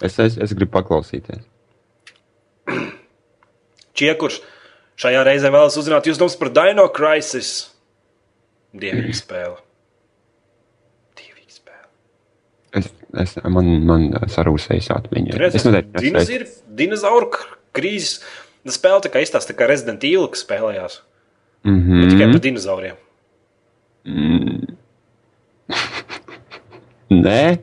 Es, 0.01 0.17
es, 0.17 0.37
es 0.41 0.53
gribu 0.55 0.71
paklausīties. 0.77 1.43
Čiekurs 3.99 4.39
šajā 4.99 5.23
reizē 5.27 5.51
vēlas 5.53 5.77
uzzināt 5.79 6.07
jūs 6.09 6.19
domas 6.19 6.37
par 6.39 6.51
Dino 6.55 6.87
Crisis. 6.95 7.51
Dievīga 8.79 9.15
spēle. 9.17 9.57
Dievīga 11.19 11.53
spēle. 11.53 11.87
Es, 12.79 12.89
es, 13.25 13.35
man 13.45 13.69
man 13.89 14.09
sarūsējas 14.31 14.89
atmiņa. 14.95 15.37
Redz, 15.41 15.59
Es 15.59 15.67
noteikti 15.67 16.39
dinozauru, 16.79 17.29
krīzes 17.75 18.21
spēle 18.69 19.03
tā 19.05 19.13
kā 19.13 19.21
izstāsta, 19.25 19.53
tā 19.53 19.59
kā 19.59 19.69
Resident 19.69 20.05
Evil 20.07 20.29
spēlējās. 20.37 21.01
Mm 21.63 21.81
-hmm. 21.81 22.09
Tikai 22.09 22.25
Mhm. 22.27 22.31
par 22.31 22.41
dinozauriem. 22.41 22.95
Nē. 27.09 27.57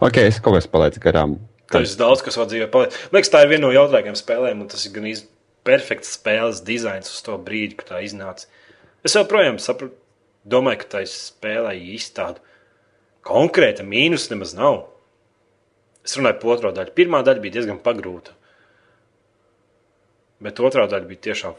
ok, 0.00 0.16
es 0.16 0.40
kaut 0.40 0.54
kas 0.54 0.66
palaidu 0.66 1.00
garām. 1.00 1.36
Tas 1.72 1.92
ir 1.94 1.98
daudz, 1.98 2.22
kas 2.24 2.36
vajadzēja 2.36 2.68
palikt. 2.72 2.96
Man 3.12 3.20
liekas, 3.20 3.30
tā 3.32 3.42
ir 3.44 3.48
viena 3.48 3.66
no 3.66 3.72
jautrākajām 3.72 4.16
spēlēm, 4.18 4.60
un 4.60 4.68
tas 4.68 4.84
ir 4.86 4.92
gan 4.92 5.04
īsti 5.08 5.26
perfekts 5.64 6.12
spēles 6.18 6.60
dizains 6.66 7.08
uz 7.08 7.22
to 7.22 7.38
brīdi, 7.38 7.76
kad 7.76 7.86
tā 7.94 8.02
iznāca. 8.04 8.46
Es 9.04 9.14
joprojām 9.16 9.58
saprotu, 9.58 9.94
domāju, 10.44 10.78
ka 10.82 10.98
tā 10.98 11.02
spēlē 11.08 11.72
īsti 11.78 12.12
tāda 12.18 12.38
konkrēta 13.24 13.82
mīnus 13.86 14.28
nemaz 14.30 14.54
nav. 14.54 14.82
Es 16.04 16.16
runāju 16.18 16.40
par 16.40 16.50
otro 16.56 16.72
daļu. 16.72 16.90
Pirmā 16.98 17.22
daļa 17.24 17.40
bija 17.40 17.52
diezgan 17.52 17.78
pagrūta. 17.78 18.30
Bet 20.42 20.58
otrā 20.58 20.88
daļa 20.90 21.06
bija 21.06 21.20
tiešām 21.30 21.54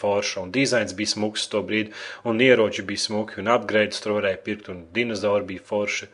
forša, 0.00 0.42
un 0.42 0.52
dizains 0.54 0.94
bija 0.96 1.14
smuks 1.14 1.48
to 1.52 1.62
brīdi, 1.66 1.94
un 2.24 2.40
ieroči 2.40 2.84
bija 2.86 3.06
smuki, 3.06 3.40
un 3.40 3.50
upgrades 3.52 4.02
tur 4.04 4.18
varēja 4.18 4.42
pirkt, 4.44 4.68
un 4.72 4.84
dinozauri 4.94 5.48
bija 5.54 5.64
forši. 5.64 6.10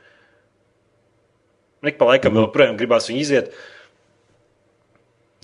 Ik 1.90 1.96
pa 2.00 2.10
laikam 2.12 2.36
vēl 2.36 2.50
projām 2.52 2.78
gribās 2.80 3.08
viņu 3.08 3.20
iziet. 3.20 3.52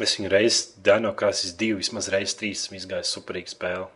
Es 0.02 0.18
viņu 0.18 0.28
reizes 0.28 0.74
Dano 0.84 1.14
Krāsīs 1.16 1.54
divu, 1.56 1.80
vismaz 1.80 2.10
reizes 2.12 2.36
trīs 2.36 2.66
esmu 2.66 2.76
izgājis 2.76 3.14
superīgu 3.16 3.54
spēli. 3.54 3.86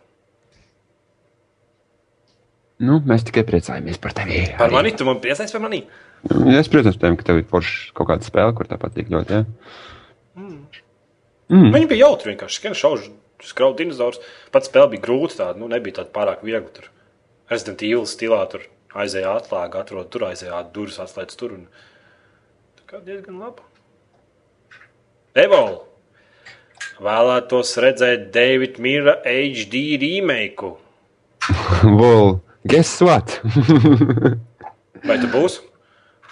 Nu, 2.81 2.97
mēs 3.05 3.21
tikai 3.27 3.43
priecājamies 3.45 3.99
par 4.01 4.15
tevi. 4.17 4.39
Par 4.57 4.73
mani, 4.73 4.95
tu 4.97 5.05
man 5.05 5.21
priecājies 5.21 5.53
par 5.53 5.61
mani? 5.61 5.83
Ja 6.49 6.57
es, 6.57 6.69
protams, 6.69 6.97
tev, 7.01 7.13
ka 7.19 7.27
tev 7.27 7.43
ir 7.43 7.47
forša 7.49 7.93
kaut 7.97 8.09
kāda 8.09 8.25
spēle, 8.25 8.55
kur 8.57 8.69
tā 8.69 8.79
patīk 8.81 9.11
ļoti. 9.13 9.37
Ja? 9.37 9.45
Mm. 11.51 11.67
Viņi 11.75 11.89
bija 11.91 12.07
jautri 12.07 12.31
vienkārši. 12.31 12.57
Skan 12.57 12.77
šaužu, 12.77 13.11
skrauj 13.47 13.77
dinozaurus. 13.79 14.21
Pats 14.53 14.69
spēle 14.71 14.93
bija 14.93 15.05
grūta 15.05 15.37
tāda, 15.39 15.59
nu 15.61 15.69
nebija 15.71 16.01
tāda 16.01 16.13
pārāk 16.15 16.43
viegla. 16.45 16.69
Tur 16.75 16.89
Resident 17.51 17.83
Evil 17.85 18.07
stilā 18.09 18.41
tur 18.51 18.65
aizēja 18.95 19.35
atslēga, 19.39 19.83
atrod 19.83 20.09
tur 20.13 20.27
aizēja 20.29 20.61
durvis, 20.75 20.99
atslēdz 21.03 21.39
tur. 21.39 21.55
Un... 21.57 21.65
Tā 22.79 22.87
kā 22.89 23.01
diezgan 23.05 23.39
labi. 23.41 23.65
Evol. 25.41 25.81
Vēlētos 27.01 27.73
redzēt 27.81 28.29
Davida 28.35 28.81
Mīra 28.83 29.17
HD 29.25 29.97
remake. 30.01 30.75
Well, 31.81 32.43
guess 32.67 32.99
what? 33.01 33.39
Vai 35.01 35.15
tu 35.17 35.29
būsi? 35.33 35.63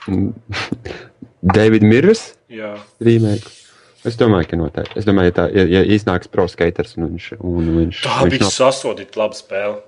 David 1.55 1.83
Mirras 1.83 2.35
Jā. 2.51 2.75
remake. 3.01 3.58
Es 4.07 4.15
domāju, 4.15 4.47
ka 4.51 4.57
noteikti. 4.59 4.95
Es 5.01 5.05
domāju, 5.07 5.31
ja, 5.31 5.35
tā, 5.35 5.45
ja, 5.51 5.65
ja 5.67 5.81
iznāks 5.83 6.29
pro 6.31 6.45
skaters 6.47 6.95
un 6.97 7.09
viņš, 7.09 7.29
un 7.43 7.69
viņš, 7.75 8.01
Tā 8.05 8.17
viņš 8.23 8.31
bija 8.35 8.45
no, 8.45 8.51
sasodīta 8.55 9.19
laba 9.19 9.35
spēle. 9.35 9.81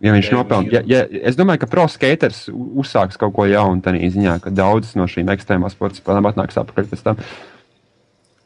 ja 0.00 0.14
viņš 0.16 0.30
nopelna. 0.32 0.72
Ja, 0.72 0.80
ja, 0.88 1.02
es 1.30 1.36
domāju, 1.36 1.60
ka 1.62 1.68
pro 1.70 1.84
skaters 1.92 2.46
uzsāks 2.52 3.20
kaut 3.20 3.34
ko 3.36 3.44
jaunu 3.50 3.84
tādā 3.84 4.00
ziņā, 4.14 4.38
ka 4.42 4.50
daudzas 4.50 4.96
no 4.96 5.04
šīm 5.10 5.28
ekstrēmās 5.34 5.76
sporta 5.76 6.00
spēlēm 6.00 6.30
atnāks 6.32 6.56
atpakaļ 6.62 6.88
pēc 6.94 7.04
tam. 7.04 7.20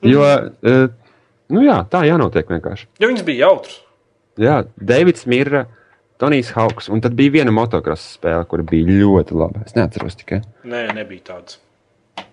Jo, 0.06 0.26
eh, 0.66 0.88
nu 1.54 1.62
jā, 1.64 1.78
tā 1.90 2.02
jānotiek 2.06 2.50
vienkārši. 2.50 2.88
Jo 3.00 3.08
viņas 3.12 3.24
bija 3.26 3.46
jautras. 3.46 3.78
Jā, 4.36 4.56
Davids 4.76 5.24
Mirra, 5.30 5.64
Tonijs 6.20 6.50
Hauks, 6.56 6.90
un 6.92 7.00
tad 7.04 7.14
bija 7.16 7.32
viena 7.38 7.52
motocross 7.54 8.16
spēle, 8.18 8.44
kur 8.48 8.62
bija 8.66 8.88
ļoti 8.88 9.36
laba. 9.36 9.62
Es 9.64 9.76
neatceros 9.76 10.16
tikai. 10.20 10.42
Nē, 10.64 10.90
nebija 10.96 11.30
tādas. 11.30 11.58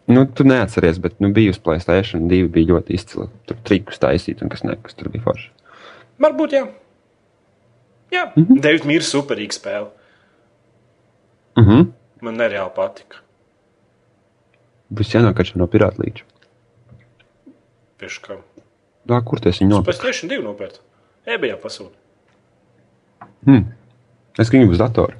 Nu, 0.05 0.25
tu 0.27 0.43
neatceries, 0.43 0.99
bet 0.99 1.19
nu, 1.23 1.29
bija 1.33 1.53
uz 1.53 1.59
Playstation 1.63 2.27
2 2.27 2.47
bija 2.51 2.73
ļoti 2.73 2.95
izcila. 2.97 3.29
Tur 3.47 3.59
trikus 3.63 4.01
taisīt, 4.03 4.43
un 4.43 4.51
kas, 4.51 4.63
ne, 4.67 4.75
kas 4.83 4.97
tur 4.99 5.09
bija 5.13 5.23
forši. 5.23 5.49
Varbūt, 6.23 6.55
jā. 6.57 6.67
Jā, 8.13 8.25
mm 8.35 8.43
-hmm. 8.43 8.61
Devits 8.61 8.85
Mīrs 8.85 9.09
superīga 9.15 9.55
spēle. 9.55 9.89
Uh 11.57 11.67
-huh. 11.67 11.87
Man 12.21 12.37
nereāli 12.37 12.75
patika. 12.75 13.17
Būs 14.93 15.13
jānāk 15.15 15.55
no 15.55 15.67
pirāta 15.67 16.03
līča. 16.03 16.23
Pieši 17.97 18.21
kā. 18.21 18.37
Tā, 19.07 19.23
kur 19.25 19.39
tas 19.39 19.59
viņa 19.59 19.69
Pēc 19.69 19.75
nopirka? 19.75 20.11
tam 20.19 20.29
divi 20.29 20.43
nopērta. 20.43 20.79
Ebijā 21.25 21.57
pasūta. 21.57 21.95
Es 24.39 24.49
gribu 24.49 24.71
uz 24.71 24.77
datoru. 24.77 25.13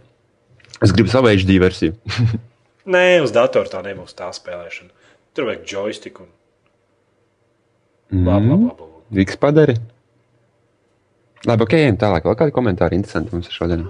Es 0.82 0.92
gribu 0.92 1.10
savu 1.10 1.28
HD 1.28 1.60
versiju. 1.60 1.94
Nē, 2.84 3.22
uz 3.24 3.32
datora 3.32 3.70
tā 3.72 3.80
nebūs 3.86 4.16
tā 4.18 4.28
spēlēšana. 4.36 4.92
Tur 5.34 5.48
vajag 5.48 5.64
joystick 5.70 6.20
un 6.20 6.30
bla 8.12 8.40
bla 8.44 8.58
bla. 8.58 8.74
bla. 8.78 8.90
Viks 9.14 9.38
padari. 9.40 9.76
Labi, 11.48 11.66
ok, 11.66 11.76
ejam 11.80 11.98
tālāk. 12.00 12.28
Vēl 12.28 12.38
kādi 12.40 12.56
komentāri 12.56 12.98
interesanti 13.00 13.34
mums 13.36 13.50
šodien? 13.52 13.88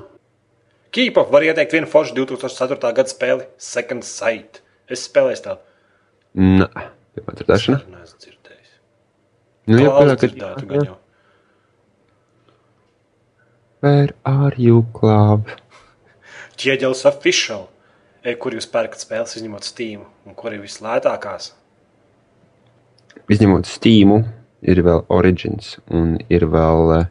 Kīpa 0.93 1.25
var 1.33 1.45
ieteikt 1.45 1.73
vienu 1.73 1.89
foršu 1.89 2.15
2004. 2.17 2.93
gada 2.97 3.09
spēli 3.09 3.47
Second 3.57 4.05
Sight. 4.05 4.61
Es 4.89 5.07
spēlēju 5.07 5.41
tādu. 5.47 5.61
Nē, 6.37 6.69
pirmā 7.17 7.35
dzirdēšana. 7.39 7.81
Neesmu 7.93 8.23
dzirdējis. 8.25 8.71
Nu, 9.69 9.79
jā, 9.81 9.93
pirmā 9.97 10.17
dzirdētu 10.21 10.69
gan 10.69 10.87
jau. 10.89 10.97
Where 13.83 14.13
are 14.23 14.55
you, 14.57 14.85
club? 14.95 15.49
Ķieģelis 16.61 17.03
official. 17.09 17.67
E, 18.23 18.35
kur 18.39 18.55
jūs 18.55 18.67
pērkat 18.71 19.01
spēles, 19.03 19.33
izņemot 19.35 19.65
Steam, 19.67 20.05
un 20.25 20.35
kur 20.39 20.53
ir 20.55 20.61
vislētākās? 20.63 21.49
Izņemot 23.31 23.67
Steam, 23.67 24.13
ir 24.63 24.79
vēl 24.85 25.03
Origins 25.11 25.77
un 25.91 26.15
ir 26.31 26.45
vēl, 26.51 26.93
eh, 27.01 27.09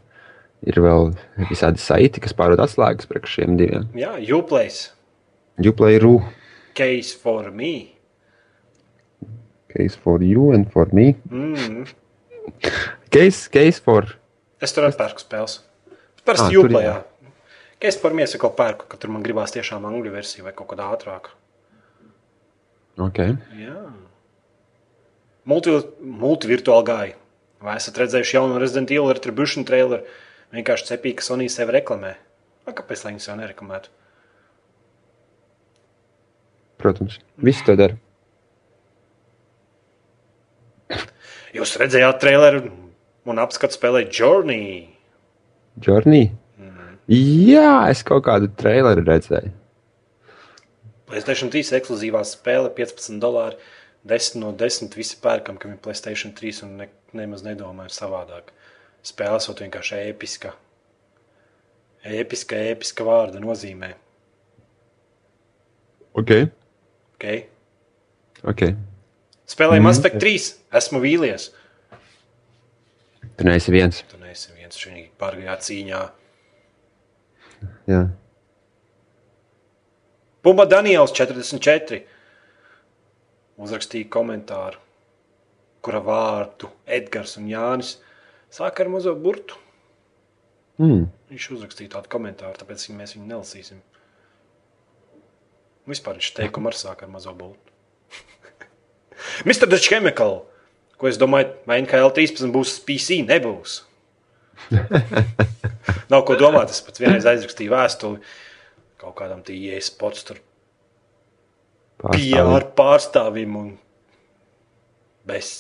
ir 0.73 0.81
vēl 0.85 1.11
visādi 1.51 1.81
saiti, 1.83 2.21
kas 2.25 2.33
pārdod 2.37 2.63
atslēgas 2.65 3.09
priekš 3.11 3.37
šiem 3.39 3.59
diviem. 3.61 3.89
Jā, 3.99 4.15
Uplace, 4.39 4.91
Uplay 5.61 6.01
Ru, 6.01 6.23
Case 6.75 7.13
for 7.21 7.51
me. 7.51 7.91
case 9.73 9.95
for 9.97 10.23
you 10.23 10.53
and 10.53 10.71
for 10.73 10.87
me. 10.93 11.17
Mm. 11.31 11.87
Case, 13.11 13.49
case 13.49 13.79
for. 13.81 14.05
Es 14.61 14.73
tur 14.73 14.85
atpērku 14.89 15.21
spēles. 15.21 15.61
Ah, 15.61 15.97
Parasti 16.25 16.55
tur 16.55 16.69
Uplay. 16.69 16.85
jā. 16.85 16.95
Jā. 16.97 17.05
Case 17.83 17.99
for 17.99 18.15
me 18.15 18.23
es 18.23 18.37
kaut 18.39 18.55
pērku, 18.59 18.87
ka 18.91 18.99
tur 19.01 19.11
man 19.11 19.25
gribās 19.27 19.55
tiešām 19.55 19.87
angļu 19.89 20.13
versiju 20.15 20.47
vai 20.47 20.55
kaut 20.57 20.71
kādā 20.71 20.87
ātrāk. 20.95 21.33
Okay. 23.03 23.35
Jā. 23.59 23.79
Multi, 25.49 25.75
multivirtuāli 26.23 26.87
gāja. 26.87 27.17
Vai 27.63 27.79
esat 27.79 27.99
redzējuši 27.99 28.37
jaunu 28.37 28.61
Resident 28.63 28.93
Evil 28.95 29.11
Retribution 29.11 29.67
traileru? 29.67 30.07
Vienkārši 30.55 30.93
cepīgi, 30.93 31.19
ka 31.19 31.27
Sony 31.27 31.49
sevi 31.51 31.75
reklamē. 31.75 32.13
A, 32.67 32.75
kāpēc 32.77 33.03
lai 33.03 33.15
viņas 33.15 33.29
jau 33.31 33.37
nereklamētu? 33.41 33.91
protams. 36.83 37.19
Visi 37.39 37.63
to 37.67 37.77
dara. 37.79 37.97
Jūs 41.57 41.77
redzējāt 41.81 42.19
traileru 42.23 42.65
un 43.29 43.41
apskatu 43.43 43.77
spēlē 43.77 44.07
Journey. 44.09 44.89
Journey? 45.85 46.33
Jā, 47.13 47.91
es 47.93 48.01
kaut 48.07 48.25
kādu 48.25 48.49
traileru 48.57 49.05
redzēju. 49.05 49.53
Playstation 51.11 51.51
3 51.53 51.75
ekskluzīvā 51.77 52.23
spēle 52.25 52.71
15 52.73 53.21
dolāri. 53.21 53.59
10 54.09 54.39
no 54.41 54.51
10 54.57 54.97
visi 54.97 55.19
pērkam, 55.23 55.59
kam 55.61 55.75
ir 55.75 55.81
Playstation 55.83 56.33
3 56.35 56.63
un 56.67 56.71
ne, 56.81 56.89
nemaz 57.15 57.45
nedomājam 57.45 57.93
savādāk. 57.93 58.49
Spēle 59.05 59.37
esot 59.43 59.61
vienkārši 59.61 60.01
episka. 60.09 60.55
Episka, 62.03 62.57
episka 62.73 63.05
vārda 63.07 63.43
nozīmē. 63.43 63.93
Ok. 66.19 66.33
Okay? 67.15 67.45
okay. 68.43 68.75
Spēlēju 69.53 69.83
mm. 69.83 69.87
Mass 69.87 70.01
Effect 70.01 70.19
3. 70.23 70.49
Esmu 70.81 71.03
vīlies. 71.05 71.51
Tu 73.37 73.47
neesi 73.47 73.73
viens. 73.75 74.01
Tu 74.11 74.19
neesi 74.23 74.51
viens 74.57 74.81
šajā 74.81 75.07
pārgājā 75.21 75.61
cīņā. 75.69 76.03
Jā. 77.91 78.03
Bumba 80.43 80.67
Daniels 80.67 81.15
44 81.15 82.01
uzrakstīja 83.63 84.09
komentāru, 84.11 84.81
kura 85.83 86.01
vārdu 86.03 86.71
Edgars 86.87 87.37
un 87.39 87.47
Jānis 87.51 87.97
sāk 88.53 88.81
ar 88.83 88.91
mazo 88.91 89.15
burtu. 89.19 89.59
Mm. 90.83 91.07
Viņš 91.31 91.49
uzrakstīja 91.57 91.95
tādu 91.97 92.11
komentāru, 92.13 92.59
tāpēc 92.59 92.89
mēs 92.97 93.15
viņu 93.17 93.29
nelasīsim. 93.29 93.83
Vispār 95.89 96.19
viņš 96.19 96.33
teikumu 96.39 96.71
ar 96.71 96.79
sāk 96.79 97.05
ar 97.05 97.11
mazo 97.13 97.35
burtu. 97.37 97.71
Mr. 99.47 99.69
The 99.69 99.79
Chemical, 99.79 100.43
ko 100.99 101.11
es 101.11 101.19
domāju, 101.19 101.53
vai 101.67 101.81
NHL 101.83 102.13
13 102.19 102.51
būs 102.55 102.77
PC, 102.87 103.23
nebūs. 103.27 103.83
Nav 106.13 106.25
ko 106.29 106.37
domāt, 106.39 106.73
es 106.73 106.83
pats 106.85 107.03
vienreiz 107.03 107.27
aizrakstīju 107.29 107.73
vēstuli 107.73 108.23
kaut 109.03 109.17
kādam 109.19 109.43
tīņai 109.47 109.81
spots 109.83 110.27
tur 110.29 110.39
PR 112.03 112.67
pārstāvim 112.77 113.57
un 113.59 113.73
bez. 115.29 115.51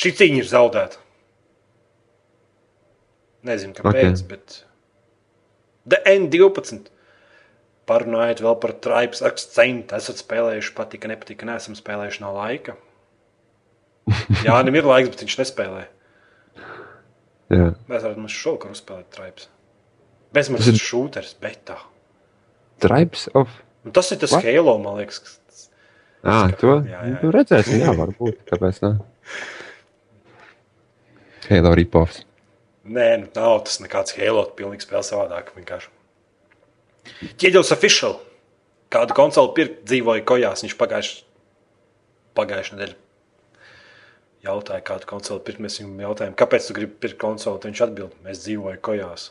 Šī 0.00 0.12
cīņa 0.18 0.40
ir 0.40 0.48
zaudēta. 0.48 1.00
Nezinu, 3.48 3.74
kāpēc, 3.76 4.22
okay. 4.22 4.26
bet 4.30 4.60
DN12. 5.90 6.90
Parunājiet 7.90 8.42
vēl 8.44 8.56
par 8.62 8.76
Tribes 8.84 9.22
akcentu. 9.26 9.96
Esat 9.98 10.20
spēlējuši, 10.20 10.74
patika, 10.76 11.10
nepatika, 11.10 11.48
neesam 11.48 11.74
spēlējuši 11.74 12.22
no 12.22 12.34
laika. 12.36 12.76
Jā, 14.44 14.54
viņam 14.60 14.78
ir 14.78 14.86
laiks, 14.86 15.10
bet 15.10 15.24
viņš 15.24 15.38
nespēlē. 15.40 15.86
Jā. 17.50 17.72
Mēs 17.90 18.04
varam 18.06 18.28
šovakar 18.30 18.74
uzspēlēt 18.76 19.08
Tribes. 19.14 19.48
Bezmaksas 20.34 20.76
ir... 20.76 20.84
šūters, 20.84 21.32
bet 21.42 21.64
tā. 21.66 21.76
Tribes 22.82 23.26
of? 23.34 23.50
Un 23.84 23.94
tas 23.96 24.10
ir 24.14 24.20
tas 24.22 24.36
What? 24.36 24.46
Halo, 24.46 24.76
man 24.82 25.00
liekas. 25.00 25.38
À, 26.20 26.44
to 26.60 26.76
jā, 26.84 27.00
jā. 27.00 27.16
Nu, 27.24 27.32
redzēsim, 27.34 27.80
jā, 27.82 27.94
varbūt. 27.96 28.44
Kāpēc 28.50 28.78
ne? 28.84 28.92
Halo 31.48 31.74
ripoffs. 31.74 32.22
Nē, 32.86 33.08
nu, 33.24 33.30
nav 33.34 33.64
tas 33.66 33.80
nekāds 33.82 34.14
Halo, 34.18 34.46
pilnīgi 34.56 34.86
spēle 34.86 35.02
savādāk. 35.06 35.50
Vienkārši. 35.58 35.90
Ķieģelis 37.40 37.74
official. 37.74 38.20
Kādu 38.92 39.16
konsoli 39.16 39.56
pirkt, 39.56 39.82
dzīvoja 39.90 40.22
kojās. 40.28 40.62
Viņš 40.66 40.78
pagājuši, 40.78 41.22
pagājuši 42.38 42.76
nedēļu 42.76 42.98
jautāja, 44.46 44.84
kādu 44.84 45.08
konsoli 45.10 45.42
pirkt. 45.46 45.62
Mēs 45.64 45.80
viņam 45.80 46.04
jautājām, 46.06 46.36
kāpēc 46.38 46.68
tu 46.68 46.76
gribi 46.76 46.96
pirkt 47.02 47.20
konsoli. 47.20 47.62
Viņš 47.66 47.82
atbild, 47.86 48.14
mēs 48.26 48.44
dzīvojam 48.44 48.82
kojās. 48.84 49.30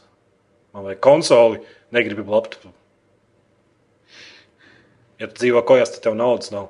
Man 0.75 0.85
vajag 0.85 1.01
konsoli, 1.05 1.61
negribu 1.95 2.27
laptopu. 2.29 2.73
Ja 5.19 5.27
tu 5.27 5.41
dzīvo 5.41 5.63
kojās, 5.67 5.91
tad 5.95 6.05
tev 6.05 6.17
naudas 6.19 6.53
nav. 6.53 6.69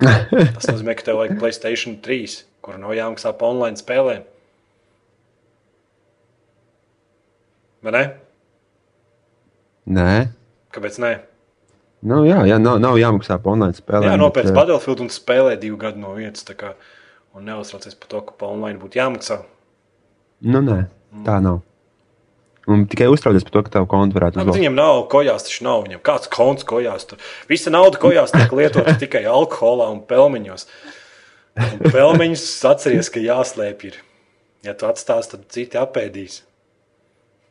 Tas 0.56 0.68
nozīmē, 0.70 0.94
ka 0.96 1.10
tev 1.10 1.18
vajag 1.20 1.40
Playstation 1.42 1.98
3, 2.00 2.38
kur 2.64 2.78
nav 2.80 2.94
jāmaksā 2.96 3.34
par 3.36 3.52
online 3.52 3.80
spēlēm. 3.80 4.22
Vai 7.84 7.92
ne? 7.96 8.04
Nē. 9.90 10.14
Kāpēc 10.72 10.96
nē? 11.02 11.12
Nu, 12.06 12.22
jā, 12.24 12.38
jā 12.48 12.56
nav, 12.60 12.78
nav 12.80 12.96
jāmaksā 13.00 13.36
par 13.42 13.56
online 13.56 13.76
spēlēm. 13.76 14.08
Jā, 14.08 14.16
nopērts 14.20 14.52
bet... 14.52 14.56
Battlefield 14.56 15.04
un 15.04 15.12
spēlē 15.12 15.56
divu 15.60 15.76
gadu 15.80 16.00
no 16.00 16.14
vietas. 16.16 16.46
Kā, 16.56 16.72
un 17.36 17.46
neuztraucies 17.46 17.96
par 17.98 18.10
to, 18.12 18.22
ka 18.26 18.36
par 18.38 18.54
online 18.54 18.80
būtu 18.80 19.00
jāmaksā. 19.00 19.42
Nu, 20.40 20.62
nē, 20.64 20.84
tā 21.26 21.40
nav. 21.44 21.60
Un 22.70 22.84
tikai 22.86 23.08
uztraucies 23.10 23.44
par 23.46 23.54
to, 23.54 23.62
ka 23.66 23.72
tev 23.74 23.86
konta 23.90 24.16
varētu 24.18 24.44
būt. 24.44 24.54
Viņam 24.58 24.76
nav 24.76 25.00
kojās, 25.10 25.46
taču 25.46 25.64
nav. 25.66 25.82
Viņam 25.86 26.02
kāds 26.06 26.30
konts 26.30 26.66
kojās. 26.68 27.06
Tur. 27.08 27.20
Visa 27.50 27.72
nauda 27.72 27.98
kojās 28.00 28.34
tiek 28.34 28.52
lietota 28.54 28.94
tikai 29.02 29.24
alkoholā 29.26 29.88
un 29.94 30.02
pelmeņos. 30.06 30.66
Un 31.60 31.82
pelmeņus 31.88 32.44
atceries, 32.70 33.10
ka 33.12 33.22
jāslēpj. 33.24 33.90
Ir. 33.90 33.98
Ja 34.66 34.76
tu 34.76 34.86
atstās, 34.90 35.32
tad 35.32 35.48
citi 35.50 35.80
apēdīs. 35.80 36.42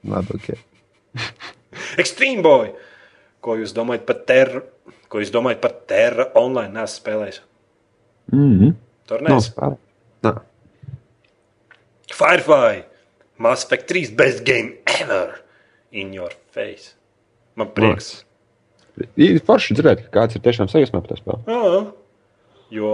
Labi, 0.08 0.38
ok. 0.38 1.18
Extreme 2.02 2.46
Boy. 2.46 2.72
Ko 3.44 3.58
jūs 3.60 3.74
domājat 3.76 4.06
par 4.08 4.22
terru? 4.30 4.64
Ko 5.10 5.24
jūs 5.24 5.34
domājat 5.34 5.64
par 5.64 5.74
terra 5.90 6.30
online? 6.40 6.72
Nē, 6.76 6.86
spēlējis. 6.88 7.42
Mm 8.32 8.54
-hmm. 8.60 8.78
Tur 9.10 9.26
nes. 9.26 9.50
No, 10.24 10.36
Firefly. 12.14 12.86
Mass 13.40 13.64
Effect 13.64 13.88
3 13.88 14.16
best 14.16 14.44
game 14.44 14.78
ever 15.00 15.40
in 15.92 16.14
your 16.14 16.32
face. 16.52 16.94
Man 17.56 17.72
prieks. 17.72 18.26
Ir 19.16 19.40
forši 19.48 19.78
dzirdēt, 19.78 20.04
ka 20.06 20.12
kāds 20.18 20.36
ir 20.36 20.44
tiešām 20.44 20.68
sajūsmā 20.68 21.00
par 21.00 21.14
to 21.14 21.18
spēli. 21.22 21.40
Jā, 21.48 21.80
jo, 22.76 22.90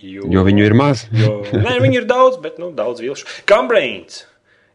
jo, 0.00 0.30
jo 0.32 0.44
viņu 0.48 0.64
ir 0.64 0.76
maz. 0.80 1.04
jo, 1.12 1.42
nē, 1.52 1.76
viņu 1.84 2.00
ir 2.00 2.08
daudz, 2.08 2.38
bet 2.40 2.56
nu, 2.62 2.70
daudz 2.76 3.04
vilšu. 3.04 3.28
Cambrains. 3.48 4.22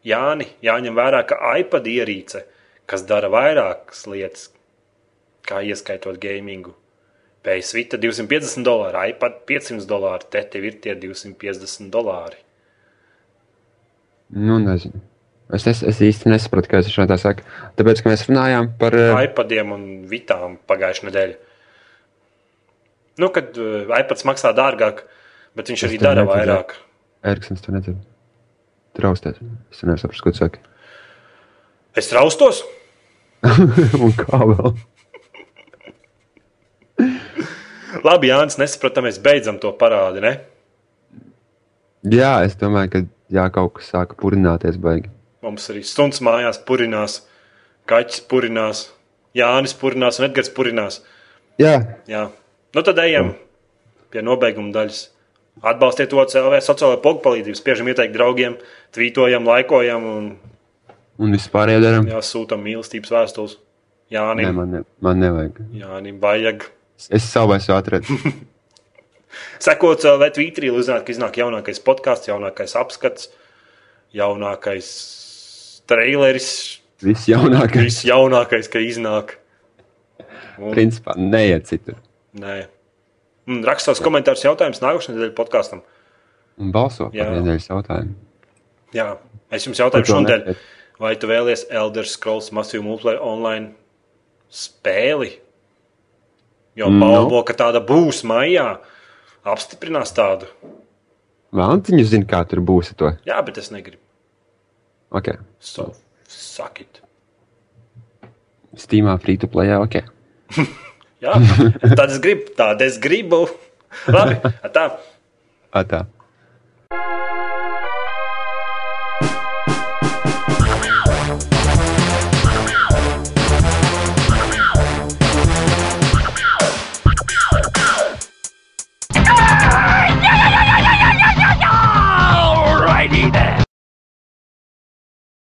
Jāni, 0.06 0.46
jāņem 0.62 0.94
vērā, 0.94 1.24
ka 1.26 1.40
iPad 1.58 1.90
ierīce, 1.90 2.44
kas 2.88 3.02
dara 3.08 3.26
vairākas 3.32 4.06
lietas, 4.06 4.46
kā 5.42 5.58
ieskaitot 5.66 6.20
gamingu, 6.22 6.76
PS 7.46 7.74
Vita 7.76 8.00
250 8.00 8.66
dolāri, 8.66 9.12
iPad 9.12 9.42
500 9.48 9.86
dolāri, 9.88 10.26
te 10.32 10.42
tev 10.52 10.66
ir 10.68 10.80
tie 10.82 10.96
250 10.98 11.92
dolāri. 11.94 12.40
Nu, 14.34 14.58
nezinu. 14.60 15.00
Es, 15.54 15.64
es, 15.70 15.80
es 15.86 16.00
īsti 16.04 16.28
nesapratu, 16.28 16.68
kas 16.68 16.90
viņš 16.90 17.06
tā 17.08 17.16
saka. 17.20 17.44
Tāpēc, 17.78 18.02
ka 18.02 18.12
mēs 18.12 18.26
runājām 18.28 18.72
par 18.80 18.96
uh... 18.98 19.14
iPadiem 19.24 19.70
un 19.72 19.86
Vitām 20.10 20.58
pagājušajā 20.68 21.08
nedēļā. 21.08 21.38
Nu, 23.22 23.30
kad 23.34 23.56
uh, 23.56 23.88
iPads 23.96 24.26
maksā 24.28 24.52
dārgāk, 24.54 25.06
bet 25.56 25.72
viņš 25.72 25.86
es 25.86 25.88
arī 25.88 26.02
dara 26.02 26.26
vairāk. 26.28 26.76
Eriksons 27.26 27.64
to 27.64 27.72
nedzird 27.74 28.02
traustēt. 28.98 29.40
Es 29.72 29.80
nesaprotu, 29.86 30.26
ko 30.26 30.34
tu 30.34 30.42
saki. 30.42 30.62
Es 31.98 32.10
traustos? 32.10 32.60
Un 34.02 34.14
kā 34.18 34.42
vēl? 34.42 34.76
Labi, 38.04 38.28
Jānis, 38.30 38.58
nesapratu, 38.60 39.02
mēs 39.06 39.20
beidzam 39.22 39.58
to 39.62 39.72
parādi. 39.78 40.22
Ne? 40.24 40.34
Jā, 42.08 42.38
es 42.46 42.56
domāju, 42.58 42.92
ka 42.92 43.02
jā, 43.32 43.46
kaut 43.54 43.78
kas 43.78 43.90
sāka 43.94 44.16
purināties 44.18 44.78
baigi. 44.80 45.10
Mums 45.44 45.68
arī 45.72 45.84
stundas 45.86 46.20
mājās 46.24 46.60
purinās, 46.68 47.20
kaķis 47.88 48.24
purinās, 48.30 48.88
Jānis 49.36 49.74
purinās 49.78 50.18
un 50.20 50.28
Edgars 50.28 50.50
purinās. 50.54 51.00
Jā. 51.60 51.74
jā. 52.10 52.28
Nu 52.74 52.84
tad 52.86 53.00
ejam 53.02 53.32
pie 54.12 54.24
nobeiguma 54.24 54.72
daļas. 54.74 55.06
Atbalstiet 55.58 56.12
to 56.12 56.22
CLV 56.22 56.60
sociālo 56.62 57.00
pogu 57.02 57.22
palīdzību, 57.24 57.58
spiežam 57.58 57.88
ieteikt 57.90 58.14
draugiem, 58.14 58.54
tvītojam, 58.94 59.46
laikojam 59.48 60.04
un, 60.06 60.28
un 61.18 61.34
vispārējo 61.34 61.82
darām. 61.82 62.10
Jā, 62.12 62.20
sūtam 62.22 62.62
mīlestības 62.62 63.14
vēstules. 63.14 63.56
Jā, 64.14 64.22
ne, 64.38 64.46
man, 64.54 64.70
ne, 64.76 64.84
man 65.04 65.18
nevajag. 65.20 65.58
Jā, 65.74 65.98
vajag. 66.22 66.68
Es 67.06 67.26
savu 67.30 67.54
esmu 67.54 67.76
atradis. 67.76 68.24
Sekot 69.62 70.00
CLV 70.02 70.30
Twitterī, 70.34 70.70
lai 70.72 70.82
uzzinātu, 70.82 71.06
ka 71.06 71.14
iznāk 71.14 71.38
jaunākais 71.38 71.80
podkāsts, 71.84 72.30
jaunākais 72.30 72.74
apskats, 72.78 73.28
jaunākais 74.16 74.88
traileris. 75.90 76.48
Viss 77.04 77.28
jaunākais. 77.30 77.86
Viss 77.86 78.06
jaunākais, 78.08 78.70
ka 78.72 78.82
iznāk. 78.82 79.36
Un... 80.58 80.72
Principā 80.74 81.14
neiet 81.18 81.68
citur. 81.70 81.98
Nē. 82.38 82.64
Raksta 83.64 83.92
savus 83.92 84.02
komentārus, 84.04 84.44
jautājumus 84.44 84.82
nākamajā 84.82 85.14
nedēļas 85.14 85.36
podkāstam. 85.38 85.84
Un 86.58 86.72
balso 86.74 87.08
par 87.14 87.34
nedēļas 87.38 87.70
jautājumu. 87.70 88.16
Jā, 88.96 89.12
es 89.54 89.66
jums 89.68 89.78
jautāju 89.80 90.08
šodien, 90.08 90.56
vai 91.00 91.14
tu 91.20 91.30
vēlies 91.30 91.66
Elder 91.70 92.08
Scrolls 92.08 92.50
Massive 92.56 92.82
Multiplayer 92.84 93.22
online 93.22 93.72
spēli? 94.50 95.36
Jo 96.78 96.88
No. 96.94 97.00
balvo, 97.02 97.42
ka 97.44 97.54
tāda 97.58 97.80
būs 97.84 98.22
maijā. 98.28 98.78
Apstiprinās 99.48 100.12
tādu. 100.14 100.46
Valentiņš 101.56 102.10
zina, 102.12 102.26
kā 102.28 102.42
tur 102.48 102.60
būs 102.60 102.92
to. 102.98 103.14
Jā, 103.26 103.40
bet 103.44 103.58
es 103.58 103.70
negribu. 103.74 104.02
Ok. 105.10 105.32
So, 105.58 105.88
sakit. 106.28 107.00
Steamā 108.78 109.16
free 109.22 109.38
to 109.40 109.48
play, 109.48 109.72
ok. 109.74 110.02
Jā, 111.24 111.32
tad 111.96 112.12
es 112.12 112.20
gribu, 112.22 112.52
tādu 112.54 112.84
es 112.86 112.98
gribu. 113.02 113.40
Labi, 114.06 114.36
tā. 114.70 114.84
Atā. 115.74 116.04